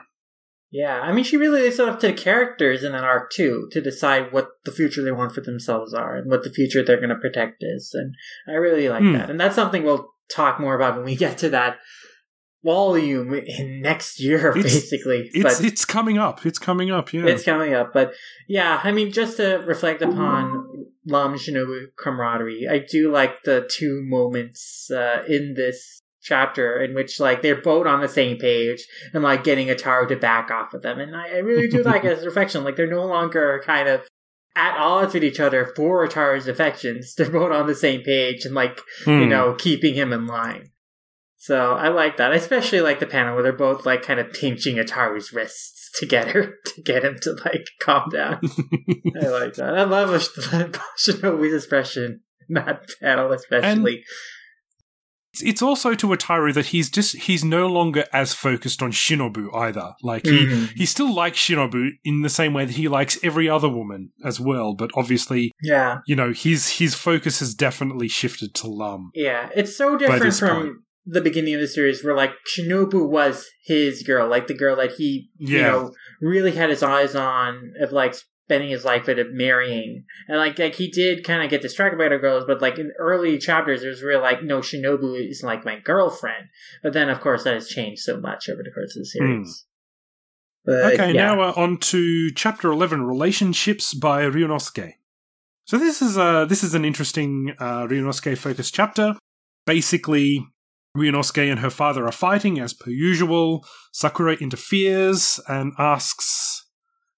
Yeah, 0.72 1.02
I 1.02 1.12
mean, 1.12 1.26
she 1.26 1.36
really 1.36 1.64
leaves 1.64 1.80
it 1.80 1.88
up 1.88 2.00
to 2.00 2.08
the 2.08 2.14
characters 2.14 2.84
in 2.84 2.96
an 2.96 3.04
arc 3.04 3.32
too 3.32 3.68
to 3.72 3.82
decide 3.82 4.32
what 4.32 4.48
the 4.64 4.72
future 4.72 5.04
they 5.04 5.12
want 5.12 5.34
for 5.34 5.42
themselves 5.42 5.94
are 5.94 6.16
and 6.16 6.32
what 6.32 6.44
the 6.44 6.50
future 6.50 6.82
they're 6.82 6.98
going 6.98 7.10
to 7.10 7.16
protect 7.16 7.58
is, 7.60 7.92
and 7.94 8.16
I 8.48 8.58
really 8.58 8.88
like 8.88 9.04
mm. 9.04 9.18
that. 9.18 9.30
And 9.30 9.40
that's 9.40 9.56
something 9.56 9.84
we'll 9.84 10.08
talk 10.34 10.62
more 10.62 10.76
about 10.76 10.96
when 10.96 11.06
we 11.06 11.16
get 11.18 11.38
to 11.40 11.50
that 11.50 11.80
volume 12.64 13.34
in 13.34 13.82
next 13.82 14.20
year, 14.20 14.54
it's, 14.56 14.74
basically. 14.74 15.30
It's 15.34 15.60
but 15.60 15.66
it's 15.66 15.86
coming 15.86 16.18
up. 16.18 16.46
It's 16.46 16.60
coming 16.60 16.92
up. 16.92 17.12
Yeah, 17.12 17.26
it's 17.26 17.44
coming 17.44 17.74
up. 17.74 17.92
But 17.94 18.14
yeah, 18.48 18.80
I 18.84 18.92
mean, 18.92 19.12
just 19.12 19.38
to 19.38 19.58
reflect 19.66 20.02
upon 20.02 20.86
Lum 21.06 21.36
Shinobu 21.36 21.88
camaraderie, 21.98 22.68
I 22.70 22.80
do 22.80 23.12
like 23.12 23.44
the 23.44 23.68
two 23.70 24.02
moments 24.06 24.90
uh, 24.92 25.24
in 25.28 25.56
this 25.56 26.01
chapter 26.22 26.80
in 26.80 26.94
which 26.94 27.20
like 27.20 27.42
they're 27.42 27.62
both 27.62 27.88
on 27.88 28.02
the 28.02 28.08
same 28.08 28.38
page 28.38 28.86
and 29.14 29.24
like 29.24 29.44
getting 29.44 29.68
Ataru 29.68 30.08
to 30.10 30.16
back 30.16 30.52
off 30.52 30.74
of 30.74 30.82
them. 30.82 31.00
And 31.00 31.16
I, 31.16 31.36
I 31.36 31.38
really 31.38 31.68
do 31.68 31.84
like 31.84 32.04
his 32.04 32.26
reflection. 32.26 32.64
Like 32.64 32.76
they're 32.76 32.90
no 32.90 33.06
longer 33.06 33.62
kind 33.66 33.88
of 33.88 34.08
at 34.56 34.78
odds 34.78 35.14
with 35.14 35.24
each 35.24 35.40
other 35.40 35.72
for 35.76 36.08
Ataru's 36.08 36.48
affections. 36.48 37.16
They're 37.18 37.30
both 37.30 37.52
on 37.52 37.68
the 37.68 37.76
same 37.76 38.02
page 38.02 38.46
and 38.46 38.54
like, 38.54 38.80
hmm. 39.06 39.20
you 39.20 39.26
know, 39.26 39.56
keeping 39.58 39.94
him 39.94 40.12
in 40.14 40.28
line. 40.28 40.72
So 41.38 41.74
I 41.74 41.88
like 41.88 42.18
that. 42.18 42.34
I 42.34 42.36
especially 42.36 42.82
like 42.82 43.00
the 43.00 43.08
panel 43.08 43.34
where 43.34 43.42
they're 43.42 43.54
both 43.54 43.84
like 43.84 44.04
kind 44.04 44.20
of 44.20 44.32
pinching 44.32 44.76
Ataru's 44.76 45.34
wrists 45.34 45.90
together 45.98 46.58
to 46.66 46.82
get 46.84 47.04
him 47.04 47.18
to 47.24 47.36
like 47.46 47.68
calm 47.80 48.10
down. 48.10 48.42
I 49.20 49.28
like 49.28 49.56
that. 49.56 49.74
I 49.76 49.84
love 49.86 50.10
Shinobu's 50.10 51.54
expression 51.56 52.22
in 52.48 52.56
that 52.56 52.84
panel 53.02 53.32
especially. 53.32 53.96
And- 53.96 54.04
it's 55.40 55.62
also 55.62 55.94
to 55.94 56.08
Ataru 56.08 56.54
that 56.54 56.68
he's 56.68 56.90
just 56.90 57.16
he's 57.16 57.44
no 57.44 57.68
longer 57.68 58.06
as 58.12 58.34
focused 58.34 58.82
on 58.82 58.92
Shinobu 58.92 59.54
either. 59.56 59.94
Like 60.02 60.26
he 60.26 60.46
mm. 60.46 60.70
he 60.76 60.86
still 60.86 61.14
likes 61.14 61.38
Shinobu 61.38 61.92
in 62.04 62.22
the 62.22 62.30
same 62.30 62.54
way 62.54 62.66
that 62.66 62.76
he 62.76 62.88
likes 62.88 63.18
every 63.24 63.48
other 63.50 63.70
woman 63.70 64.12
as 64.26 64.40
well, 64.40 64.74
but 64.74 64.92
obviously 64.96 65.52
yeah. 65.62 66.00
You 66.06 66.16
know, 66.16 66.34
his 66.34 66.78
his 66.78 66.96
focus 66.96 67.40
has 67.40 67.54
definitely 67.54 68.08
shifted 68.08 68.54
to 68.56 68.68
Lum. 68.68 69.12
Yeah, 69.16 69.50
it's 69.56 69.76
so 69.76 69.98
different 69.98 70.34
from 70.34 70.62
point. 70.62 70.76
the 71.06 71.22
beginning 71.22 71.54
of 71.54 71.62
the 71.62 71.68
series 71.68 72.04
where 72.04 72.16
like 72.16 72.34
Shinobu 72.46 73.08
was 73.08 73.48
his 73.66 74.04
girl, 74.04 74.28
like 74.28 74.48
the 74.48 74.58
girl 74.58 74.76
that 74.76 74.94
he 74.94 75.30
yeah. 75.38 75.58
you 75.58 75.64
know 75.64 75.94
really 76.20 76.52
had 76.52 76.70
his 76.70 76.84
eyes 76.84 77.16
on 77.16 77.74
of 77.80 77.92
like 77.92 78.16
spending 78.52 78.70
his 78.70 78.84
life 78.84 79.08
at 79.08 79.18
marrying. 79.32 80.04
And 80.28 80.38
like 80.38 80.60
like 80.60 80.76
he 80.76 80.92
did 80.92 81.24
kind 81.24 81.42
of 81.42 81.50
get 81.50 81.62
distracted 81.62 81.98
by 81.98 82.08
other 82.08 82.20
girls, 82.20 82.44
but 82.46 82.62
like 82.62 82.78
in 82.78 82.92
early 83.00 83.38
chapters, 83.38 83.82
there's 83.82 84.04
real 84.04 84.20
like 84.22 84.44
no 84.44 84.60
Shinobu 84.60 85.30
is 85.30 85.42
like 85.42 85.64
my 85.64 85.80
girlfriend. 85.80 86.50
But 86.84 86.92
then 86.92 87.10
of 87.10 87.22
course 87.22 87.46
that 87.46 87.54
has 87.54 87.70
changed 87.70 88.02
so 88.02 88.20
much 88.20 88.50
over 88.50 88.62
the 88.62 88.72
course 88.72 88.94
of 88.98 89.04
the 89.04 89.06
series. 89.06 89.48
Mm. 89.48 89.66
But, 90.66 90.94
okay, 90.94 91.14
yeah. 91.14 91.34
now 91.34 91.42
uh, 91.42 91.54
on 91.56 91.78
to 91.78 92.30
chapter 92.32 92.70
eleven, 92.70 93.04
relationships 93.04 93.94
by 93.94 94.24
Ryunosuke. 94.24 94.96
So 95.66 95.78
this 95.78 96.02
is 96.02 96.18
uh 96.18 96.44
this 96.44 96.62
is 96.62 96.74
an 96.74 96.84
interesting 96.84 97.56
uh, 97.58 97.88
Ryunosuke 97.88 98.38
focused 98.38 98.76
chapter. 98.76 99.16
Basically, 99.66 100.46
Ryunosuke 100.98 101.50
and 101.50 101.62
her 101.62 101.70
father 101.70 102.06
are 102.06 102.12
fighting 102.12 102.60
as 102.60 102.74
per 102.74 102.92
usual. 102.92 103.66
Sakura 103.94 104.36
interferes 104.36 105.40
and 105.48 105.72
asks 105.80 106.61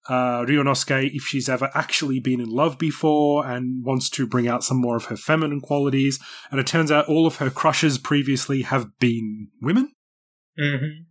uh, 0.09 0.45
Ryunosuke 0.45 1.13
if 1.13 1.23
she's 1.23 1.49
ever 1.49 1.69
actually 1.73 2.19
been 2.19 2.41
in 2.41 2.49
love 2.49 2.77
before 2.77 3.45
and 3.47 3.85
wants 3.85 4.09
to 4.11 4.27
bring 4.27 4.47
out 4.47 4.63
some 4.63 4.77
more 4.77 4.95
of 4.95 5.05
her 5.05 5.17
feminine 5.17 5.61
qualities. 5.61 6.19
And 6.51 6.59
it 6.59 6.67
turns 6.67 6.91
out 6.91 7.07
all 7.07 7.25
of 7.25 7.37
her 7.37 7.49
crushes 7.49 7.97
previously 7.97 8.63
have 8.63 8.97
been 8.99 9.49
women. 9.61 9.93
Mm-hmm. 10.59 11.03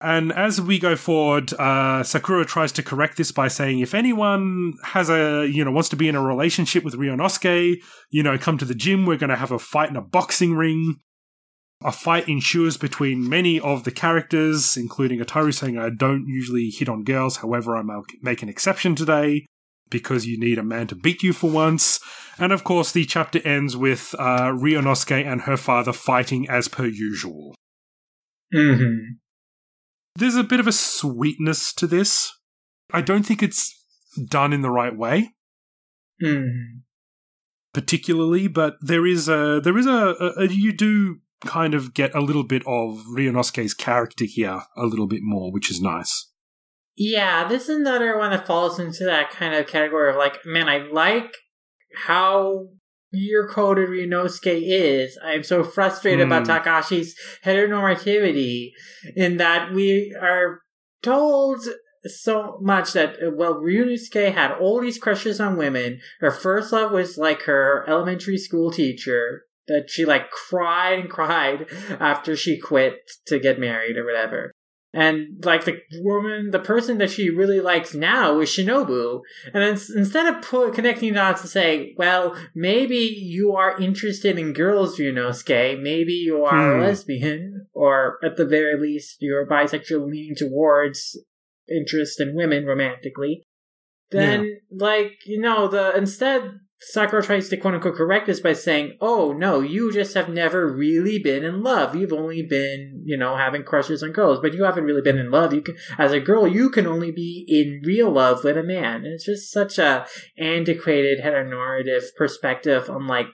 And 0.00 0.32
as 0.32 0.60
we 0.60 0.78
go 0.78 0.96
forward, 0.96 1.54
uh, 1.54 2.02
Sakura 2.02 2.44
tries 2.44 2.72
to 2.72 2.82
correct 2.82 3.16
this 3.16 3.32
by 3.32 3.48
saying, 3.48 3.78
if 3.78 3.94
anyone 3.94 4.74
has 4.82 5.08
a, 5.08 5.46
you 5.46 5.64
know, 5.64 5.70
wants 5.70 5.88
to 5.90 5.96
be 5.96 6.08
in 6.08 6.14
a 6.14 6.20
relationship 6.20 6.84
with 6.84 6.94
Ryunosuke, 6.94 7.76
you 8.10 8.22
know, 8.22 8.36
come 8.36 8.58
to 8.58 8.66
the 8.66 8.74
gym. 8.74 9.06
We're 9.06 9.16
going 9.16 9.30
to 9.30 9.36
have 9.36 9.52
a 9.52 9.58
fight 9.58 9.88
in 9.88 9.96
a 9.96 10.02
boxing 10.02 10.54
ring. 10.54 10.96
A 11.82 11.92
fight 11.92 12.28
ensues 12.28 12.76
between 12.76 13.28
many 13.28 13.60
of 13.60 13.84
the 13.84 13.90
characters, 13.90 14.76
including 14.76 15.20
Ataru 15.20 15.52
saying, 15.52 15.78
I 15.78 15.90
don't 15.90 16.26
usually 16.26 16.70
hit 16.70 16.88
on 16.88 17.04
girls, 17.04 17.38
however, 17.38 17.76
I'll 17.76 18.04
make 18.22 18.42
an 18.42 18.48
exception 18.48 18.94
today 18.94 19.44
because 19.90 20.26
you 20.26 20.38
need 20.38 20.58
a 20.58 20.62
man 20.62 20.86
to 20.88 20.94
beat 20.94 21.22
you 21.22 21.32
for 21.32 21.50
once. 21.50 22.00
And 22.38 22.52
of 22.52 22.64
course, 22.64 22.90
the 22.90 23.04
chapter 23.04 23.40
ends 23.46 23.76
with 23.76 24.14
uh, 24.18 24.50
Ryunosuke 24.50 25.24
and 25.24 25.42
her 25.42 25.56
father 25.56 25.92
fighting 25.92 26.48
as 26.48 26.68
per 26.68 26.86
usual. 26.86 27.54
Mm-hmm. 28.54 29.14
There's 30.16 30.36
a 30.36 30.44
bit 30.44 30.60
of 30.60 30.66
a 30.66 30.72
sweetness 30.72 31.72
to 31.74 31.86
this. 31.86 32.32
I 32.92 33.00
don't 33.00 33.24
think 33.24 33.42
it's 33.42 33.74
done 34.28 34.52
in 34.52 34.62
the 34.62 34.70
right 34.70 34.96
way. 34.96 35.32
Mm-hmm. 36.22 36.78
Particularly, 37.72 38.46
but 38.46 38.76
there 38.80 39.06
is 39.06 39.28
a 39.28 39.60
there 39.62 39.76
is 39.76 39.86
a, 39.86 40.14
a, 40.20 40.44
a 40.44 40.48
you 40.48 40.72
do 40.72 41.18
kind 41.44 41.74
of 41.74 41.94
get 41.94 42.14
a 42.14 42.20
little 42.20 42.44
bit 42.44 42.62
of 42.66 43.04
Ryunosuke's 43.16 43.74
character 43.74 44.24
here 44.24 44.62
a 44.76 44.86
little 44.86 45.06
bit 45.06 45.20
more, 45.22 45.52
which 45.52 45.70
is 45.70 45.80
nice. 45.80 46.30
Yeah, 46.96 47.46
this 47.48 47.68
is 47.68 47.76
another 47.80 48.16
one 48.16 48.30
that 48.30 48.46
falls 48.46 48.78
into 48.78 49.04
that 49.04 49.30
kind 49.30 49.54
of 49.54 49.66
category 49.66 50.10
of 50.10 50.16
like, 50.16 50.44
man, 50.46 50.68
I 50.68 50.78
like 50.78 51.34
how 52.06 52.68
queer 53.10 53.48
coded 53.48 53.88
Ryunosuke 53.88 54.60
is. 54.62 55.18
I 55.24 55.32
am 55.32 55.42
so 55.42 55.64
frustrated 55.64 56.26
mm. 56.26 56.26
about 56.26 56.46
hmm. 56.46 56.52
Takahashi's 56.52 57.16
heteronormativity 57.44 58.70
in 59.16 59.36
that 59.38 59.72
we 59.72 60.16
are 60.20 60.60
told 61.02 61.60
so 62.06 62.58
much 62.60 62.92
that 62.92 63.16
well 63.34 63.54
Ryunosuke 63.54 64.32
had 64.34 64.52
all 64.52 64.80
these 64.80 64.98
crushes 64.98 65.40
on 65.40 65.56
women. 65.56 66.00
Her 66.20 66.30
first 66.30 66.72
love 66.72 66.92
was 66.92 67.16
like 67.16 67.42
her 67.42 67.84
elementary 67.88 68.38
school 68.38 68.70
teacher 68.70 69.42
that 69.68 69.88
she 69.88 70.04
like 70.04 70.30
cried 70.30 70.98
and 70.98 71.10
cried 71.10 71.66
after 72.00 72.36
she 72.36 72.58
quit 72.58 73.10
to 73.26 73.38
get 73.38 73.58
married 73.58 73.96
or 73.96 74.04
whatever. 74.04 74.52
And 74.94 75.44
like 75.44 75.64
the 75.64 75.80
woman, 75.94 76.52
the 76.52 76.60
person 76.60 76.98
that 76.98 77.10
she 77.10 77.28
really 77.28 77.60
likes 77.60 77.94
now 77.94 78.38
is 78.38 78.48
Shinobu. 78.48 79.22
And 79.52 79.64
instead 79.64 80.32
of 80.32 80.40
put, 80.40 80.72
connecting 80.72 81.14
dots 81.14 81.42
to 81.42 81.48
say, 81.48 81.94
well, 81.98 82.36
maybe 82.54 82.94
you 82.94 83.56
are 83.56 83.76
interested 83.80 84.38
in 84.38 84.52
girls, 84.52 84.96
Ryunosuke. 84.96 85.82
Maybe 85.82 86.12
you 86.12 86.44
are 86.44 86.76
hmm. 86.76 86.80
a 86.80 86.86
lesbian, 86.86 87.66
or 87.72 88.18
at 88.22 88.36
the 88.36 88.46
very 88.46 88.78
least, 88.78 89.16
you're 89.18 89.48
bisexual 89.48 90.08
leaning 90.08 90.36
towards 90.36 91.18
interest 91.68 92.20
in 92.20 92.36
women 92.36 92.64
romantically. 92.64 93.48
Then, 94.12 94.44
yeah. 94.44 94.54
like, 94.70 95.14
you 95.26 95.40
know, 95.40 95.66
the 95.66 95.96
instead 95.96 96.60
Sakura 96.80 97.22
tries 97.22 97.48
to 97.48 97.56
quote 97.56 97.74
unquote 97.74 97.94
correct 97.94 98.26
this 98.26 98.40
by 98.40 98.52
saying, 98.52 98.96
Oh, 99.00 99.32
no, 99.32 99.60
you 99.60 99.92
just 99.92 100.14
have 100.14 100.28
never 100.28 100.70
really 100.70 101.18
been 101.18 101.44
in 101.44 101.62
love. 101.62 101.94
You've 101.94 102.12
only 102.12 102.42
been, 102.42 103.02
you 103.04 103.16
know, 103.16 103.36
having 103.36 103.62
crushes 103.62 104.02
on 104.02 104.12
girls, 104.12 104.40
but 104.40 104.54
you 104.54 104.64
haven't 104.64 104.84
really 104.84 105.02
been 105.02 105.18
in 105.18 105.30
love. 105.30 105.54
You 105.54 105.62
can, 105.62 105.76
as 105.98 106.12
a 106.12 106.20
girl, 106.20 106.46
you 106.46 106.70
can 106.70 106.86
only 106.86 107.10
be 107.10 107.44
in 107.48 107.82
real 107.86 108.10
love 108.10 108.44
with 108.44 108.58
a 108.58 108.62
man. 108.62 108.96
And 108.96 109.06
it's 109.06 109.24
just 109.24 109.50
such 109.50 109.78
a 109.78 110.06
antiquated 110.38 111.20
heteronormative 111.24 112.14
perspective 112.16 112.90
on 112.90 113.06
like 113.06 113.28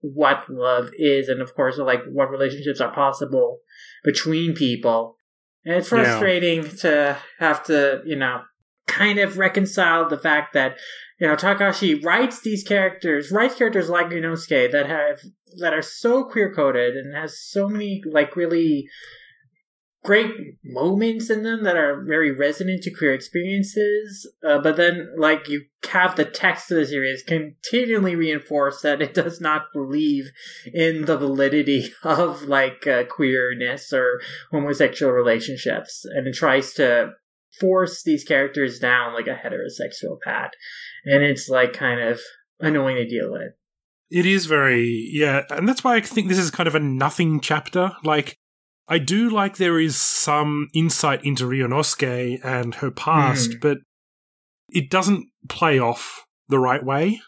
what 0.00 0.44
love 0.50 0.90
is 0.98 1.30
and 1.30 1.40
of 1.40 1.54
course 1.54 1.78
like 1.78 2.04
what 2.12 2.30
relationships 2.30 2.78
are 2.78 2.92
possible 2.92 3.60
between 4.04 4.54
people. 4.54 5.16
And 5.64 5.76
it's 5.76 5.88
frustrating 5.88 6.64
yeah. 6.64 6.70
to 6.80 7.18
have 7.38 7.64
to, 7.64 8.02
you 8.04 8.16
know, 8.16 8.42
kind 8.94 9.18
of 9.18 9.38
reconcile 9.38 10.08
the 10.08 10.18
fact 10.18 10.52
that 10.54 10.78
you 11.20 11.26
know 11.26 11.36
Takahashi 11.36 11.94
writes 11.94 12.40
these 12.40 12.62
characters, 12.62 13.30
writes 13.30 13.56
characters 13.56 13.88
like 13.88 14.08
Ryunosuke 14.08 14.70
that 14.72 14.86
have 14.86 15.20
that 15.58 15.74
are 15.74 15.82
so 15.82 16.24
queer 16.24 16.52
coded 16.52 16.96
and 16.96 17.14
has 17.14 17.40
so 17.40 17.68
many 17.68 18.02
like 18.10 18.36
really 18.36 18.88
great 20.04 20.30
moments 20.62 21.30
in 21.30 21.42
them 21.42 21.64
that 21.64 21.76
are 21.76 22.04
very 22.06 22.30
resonant 22.30 22.82
to 22.82 22.90
queer 22.90 23.14
experiences. 23.14 24.30
Uh, 24.46 24.58
but 24.58 24.76
then, 24.76 25.08
like, 25.16 25.48
you 25.48 25.62
have 25.90 26.14
the 26.14 26.26
text 26.26 26.70
of 26.70 26.76
the 26.76 26.86
series 26.86 27.22
continually 27.22 28.14
reinforce 28.14 28.82
that 28.82 29.00
it 29.00 29.14
does 29.14 29.40
not 29.40 29.72
believe 29.72 30.30
in 30.72 31.06
the 31.06 31.16
validity 31.16 31.90
of 32.04 32.42
like 32.42 32.86
uh, 32.86 33.04
queerness 33.04 33.92
or 33.92 34.20
homosexual 34.50 35.12
relationships, 35.12 36.04
and 36.04 36.28
it 36.28 36.34
tries 36.34 36.74
to 36.74 37.12
force 37.60 38.02
these 38.02 38.24
characters 38.24 38.78
down 38.78 39.14
like 39.14 39.26
a 39.26 39.34
heterosexual 39.34 40.20
path. 40.24 40.50
And 41.04 41.22
it's 41.22 41.48
like 41.48 41.72
kind 41.72 42.00
of 42.00 42.20
annoying 42.60 42.96
to 42.96 43.06
deal 43.06 43.30
with. 43.32 43.52
It 44.10 44.26
is 44.26 44.46
very, 44.46 45.08
yeah. 45.12 45.42
And 45.50 45.68
that's 45.68 45.82
why 45.82 45.96
I 45.96 46.00
think 46.00 46.28
this 46.28 46.38
is 46.38 46.50
kind 46.50 46.66
of 46.66 46.74
a 46.74 46.80
nothing 46.80 47.40
chapter. 47.40 47.92
Like, 48.04 48.36
I 48.86 48.98
do 48.98 49.30
like 49.30 49.56
there 49.56 49.80
is 49.80 49.96
some 49.96 50.68
insight 50.74 51.24
into 51.24 51.44
Ryunosuke 51.44 52.44
and 52.44 52.74
her 52.76 52.90
past, 52.90 53.50
mm. 53.52 53.60
but 53.60 53.78
it 54.68 54.90
doesn't 54.90 55.26
play 55.48 55.78
off 55.78 56.24
the 56.48 56.58
right 56.58 56.84
way. 56.84 57.20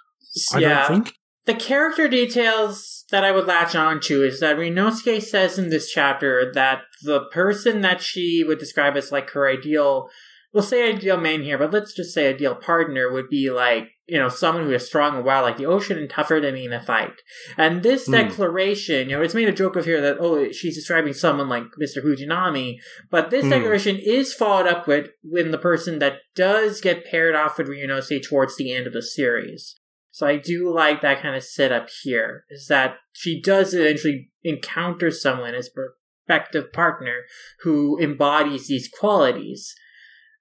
I 0.52 0.58
yeah. 0.58 0.88
don't 0.88 1.04
think. 1.04 1.16
The 1.46 1.54
character 1.54 2.08
details 2.08 3.04
that 3.12 3.24
I 3.24 3.30
would 3.30 3.46
latch 3.46 3.76
on 3.76 4.00
to 4.00 4.24
is 4.24 4.40
that 4.40 4.56
Ryunosuke 4.56 5.22
says 5.22 5.58
in 5.58 5.70
this 5.70 5.90
chapter 5.90 6.50
that 6.52 6.82
the 7.02 7.26
person 7.32 7.82
that 7.82 8.02
she 8.02 8.42
would 8.42 8.58
describe 8.58 8.96
as 8.96 9.12
like 9.12 9.30
her 9.30 9.48
ideal, 9.48 10.08
we'll 10.52 10.64
say 10.64 10.92
ideal 10.92 11.16
man 11.16 11.44
here, 11.44 11.56
but 11.56 11.72
let's 11.72 11.94
just 11.94 12.12
say 12.12 12.28
ideal 12.28 12.56
partner 12.56 13.12
would 13.12 13.28
be 13.28 13.48
like, 13.48 13.90
you 14.08 14.18
know, 14.18 14.28
someone 14.28 14.64
who 14.64 14.72
is 14.72 14.86
strong 14.86 15.14
and 15.14 15.24
wild 15.24 15.44
like 15.44 15.56
the 15.56 15.66
ocean 15.66 15.98
and 15.98 16.10
tougher 16.10 16.40
than 16.40 16.54
me 16.54 16.64
in 16.64 16.72
a 16.72 16.80
fight. 16.80 17.14
And 17.56 17.84
this 17.84 18.08
mm. 18.08 18.12
declaration, 18.12 19.08
you 19.08 19.16
know, 19.16 19.22
it's 19.22 19.34
made 19.34 19.48
a 19.48 19.52
joke 19.52 19.76
of 19.76 19.84
here 19.84 20.00
that, 20.00 20.16
oh, 20.18 20.50
she's 20.50 20.74
describing 20.74 21.12
someone 21.12 21.48
like 21.48 21.64
Mr. 21.80 22.04
Fujinami, 22.04 22.78
but 23.08 23.30
this 23.30 23.44
mm. 23.44 23.50
declaration 23.50 23.96
is 24.04 24.34
followed 24.34 24.66
up 24.66 24.88
with 24.88 25.10
when 25.22 25.52
the 25.52 25.58
person 25.58 26.00
that 26.00 26.18
does 26.34 26.80
get 26.80 27.04
paired 27.04 27.36
off 27.36 27.56
with 27.56 27.68
Ryunosuke 27.68 28.26
towards 28.26 28.56
the 28.56 28.72
end 28.72 28.88
of 28.88 28.92
the 28.92 29.02
series. 29.02 29.76
So 30.16 30.26
I 30.26 30.38
do 30.38 30.72
like 30.72 31.02
that 31.02 31.20
kind 31.20 31.36
of 31.36 31.42
setup 31.42 31.90
here, 32.02 32.46
is 32.48 32.68
that 32.68 32.96
she 33.12 33.38
does 33.38 33.74
eventually 33.74 34.30
encounter 34.42 35.10
someone 35.10 35.54
as 35.54 35.68
prospective 35.68 36.72
partner 36.72 37.24
who 37.64 37.98
embodies 38.00 38.66
these 38.66 38.88
qualities. 38.88 39.74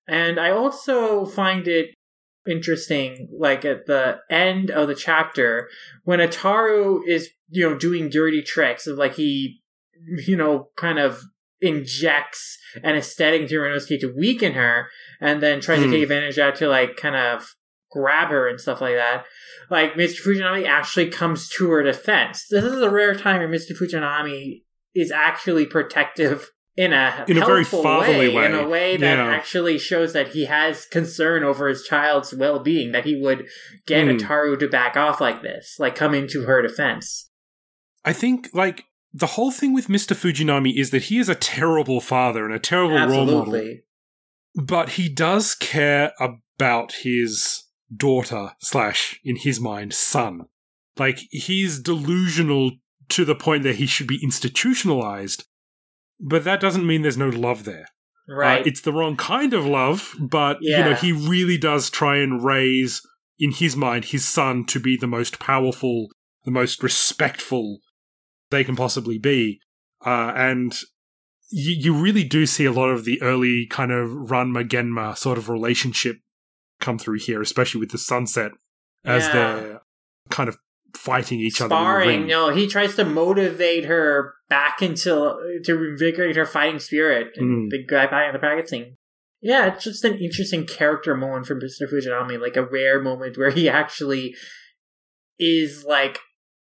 And 0.07 0.39
I 0.39 0.49
also 0.51 1.25
find 1.25 1.67
it 1.67 1.89
interesting, 2.49 3.27
like 3.37 3.65
at 3.65 3.85
the 3.85 4.19
end 4.29 4.71
of 4.71 4.87
the 4.87 4.95
chapter, 4.95 5.67
when 6.05 6.19
Ataru 6.19 7.01
is, 7.05 7.31
you 7.49 7.69
know, 7.69 7.77
doing 7.77 8.09
dirty 8.09 8.41
tricks 8.41 8.87
of 8.87 8.97
like 8.97 9.15
he, 9.15 9.61
you 10.25 10.37
know, 10.37 10.69
kind 10.77 10.99
of 10.99 11.21
injects 11.59 12.57
an 12.81 12.95
aesthetic 12.95 13.41
into 13.41 13.55
Ryunosuke 13.55 13.99
to 13.99 14.15
weaken 14.17 14.53
her 14.53 14.87
and 15.19 15.43
then 15.43 15.59
tries 15.59 15.79
mm. 15.79 15.81
to 15.81 15.87
hmm. 15.87 15.93
take 15.95 16.03
advantage 16.03 16.37
of 16.37 16.53
that 16.53 16.55
to 16.59 16.69
like 16.69 16.95
kind 16.95 17.17
of 17.17 17.55
grab 17.91 18.29
her 18.29 18.47
and 18.47 18.59
stuff 18.59 18.81
like 18.81 18.95
that. 18.95 19.25
Like 19.69 19.93
Mr. 19.93 20.21
Fujinami 20.21 20.65
actually 20.65 21.09
comes 21.09 21.49
to 21.49 21.69
her 21.71 21.83
defense. 21.83 22.45
This 22.49 22.63
is 22.63 22.81
a 22.81 22.89
rare 22.89 23.15
time 23.15 23.39
where 23.39 23.49
Mr. 23.49 23.71
Fujinami 23.71 24.63
is 24.93 25.11
actually 25.11 25.65
protective 25.65 26.51
in 26.77 26.91
a 26.91 27.25
in 27.27 27.37
a 27.41 27.45
very 27.45 27.63
fatherly 27.63 28.27
way, 28.29 28.35
way, 28.35 28.45
in 28.45 28.53
a 28.53 28.67
way 28.67 28.97
that 28.97 29.17
yeah. 29.17 29.27
actually 29.27 29.77
shows 29.77 30.13
that 30.13 30.29
he 30.29 30.45
has 30.45 30.85
concern 30.85 31.43
over 31.43 31.69
his 31.69 31.83
child's 31.83 32.33
well-being. 32.33 32.91
That 32.91 33.05
he 33.05 33.15
would 33.15 33.47
get 33.85 34.05
mm. 34.05 34.19
Ataru 34.19 34.59
to 34.59 34.67
back 34.67 34.97
off 34.97 35.21
like 35.21 35.41
this, 35.41 35.77
like 35.79 35.95
come 35.95 36.13
into 36.13 36.43
her 36.43 36.61
defense. 36.61 37.29
I 38.03 38.13
think 38.13 38.49
like 38.53 38.85
the 39.13 39.27
whole 39.27 39.51
thing 39.51 39.73
with 39.73 39.87
Mr. 39.87 40.13
Fujinami 40.13 40.77
is 40.77 40.91
that 40.91 41.03
he 41.03 41.17
is 41.17 41.29
a 41.29 41.35
terrible 41.35 42.01
father 42.01 42.43
and 42.45 42.53
a 42.53 42.59
terrible 42.59 42.97
Absolutely. 42.97 43.33
role 43.33 43.45
model. 43.45 43.77
But 44.55 44.89
he 44.91 45.07
does 45.07 45.55
care 45.55 46.13
about 46.19 46.93
his 47.03 47.63
daughter 47.93 48.51
slash 48.59 49.19
in 49.23 49.37
his 49.37 49.59
mind 49.59 49.93
son. 49.93 50.45
Like 50.97 51.19
he's 51.31 51.79
delusional 51.79 52.71
to 53.09 53.25
the 53.25 53.35
point 53.35 53.63
that 53.63 53.75
he 53.75 53.85
should 53.85 54.07
be 54.07 54.19
institutionalized 54.23 55.45
but 56.19 56.45
that 56.45 56.61
doesn't 56.61 56.87
mean 56.87 57.01
there's 57.01 57.17
no 57.17 57.27
love 57.29 57.65
there. 57.65 57.87
Uh, 58.29 58.35
right. 58.35 58.61
uh, 58.61 58.63
it's 58.65 58.81
the 58.81 58.93
wrong 58.93 59.15
kind 59.15 59.53
of 59.53 59.65
love 59.65 60.15
but 60.19 60.57
yeah. 60.61 60.77
you 60.77 60.83
know 60.83 60.95
he 60.95 61.11
really 61.11 61.57
does 61.57 61.89
try 61.89 62.17
and 62.17 62.43
raise 62.43 63.01
in 63.37 63.51
his 63.51 63.75
mind 63.75 64.05
his 64.05 64.27
son 64.27 64.65
to 64.65 64.79
be 64.79 64.97
the 64.97 65.05
most 65.05 65.39
powerful 65.39 66.07
the 66.45 66.51
most 66.51 66.81
respectful 66.81 67.79
they 68.51 68.63
can 68.63 68.75
possibly 68.75 69.17
be. 69.17 69.59
Uh, 70.05 70.31
and 70.35 70.73
you, 71.51 71.73
you 71.73 71.93
really 71.93 72.23
do 72.23 72.45
see 72.45 72.65
a 72.65 72.71
lot 72.71 72.89
of 72.89 73.05
the 73.05 73.21
early 73.21 73.67
kind 73.69 73.91
of 73.91 74.09
Ranma 74.09 74.67
Genma 74.67 75.17
sort 75.17 75.37
of 75.37 75.49
relationship 75.49 76.17
come 76.85 76.99
through 76.99 77.19
here, 77.19 77.41
especially 77.41 77.79
with 77.79 77.91
the 77.91 77.97
sunset 77.97 78.51
as 79.03 79.23
yeah. 79.25 79.33
they're 79.33 79.81
kind 80.29 80.49
of 80.49 80.57
fighting 80.95 81.39
each 81.39 81.55
Sparring, 81.55 82.19
other. 82.19 82.27
No, 82.27 82.49
he 82.49 82.67
tries 82.67 82.95
to 82.95 83.03
motivate 83.03 83.85
her 83.85 84.33
back 84.49 84.81
into 84.81 85.59
to 85.63 85.75
reinvigorate 85.75 86.35
her 86.35 86.45
fighting 86.45 86.79
spirit 86.79 87.29
and 87.35 87.67
mm. 87.67 87.69
the 87.71 87.85
guy 87.85 88.05
behind 88.05 88.33
the 88.33 88.39
practicing. 88.39 88.97
Yeah, 89.41 89.67
it's 89.67 89.83
just 89.83 90.03
an 90.03 90.15
interesting 90.15 90.65
character 90.65 91.15
moment 91.15 91.45
from 91.45 91.59
Mr. 91.59 91.91
Fujinami, 91.91 92.39
like 92.39 92.55
a 92.55 92.65
rare 92.65 93.01
moment 93.01 93.37
where 93.37 93.51
he 93.51 93.69
actually 93.69 94.35
is 95.37 95.83
like 95.83 96.19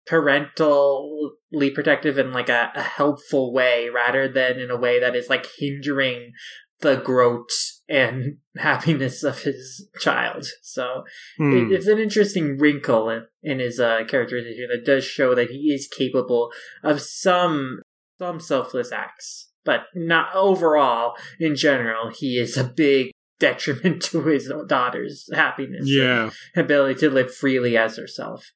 parentally 0.08 1.70
protective 1.74 2.18
in 2.18 2.32
like 2.32 2.48
a, 2.48 2.72
a 2.74 2.82
helpful 2.82 3.52
way 3.52 3.88
rather 3.88 4.28
than 4.28 4.58
in 4.58 4.70
a 4.70 4.76
way 4.76 5.00
that 5.00 5.16
is 5.16 5.28
like 5.28 5.46
hindering 5.58 6.32
the 6.80 6.96
growth 6.96 7.48
and 7.88 8.38
happiness 8.56 9.22
of 9.22 9.42
his 9.42 9.88
child. 10.00 10.46
So 10.62 11.04
mm. 11.38 11.70
it, 11.70 11.72
it's 11.72 11.86
an 11.86 11.98
interesting 11.98 12.58
wrinkle 12.58 13.08
in, 13.08 13.26
in 13.42 13.58
his 13.58 13.80
uh, 13.80 14.04
characterization 14.08 14.68
that 14.70 14.84
does 14.84 15.04
show 15.04 15.34
that 15.34 15.50
he 15.50 15.72
is 15.72 15.88
capable 15.88 16.50
of 16.82 17.00
some 17.00 17.80
some 18.18 18.40
selfless 18.40 18.92
acts, 18.92 19.50
but 19.64 19.82
not 19.94 20.34
overall. 20.34 21.16
In 21.38 21.54
general, 21.54 22.10
he 22.10 22.38
is 22.38 22.56
a 22.56 22.64
big 22.64 23.10
detriment 23.38 24.02
to 24.02 24.22
his 24.22 24.50
daughter's 24.66 25.28
happiness. 25.34 25.84
Yeah, 25.86 26.30
ability 26.56 27.00
to 27.00 27.10
live 27.10 27.34
freely 27.34 27.76
as 27.76 27.96
herself. 27.96 28.52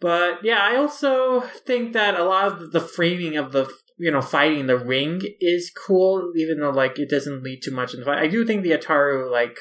But 0.00 0.44
yeah, 0.44 0.58
I 0.60 0.76
also 0.76 1.40
think 1.40 1.92
that 1.92 2.18
a 2.18 2.24
lot 2.24 2.48
of 2.48 2.72
the 2.72 2.80
framing 2.80 3.36
of 3.36 3.52
the 3.52 3.72
you 3.96 4.10
know, 4.10 4.22
fighting 4.22 4.66
the 4.66 4.78
ring 4.78 5.22
is 5.40 5.70
cool, 5.86 6.32
even 6.36 6.60
though 6.60 6.70
like 6.70 6.98
it 6.98 7.10
doesn't 7.10 7.42
lead 7.42 7.62
to 7.62 7.70
much 7.70 7.94
in 7.94 8.00
the 8.00 8.06
fight. 8.06 8.18
I 8.18 8.26
do 8.26 8.44
think 8.44 8.62
the 8.62 8.72
Ataru 8.72 9.30
like 9.30 9.56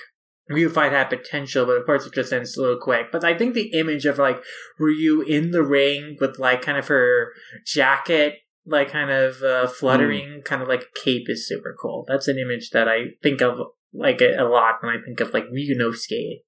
Ryu 0.50 0.70
fight 0.70 0.92
had 0.92 1.10
potential, 1.10 1.66
but 1.66 1.78
of 1.78 1.86
course 1.86 2.06
it 2.06 2.14
just 2.14 2.34
ends 2.34 2.58
a 2.58 2.62
little 2.62 2.80
quick. 2.80 3.12
But 3.12 3.24
I 3.24 3.38
think 3.38 3.54
the 3.54 3.72
image 3.74 4.06
of 4.06 4.18
like 4.18 4.44
Ryu 4.80 5.22
in 5.22 5.52
the 5.52 5.64
ring 5.64 6.18
with 6.20 6.40
like 6.40 6.62
kind 6.62 6.78
of 6.78 6.88
her 6.88 7.30
jacket 7.66 8.40
like 8.66 8.90
kind 8.90 9.12
of 9.12 9.42
uh, 9.42 9.68
fluttering, 9.68 10.40
mm. 10.40 10.46
kind 10.46 10.62
of 10.62 10.68
like 10.68 10.88
cape 11.04 11.26
is 11.28 11.48
super 11.48 11.76
cool. 11.80 12.06
That's 12.08 12.28
an 12.28 12.38
image 12.38 12.70
that 12.72 12.88
I 12.88 13.12
think 13.22 13.42
of 13.42 13.60
like 13.94 14.22
a, 14.22 14.38
a 14.38 14.48
lot 14.48 14.76
when 14.82 14.96
I 14.96 15.02
think 15.04 15.20
of 15.20 15.34
like 15.34 15.46
Ryunosuke. 15.46 16.42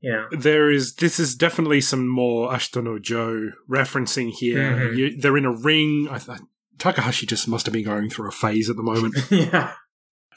You 0.00 0.12
know, 0.12 0.26
there 0.30 0.70
is 0.70 0.94
this 0.96 1.18
is 1.18 1.34
definitely 1.34 1.80
some 1.80 2.06
more 2.06 2.50
Ashita 2.50 2.82
no 2.82 2.98
Joe 2.98 3.52
referencing 3.68 4.30
here. 4.30 4.58
Mm-hmm. 4.58 4.96
You, 4.96 5.20
they're 5.20 5.36
in 5.36 5.46
a 5.46 5.56
ring. 5.56 6.08
I, 6.10 6.18
th- 6.18 6.38
Takahashi 6.78 7.26
just 7.26 7.48
must 7.48 7.66
have 7.66 7.72
been 7.72 7.84
going 7.84 8.10
through 8.10 8.28
a 8.28 8.32
phase 8.32 8.68
at 8.68 8.76
the 8.76 8.82
moment. 8.82 9.14
yeah. 9.30 9.72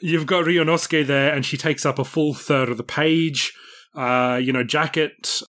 You've 0.00 0.26
got 0.26 0.44
Ryunosuke 0.44 1.06
there, 1.06 1.34
and 1.34 1.44
she 1.44 1.56
takes 1.56 1.84
up 1.84 1.98
a 1.98 2.04
full 2.04 2.34
third 2.34 2.68
of 2.68 2.76
the 2.78 2.84
page. 2.84 3.52
Uh, 3.94 4.40
you 4.42 4.52
know, 4.52 4.64
jacket 4.64 5.42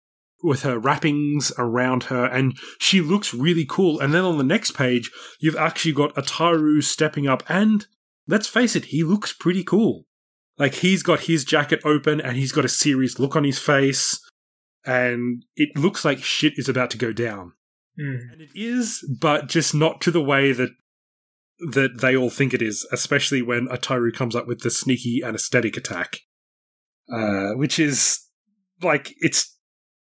with 0.43 0.63
her 0.63 0.79
wrappings 0.79 1.53
around 1.59 2.05
her, 2.05 2.25
and 2.25 2.57
she 2.79 3.01
looks 3.01 3.35
really 3.35 3.67
cool. 3.69 4.01
And 4.01 4.15
then 4.15 4.25
on 4.25 4.39
the 4.39 4.45
next 4.45 4.73
page, 4.73 5.11
you've 5.41 5.57
actually 5.57 5.93
got 5.93 6.15
Ataru 6.15 6.83
stepping 6.83 7.27
up, 7.27 7.43
and 7.49 7.87
let's 8.27 8.47
face 8.47 8.77
it, 8.77 8.87
he 8.87 9.03
looks 9.03 9.33
pretty 9.33 9.65
cool. 9.65 10.05
Like 10.57 10.77
he's 10.77 11.03
got 11.03 11.21
his 11.21 11.45
jacket 11.45 11.81
open, 11.85 12.21
and 12.21 12.37
he's 12.37 12.53
got 12.53 12.65
a 12.65 12.69
serious 12.69 13.19
look 13.19 13.37
on 13.37 13.45
his 13.45 13.59
face, 13.59 14.21
and 14.87 15.45
it 15.57 15.77
looks 15.77 16.05
like 16.05 16.23
shit 16.23 16.55
is 16.57 16.69
about 16.69 16.91
to 16.91 16.99
go 16.99 17.13
down. 17.13 17.53
Mm. 17.99 18.33
And 18.33 18.41
it 18.41 18.51
is, 18.55 19.05
but 19.21 19.49
just 19.49 19.75
not 19.75 20.01
to 20.03 20.11
the 20.11 20.23
way 20.23 20.53
that 20.53 20.71
that 21.73 22.01
they 22.01 22.17
all 22.17 22.31
think 22.31 22.55
it 22.55 22.63
is, 22.63 22.87
especially 22.93 23.43
when 23.43 23.67
Ataru 23.67 24.15
comes 24.15 24.37
up 24.37 24.47
with 24.47 24.61
the 24.61 24.71
sneaky 24.71 25.23
anesthetic 25.25 25.77
attack. 25.77 26.19
Uh, 27.13 27.53
which 27.53 27.79
is 27.79 28.27
like 28.83 29.15
it's 29.19 29.57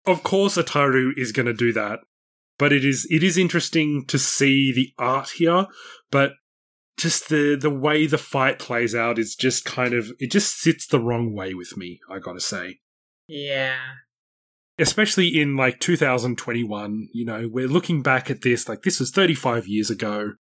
of 0.06 0.24
course 0.24 0.58
Ataru 0.58 1.12
is 1.18 1.32
going 1.32 1.46
to 1.46 1.54
do 1.54 1.74
that, 1.74 2.00
but 2.58 2.72
it 2.72 2.86
is 2.86 3.06
it 3.12 3.24
is 3.24 3.38
interesting 3.38 4.06
to 4.08 4.18
see 4.18 4.72
the 4.72 4.94
art 4.98 5.32
here, 5.32 5.68
but 6.12 6.32
just 6.98 7.30
the 7.30 7.58
the 7.60 7.70
way 7.70 8.08
the 8.08 8.18
fight 8.18 8.58
plays 8.58 8.96
out 8.96 9.20
is 9.20 9.36
just 9.36 9.66
kind 9.66 9.94
of 9.94 10.12
it 10.20 10.32
just 10.32 10.58
sits 10.60 10.88
the 10.88 11.00
wrong 11.00 11.36
way 11.36 11.54
with 11.54 11.76
me, 11.76 12.00
I 12.10 12.20
got 12.20 12.34
to 12.34 12.40
say. 12.40 12.80
Yeah. 13.28 13.80
Especially 14.80 15.40
in 15.40 15.56
like 15.56 15.80
2021, 15.80 17.10
you 17.14 17.26
know, 17.26 17.48
we're 17.52 17.68
looking 17.68 18.02
back 18.02 18.32
at 18.32 18.42
this 18.42 18.68
like 18.68 18.82
this 18.84 19.00
was 19.00 19.12
35 19.12 19.68
years 19.68 19.90
ago 19.90 20.34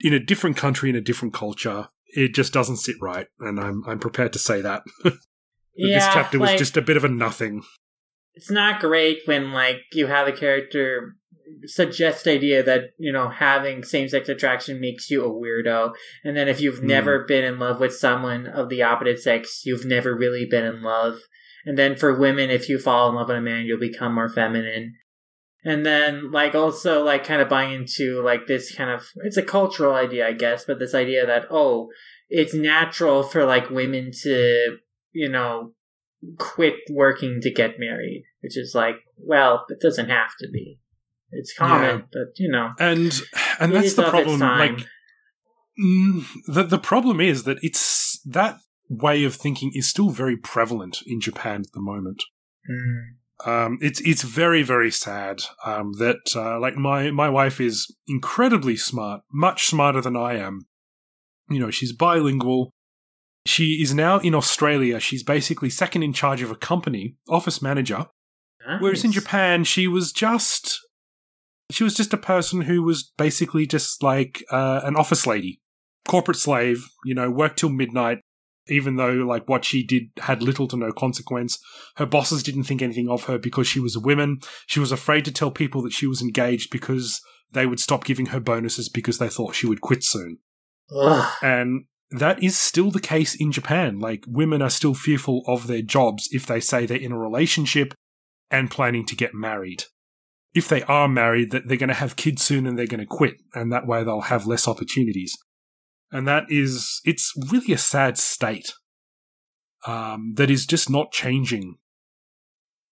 in 0.00 0.12
a 0.12 0.20
different 0.20 0.56
country 0.56 0.88
in 0.88 0.96
a 0.96 1.00
different 1.00 1.34
culture. 1.34 1.88
It 2.14 2.34
just 2.34 2.52
doesn't 2.52 2.76
sit 2.76 2.96
right, 3.00 3.26
and 3.40 3.58
I'm 3.58 3.82
I'm 3.86 3.98
prepared 3.98 4.32
to 4.34 4.38
say 4.38 4.60
that. 4.60 4.82
yeah, 5.74 5.98
this 5.98 6.04
chapter 6.12 6.38
was 6.38 6.52
just 6.52 6.76
a 6.76 6.82
bit 6.82 6.96
of 6.96 7.04
a 7.04 7.08
nothing 7.08 7.62
it's 8.34 8.50
not 8.50 8.80
great 8.80 9.20
when 9.26 9.52
like 9.52 9.82
you 9.92 10.06
have 10.06 10.26
a 10.26 10.32
character 10.32 11.16
suggest 11.64 12.24
the 12.24 12.32
idea 12.32 12.62
that 12.62 12.90
you 12.98 13.12
know 13.12 13.28
having 13.28 13.84
same-sex 13.84 14.28
attraction 14.28 14.80
makes 14.80 15.10
you 15.10 15.24
a 15.24 15.30
weirdo 15.30 15.92
and 16.24 16.36
then 16.36 16.48
if 16.48 16.60
you've 16.60 16.80
mm. 16.80 16.84
never 16.84 17.24
been 17.24 17.44
in 17.44 17.58
love 17.58 17.78
with 17.78 17.94
someone 17.94 18.46
of 18.46 18.68
the 18.68 18.82
opposite 18.82 19.20
sex 19.20 19.62
you've 19.64 19.84
never 19.84 20.16
really 20.16 20.46
been 20.46 20.64
in 20.64 20.82
love 20.82 21.18
and 21.64 21.78
then 21.78 21.96
for 21.96 22.18
women 22.18 22.50
if 22.50 22.68
you 22.68 22.78
fall 22.78 23.08
in 23.08 23.14
love 23.14 23.28
with 23.28 23.36
a 23.36 23.40
man 23.40 23.64
you'll 23.64 23.78
become 23.78 24.14
more 24.14 24.28
feminine 24.28 24.94
and 25.64 25.86
then 25.86 26.30
like 26.30 26.54
also 26.54 27.04
like 27.04 27.24
kind 27.24 27.40
of 27.40 27.48
buying 27.48 27.72
into 27.72 28.22
like 28.22 28.46
this 28.46 28.74
kind 28.74 28.90
of 28.90 29.08
it's 29.16 29.36
a 29.36 29.42
cultural 29.42 29.94
idea 29.94 30.26
i 30.26 30.32
guess 30.32 30.64
but 30.64 30.78
this 30.78 30.94
idea 30.94 31.26
that 31.26 31.46
oh 31.50 31.88
it's 32.28 32.54
natural 32.54 33.22
for 33.22 33.44
like 33.44 33.70
women 33.70 34.10
to 34.22 34.78
you 35.12 35.28
know 35.28 35.72
quit 36.38 36.74
working 36.90 37.40
to 37.40 37.50
get 37.50 37.78
married, 37.78 38.24
which 38.40 38.56
is 38.56 38.74
like, 38.74 38.96
well, 39.16 39.64
it 39.68 39.80
doesn't 39.80 40.08
have 40.08 40.30
to 40.40 40.48
be. 40.48 40.78
It's 41.30 41.54
common, 41.54 41.98
yeah. 41.98 42.04
but 42.12 42.28
you 42.36 42.50
know, 42.50 42.70
and 42.78 43.12
and 43.58 43.74
that's 43.74 43.94
the 43.94 44.08
problem. 44.08 44.38
Like, 44.38 44.86
mm, 45.82 46.24
the 46.46 46.64
the 46.64 46.78
problem 46.78 47.20
is 47.20 47.44
that 47.44 47.56
it's 47.62 48.20
that 48.26 48.58
way 48.88 49.24
of 49.24 49.34
thinking 49.34 49.70
is 49.74 49.88
still 49.88 50.10
very 50.10 50.36
prevalent 50.36 50.98
in 51.06 51.20
Japan 51.20 51.62
at 51.62 51.72
the 51.72 51.80
moment. 51.80 52.22
Mm. 52.70 53.16
Um, 53.44 53.78
it's 53.80 54.00
it's 54.02 54.22
very 54.22 54.62
very 54.62 54.90
sad 54.90 55.42
um, 55.64 55.94
that 55.94 56.36
uh, 56.36 56.60
like 56.60 56.76
my 56.76 57.10
my 57.10 57.28
wife 57.28 57.60
is 57.60 57.92
incredibly 58.06 58.76
smart, 58.76 59.22
much 59.32 59.66
smarter 59.66 60.00
than 60.00 60.16
I 60.16 60.34
am. 60.36 60.66
You 61.48 61.58
know, 61.58 61.70
she's 61.70 61.92
bilingual. 61.92 62.70
She 63.44 63.82
is 63.82 63.92
now 63.92 64.18
in 64.20 64.34
Australia. 64.34 65.00
She's 65.00 65.24
basically 65.24 65.70
second 65.70 66.04
in 66.04 66.12
charge 66.12 66.42
of 66.42 66.52
a 66.52 66.56
company, 66.56 67.16
office 67.28 67.60
manager. 67.60 68.06
Nice. 68.66 68.80
Whereas 68.80 69.04
in 69.04 69.10
Japan, 69.10 69.64
she 69.64 69.88
was 69.88 70.12
just 70.12 70.78
she 71.70 71.82
was 71.82 71.94
just 71.94 72.12
a 72.12 72.18
person 72.18 72.62
who 72.62 72.82
was 72.82 73.12
basically 73.18 73.66
just 73.66 74.02
like 74.02 74.44
uh, 74.52 74.82
an 74.84 74.94
office 74.94 75.26
lady, 75.26 75.60
corporate 76.06 76.36
slave. 76.36 76.84
You 77.04 77.14
know, 77.14 77.28
worked 77.28 77.58
till 77.58 77.70
midnight. 77.70 78.20
Even 78.68 78.96
though 78.96 79.12
like 79.12 79.48
what 79.48 79.64
she 79.64 79.84
did 79.84 80.10
had 80.18 80.42
little 80.42 80.68
to 80.68 80.76
no 80.76 80.92
consequence, 80.92 81.58
her 81.96 82.06
bosses 82.06 82.42
didn't 82.42 82.64
think 82.64 82.80
anything 82.80 83.08
of 83.08 83.24
her 83.24 83.38
because 83.38 83.66
she 83.66 83.80
was 83.80 83.96
a 83.96 84.00
woman. 84.00 84.40
She 84.66 84.80
was 84.80 84.92
afraid 84.92 85.24
to 85.24 85.32
tell 85.32 85.50
people 85.50 85.82
that 85.82 85.92
she 85.92 86.06
was 86.06 86.22
engaged 86.22 86.70
because 86.70 87.20
they 87.50 87.66
would 87.66 87.80
stop 87.80 88.04
giving 88.04 88.26
her 88.26 88.40
bonuses 88.40 88.88
because 88.88 89.18
they 89.18 89.28
thought 89.28 89.54
she 89.54 89.66
would 89.66 89.80
quit 89.80 90.04
soon. 90.04 90.38
Ugh. 90.94 91.32
And 91.42 91.84
that 92.10 92.42
is 92.42 92.58
still 92.58 92.90
the 92.90 93.00
case 93.00 93.34
in 93.34 93.52
Japan. 93.52 93.98
Like, 93.98 94.24
women 94.26 94.62
are 94.62 94.70
still 94.70 94.94
fearful 94.94 95.42
of 95.46 95.66
their 95.66 95.82
jobs 95.82 96.28
if 96.30 96.46
they 96.46 96.60
say 96.60 96.86
they're 96.86 96.96
in 96.96 97.12
a 97.12 97.18
relationship 97.18 97.94
and 98.50 98.70
planning 98.70 99.06
to 99.06 99.16
get 99.16 99.34
married. 99.34 99.84
If 100.54 100.68
they 100.68 100.82
are 100.82 101.08
married, 101.08 101.50
that 101.50 101.66
they're 101.66 101.78
going 101.78 101.88
to 101.88 101.94
have 101.94 102.16
kids 102.16 102.42
soon 102.42 102.66
and 102.66 102.78
they're 102.78 102.86
going 102.86 103.00
to 103.00 103.06
quit, 103.06 103.36
and 103.54 103.72
that 103.72 103.86
way 103.86 104.04
they'll 104.04 104.20
have 104.22 104.46
less 104.46 104.68
opportunities. 104.68 105.36
And 106.12 106.28
that 106.28 106.44
is, 106.48 107.00
it's 107.04 107.32
really 107.50 107.72
a 107.72 107.78
sad 107.78 108.18
state 108.18 108.74
um, 109.86 110.34
that 110.36 110.50
is 110.50 110.66
just 110.66 110.90
not 110.90 111.10
changing. 111.10 111.78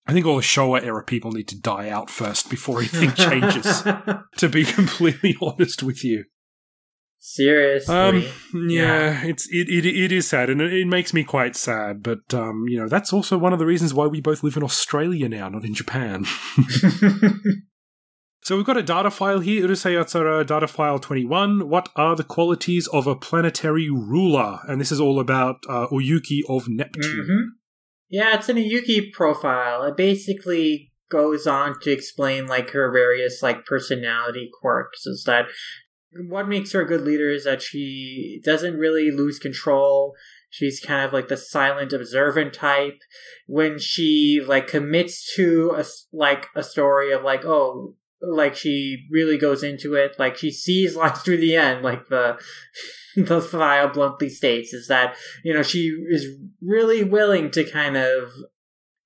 I 0.06 0.12
think 0.12 0.26
all 0.26 0.36
the 0.36 0.42
Showa 0.42 0.82
era 0.82 1.04
people 1.04 1.30
need 1.30 1.46
to 1.48 1.60
die 1.60 1.88
out 1.88 2.10
first 2.10 2.50
before 2.50 2.78
anything 2.80 3.12
changes, 3.12 3.82
to 4.38 4.48
be 4.48 4.64
completely 4.64 5.36
honest 5.42 5.82
with 5.82 6.02
you. 6.02 6.24
Seriously. 7.22 7.94
Um, 7.94 8.22
yeah, 8.54 8.70
yeah, 8.70 9.24
it's 9.26 9.46
it, 9.50 9.68
it 9.68 9.84
it 9.84 10.10
is 10.10 10.26
sad, 10.26 10.48
and 10.48 10.62
it, 10.62 10.72
it, 10.72 10.86
makes 10.86 11.12
me 11.12 11.22
quite 11.22 11.54
sad. 11.54 12.02
But 12.02 12.32
um, 12.32 12.64
you 12.66 12.78
know, 12.78 12.88
that's 12.88 13.12
also 13.12 13.36
one 13.36 13.52
of 13.52 13.58
the 13.58 13.66
reasons 13.66 13.92
why 13.92 14.06
we 14.06 14.22
both 14.22 14.42
live 14.42 14.56
in 14.56 14.62
Australia 14.62 15.28
now, 15.28 15.50
not 15.50 15.66
in 15.66 15.74
Japan. 15.74 16.24
So 18.42 18.56
we've 18.56 18.66
got 18.66 18.76
a 18.76 18.82
data 18.82 19.10
file 19.10 19.40
here, 19.40 19.66
Urusei 19.66 19.92
Yatsura 19.92 20.46
data 20.46 20.66
file 20.66 20.98
twenty 20.98 21.24
one. 21.24 21.68
What 21.68 21.88
are 21.96 22.16
the 22.16 22.24
qualities 22.24 22.86
of 22.88 23.06
a 23.06 23.14
planetary 23.14 23.90
ruler? 23.90 24.60
And 24.66 24.80
this 24.80 24.92
is 24.92 25.00
all 25.00 25.20
about 25.20 25.56
uh, 25.68 25.86
Oyuki 25.88 26.40
of 26.48 26.68
Neptune. 26.68 27.24
Mm-hmm. 27.24 27.48
Yeah, 28.08 28.36
it's 28.36 28.48
an 28.48 28.56
Oyuki 28.56 29.12
profile. 29.12 29.84
It 29.84 29.96
basically 29.96 30.92
goes 31.10 31.46
on 31.46 31.78
to 31.80 31.90
explain 31.90 32.46
like 32.46 32.70
her 32.70 32.90
various 32.90 33.42
like 33.42 33.64
personality 33.66 34.48
quirks 34.60 35.06
is 35.06 35.24
that 35.26 35.46
what 36.28 36.48
makes 36.48 36.72
her 36.72 36.80
a 36.80 36.86
good 36.86 37.02
leader 37.02 37.30
is 37.30 37.44
that 37.44 37.62
she 37.62 38.40
doesn't 38.44 38.76
really 38.76 39.10
lose 39.10 39.38
control. 39.38 40.14
She's 40.48 40.80
kind 40.80 41.04
of 41.04 41.12
like 41.12 41.28
the 41.28 41.36
silent 41.36 41.92
observant 41.92 42.54
type. 42.54 42.98
When 43.46 43.78
she 43.78 44.40
like 44.44 44.66
commits 44.66 45.32
to 45.36 45.74
a 45.76 45.84
like 46.12 46.46
a 46.56 46.64
story 46.64 47.12
of 47.12 47.22
like 47.22 47.44
oh 47.44 47.94
like 48.22 48.54
she 48.54 49.06
really 49.10 49.38
goes 49.38 49.62
into 49.62 49.94
it 49.94 50.14
like 50.18 50.36
she 50.36 50.50
sees 50.50 50.96
life 50.96 51.18
through 51.18 51.38
the 51.38 51.56
end 51.56 51.82
like 51.82 52.08
the 52.08 52.38
the 53.16 53.40
file 53.40 53.88
bluntly 53.88 54.28
states 54.28 54.72
is 54.72 54.88
that 54.88 55.16
you 55.42 55.52
know 55.52 55.62
she 55.62 55.88
is 56.08 56.26
really 56.60 57.02
willing 57.02 57.50
to 57.50 57.64
kind 57.64 57.96
of 57.96 58.30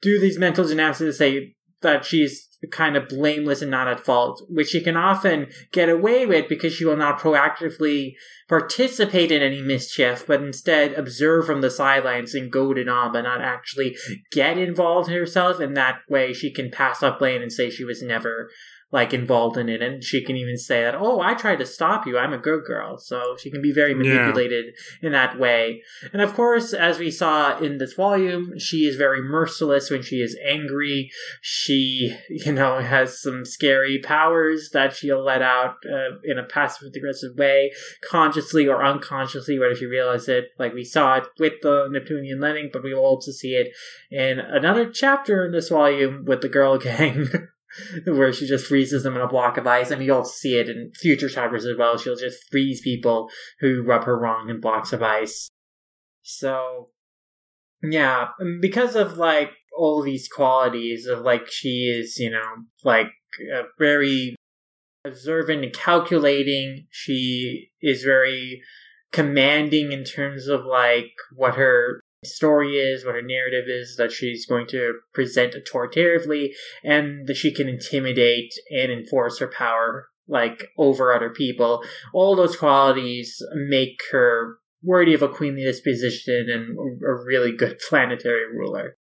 do 0.02 0.20
these 0.20 0.38
mental 0.38 0.66
gymnastics 0.66 0.98
to 0.98 1.12
say 1.12 1.54
that 1.80 2.04
she's 2.04 2.54
kind 2.70 2.96
of 2.96 3.08
blameless 3.08 3.62
and 3.62 3.70
not 3.70 3.88
at 3.88 4.00
fault, 4.00 4.42
which 4.48 4.68
she 4.68 4.80
can 4.80 4.96
often 4.96 5.48
get 5.72 5.88
away 5.88 6.26
with 6.26 6.48
because 6.48 6.72
she 6.72 6.84
will 6.84 6.96
not 6.96 7.20
proactively 7.20 8.14
participate 8.48 9.30
in 9.30 9.42
any 9.42 9.60
mischief, 9.60 10.26
but 10.26 10.42
instead 10.42 10.92
observe 10.94 11.46
from 11.46 11.60
the 11.60 11.70
sidelines 11.70 12.34
and 12.34 12.50
goad 12.50 12.78
it 12.78 12.88
on, 12.88 13.12
but 13.12 13.22
not 13.22 13.40
actually 13.40 13.96
get 14.32 14.58
involved 14.58 15.10
herself. 15.10 15.60
And 15.60 15.76
that 15.76 15.98
way 16.08 16.32
she 16.32 16.52
can 16.52 16.70
pass 16.70 17.02
off 17.02 17.18
blame 17.18 17.42
and 17.42 17.52
say 17.52 17.70
she 17.70 17.84
was 17.84 18.02
never 18.02 18.50
like 18.94 19.12
involved 19.12 19.56
in 19.56 19.68
it 19.68 19.82
and 19.82 20.04
she 20.04 20.24
can 20.24 20.36
even 20.36 20.56
say 20.56 20.82
that 20.82 20.94
oh 20.94 21.20
i 21.20 21.34
tried 21.34 21.58
to 21.58 21.66
stop 21.66 22.06
you. 22.06 22.16
I'm 22.16 22.32
a 22.32 22.38
good 22.38 22.64
girl. 22.64 22.96
So 22.96 23.36
she 23.36 23.50
can 23.50 23.60
be 23.60 23.72
very 23.72 23.92
manipulated 23.92 24.66
yeah. 24.66 25.06
in 25.06 25.12
that 25.12 25.38
way. 25.38 25.82
And 26.12 26.22
of 26.22 26.32
course 26.34 26.72
as 26.72 26.98
we 26.98 27.10
saw 27.10 27.58
in 27.58 27.78
this 27.78 27.94
volume 27.94 28.58
she 28.58 28.86
is 28.86 28.96
very 28.96 29.20
merciless 29.20 29.90
when 29.90 30.02
she 30.02 30.16
is 30.16 30.38
angry. 30.46 31.10
She 31.42 32.16
you 32.30 32.52
know 32.52 32.78
has 32.78 33.20
some 33.20 33.44
scary 33.44 33.98
powers 33.98 34.70
that 34.72 34.94
she'll 34.94 35.24
let 35.24 35.42
out 35.42 35.74
uh, 35.84 36.20
in 36.22 36.38
a 36.38 36.44
passive 36.44 36.92
aggressive 36.94 37.36
way 37.36 37.72
consciously 38.08 38.68
or 38.68 38.84
unconsciously 38.84 39.58
whether 39.58 39.74
she 39.74 39.86
realizes 39.86 40.28
it 40.28 40.44
like 40.58 40.72
we 40.72 40.84
saw 40.84 41.16
it 41.16 41.24
with 41.38 41.54
the 41.62 41.88
neptunian 41.90 42.40
landing 42.40 42.70
but 42.72 42.84
we 42.84 42.94
will 42.94 43.02
also 43.02 43.32
see 43.32 43.54
it 43.54 43.72
in 44.10 44.38
another 44.38 44.90
chapter 44.90 45.44
in 45.46 45.52
this 45.52 45.68
volume 45.68 46.24
with 46.24 46.40
the 46.40 46.48
girl 46.48 46.78
gang 46.88 47.28
where 48.06 48.32
she 48.32 48.46
just 48.46 48.66
freezes 48.66 49.02
them 49.02 49.16
in 49.16 49.22
a 49.22 49.28
block 49.28 49.56
of 49.56 49.66
ice. 49.66 49.90
I 49.90 49.96
mean, 49.96 50.06
you'll 50.06 50.24
see 50.24 50.56
it 50.58 50.68
in 50.68 50.92
future 50.94 51.28
chapters 51.28 51.64
as 51.64 51.76
well. 51.76 51.98
She'll 51.98 52.16
just 52.16 52.50
freeze 52.50 52.80
people 52.80 53.28
who 53.60 53.82
rub 53.82 54.04
her 54.04 54.18
wrong 54.18 54.50
in 54.50 54.60
blocks 54.60 54.92
of 54.92 55.02
ice. 55.02 55.48
So, 56.22 56.90
yeah, 57.82 58.28
um, 58.40 58.58
because 58.60 58.96
of 58.96 59.18
like 59.18 59.50
all 59.76 60.02
these 60.02 60.28
qualities 60.28 61.06
of 61.06 61.20
like 61.20 61.50
she 61.50 61.86
is, 61.86 62.18
you 62.18 62.30
know, 62.30 62.64
like 62.84 63.08
very 63.78 64.36
observant 65.04 65.64
and 65.64 65.72
calculating. 65.72 66.86
She 66.90 67.70
is 67.80 68.02
very 68.02 68.62
commanding 69.12 69.92
in 69.92 70.04
terms 70.04 70.48
of 70.48 70.64
like 70.64 71.12
what 71.34 71.54
her 71.54 72.00
story 72.24 72.76
is, 72.76 73.04
what 73.04 73.14
her 73.14 73.22
narrative 73.22 73.64
is 73.68 73.96
that 73.96 74.12
she's 74.12 74.46
going 74.46 74.66
to 74.68 74.94
present 75.12 75.54
authoritatively, 75.54 76.54
and 76.82 77.26
that 77.26 77.36
she 77.36 77.52
can 77.52 77.68
intimidate 77.68 78.52
and 78.70 78.90
enforce 78.90 79.38
her 79.38 79.48
power 79.48 80.08
like 80.26 80.68
over 80.78 81.12
other 81.12 81.30
people. 81.30 81.82
All 82.12 82.34
those 82.36 82.56
qualities 82.56 83.42
make 83.54 84.00
her 84.10 84.58
worthy 84.82 85.14
of 85.14 85.22
a 85.22 85.28
queenly 85.28 85.64
disposition 85.64 86.48
and 86.50 86.76
a 86.78 87.14
really 87.14 87.52
good 87.52 87.78
planetary 87.88 88.46
ruler. 88.46 88.96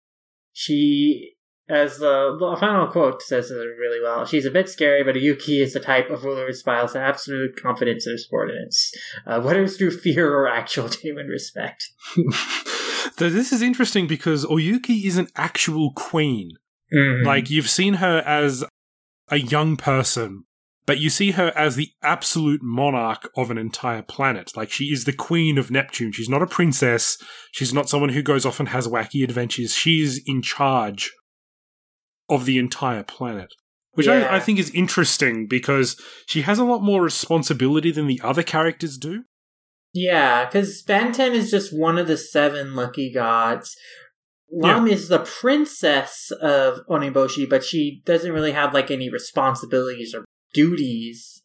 She, 0.53 1.35
as 1.69 1.99
the, 1.99 2.37
the 2.39 2.57
final 2.59 2.87
quote 2.87 3.23
says 3.23 3.51
it 3.51 3.55
really 3.55 4.01
well, 4.03 4.25
she's 4.25 4.45
a 4.45 4.51
bit 4.51 4.69
scary, 4.69 5.03
but 5.03 5.15
Oyuki 5.17 5.61
is 5.61 5.73
the 5.73 5.81
type 5.81 6.11
of 6.11 6.25
ruler 6.25 6.43
who 6.43 6.49
inspires 6.49 6.95
absolute 6.95 7.61
confidence 7.61 8.07
in 8.07 8.13
her 8.13 8.19
subordinates, 8.19 8.93
uh, 9.27 9.41
whether 9.41 9.63
it's 9.63 9.77
through 9.77 9.99
fear 9.99 10.33
or 10.33 10.49
actual 10.49 10.89
genuine 10.89 11.29
respect. 11.29 11.85
So 13.17 13.31
this 13.31 13.53
is 13.53 13.63
interesting 13.63 14.07
because 14.07 14.45
Oyuki 14.45 15.05
is 15.05 15.17
an 15.17 15.29
actual 15.37 15.93
queen. 15.93 16.53
Mm-hmm. 16.93 17.27
Like 17.27 17.51
you've 17.51 17.71
seen 17.71 17.95
her 17.95 18.19
as 18.27 18.65
a 19.29 19.39
young 19.39 19.77
person, 19.77 20.45
but 20.85 20.99
you 20.99 21.11
see 21.11 21.33
her 21.33 21.53
as 21.57 21.77
the 21.77 21.91
absolute 22.03 22.61
monarch 22.63 23.31
of 23.37 23.51
an 23.51 23.59
entire 23.59 24.03
planet. 24.03 24.53
Like 24.57 24.71
she 24.71 24.87
is 24.87 25.05
the 25.05 25.13
queen 25.13 25.59
of 25.59 25.71
Neptune. 25.71 26.13
She's 26.13 26.29
not 26.29 26.43
a 26.43 26.47
princess. 26.47 27.17
She's 27.53 27.73
not 27.73 27.89
someone 27.89 28.11
who 28.11 28.23
goes 28.23 28.45
off 28.45 28.61
and 28.61 28.69
has 28.71 28.89
wacky 28.89 29.25
adventures. 29.25 29.75
She's 29.75 30.21
in 30.27 30.43
charge 30.43 31.13
of 32.29 32.45
the 32.45 32.59
entire 32.59 33.03
planet. 33.03 33.53
Which 33.95 34.07
yeah. 34.07 34.29
I, 34.31 34.37
I 34.37 34.41
think 34.41 34.59
is 34.59 34.71
interesting 34.71 35.47
because 35.47 36.01
she 36.27 36.43
has 36.43 36.59
a 36.59 36.65
lot 36.65 36.83
more 36.83 37.03
responsibility 37.03 37.91
than 37.91 38.07
the 38.07 38.21
other 38.25 38.43
characters 38.43 38.97
do. 38.97 39.25
Yeah, 39.93 40.47
because 40.47 40.83
Benten 40.83 41.33
is 41.33 41.51
just 41.51 41.77
one 41.77 41.99
of 41.99 42.07
the 42.07 42.17
seven 42.17 42.75
lucky 42.75 43.13
gods. 43.13 43.77
Lum 44.51 44.87
yeah. 44.87 44.95
is 44.95 45.09
the 45.09 45.19
princess 45.19 46.31
of 46.41 46.81
Oniboshi, 46.89 47.49
but 47.49 47.65
she 47.65 48.03
doesn't 48.05 48.33
really 48.33 48.53
have 48.53 48.75
like 48.75 48.91
any 48.91 49.11
responsibilities 49.11 50.15
or 50.15 50.25
duties 50.53 51.42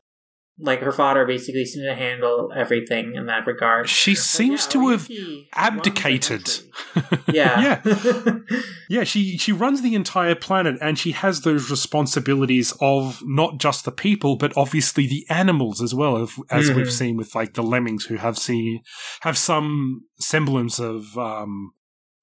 like 0.60 0.80
her 0.80 0.92
father 0.92 1.26
basically 1.26 1.66
seemed 1.66 1.86
to 1.86 1.94
handle 1.94 2.52
everything 2.56 3.14
in 3.14 3.28
that 3.28 3.46
regard. 3.46 3.88
She 3.88 4.16
seems 4.16 4.66
yeah, 4.66 4.70
to 4.72 4.88
have 4.90 5.10
abdicated. 5.54 6.50
yeah. 7.32 7.82
yeah. 7.86 8.40
yeah, 8.90 9.04
she 9.04 9.38
she 9.38 9.52
runs 9.52 9.82
the 9.82 9.94
entire 9.94 10.36
planet 10.36 10.78
and 10.82 10.98
she 10.98 11.12
has 11.12 11.42
those 11.42 11.70
responsibilities 11.70 12.74
of 12.82 13.22
not 13.24 13.60
just 13.60 13.86
the 13.86 13.92
people 13.92 14.36
but 14.36 14.56
obviously 14.58 15.08
the 15.08 15.26
animals 15.30 15.82
as 15.82 15.94
well 15.94 16.18
as, 16.18 16.32
as 16.50 16.66
mm-hmm. 16.66 16.78
we've 16.78 16.94
seen 16.94 17.18
with 17.18 17.36
like 17.36 17.54
the 17.54 17.64
lemmings 17.64 18.06
who 18.06 18.16
have 18.16 18.38
seen 18.38 18.82
have 19.22 19.38
some 19.38 20.06
semblance 20.20 20.80
of 20.80 21.18
um 21.18 21.74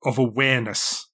of 0.05 0.19
awareness 0.19 1.09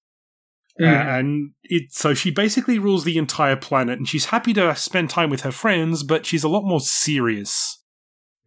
Mm. 0.81 0.89
Uh, 0.89 1.19
and 1.19 1.51
it 1.63 1.93
so 1.93 2.15
she 2.15 2.31
basically 2.31 2.79
rules 2.79 3.05
the 3.05 3.19
entire 3.19 3.57
planet, 3.57 3.99
and 3.99 4.09
she's 4.09 4.27
happy 4.27 4.53
to 4.55 4.75
spend 4.77 5.11
time 5.11 5.31
with 5.31 5.43
her 5.43 5.53
friends, 5.53 6.03
but 6.03 6.25
she's 6.25 6.45
a 6.45 6.49
lot 6.49 6.65
more 6.65 6.81
serious 6.81 7.83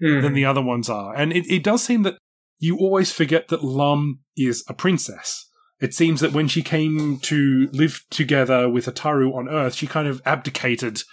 mm. 0.01 0.21
than 0.21 0.33
the 0.33 0.45
other 0.45 0.61
ones 0.61 0.89
are. 0.89 1.15
And 1.15 1.31
it, 1.31 1.45
it 1.47 1.63
does 1.63 1.83
seem 1.83 2.03
that 2.03 2.17
you 2.59 2.77
always 2.77 3.11
forget 3.11 3.49
that 3.49 3.63
Lum 3.63 4.21
is 4.35 4.63
a 4.67 4.73
princess. 4.73 5.49
It 5.79 5.93
seems 5.93 6.21
that 6.21 6.31
when 6.31 6.47
she 6.47 6.61
came 6.61 7.19
to 7.23 7.69
live 7.73 8.05
together 8.09 8.69
with 8.69 8.85
Ataru 8.85 9.35
on 9.35 9.49
Earth, 9.49 9.75
she 9.75 9.85
kind 9.85 10.07
of 10.07 10.21
abdicated 10.25 11.03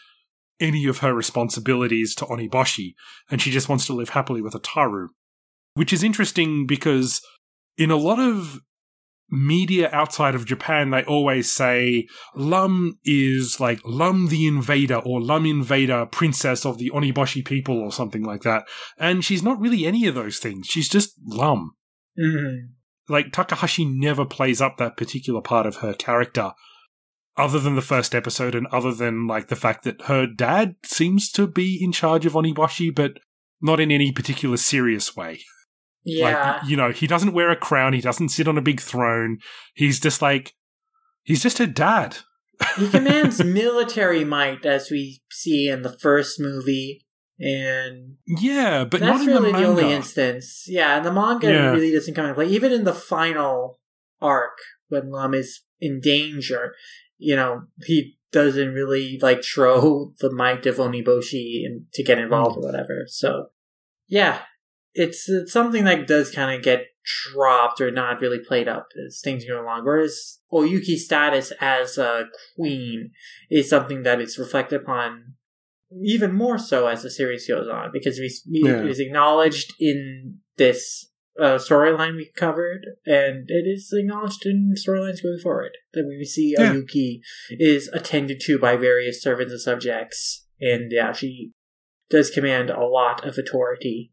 any 0.60 0.86
of 0.86 0.98
her 0.98 1.12
responsibilities 1.12 2.14
to 2.14 2.26
Oniboshi, 2.26 2.94
and 3.30 3.42
she 3.42 3.50
just 3.50 3.68
wants 3.68 3.86
to 3.86 3.94
live 3.94 4.10
happily 4.10 4.40
with 4.40 4.54
Ataru. 4.54 5.08
Which 5.74 5.92
is 5.92 6.02
interesting 6.02 6.66
because 6.66 7.20
in 7.76 7.90
a 7.90 7.96
lot 7.96 8.18
of 8.18 8.60
media 9.30 9.88
outside 9.92 10.34
of 10.34 10.44
Japan, 10.44 10.90
they 10.90 11.04
always 11.04 11.50
say 11.50 12.06
Lum 12.34 12.98
is 13.04 13.60
like 13.60 13.80
Lum 13.84 14.28
the 14.28 14.46
Invader 14.46 14.96
or 14.96 15.20
Lum 15.20 15.46
Invader, 15.46 16.06
Princess 16.06 16.64
of 16.64 16.78
the 16.78 16.90
Oniboshi 16.90 17.44
people 17.44 17.80
or 17.80 17.92
something 17.92 18.22
like 18.22 18.42
that. 18.42 18.64
And 18.98 19.24
she's 19.24 19.42
not 19.42 19.60
really 19.60 19.86
any 19.86 20.06
of 20.06 20.14
those 20.14 20.38
things. 20.38 20.66
She's 20.66 20.88
just 20.88 21.14
Lum. 21.24 21.72
Mm-hmm. 22.18 22.72
Like 23.08 23.32
Takahashi 23.32 23.84
never 23.84 24.24
plays 24.24 24.60
up 24.60 24.76
that 24.76 24.96
particular 24.96 25.40
part 25.40 25.66
of 25.66 25.76
her 25.76 25.94
character. 25.94 26.52
Other 27.36 27.58
than 27.58 27.74
the 27.74 27.82
first 27.82 28.14
episode, 28.14 28.54
and 28.54 28.66
other 28.66 28.92
than 28.92 29.26
like 29.26 29.48
the 29.48 29.56
fact 29.56 29.84
that 29.84 30.02
her 30.02 30.26
dad 30.26 30.74
seems 30.84 31.30
to 31.32 31.46
be 31.46 31.82
in 31.82 31.90
charge 31.92 32.26
of 32.26 32.34
Oniboshi, 32.34 32.94
but 32.94 33.12
not 33.62 33.80
in 33.80 33.90
any 33.90 34.12
particular 34.12 34.56
serious 34.56 35.16
way. 35.16 35.40
Yeah. 36.04 36.52
Like, 36.52 36.68
you 36.68 36.76
know, 36.76 36.90
he 36.90 37.06
doesn't 37.06 37.32
wear 37.32 37.50
a 37.50 37.56
crown. 37.56 37.92
He 37.92 38.00
doesn't 38.00 38.30
sit 38.30 38.48
on 38.48 38.58
a 38.58 38.62
big 38.62 38.80
throne. 38.80 39.38
He's 39.74 40.00
just 40.00 40.22
like, 40.22 40.54
he's 41.22 41.42
just 41.42 41.60
a 41.60 41.66
dad. 41.66 42.18
he 42.76 42.88
commands 42.88 43.42
military 43.44 44.24
might, 44.24 44.64
as 44.64 44.90
we 44.90 45.20
see 45.30 45.68
in 45.68 45.82
the 45.82 45.96
first 45.98 46.40
movie. 46.40 47.06
And 47.38 48.16
yeah, 48.26 48.84
but 48.84 49.00
that's 49.00 49.26
really 49.26 49.50
the, 49.50 49.58
the, 49.58 49.64
only 49.64 49.92
instance. 49.92 50.64
Yeah, 50.66 50.98
and 50.98 51.06
the 51.06 51.12
manga 51.12 51.50
yeah. 51.50 51.70
really 51.70 51.90
doesn't 51.90 52.12
come 52.12 52.26
into 52.26 52.34
play. 52.34 52.48
Even 52.48 52.70
in 52.70 52.84
the 52.84 52.92
final 52.92 53.80
arc, 54.20 54.58
when 54.88 55.10
Lum 55.10 55.32
is 55.32 55.62
in 55.80 56.00
danger, 56.00 56.74
you 57.16 57.34
know, 57.34 57.62
he 57.86 58.18
doesn't 58.30 58.74
really 58.74 59.18
like 59.22 59.42
throw 59.54 60.12
the 60.20 60.30
might 60.30 60.66
of 60.66 60.76
Oniboshi 60.76 61.64
and 61.64 61.86
to 61.94 62.02
get 62.02 62.18
involved 62.18 62.56
mm. 62.56 62.62
or 62.62 62.66
whatever. 62.66 63.04
So 63.06 63.46
yeah, 64.06 64.40
it's, 64.94 65.28
it's 65.28 65.52
something 65.52 65.84
that 65.84 66.06
does 66.06 66.30
kind 66.30 66.56
of 66.56 66.62
get 66.62 66.86
dropped 67.32 67.80
or 67.80 67.90
not 67.90 68.20
really 68.20 68.38
played 68.38 68.68
up 68.68 68.88
as 69.06 69.20
things 69.22 69.44
go 69.44 69.62
along. 69.62 69.84
Whereas 69.84 70.38
Oyuki's 70.52 71.04
status 71.04 71.52
as 71.60 71.98
a 71.98 72.24
queen 72.56 73.10
is 73.50 73.68
something 73.68 74.02
that 74.02 74.20
is 74.20 74.38
reflected 74.38 74.82
upon 74.82 75.34
even 76.04 76.32
more 76.32 76.58
so 76.58 76.86
as 76.86 77.02
the 77.02 77.10
series 77.10 77.48
goes 77.48 77.68
on 77.68 77.90
because 77.92 78.18
we, 78.18 78.32
yeah. 78.46 78.80
it 78.80 78.86
is 78.86 79.00
acknowledged 79.00 79.74
in 79.80 80.38
this 80.56 81.10
uh, 81.40 81.56
storyline 81.56 82.16
we 82.16 82.30
covered, 82.36 82.86
and 83.06 83.48
it 83.48 83.66
is 83.66 83.90
acknowledged 83.92 84.44
in 84.44 84.74
storylines 84.76 85.22
going 85.22 85.38
forward 85.42 85.70
that 85.94 86.04
we 86.06 86.24
see 86.24 86.54
yeah. 86.56 86.72
Oyuki 86.72 87.20
is 87.50 87.88
attended 87.88 88.40
to 88.40 88.58
by 88.58 88.76
various 88.76 89.22
servants 89.22 89.52
and 89.52 89.60
subjects, 89.60 90.46
and 90.60 90.92
yeah, 90.92 91.12
she 91.12 91.52
does 92.10 92.30
command 92.30 92.68
a 92.68 92.84
lot 92.84 93.26
of 93.26 93.38
authority 93.38 94.12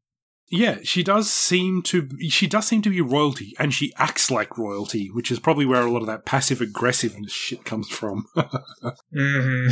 yeah, 0.50 0.78
she 0.84 1.04
does 1.04 1.32
seem 1.32 1.82
to 1.84 2.10
she 2.30 2.48
does 2.48 2.68
seem 2.68 2.82
to 2.84 2.90
be 2.90 3.02
royalty, 3.02 3.54
and 3.60 3.74
she 3.74 3.94
acts 3.98 4.32
like 4.32 4.58
royalty, 4.58 5.10
which 5.12 5.30
is 5.30 5.40
probably 5.40 5.66
where 5.66 5.82
a 5.82 5.92
lot 5.92 6.02
of 6.02 6.08
that 6.08 6.26
passive 6.26 6.62
aggressiveness 6.62 7.34
shit 7.34 7.66
comes 7.66 7.90
from. 7.90 8.26
mm-hmm. 8.38 9.68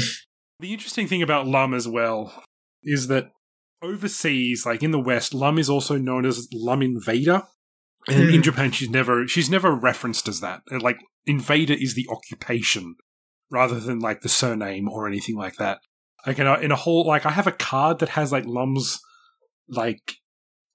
The 0.60 0.73
interesting 0.73 1.07
thing 1.07 1.22
about 1.22 1.47
Lum 1.47 1.73
as 1.73 1.88
well 1.88 2.43
is 2.84 3.07
that 3.07 3.31
overseas, 3.81 4.65
like 4.65 4.84
in 4.84 4.91
the 4.91 4.99
West, 4.99 5.34
Lum 5.34 5.57
is 5.57 5.69
also 5.69 5.97
known 5.97 6.26
as 6.26 6.47
Lum 6.52 6.81
Invader. 6.81 7.43
And 8.07 8.30
mm. 8.30 8.35
in 8.35 8.43
Japan, 8.43 8.72
she's 8.72 8.89
never 8.89 9.27
she's 9.27 9.49
never 9.49 9.73
referenced 9.73 10.27
as 10.27 10.41
that. 10.41 10.61
Like 10.69 10.99
Invader 11.26 11.73
is 11.73 11.95
the 11.95 12.07
occupation 12.10 12.95
rather 13.49 13.80
than 13.80 13.99
like 13.99 14.22
the 14.22 14.30
surname 14.30 14.89
or 14.89 15.07
anything 15.07 15.35
like 15.35 15.56
that. 15.56 15.80
Like 16.27 16.39
in 16.39 16.47
a, 16.47 16.56
in 16.56 16.72
a 16.72 16.76
whole 16.76 17.06
like 17.06 17.26
I 17.26 17.31
have 17.31 17.47
a 17.47 17.52
card 17.52 17.99
that 17.99 18.10
has 18.10 18.31
like 18.31 18.45
Lum's 18.45 18.99
like 19.68 20.15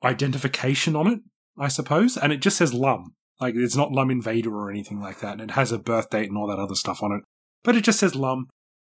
identification 0.05 0.97
on 0.97 1.07
it, 1.07 1.21
I 1.59 1.69
suppose, 1.69 2.17
and 2.17 2.33
it 2.33 2.41
just 2.41 2.57
says 2.57 2.75
Lum. 2.75 3.15
Like 3.41 3.55
it's 3.57 3.77
not 3.77 3.93
Lum 3.93 4.11
Invader 4.11 4.55
or 4.55 4.71
anything 4.71 5.01
like 5.01 5.21
that, 5.21 5.41
and 5.41 5.51
it 5.51 5.53
has 5.53 5.73
a 5.73 5.79
birth 5.79 6.11
date 6.11 6.29
and 6.29 6.37
all 6.37 6.47
that 6.49 6.59
other 6.59 6.75
stuff 6.75 7.03
on 7.03 7.13
it. 7.13 7.23
But 7.63 7.77
it 7.77 7.85
just 7.85 8.01
says 8.01 8.15
Lum. 8.15 8.49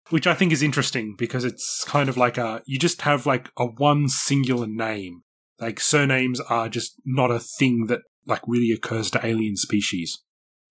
which 0.10 0.28
I 0.28 0.34
think 0.34 0.52
is 0.52 0.64
interesting 0.64 1.16
because 1.18 1.46
it's 1.46 1.84
kind 1.86 2.10
of 2.10 2.18
like 2.18 2.38
a 2.38 2.62
you 2.66 2.80
just 2.80 3.02
have 3.02 3.26
like 3.26 3.50
a 3.58 3.66
one 3.66 4.08
singular 4.10 4.68
name. 4.68 5.22
Like 5.60 5.80
surnames 5.80 6.40
are 6.42 6.70
just 6.70 6.96
not 7.06 7.32
a 7.32 7.40
thing 7.40 7.88
that 7.88 8.02
like 8.26 8.42
really 8.48 8.72
occurs 8.72 9.12
to 9.12 9.26
alien 9.26 9.56
species. 9.56 10.24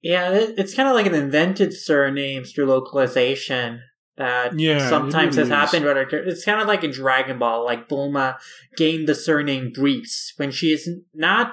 Yeah, 0.02 0.30
it's 0.32 0.74
kind 0.74 0.88
of 0.88 0.94
like 0.94 1.06
an 1.06 1.14
invented 1.14 1.72
surname 1.74 2.44
through 2.44 2.66
localization 2.66 3.82
that 4.18 4.58
Yeah, 4.58 4.88
sometimes 4.88 5.36
it 5.38 5.42
has 5.42 5.48
happened. 5.48 5.84
But 5.84 5.96
it- 5.96 6.28
it's 6.28 6.44
kind 6.44 6.60
of 6.60 6.66
like 6.66 6.84
in 6.84 6.90
Dragon 6.90 7.38
Ball, 7.38 7.64
like 7.64 7.88
Bulma 7.88 8.36
gained 8.76 9.08
the 9.08 9.14
surname 9.14 9.72
Briefs 9.72 10.34
when 10.36 10.50
she 10.50 10.72
is 10.72 10.88
not. 11.14 11.52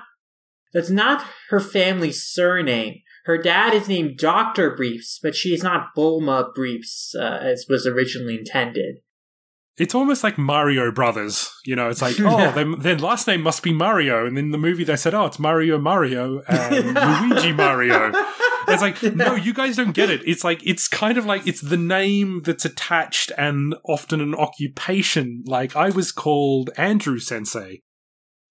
That's 0.74 0.90
not 0.90 1.26
her 1.50 1.62
family's 1.62 2.22
surname. 2.22 2.96
Her 3.26 3.38
dad 3.38 3.74
is 3.74 3.88
named 3.88 4.18
Doctor 4.18 4.76
Briefs, 4.76 5.20
but 5.24 5.34
she 5.36 5.54
is 5.54 5.64
not 5.64 5.96
Bulma 5.98 6.54
Briefs 6.54 7.16
uh, 7.18 7.40
as 7.42 7.66
was 7.70 7.88
originally 7.88 8.38
intended. 8.38 8.98
It's 9.78 9.96
almost 9.96 10.24
like 10.24 10.38
Mario 10.38 10.92
Brothers. 10.92 11.50
You 11.66 11.76
know, 11.76 11.90
it's 11.90 12.02
like, 12.02 12.16
oh, 12.20 12.52
their, 12.56 12.76
their 12.76 12.98
last 12.98 13.26
name 13.28 13.42
must 13.42 13.62
be 13.64 13.74
Mario. 13.74 14.26
And 14.26 14.38
in 14.38 14.52
the 14.52 14.58
movie, 14.58 14.84
they 14.84 14.96
said, 14.96 15.14
oh, 15.14 15.26
it's 15.26 15.40
Mario 15.40 15.78
Mario 15.80 16.42
and 16.48 16.96
Luigi 17.30 17.52
Mario. 17.52 18.12
It's 18.68 18.82
like, 18.82 19.02
no, 19.16 19.36
you 19.36 19.54
guys 19.54 19.76
don't 19.76 19.94
get 19.94 20.10
it. 20.10 20.22
It's 20.26 20.44
like, 20.44 20.66
it's 20.66 20.88
kind 20.88 21.18
of 21.18 21.26
like, 21.26 21.48
it's 21.48 21.62
the 21.62 21.78
name 21.78 22.42
that's 22.44 22.66
attached 22.66 23.32
and 23.38 23.76
often 23.88 24.22
an 24.22 24.36
occupation. 24.36 25.44
Like, 25.46 25.76
I 25.76 25.90
was 25.90 26.12
called 26.12 26.70
Andrew 26.78 27.20
Sensei. 27.20 27.82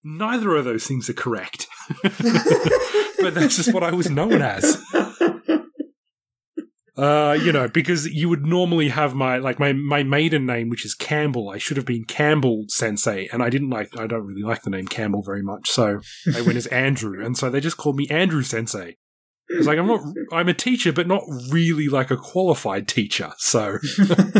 Neither 0.03 0.55
of 0.57 0.65
those 0.65 0.87
things 0.87 1.09
are 1.09 1.15
correct. 1.15 1.67
but 2.03 3.35
that's 3.35 3.57
just 3.57 3.73
what 3.73 3.83
I 3.83 3.93
was 3.93 4.11
known 4.11 4.43
as. 4.43 4.83
Uh, 6.97 7.37
you 7.43 7.51
know, 7.51 7.67
because 7.67 8.07
you 8.07 8.29
would 8.29 8.47
normally 8.47 8.89
have 8.89 9.15
my 9.15 9.37
like 9.39 9.59
my 9.59 9.73
my 9.73 10.05
maiden 10.05 10.47
name, 10.47 10.69
which 10.69 10.85
is 10.85 10.95
Campbell. 10.95 11.51
I 11.51 11.59
should 11.59 11.77
have 11.77 11.87
been 11.87 12.05
Campbell 12.05 12.67
Sensei, 12.69 13.29
and 13.33 13.43
I 13.43 13.51
didn't 13.51 13.71
like. 13.71 13.99
I 13.99 14.07
don't 14.07 14.25
really 14.25 14.45
like 14.45 14.63
the 14.63 14.71
name 14.71 14.87
Campbell 14.87 15.23
very 15.23 15.43
much, 15.43 15.69
so 15.71 16.01
I 16.33 16.41
went 16.43 16.57
as 16.57 16.69
Andrew, 16.69 17.25
and 17.25 17.37
so 17.37 17.51
they 17.51 17.61
just 17.61 17.79
called 17.79 17.97
me 17.97 18.07
Andrew 18.11 18.43
Sensei. 18.43 18.97
It's 19.59 19.67
like 19.67 19.79
I'm 19.79 19.87
not. 19.87 20.01
I'm 20.33 20.49
a 20.49 20.55
teacher, 20.55 20.93
but 20.93 21.07
not 21.07 21.23
really 21.51 21.89
like 21.89 22.11
a 22.11 22.17
qualified 22.17 22.89
teacher. 22.89 23.33
So, 23.39 23.79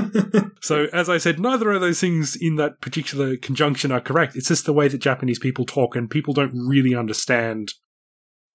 so 0.61 0.87
as 0.93 1.09
I 1.09 1.19
said, 1.19 1.39
neither 1.39 1.73
of 1.73 1.81
those 1.81 2.01
things 2.01 2.37
in 2.37 2.57
that 2.57 2.81
particular 2.81 3.37
conjunction 3.37 3.93
are 3.93 4.01
correct. 4.01 4.37
It's 4.37 4.49
just 4.49 4.67
the 4.67 4.73
way 4.73 4.89
that 4.89 4.99
Japanese 4.99 5.39
people 5.39 5.65
talk, 5.65 5.97
and 5.97 6.11
people 6.11 6.35
don't 6.35 6.55
really 6.55 6.95
understand 6.95 7.73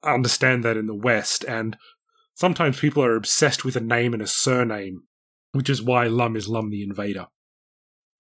understand 0.03 0.63
that 0.63 0.77
in 0.77 0.87
the 0.87 0.95
West. 0.95 1.43
And 1.45 1.77
sometimes 2.35 2.79
people 2.79 3.03
are 3.03 3.15
obsessed 3.15 3.65
with 3.65 3.75
a 3.75 3.81
name 3.81 4.13
and 4.13 4.21
a 4.21 4.27
surname, 4.27 5.03
which 5.51 5.69
is 5.69 5.81
why 5.81 6.07
Lum 6.07 6.35
is 6.35 6.47
Lum 6.47 6.69
the 6.69 6.83
Invader. 6.83 7.27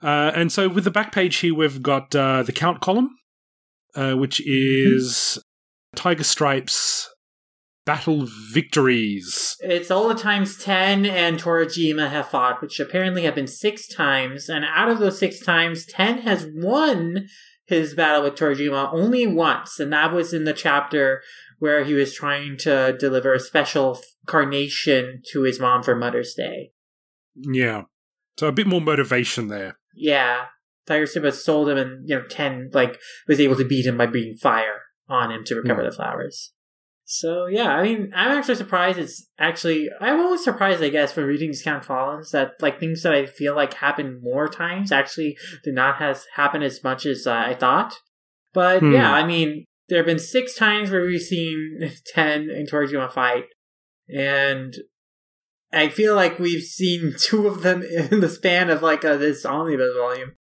Uh, 0.01 0.31
and 0.33 0.51
so 0.51 0.69
with 0.69 0.85
the 0.85 0.91
back 0.91 1.11
page 1.11 1.37
here, 1.37 1.53
we've 1.53 1.81
got 1.81 2.15
uh, 2.15 2.43
the 2.43 2.53
count 2.53 2.79
column, 2.79 3.09
uh, 3.95 4.13
which 4.13 4.41
is 4.45 5.37
Tiger 5.95 6.23
Stripes 6.23 7.09
battle 7.89 8.27
victories. 8.51 9.57
It's 9.61 9.89
all 9.89 10.07
the 10.07 10.13
times 10.13 10.63
Ten 10.63 11.07
and 11.07 11.39
Torajima 11.39 12.11
have 12.11 12.29
fought, 12.29 12.61
which 12.61 12.79
apparently 12.79 13.23
have 13.23 13.33
been 13.33 13.47
six 13.47 13.87
times. 13.87 14.47
And 14.47 14.63
out 14.63 14.89
of 14.89 14.99
those 14.99 15.17
six 15.17 15.39
times, 15.39 15.87
Ten 15.87 16.19
has 16.19 16.45
won 16.53 17.27
his 17.65 17.95
battle 17.95 18.21
with 18.21 18.35
Torajima 18.35 18.93
only 18.93 19.25
once. 19.25 19.79
And 19.79 19.91
that 19.91 20.13
was 20.13 20.33
in 20.33 20.43
the 20.43 20.53
chapter 20.53 21.23
where 21.57 21.83
he 21.83 21.95
was 21.95 22.13
trying 22.13 22.57
to 22.57 22.95
deliver 22.99 23.33
a 23.33 23.39
special 23.39 23.99
carnation 24.27 25.23
to 25.31 25.41
his 25.41 25.59
mom 25.59 25.81
for 25.81 25.95
Mother's 25.95 26.35
Day. 26.35 26.73
Yeah. 27.35 27.85
So 28.37 28.49
a 28.49 28.51
bit 28.51 28.67
more 28.67 28.81
motivation 28.81 29.47
there. 29.47 29.79
Yeah. 29.95 30.45
Tiger 30.85 31.07
Simba 31.07 31.31
sold 31.31 31.69
him 31.69 31.79
and, 31.79 32.07
you 32.07 32.17
know, 32.17 32.23
Ten, 32.27 32.69
like, 32.71 32.99
was 33.27 33.39
able 33.39 33.55
to 33.55 33.65
beat 33.65 33.87
him 33.87 33.97
by 33.97 34.05
breathing 34.05 34.37
fire 34.37 34.81
on 35.07 35.31
him 35.31 35.43
to 35.45 35.55
recover 35.55 35.81
hmm. 35.81 35.89
the 35.89 35.95
flowers. 35.95 36.53
So 37.11 37.47
yeah, 37.47 37.73
I 37.73 37.81
mean, 37.81 38.11
I'm 38.15 38.37
actually 38.37 38.53
surprised. 38.53 38.99
It's 38.99 39.25
actually 39.39 39.89
I'm 39.99 40.19
always 40.19 40.43
surprised, 40.43 40.83
I 40.83 40.89
guess, 40.89 41.15
when 41.15 41.25
reading 41.25 41.51
Count 41.63 41.83
Fallons 41.83 42.29
that 42.33 42.51
like 42.61 42.79
things 42.79 43.01
that 43.01 43.13
I 43.13 43.25
feel 43.25 43.55
like 43.55 43.73
happen 43.73 44.21
more 44.21 44.47
times 44.47 44.91
actually 44.91 45.35
did 45.63 45.73
not 45.73 45.95
has 45.95 46.27
happen 46.35 46.61
as 46.61 46.83
much 46.83 47.07
as 47.07 47.25
uh, 47.25 47.33
I 47.33 47.55
thought. 47.55 47.95
But 48.53 48.81
Hmm. 48.81 48.93
yeah, 48.93 49.11
I 49.11 49.25
mean, 49.25 49.65
there 49.87 49.97
have 49.97 50.05
been 50.05 50.19
six 50.19 50.53
times 50.53 50.91
where 50.91 51.01
we've 51.01 51.19
seen 51.19 51.91
Ten 52.05 52.51
and 52.51 52.69
Torajima 52.69 53.11
fight, 53.11 53.45
and 54.07 54.75
I 55.73 55.89
feel 55.89 56.13
like 56.13 56.37
we've 56.37 56.61
seen 56.61 57.15
two 57.19 57.47
of 57.47 57.63
them 57.63 57.81
in 57.81 58.19
the 58.19 58.29
span 58.29 58.69
of 58.69 58.83
like 58.83 59.03
uh, 59.03 59.17
this 59.17 59.47
omnibus 59.47 59.95
volume. 59.97 60.33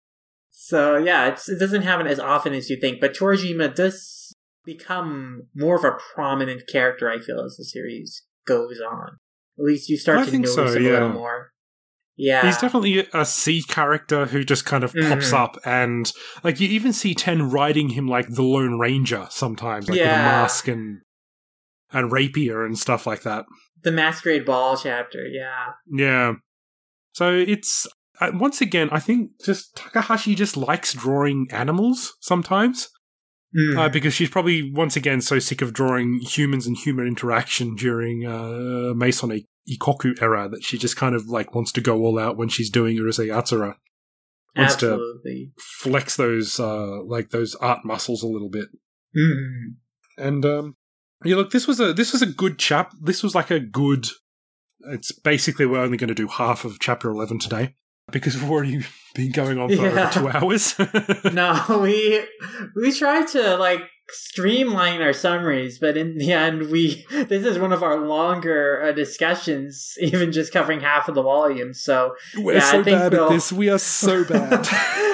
So 0.50 0.98
yeah, 0.98 1.28
it's, 1.28 1.48
it 1.48 1.58
doesn't 1.58 1.80
happen 1.80 2.06
as 2.06 2.20
often 2.20 2.52
as 2.52 2.68
you 2.68 2.78
think, 2.78 3.00
but 3.00 3.14
Torajima 3.14 3.74
does 3.74 4.17
become 4.76 5.44
more 5.54 5.76
of 5.76 5.84
a 5.84 5.96
prominent 6.14 6.62
character. 6.70 7.10
I 7.10 7.18
feel 7.18 7.40
as 7.44 7.56
the 7.56 7.64
series 7.64 8.24
goes 8.46 8.80
on. 8.80 9.16
At 9.58 9.64
least 9.64 9.88
you 9.88 9.96
start 9.96 10.18
I 10.20 10.24
to 10.26 10.38
notice 10.38 10.54
so, 10.54 10.66
him 10.66 10.86
a 10.86 10.90
little 10.90 11.08
more. 11.08 11.50
Yeah, 12.20 12.44
He's 12.44 12.58
definitely 12.58 13.06
a 13.14 13.24
C 13.24 13.62
character 13.62 14.26
who 14.26 14.42
just 14.42 14.64
kind 14.64 14.82
of 14.82 14.92
pops 14.92 15.30
Mhm. 15.30 15.34
up, 15.34 15.56
and 15.64 16.12
like 16.42 16.58
you 16.60 16.68
even 16.68 16.92
see 16.92 17.14
Ten 17.14 17.48
riding 17.48 17.90
him 17.90 18.08
like 18.08 18.28
the 18.28 18.42
Lone 18.42 18.76
Ranger 18.78 19.28
sometimes, 19.30 19.88
like 19.88 19.98
with 19.98 20.06
a 20.06 20.10
mask 20.10 20.66
and 20.68 21.00
and 21.92 22.10
rapier 22.12 22.64
and 22.66 22.76
stuff 22.78 23.06
like 23.06 23.22
that. 23.22 23.46
the 23.82 23.92
Masquerade 23.92 24.44
Ball 24.44 24.76
chapter. 24.76 25.24
Yeah, 25.26 25.74
Yeah. 25.86 26.32
So 27.12 27.32
it's 27.34 27.86
uh, 28.20 28.32
once 28.34 28.60
again, 28.60 28.88
I 28.90 28.98
think 28.98 29.30
just 29.44 29.76
Takahashi 29.76 30.34
just 30.34 30.56
likes 30.56 30.92
drawing 30.92 31.46
animals 31.52 32.16
sometimes 32.20 32.88
Mm. 33.56 33.78
uh, 33.78 33.88
because 33.88 34.12
she's 34.12 34.28
probably 34.28 34.70
once 34.70 34.94
again 34.94 35.22
so 35.22 35.38
sick 35.38 35.62
of 35.62 35.72
drawing 35.72 36.20
humans 36.20 36.66
and 36.66 36.76
human 36.76 37.06
interaction 37.06 37.74
during 37.74 38.26
uh, 38.26 38.92
Maison 38.94 39.42
Ikkoku 39.68 40.20
era 40.20 40.50
that 40.50 40.62
she 40.62 40.76
just 40.76 40.96
kind 40.96 41.14
of 41.14 41.28
like 41.28 41.54
wants 41.54 41.72
to 41.72 41.80
go 41.80 41.98
all 42.02 42.18
out 42.18 42.36
when 42.36 42.50
she's 42.50 42.68
doing 42.68 42.98
Urusei 42.98 43.28
Yatsura. 43.28 43.76
Wants 44.54 44.76
to 44.76 45.16
flex 45.58 46.16
those 46.16 46.58
uh, 46.58 47.02
like 47.04 47.30
those 47.30 47.54
art 47.56 47.84
muscles 47.84 48.22
a 48.22 48.26
little 48.26 48.50
bit. 48.50 48.68
Mm. 49.16 49.76
And 50.18 50.44
um, 50.44 50.76
yeah, 51.24 51.36
look, 51.36 51.50
this 51.50 51.66
was 51.66 51.80
a 51.80 51.92
this 51.92 52.12
was 52.12 52.22
a 52.22 52.26
good 52.26 52.58
chap. 52.58 52.92
This 53.00 53.22
was 53.22 53.34
like 53.34 53.50
a 53.50 53.60
good. 53.60 54.08
It's 54.90 55.12
basically 55.12 55.64
we're 55.64 55.80
only 55.80 55.96
going 55.96 56.08
to 56.08 56.14
do 56.14 56.28
half 56.28 56.64
of 56.64 56.80
chapter 56.80 57.08
eleven 57.08 57.38
today 57.38 57.74
because 58.10 58.36
we've 58.36 58.50
already 58.50 58.84
been 59.14 59.30
going 59.32 59.58
on 59.58 59.68
for 59.68 59.74
Yeah. 59.74 60.08
over 60.08 60.12
two 60.12 60.28
hours. 60.28 60.74
no, 61.32 61.80
we 61.82 62.24
we 62.76 62.92
tried 62.92 63.28
to 63.28 63.56
like 63.56 63.80
streamline 64.10 65.02
our 65.02 65.12
summaries, 65.12 65.78
but 65.78 65.94
in 65.96 66.16
the 66.16 66.32
end, 66.32 66.70
we 66.70 67.04
this 67.10 67.44
is 67.44 67.58
one 67.58 67.72
of 67.72 67.82
our 67.82 67.98
longer 67.98 68.80
uh, 68.82 68.92
discussions, 68.92 69.94
even 70.00 70.32
just 70.32 70.52
covering 70.52 70.80
half 70.80 71.08
of 71.08 71.14
the 71.14 71.22
volume. 71.22 71.74
So 71.74 72.14
we're 72.36 72.54
Yeah, 72.54 72.66
I 72.66 72.72
so 72.72 72.84
think 72.84 72.98
bad 72.98 73.12
we'll- 73.12 73.24
at 73.26 73.30
this. 73.32 73.52
We 73.52 73.68
are 73.68 73.78
so 73.78 74.24
bad 74.24 74.50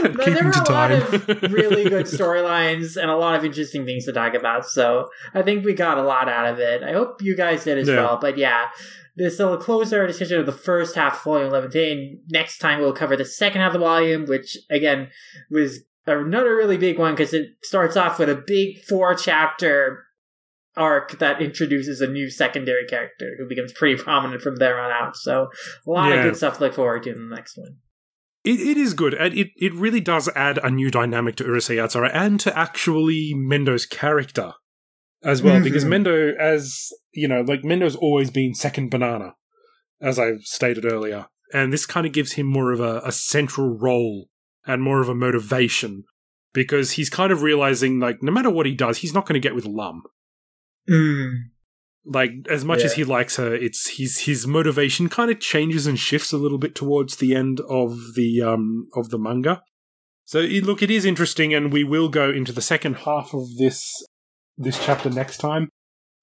no, 0.05 0.25
there 0.25 0.45
were 0.45 0.51
a 0.51 0.71
lot 0.73 0.93
of 0.93 1.13
really 1.53 1.89
good 1.89 2.07
storylines 2.07 2.97
and 3.01 3.11
a 3.11 3.17
lot 3.17 3.35
of 3.37 3.45
interesting 3.45 3.85
things 3.85 4.05
to 4.05 4.13
talk 4.13 4.35
about. 4.35 4.67
So 4.67 5.09
I 5.33 5.43
think 5.43 5.65
we 5.65 5.73
got 5.75 5.99
a 5.99 6.03
lot 6.03 6.29
out 6.29 6.47
of 6.53 6.59
it. 6.61 6.83
I 6.85 6.93
hope 6.93 7.21
you 7.23 7.35
guys 7.37 7.65
did 7.65 7.79
as 7.79 7.89
Yeah. 7.89 7.97
well. 7.97 8.19
But 8.21 8.39
yeah, 8.39 8.69
this 9.17 9.39
will 9.39 9.57
close 9.57 9.93
our 9.93 10.07
discussion 10.07 10.41
of 10.41 10.47
the 10.47 10.53
first 10.53 10.95
half 10.97 11.17
of 11.19 11.23
volume 11.25 11.49
11. 11.49 11.71
And 11.77 12.19
next 12.31 12.59
time 12.59 12.81
we'll 12.81 12.93
cover 12.93 13.17
the 13.17 13.25
second 13.25 13.61
half 13.61 13.69
of 13.75 13.81
the 13.81 13.87
volume, 13.87 14.27
which 14.27 14.57
again 14.71 15.09
was 15.51 15.81
another 16.07 16.57
really 16.57 16.77
big 16.77 16.99
one 16.99 17.13
because 17.15 17.33
it 17.33 17.51
starts 17.63 17.97
off 17.97 18.19
with 18.19 18.29
a 18.29 18.43
big 18.47 18.79
four 18.85 19.15
chapter 19.15 20.05
arc 20.77 21.19
that 21.21 21.41
introduces 21.41 22.01
a 22.01 22.07
new 22.07 22.29
secondary 22.29 22.85
character 22.85 23.37
who 23.39 23.49
becomes 23.49 23.73
pretty 23.73 24.01
prominent 24.03 24.43
from 24.43 24.57
there 24.57 24.79
on 24.81 24.91
out. 24.91 25.17
So 25.17 25.49
a 25.87 25.91
lot 25.91 26.09
Yeah. 26.11 26.17
of 26.17 26.23
good 26.25 26.37
stuff 26.37 26.59
to 26.59 26.65
look 26.65 26.75
forward 26.75 27.05
to 27.05 27.11
in 27.13 27.29
the 27.29 27.35
next 27.35 27.57
one. 27.57 27.77
It, 28.45 28.61
it 28.61 28.77
is 28.77 28.93
good, 28.93 29.15
and 29.15 29.33
it, 29.39 29.53
it 29.57 29.73
really 29.73 30.01
does 30.01 30.29
add 30.37 30.59
a 30.63 30.71
new 30.71 30.91
dynamic 30.91 31.37
to 31.37 31.45
Urusei 31.45 31.77
Yatsura 31.77 32.11
and 32.13 32.39
to 32.41 32.59
actually 32.59 33.33
Mendo's 33.35 33.87
character 33.87 34.53
as 35.25 35.43
well. 35.43 35.63
Because 35.63 35.85
Mhm. 35.85 36.05
Mendo, 36.05 36.37
as 36.37 36.93
you 37.13 37.27
know, 37.29 37.41
like 37.41 37.63
Mendo's 37.63 37.97
always 37.97 38.31
been 38.31 38.55
second 38.55 38.91
banana, 38.91 39.35
as 40.01 40.19
I've 40.19 40.43
stated 40.43 40.85
earlier, 40.85 41.27
and 41.53 41.73
this 41.73 41.87
kind 41.87 42.07
of 42.07 42.13
gives 42.13 42.33
him 42.33 42.47
more 42.47 42.73
of 42.73 42.81
a, 42.81 43.01
a 43.05 43.13
central 43.13 43.77
role 43.79 44.29
and 44.67 44.83
more 44.83 45.01
of 45.01 45.09
a 45.09 45.15
motivation 45.15 46.05
because 46.53 46.93
he's 46.93 47.11
kind 47.11 47.33
of 47.33 47.43
realizing 47.43 47.99
like 48.01 48.23
no 48.23 48.31
matter 48.33 48.51
what 48.51 48.67
he 48.67 48.75
does, 48.75 48.99
he's 48.99 49.15
not 49.15 49.27
going 49.27 49.35
to 49.41 49.47
get 49.49 49.55
with 49.55 49.67
Lum. 49.67 50.03
Mm. 50.89 51.35
like 52.05 52.33
as 52.51 52.63
much 52.63 52.83
as 52.83 52.93
he 52.93 53.05
likes 53.05 53.37
her 53.37 53.55
it's 53.55 53.97
his 53.97 54.19
his 54.27 54.47
motivation 54.47 55.09
kind 55.09 55.31
of 55.31 55.41
changes 55.41 55.87
and 55.87 55.99
shifts 55.99 56.31
a 56.31 56.37
little 56.37 56.59
bit 56.59 56.75
towards 56.75 57.17
the 57.17 57.35
end 57.35 57.59
of 57.71 57.97
the 58.17 58.43
um 58.43 58.87
of 58.95 59.09
the 59.09 59.17
manga 59.19 59.63
so 60.25 60.41
look 60.41 60.83
it 60.83 60.91
is 60.91 61.07
interesting 61.07 61.55
and 61.55 61.73
we 61.73 61.83
will 61.83 62.11
go 62.11 62.29
into 62.31 62.53
the 62.53 62.61
second 62.61 62.97
half 63.07 63.33
of 63.33 63.57
this 63.57 64.05
this 64.57 64.83
chapter 64.85 65.11
next 65.11 65.39
time 65.39 65.69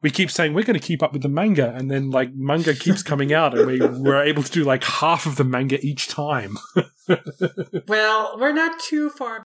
we 0.01 0.09
keep 0.09 0.31
saying 0.31 0.53
we're 0.53 0.63
going 0.63 0.79
to 0.79 0.85
keep 0.85 1.03
up 1.03 1.13
with 1.13 1.21
the 1.21 1.29
manga, 1.29 1.73
and 1.75 1.89
then 1.89 2.09
like 2.09 2.33
manga 2.33 2.73
keeps 2.73 3.03
coming 3.03 3.33
out, 3.33 3.57
and 3.57 3.67
we 3.67 3.79
we're 3.99 4.23
able 4.23 4.43
to 4.43 4.51
do 4.51 4.63
like 4.63 4.83
half 4.83 5.25
of 5.25 5.35
the 5.35 5.43
manga 5.43 5.79
each 5.85 6.07
time. 6.07 6.57
well, 7.87 8.35
we're 8.39 8.51
not 8.51 8.79
too 8.79 9.09
far 9.09 9.43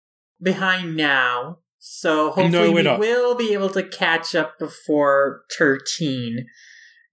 behind 0.42 0.96
now, 0.96 1.58
so 1.78 2.26
hopefully 2.26 2.48
No, 2.50 2.72
we 2.72 2.82
not. 2.82 2.98
will 2.98 3.34
be 3.36 3.52
able 3.52 3.70
to 3.70 3.82
catch 3.82 4.34
up 4.34 4.58
before 4.58 5.42
13. 5.56 6.46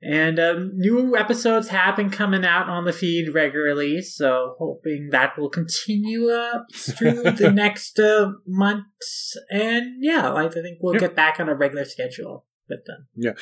And 0.10 0.40
um, 0.40 0.72
new 0.76 1.18
episodes 1.18 1.68
have 1.68 1.98
been 1.98 2.10
coming 2.10 2.46
out 2.46 2.70
on 2.70 2.86
the 2.86 2.94
feed 2.94 3.34
regularly, 3.34 4.02
so 4.02 4.56
hoping 4.58 5.10
that 5.12 5.38
will 5.38 5.50
continue 5.50 6.30
up 6.30 6.68
through 6.74 7.24
the 7.32 7.52
next 7.54 8.00
uh, 8.00 8.32
months. 8.48 9.36
And 9.52 9.96
yeah, 10.02 10.34
I 10.34 10.48
think 10.48 10.78
we'll 10.82 10.94
Yep. 10.94 11.02
get 11.02 11.16
back 11.16 11.40
on 11.42 11.50
a 11.50 11.56
regular 11.56 11.84
schedule 11.84 12.46
with 12.70 12.86
them. 12.86 13.08
Yeah. 13.16 13.34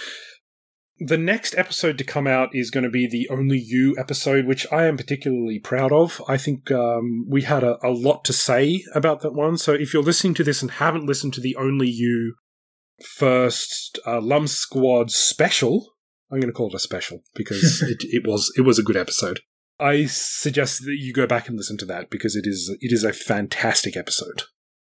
The 0.97 1.17
next 1.17 1.55
episode 1.57 1.97
to 1.99 2.03
come 2.03 2.25
out 2.25 2.55
is 2.55 2.71
going 2.71 2.85
to 2.85 2.89
be 2.89 3.05
the 3.05 3.27
Only 3.29 3.59
You 3.59 3.95
episode, 3.99 4.45
which 4.45 4.65
I 4.71 4.85
am 4.85 4.97
particularly 4.97 5.59
proud 5.59 5.91
of. 5.91 6.21
I 6.27 6.37
think 6.37 6.71
um, 6.71 7.25
we 7.29 7.41
had 7.43 7.63
a, 7.63 7.77
a 7.85 7.91
lot 7.91 8.23
to 8.25 8.33
say 8.33 8.83
about 8.95 9.19
that 9.21 9.33
one. 9.33 9.57
So 9.57 9.73
if 9.73 9.93
you're 9.93 10.01
listening 10.01 10.33
to 10.35 10.43
this 10.43 10.61
and 10.63 10.71
haven't 10.71 11.05
listened 11.05 11.33
to 11.35 11.41
the 11.41 11.55
Only 11.57 11.89
You 11.89 12.35
first 13.03 13.99
uh, 14.07 14.21
Lum 14.21 14.47
Squad 14.47 15.11
special, 15.11 15.94
I'm 16.31 16.39
going 16.39 16.51
to 16.51 16.53
call 16.53 16.69
it 16.69 16.75
a 16.75 16.79
special 16.79 17.23
because 17.35 17.81
it, 17.87 18.03
it 18.03 18.27
was 18.27 18.51
it 18.57 18.61
was 18.61 18.79
a 18.79 18.83
good 18.83 18.97
episode. 18.97 19.41
I 19.79 20.05
suggest 20.05 20.85
that 20.85 20.97
you 20.97 21.13
go 21.13 21.27
back 21.27 21.47
and 21.47 21.57
listen 21.57 21.77
to 21.79 21.85
that 21.85 22.09
because 22.09 22.35
it 22.35 22.45
is 22.47 22.75
it 22.79 22.91
is 22.91 23.03
a 23.03 23.13
fantastic 23.13 23.97
episode. 23.97 24.43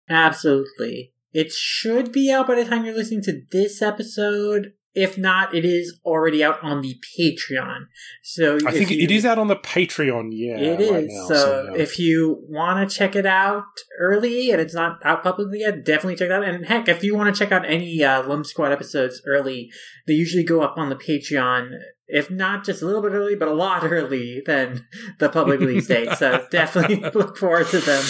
Absolutely. 0.09 1.12
It 1.32 1.52
should 1.52 2.12
be 2.12 2.32
out 2.32 2.46
by 2.46 2.55
the 2.55 2.64
time 2.64 2.84
you're 2.84 2.94
listening 2.94 3.22
to 3.22 3.42
this 3.50 3.82
episode. 3.82 4.72
If 4.94 5.16
not, 5.19 5.55
it 5.55 5.65
is 5.65 6.01
already 6.05 6.43
out 6.43 6.62
on 6.62 6.81
the 6.81 6.97
Patreon. 7.19 7.82
So 8.23 8.59
I 8.66 8.73
think 8.73 8.90
you- 8.90 9.02
it 9.05 9.10
is 9.10 9.24
out 9.24 9.39
on 9.39 9.47
the 9.47 9.56
Patreon. 9.56 10.31
Yeah, 10.32 10.56
It 10.59 10.81
is. 10.81 10.90
right 10.90 11.06
now, 11.09 11.27
so 11.28 11.70
yeah. 11.74 11.81
if 11.82 11.98
you 11.98 12.39
want 12.48 12.89
to 12.89 12.97
check 12.97 13.15
it 13.15 13.27
out 13.27 13.65
early 14.01 14.51
and 14.51 14.60
it's 14.60 14.74
not 14.74 14.98
out 15.05 15.23
publicly 15.23 15.60
yet, 15.60 15.85
definitely 15.85 16.16
check 16.16 16.27
it 16.31 16.32
out. 16.32 16.43
And 16.43 16.66
heck, 16.66 16.89
if 16.89 17.05
you 17.05 17.15
want 17.15 17.32
to 17.35 17.39
check 17.39 17.52
out 17.52 17.65
any 17.69 18.02
uh, 18.02 18.27
Lum 18.27 18.43
Squad 18.44 18.73
episodes 18.73 19.23
early, 19.27 19.70
they 20.06 20.15
usually 20.15 20.43
go 20.44 20.62
up 20.62 20.78
on 20.78 20.89
the 20.89 20.97
Patreon. 20.97 21.70
If 22.10 22.31
not 22.31 22.65
just 22.65 22.81
a 22.81 22.86
little 22.86 23.02
bit 23.02 23.12
early, 23.12 23.35
but 23.36 23.48
a 23.48 23.55
lot 23.55 23.85
early 23.93 24.43
than 24.47 24.86
the 25.19 25.28
public 25.28 25.60
release 25.60 25.86
date. 25.94 26.16
So 26.16 26.47
definitely 26.51 26.97
look 27.15 27.36
forward 27.36 27.66
to 27.69 27.78
them 27.81 28.02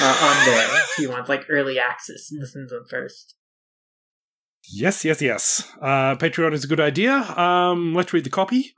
uh, 0.00 0.18
on 0.22 0.46
there 0.46 0.68
if 0.82 0.98
you 0.98 1.10
want 1.10 1.28
like 1.28 1.46
early 1.48 1.78
access 1.80 2.30
and 2.30 2.40
listen 2.40 2.68
to 2.68 2.74
them 2.74 2.84
first. 2.88 3.34
Yes, 4.72 5.04
yes, 5.04 5.22
yes. 5.22 5.72
Uh, 5.80 6.16
Patreon 6.16 6.52
is 6.52 6.64
a 6.64 6.66
good 6.66 6.80
idea. 6.80 7.14
Um, 7.14 7.94
let's 7.94 8.12
read 8.12 8.24
the 8.24 8.30
copy. 8.30 8.74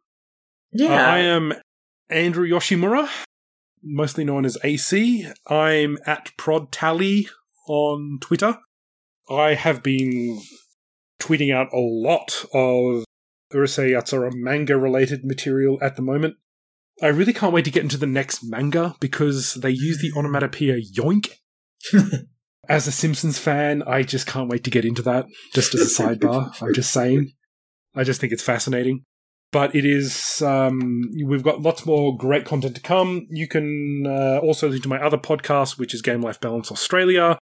Yeah. 0.73 0.93
Uh, 0.93 1.11
I 1.11 1.19
am 1.19 1.55
Andrew 2.11 2.47
Yoshimura, 2.47 3.09
mostly 3.83 4.25
known 4.25 4.45
as 4.45 4.59
AC. 4.63 5.27
I'm 5.49 5.99
at 6.07 6.37
Prod 6.37 6.71
Tally 6.73 7.29
on 7.69 8.19
Twitter. 8.21 8.59
I 9.31 9.55
have 9.55 9.83
been 9.83 10.41
tweeting 11.21 11.55
out 11.55 11.73
a 11.73 11.79
lot 11.79 12.45
of 12.55 13.05
Urusei 13.53 13.91
Yatsura 13.91 14.31
manga 14.33 14.77
related 14.77 15.25
material 15.25 15.79
at 15.83 15.97
the 15.97 16.03
moment. 16.03 16.37
I 17.01 17.09
really 17.09 17.33
can't 17.33 17.53
wait 17.53 17.65
to 17.65 17.71
get 17.71 17.85
into 17.85 17.99
the 17.99 18.07
next 18.07 18.43
manga 18.43 18.95
because 19.01 19.55
they 19.55 19.71
use 19.71 20.01
the 20.01 20.13
onomatopoeia 20.17 20.81
yoink. 20.97 21.31
As 22.69 22.87
a 22.87 22.93
Simpsons 22.93 23.39
fan, 23.39 23.83
I 23.87 24.03
just 24.03 24.27
can't 24.27 24.51
wait 24.51 24.63
to 24.65 24.71
get 24.71 24.85
into 24.85 25.03
that. 25.03 25.27
Just 25.55 25.75
as 25.75 25.81
a 25.81 26.03
sidebar, 26.03 26.53
I'm 26.63 26.75
just 26.75 26.93
saying. 26.93 27.33
I 27.95 28.05
just 28.05 28.21
think 28.21 28.33
it's 28.33 28.43
fascinating. 28.43 29.05
But 29.51 29.75
it 29.75 29.87
is, 29.87 30.43
um, 30.43 31.05
we've 31.25 31.43
got 31.43 31.63
lots 31.63 31.87
more 31.87 32.15
great 32.15 32.45
content 32.45 32.75
to 32.75 32.83
come. 32.83 33.27
You 33.31 33.49
can 33.49 34.07
uh, 34.07 34.41
also 34.43 34.69
listen 34.69 34.83
to 34.83 34.89
my 34.91 35.03
other 35.03 35.17
podcast, 35.17 35.79
which 35.79 35.95
is 35.95 36.03
Game 36.03 36.21
Life 36.21 36.39
Balance 36.39 36.71
Australia, 36.71 37.39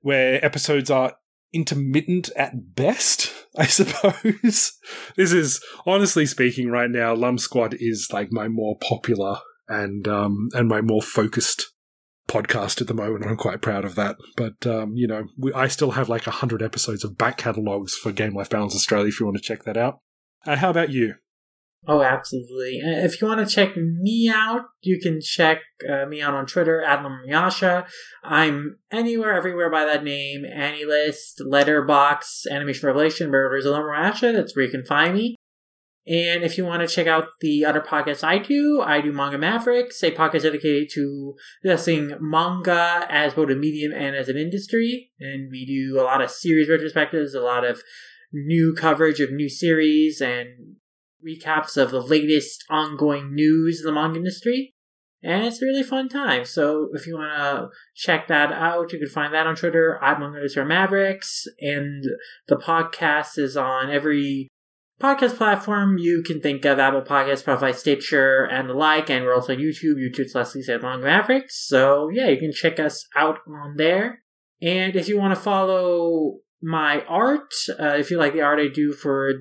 where 0.00 0.44
episodes 0.44 0.90
are 0.90 1.14
intermittent 1.54 2.28
at 2.36 2.74
best, 2.74 3.32
I 3.56 3.66
suppose. 3.68 4.72
this 5.16 5.32
is, 5.32 5.64
honestly 5.86 6.26
speaking, 6.26 6.68
right 6.68 6.90
now, 6.90 7.14
Lum 7.14 7.38
Squad 7.38 7.74
is 7.80 8.08
like 8.12 8.30
my 8.30 8.48
more 8.48 8.76
popular 8.78 9.38
and, 9.66 10.06
um, 10.06 10.50
and 10.52 10.68
my 10.68 10.82
more 10.82 11.00
focused 11.02 11.72
podcast 12.30 12.80
at 12.80 12.86
the 12.86 12.94
moment. 12.94 13.26
I'm 13.26 13.36
quite 13.36 13.60
proud 13.60 13.84
of 13.84 13.96
that. 13.96 14.16
But, 14.36 14.66
um, 14.66 14.96
you 14.96 15.06
know, 15.06 15.24
we, 15.36 15.52
I 15.52 15.68
still 15.68 15.92
have 15.92 16.08
like 16.08 16.26
100 16.26 16.62
episodes 16.62 17.04
of 17.04 17.18
back 17.18 17.36
catalogues 17.36 17.94
for 17.94 18.12
Game 18.12 18.34
Life 18.34 18.50
Balance 18.50 18.74
Australia 18.74 19.08
if 19.08 19.20
you 19.20 19.26
want 19.26 19.36
to 19.36 19.42
check 19.42 19.64
that 19.64 19.76
out. 19.76 19.98
Uh, 20.46 20.56
how 20.56 20.70
about 20.70 20.90
you? 20.90 21.14
Oh, 21.86 22.02
absolutely. 22.02 22.80
Uh, 22.84 23.04
If 23.04 23.20
you 23.20 23.26
want 23.26 23.46
to 23.46 23.52
check 23.52 23.74
me 23.76 24.30
out, 24.32 24.62
you 24.82 25.00
can 25.00 25.20
check 25.20 25.60
uh, 25.88 26.04
me 26.06 26.20
out 26.20 26.34
on 26.34 26.46
Twitter 26.46 26.82
at 26.82 27.00
Lamyasha. 27.00 27.86
I'm 28.22 28.78
anywhere, 28.92 29.32
everywhere 29.32 29.70
by 29.70 29.86
that 29.86 30.04
name. 30.04 30.42
AniList, 30.44 31.40
Letterboxd, 31.40 32.46
Animation 32.50 32.86
Revelation, 32.86 33.30
Murders 33.30 33.64
of 33.64 33.74
Lamyasha. 33.74 34.32
That's 34.32 34.54
where 34.54 34.66
you 34.66 34.70
can 34.70 34.84
find 34.84 35.14
me. 35.14 35.36
And 36.06 36.42
if 36.42 36.56
you 36.56 36.64
want 36.64 36.80
to 36.80 36.92
check 36.92 37.06
out 37.06 37.26
the 37.40 37.64
other 37.64 37.80
podcasts 37.80 38.24
I 38.24 38.38
do, 38.38 38.82
I 38.84 39.00
do 39.00 39.12
Manga 39.12 39.36
Mavericks, 39.36 40.02
a 40.02 40.10
podcast 40.10 40.42
dedicated 40.42 40.88
to 40.94 41.34
discussing 41.62 42.14
manga 42.20 43.06
as 43.10 43.34
both 43.34 43.50
a 43.50 43.54
medium 43.54 43.92
and 43.92 44.16
as 44.16 44.28
an 44.28 44.36
industry. 44.36 45.10
And 45.20 45.50
we 45.50 45.66
do 45.66 46.00
a 46.00 46.04
lot 46.04 46.22
of 46.22 46.30
series 46.30 46.68
retrospectives, 46.68 47.34
a 47.34 47.40
lot 47.40 47.64
of 47.64 47.82
new 48.32 48.74
coverage 48.74 49.20
of 49.20 49.30
new 49.30 49.48
series, 49.48 50.22
and 50.22 50.76
recaps 51.24 51.76
of 51.76 51.90
the 51.90 52.00
latest 52.00 52.64
ongoing 52.70 53.34
news 53.34 53.80
in 53.80 53.86
the 53.86 53.92
manga 53.92 54.18
industry. 54.18 54.72
And 55.22 55.44
it's 55.44 55.60
a 55.60 55.66
really 55.66 55.82
fun 55.82 56.08
time. 56.08 56.46
So 56.46 56.88
if 56.94 57.06
you 57.06 57.16
want 57.16 57.36
to 57.36 57.68
check 57.94 58.26
that 58.28 58.52
out, 58.52 58.90
you 58.92 58.98
can 58.98 59.08
find 59.08 59.34
that 59.34 59.46
on 59.46 59.54
Twitter 59.54 59.98
at 60.02 60.18
Manga 60.18 60.64
Mavericks. 60.64 61.46
And 61.60 62.02
the 62.48 62.56
podcast 62.56 63.36
is 63.36 63.54
on 63.54 63.90
every 63.90 64.48
podcast 65.00 65.36
platform 65.36 65.98
you 65.98 66.22
can 66.22 66.40
think 66.40 66.64
of 66.64 66.78
Apple 66.78 67.02
Podcasts, 67.02 67.42
Spotify, 67.44 67.74
Stitcher, 67.74 68.44
and 68.44 68.68
the 68.68 68.74
like. 68.74 69.10
And 69.10 69.24
we're 69.24 69.34
also 69.34 69.54
on 69.54 69.58
YouTube, 69.58 69.94
YouTube 69.96 70.28
slash 70.28 70.54
Lisa 70.54 70.76
Long 70.78 71.02
Mavericks. 71.02 71.66
So 71.66 72.08
yeah, 72.10 72.28
you 72.28 72.38
can 72.38 72.52
check 72.52 72.78
us 72.78 73.06
out 73.16 73.38
on 73.48 73.76
there. 73.76 74.22
And 74.62 74.94
if 74.94 75.08
you 75.08 75.18
want 75.18 75.34
to 75.34 75.40
follow 75.40 76.38
my 76.62 77.02
art, 77.08 77.52
uh, 77.78 77.96
if 77.96 78.10
you 78.10 78.18
like 78.18 78.34
the 78.34 78.42
art 78.42 78.60
I 78.60 78.68
do 78.68 78.92
for 78.92 79.32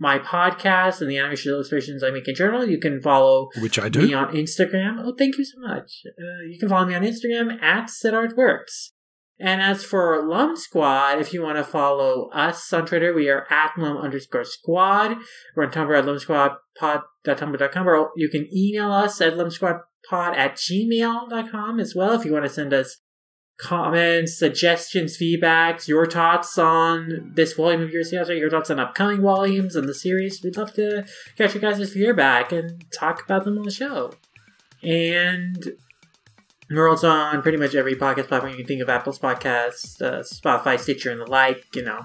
my 0.00 0.18
podcast 0.18 1.00
and 1.00 1.10
the 1.10 1.18
animation 1.18 1.52
illustrations 1.52 2.02
I 2.02 2.10
make 2.10 2.28
in 2.28 2.34
journal, 2.34 2.68
you 2.68 2.78
can 2.78 3.00
follow 3.00 3.48
Which 3.60 3.78
I 3.78 3.84
me 3.84 3.90
do. 3.90 4.14
on 4.14 4.34
Instagram. 4.34 4.96
Oh, 5.00 5.14
thank 5.16 5.38
you 5.38 5.44
so 5.44 5.60
much. 5.60 6.02
Uh, 6.06 6.44
you 6.48 6.58
can 6.58 6.68
follow 6.68 6.86
me 6.86 6.94
on 6.94 7.02
Instagram 7.02 7.60
at 7.62 7.88
SetArtWorks. 7.88 8.90
And 9.40 9.62
as 9.62 9.84
for 9.84 10.26
Lum 10.26 10.56
Squad, 10.56 11.20
if 11.20 11.32
you 11.32 11.42
want 11.42 11.58
to 11.58 11.64
follow 11.64 12.28
us 12.30 12.72
on 12.72 12.86
Twitter, 12.86 13.14
we 13.14 13.28
are 13.28 13.46
at 13.50 13.72
Lum 13.78 13.96
underscore 13.96 14.44
squad. 14.44 15.16
We're 15.54 15.66
on 15.66 15.70
Tumblr 15.70 15.96
at 15.96 16.04
lumsquadpod.tumblr.com, 16.04 17.88
or 17.88 18.10
you 18.16 18.28
can 18.28 18.48
email 18.52 18.90
us 18.90 19.20
at 19.20 19.34
lumsquadpod 19.34 19.82
at 20.12 20.56
gmail.com 20.56 21.78
as 21.78 21.94
well 21.94 22.12
if 22.12 22.24
you 22.24 22.32
want 22.32 22.46
to 22.46 22.50
send 22.50 22.72
us 22.72 22.98
comments, 23.58 24.38
suggestions, 24.38 25.18
feedbacks, 25.18 25.88
your 25.88 26.06
thoughts 26.06 26.56
on 26.58 27.32
this 27.34 27.52
volume 27.52 27.82
of 27.82 27.90
your 27.90 28.04
series, 28.04 28.28
your 28.28 28.50
thoughts 28.50 28.70
on 28.70 28.78
upcoming 28.78 29.20
volumes 29.20 29.76
and 29.76 29.88
the 29.88 29.94
series. 29.94 30.40
We'd 30.42 30.56
love 30.56 30.72
to 30.74 31.04
catch 31.36 31.54
your 31.54 31.60
guys' 31.60 31.92
feedback 31.92 32.52
and 32.52 32.84
talk 32.92 33.24
about 33.24 33.44
them 33.44 33.58
on 33.58 33.64
the 33.64 33.70
show. 33.70 34.12
And 34.82 35.72
we're 36.70 36.88
also 36.88 37.08
on 37.08 37.42
pretty 37.42 37.58
much 37.58 37.74
every 37.74 37.94
podcast 37.94 38.28
platform 38.28 38.52
you 38.52 38.58
can 38.58 38.66
think 38.66 38.82
of 38.82 38.88
Apple's 38.88 39.18
podcasts, 39.18 40.00
uh, 40.02 40.20
Spotify, 40.22 40.78
Stitcher, 40.78 41.10
and 41.10 41.20
the 41.20 41.26
like, 41.26 41.64
you 41.74 41.82
know. 41.82 42.04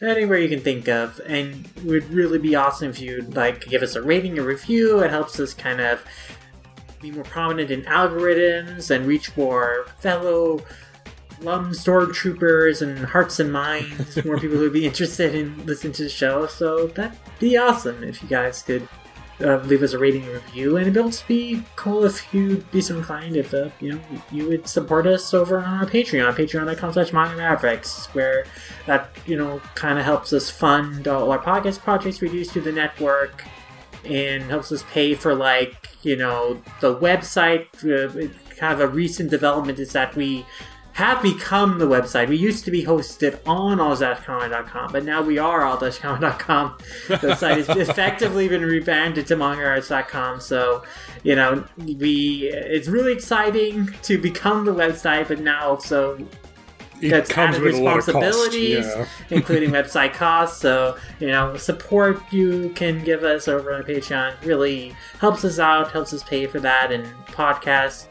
Anywhere 0.00 0.38
you 0.38 0.48
can 0.48 0.60
think 0.60 0.88
of, 0.88 1.20
and 1.26 1.66
it 1.76 1.84
would 1.84 2.08
really 2.10 2.38
be 2.38 2.54
awesome 2.54 2.90
if 2.90 3.00
you'd 3.00 3.34
like 3.34 3.66
give 3.66 3.82
us 3.82 3.96
a 3.96 4.02
rating, 4.02 4.38
a 4.38 4.42
review. 4.42 5.00
It 5.00 5.10
helps 5.10 5.40
us 5.40 5.52
kind 5.52 5.80
of 5.80 6.04
be 7.02 7.10
more 7.10 7.24
prominent 7.24 7.70
in 7.70 7.82
algorithms 7.82 8.90
and 8.90 9.06
reach 9.06 9.36
more 9.36 9.86
fellow 9.98 10.64
Lum 11.40 11.70
stormtroopers 11.70 12.82
and 12.82 12.98
hearts 13.06 13.38
and 13.38 13.52
minds, 13.52 14.24
more 14.24 14.38
people 14.38 14.56
who 14.56 14.64
would 14.64 14.72
be 14.72 14.86
interested 14.92 15.34
in 15.34 15.66
listening 15.66 15.92
to 15.94 16.04
the 16.04 16.08
show. 16.08 16.46
So 16.46 16.88
that'd 16.88 17.16
be 17.38 17.56
awesome 17.56 18.02
if 18.02 18.22
you 18.22 18.28
guys 18.28 18.62
could 18.62 18.88
uh, 19.40 19.56
leave 19.58 19.82
us 19.82 19.92
a 19.92 19.98
rating 19.98 20.22
and 20.24 20.32
review. 20.32 20.76
And 20.76 20.86
it'd 20.86 21.02
also 21.02 21.24
be 21.28 21.62
cool 21.76 22.04
if 22.04 22.32
you'd 22.34 22.70
be 22.70 22.80
so 22.80 22.96
inclined 22.96 23.36
if 23.36 23.54
uh, 23.54 23.70
you 23.80 23.92
know 23.92 24.00
you 24.30 24.48
would 24.48 24.66
support 24.66 25.06
us 25.06 25.32
over 25.32 25.58
on 25.58 25.78
our 25.78 25.86
Patreon, 25.86 26.34
patreon.com 26.34 26.92
slash 26.92 27.12
mavericks, 27.12 28.06
where 28.14 28.44
that 28.86 29.10
you 29.26 29.36
know 29.36 29.60
kind 29.74 29.98
of 29.98 30.04
helps 30.04 30.32
us 30.32 30.50
fund 30.50 31.06
all 31.06 31.30
our 31.30 31.38
podcast 31.38 31.80
projects 31.80 32.20
we 32.20 32.28
do 32.28 32.44
through 32.44 32.62
the 32.62 32.72
network 32.72 33.44
and 34.04 34.44
helps 34.44 34.72
us 34.72 34.84
pay 34.90 35.14
for 35.14 35.34
like 35.34 35.88
you 36.02 36.16
know 36.16 36.60
the 36.80 36.94
website 36.96 37.66
uh, 37.84 38.28
kind 38.56 38.72
of 38.72 38.80
a 38.80 38.88
recent 38.88 39.30
development 39.30 39.78
is 39.78 39.92
that 39.92 40.14
we 40.16 40.44
have 40.98 41.22
become 41.22 41.78
the 41.78 41.86
website. 41.86 42.28
We 42.28 42.36
used 42.36 42.64
to 42.64 42.70
be 42.72 42.84
hosted 42.84 43.38
on 43.46 43.78
all-comic.com, 43.78 44.90
but 44.90 45.04
now 45.04 45.22
we 45.22 45.38
are 45.38 45.62
all-comic.com. 45.64 46.76
The 47.08 47.36
site 47.36 47.58
has 47.58 47.68
effectively 47.88 48.48
been 48.48 48.64
rebranded 48.64 49.26
to 49.28 49.36
mangaarts.com, 49.36 50.40
so 50.40 50.82
you 51.22 51.36
know 51.36 51.64
we 51.76 52.50
it's 52.52 52.88
really 52.88 53.12
exciting 53.12 53.90
to 54.02 54.18
become 54.18 54.64
the 54.64 54.74
website, 54.74 55.28
but 55.28 55.38
now 55.40 55.68
also 55.68 56.18
It 57.00 57.10
that's 57.10 57.30
comes 57.30 57.56
added 57.56 57.62
with 57.62 57.76
of 57.76 57.84
cost. 57.84 58.08
responsibilities, 58.08 58.86
Yeah. 58.86 59.06
including 59.30 59.70
website 59.70 60.14
costs. 60.14 60.60
So, 60.60 60.96
you 61.20 61.28
know, 61.28 61.56
support 61.56 62.20
you 62.32 62.70
can 62.74 63.04
give 63.04 63.22
us 63.22 63.46
over 63.46 63.72
on 63.72 63.84
Patreon 63.84 64.34
really 64.44 64.96
helps 65.20 65.44
us 65.44 65.60
out, 65.60 65.92
helps 65.92 66.12
us 66.12 66.24
pay 66.24 66.46
for 66.46 66.58
that 66.58 66.90
and 66.90 67.06
podcast 67.26 68.06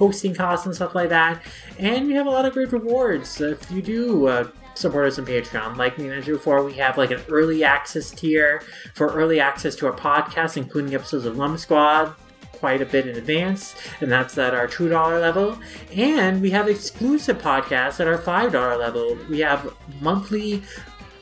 hosting 0.00 0.34
costs 0.34 0.66
and 0.66 0.74
stuff 0.74 0.94
like 0.94 1.10
that. 1.10 1.42
And 1.78 2.08
we 2.08 2.14
have 2.14 2.26
a 2.26 2.30
lot 2.30 2.46
of 2.46 2.54
great 2.54 2.72
rewards 2.72 3.40
if 3.40 3.70
you 3.70 3.82
do 3.82 4.26
uh, 4.26 4.48
support 4.74 5.06
us 5.06 5.18
on 5.18 5.26
Patreon. 5.26 5.76
Like 5.76 5.98
we 5.98 6.08
mentioned 6.08 6.38
before, 6.38 6.64
we 6.64 6.72
have 6.74 6.98
like 6.98 7.10
an 7.10 7.20
early 7.28 7.62
access 7.62 8.10
tier 8.10 8.62
for 8.94 9.08
early 9.12 9.38
access 9.38 9.76
to 9.76 9.86
our 9.86 9.92
podcast, 9.92 10.56
including 10.56 10.94
episodes 10.94 11.26
of 11.26 11.36
Lum 11.36 11.56
Squad 11.56 12.14
quite 12.54 12.82
a 12.82 12.86
bit 12.86 13.06
in 13.06 13.16
advance, 13.16 13.74
and 14.02 14.12
that's 14.12 14.36
at 14.36 14.54
our 14.54 14.68
$2 14.68 14.90
level. 15.18 15.58
And 15.96 16.42
we 16.42 16.50
have 16.50 16.68
exclusive 16.68 17.38
podcasts 17.38 18.00
at 18.00 18.06
our 18.06 18.18
$5 18.18 18.78
level. 18.78 19.16
We 19.30 19.38
have 19.40 19.72
monthly 20.02 20.62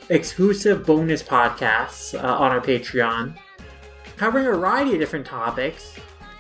exclusive 0.09 0.85
bonus 0.85 1.23
podcasts 1.23 2.21
uh, 2.21 2.27
on 2.27 2.51
our 2.51 2.61
Patreon 2.61 3.39
covering 4.17 4.47
a 4.47 4.51
variety 4.51 4.95
of 4.95 4.99
different 4.99 5.27
topics. 5.27 5.95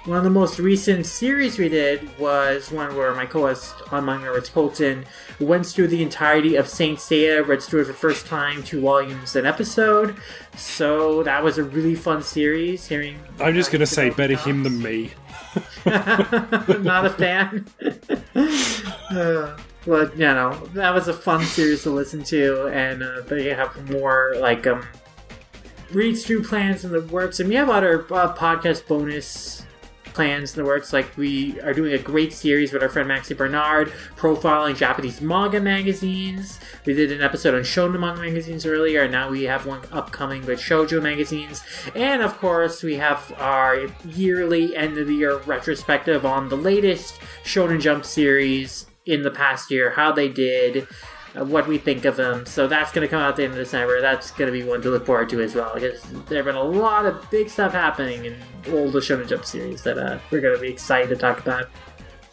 One 0.08 0.16
of 0.16 0.24
the 0.24 0.30
most 0.30 0.58
recent 0.58 1.04
series 1.04 1.58
we 1.58 1.68
did 1.68 2.18
was 2.18 2.72
one 2.72 2.96
where 2.96 3.14
my 3.14 3.26
co-host 3.26 3.74
on 3.92 4.06
Manga 4.06 4.32
Rich 4.32 4.54
Colton 4.54 5.04
went 5.38 5.66
through 5.66 5.88
the 5.88 6.02
entirety 6.02 6.56
of 6.56 6.66
Saint 6.66 6.98
Seiya, 6.98 7.46
read 7.46 7.62
through 7.62 7.82
it 7.82 7.84
for 7.84 7.92
the 7.92 7.98
first 7.98 8.24
time, 8.24 8.62
two 8.62 8.80
volumes 8.80 9.36
an 9.36 9.44
episode. 9.44 10.16
So 10.56 11.22
that 11.24 11.44
was 11.44 11.58
a 11.58 11.62
really 11.62 11.94
fun 11.94 12.22
series. 12.22 12.86
Hearing, 12.86 13.18
I'm 13.38 13.52
just 13.52 13.70
going 13.70 13.80
to 13.80 13.86
say, 13.86 14.08
better 14.08 14.34
him 14.34 14.62
than 14.62 14.82
me. 14.82 15.10
Not 15.84 17.04
a 17.04 17.10
fan. 17.10 17.66
uh, 19.10 19.58
but 19.86 20.12
you 20.14 20.20
know, 20.20 20.54
that 20.72 20.94
was 20.94 21.08
a 21.08 21.12
fun 21.12 21.44
series 21.44 21.82
to 21.82 21.90
listen 21.90 22.22
to, 22.24 22.68
and 22.68 23.02
uh, 23.02 23.20
they 23.26 23.50
have 23.50 23.90
more 23.90 24.36
like 24.38 24.66
um 24.66 24.86
read 25.92 26.14
through 26.14 26.44
plans 26.44 26.82
in 26.82 26.92
the 26.92 27.02
works, 27.02 27.40
and 27.40 27.48
we 27.50 27.56
have 27.56 27.68
other 27.68 28.06
uh, 28.10 28.34
podcast 28.34 28.86
bonus 28.86 29.66
plans 30.18 30.56
in 30.56 30.64
the 30.64 30.66
works. 30.66 30.92
Like 30.92 31.16
we 31.16 31.60
are 31.60 31.72
doing 31.72 31.92
a 31.92 31.98
great 31.98 32.32
series 32.32 32.72
with 32.72 32.82
our 32.82 32.88
friend 32.88 33.06
Maxie 33.06 33.34
Bernard, 33.34 33.92
profiling 34.16 34.76
Japanese 34.76 35.20
manga 35.20 35.60
magazines. 35.60 36.58
We 36.84 36.92
did 36.92 37.12
an 37.12 37.22
episode 37.22 37.54
on 37.54 37.60
shonen 37.60 38.00
manga 38.00 38.22
magazines 38.22 38.66
earlier, 38.66 39.02
and 39.02 39.12
now 39.12 39.30
we 39.30 39.44
have 39.44 39.64
one 39.64 39.82
upcoming 39.92 40.44
with 40.44 40.58
shoujo 40.58 41.00
magazines. 41.00 41.62
And 41.94 42.20
of 42.20 42.36
course, 42.38 42.82
we 42.82 42.96
have 42.96 43.32
our 43.38 43.86
yearly 44.04 44.74
end 44.74 44.98
of 44.98 45.06
the 45.06 45.14
year 45.14 45.38
retrospective 45.38 46.26
on 46.26 46.48
the 46.48 46.56
latest 46.56 47.20
Shonen 47.44 47.80
Jump 47.80 48.04
series 48.04 48.86
in 49.06 49.22
the 49.22 49.30
past 49.30 49.70
year, 49.70 49.90
how 49.90 50.10
they 50.10 50.28
did. 50.28 50.88
Uh, 51.36 51.44
What 51.44 51.66
we 51.66 51.78
think 51.78 52.04
of 52.04 52.16
them, 52.16 52.46
so 52.46 52.66
that's 52.66 52.92
going 52.92 53.06
to 53.06 53.10
come 53.10 53.20
out 53.20 53.30
at 53.30 53.36
the 53.36 53.44
end 53.44 53.52
of 53.52 53.58
December. 53.58 54.00
That's 54.00 54.30
going 54.30 54.52
to 54.52 54.52
be 54.52 54.64
one 54.64 54.82
to 54.82 54.90
look 54.90 55.06
forward 55.06 55.28
to 55.30 55.40
as 55.40 55.54
well, 55.54 55.74
because 55.74 56.02
there 56.28 56.38
have 56.38 56.46
been 56.46 56.54
a 56.54 56.62
lot 56.62 57.06
of 57.06 57.30
big 57.30 57.48
stuff 57.48 57.72
happening 57.72 58.24
in 58.24 58.36
all 58.72 58.90
the 58.90 59.00
Shonen 59.00 59.28
Jump 59.28 59.44
series 59.44 59.82
that 59.82 59.98
uh, 59.98 60.18
we're 60.30 60.40
going 60.40 60.54
to 60.54 60.60
be 60.60 60.68
excited 60.68 61.08
to 61.08 61.16
talk 61.16 61.40
about. 61.40 61.68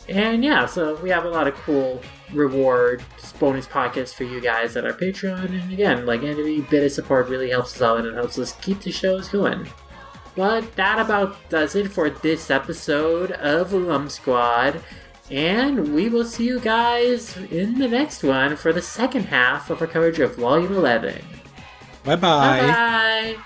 And 0.08 0.44
yeah, 0.44 0.68
so 0.68 0.96
we 1.02 1.10
have 1.10 1.26
a 1.26 1.30
lot 1.30 1.48
of 1.48 1.56
cool 1.56 2.02
reward 2.32 3.04
bonus 3.40 3.66
podcasts 3.66 4.14
for 4.14 4.24
you 4.24 4.40
guys 4.40 4.78
at 4.78 4.86
our 4.86 4.94
Patreon. 4.94 5.46
And 5.46 5.74
again, 5.74 6.06
like 6.06 6.22
any 6.22 6.62
bit 6.62 6.84
of 6.84 6.92
support 6.92 7.28
really 7.28 7.50
helps 7.50 7.76
us 7.76 7.82
out 7.82 7.98
and 8.00 8.08
it 8.08 8.14
helps 8.14 8.38
us 8.38 8.54
keep 8.62 8.82
the 8.82 8.92
shows 8.92 9.30
going. 9.30 9.68
But 10.36 10.76
that 10.76 11.00
about 11.00 11.38
does 11.50 11.76
it 11.76 11.88
for 11.88 12.10
this 12.10 12.52
episode 12.52 13.32
of 13.32 13.74
Lum 13.74 14.10
Squad. 14.10 14.82
And 15.32 15.94
we 15.94 16.10
will 16.10 16.26
see 16.26 16.46
you 16.46 16.60
guys 16.60 17.36
in 17.38 17.80
the 17.80 17.88
next 17.88 18.24
one 18.24 18.56
for 18.56 18.72
the 18.72 18.82
second 18.82 19.24
half 19.24 19.70
of 19.70 19.82
our 19.82 19.88
coverage 19.88 20.20
of 20.20 20.36
Volume 20.36 20.74
11. 20.74 21.22
Bye 22.04 22.16
Bye 22.16 22.16
bye! 22.16 23.38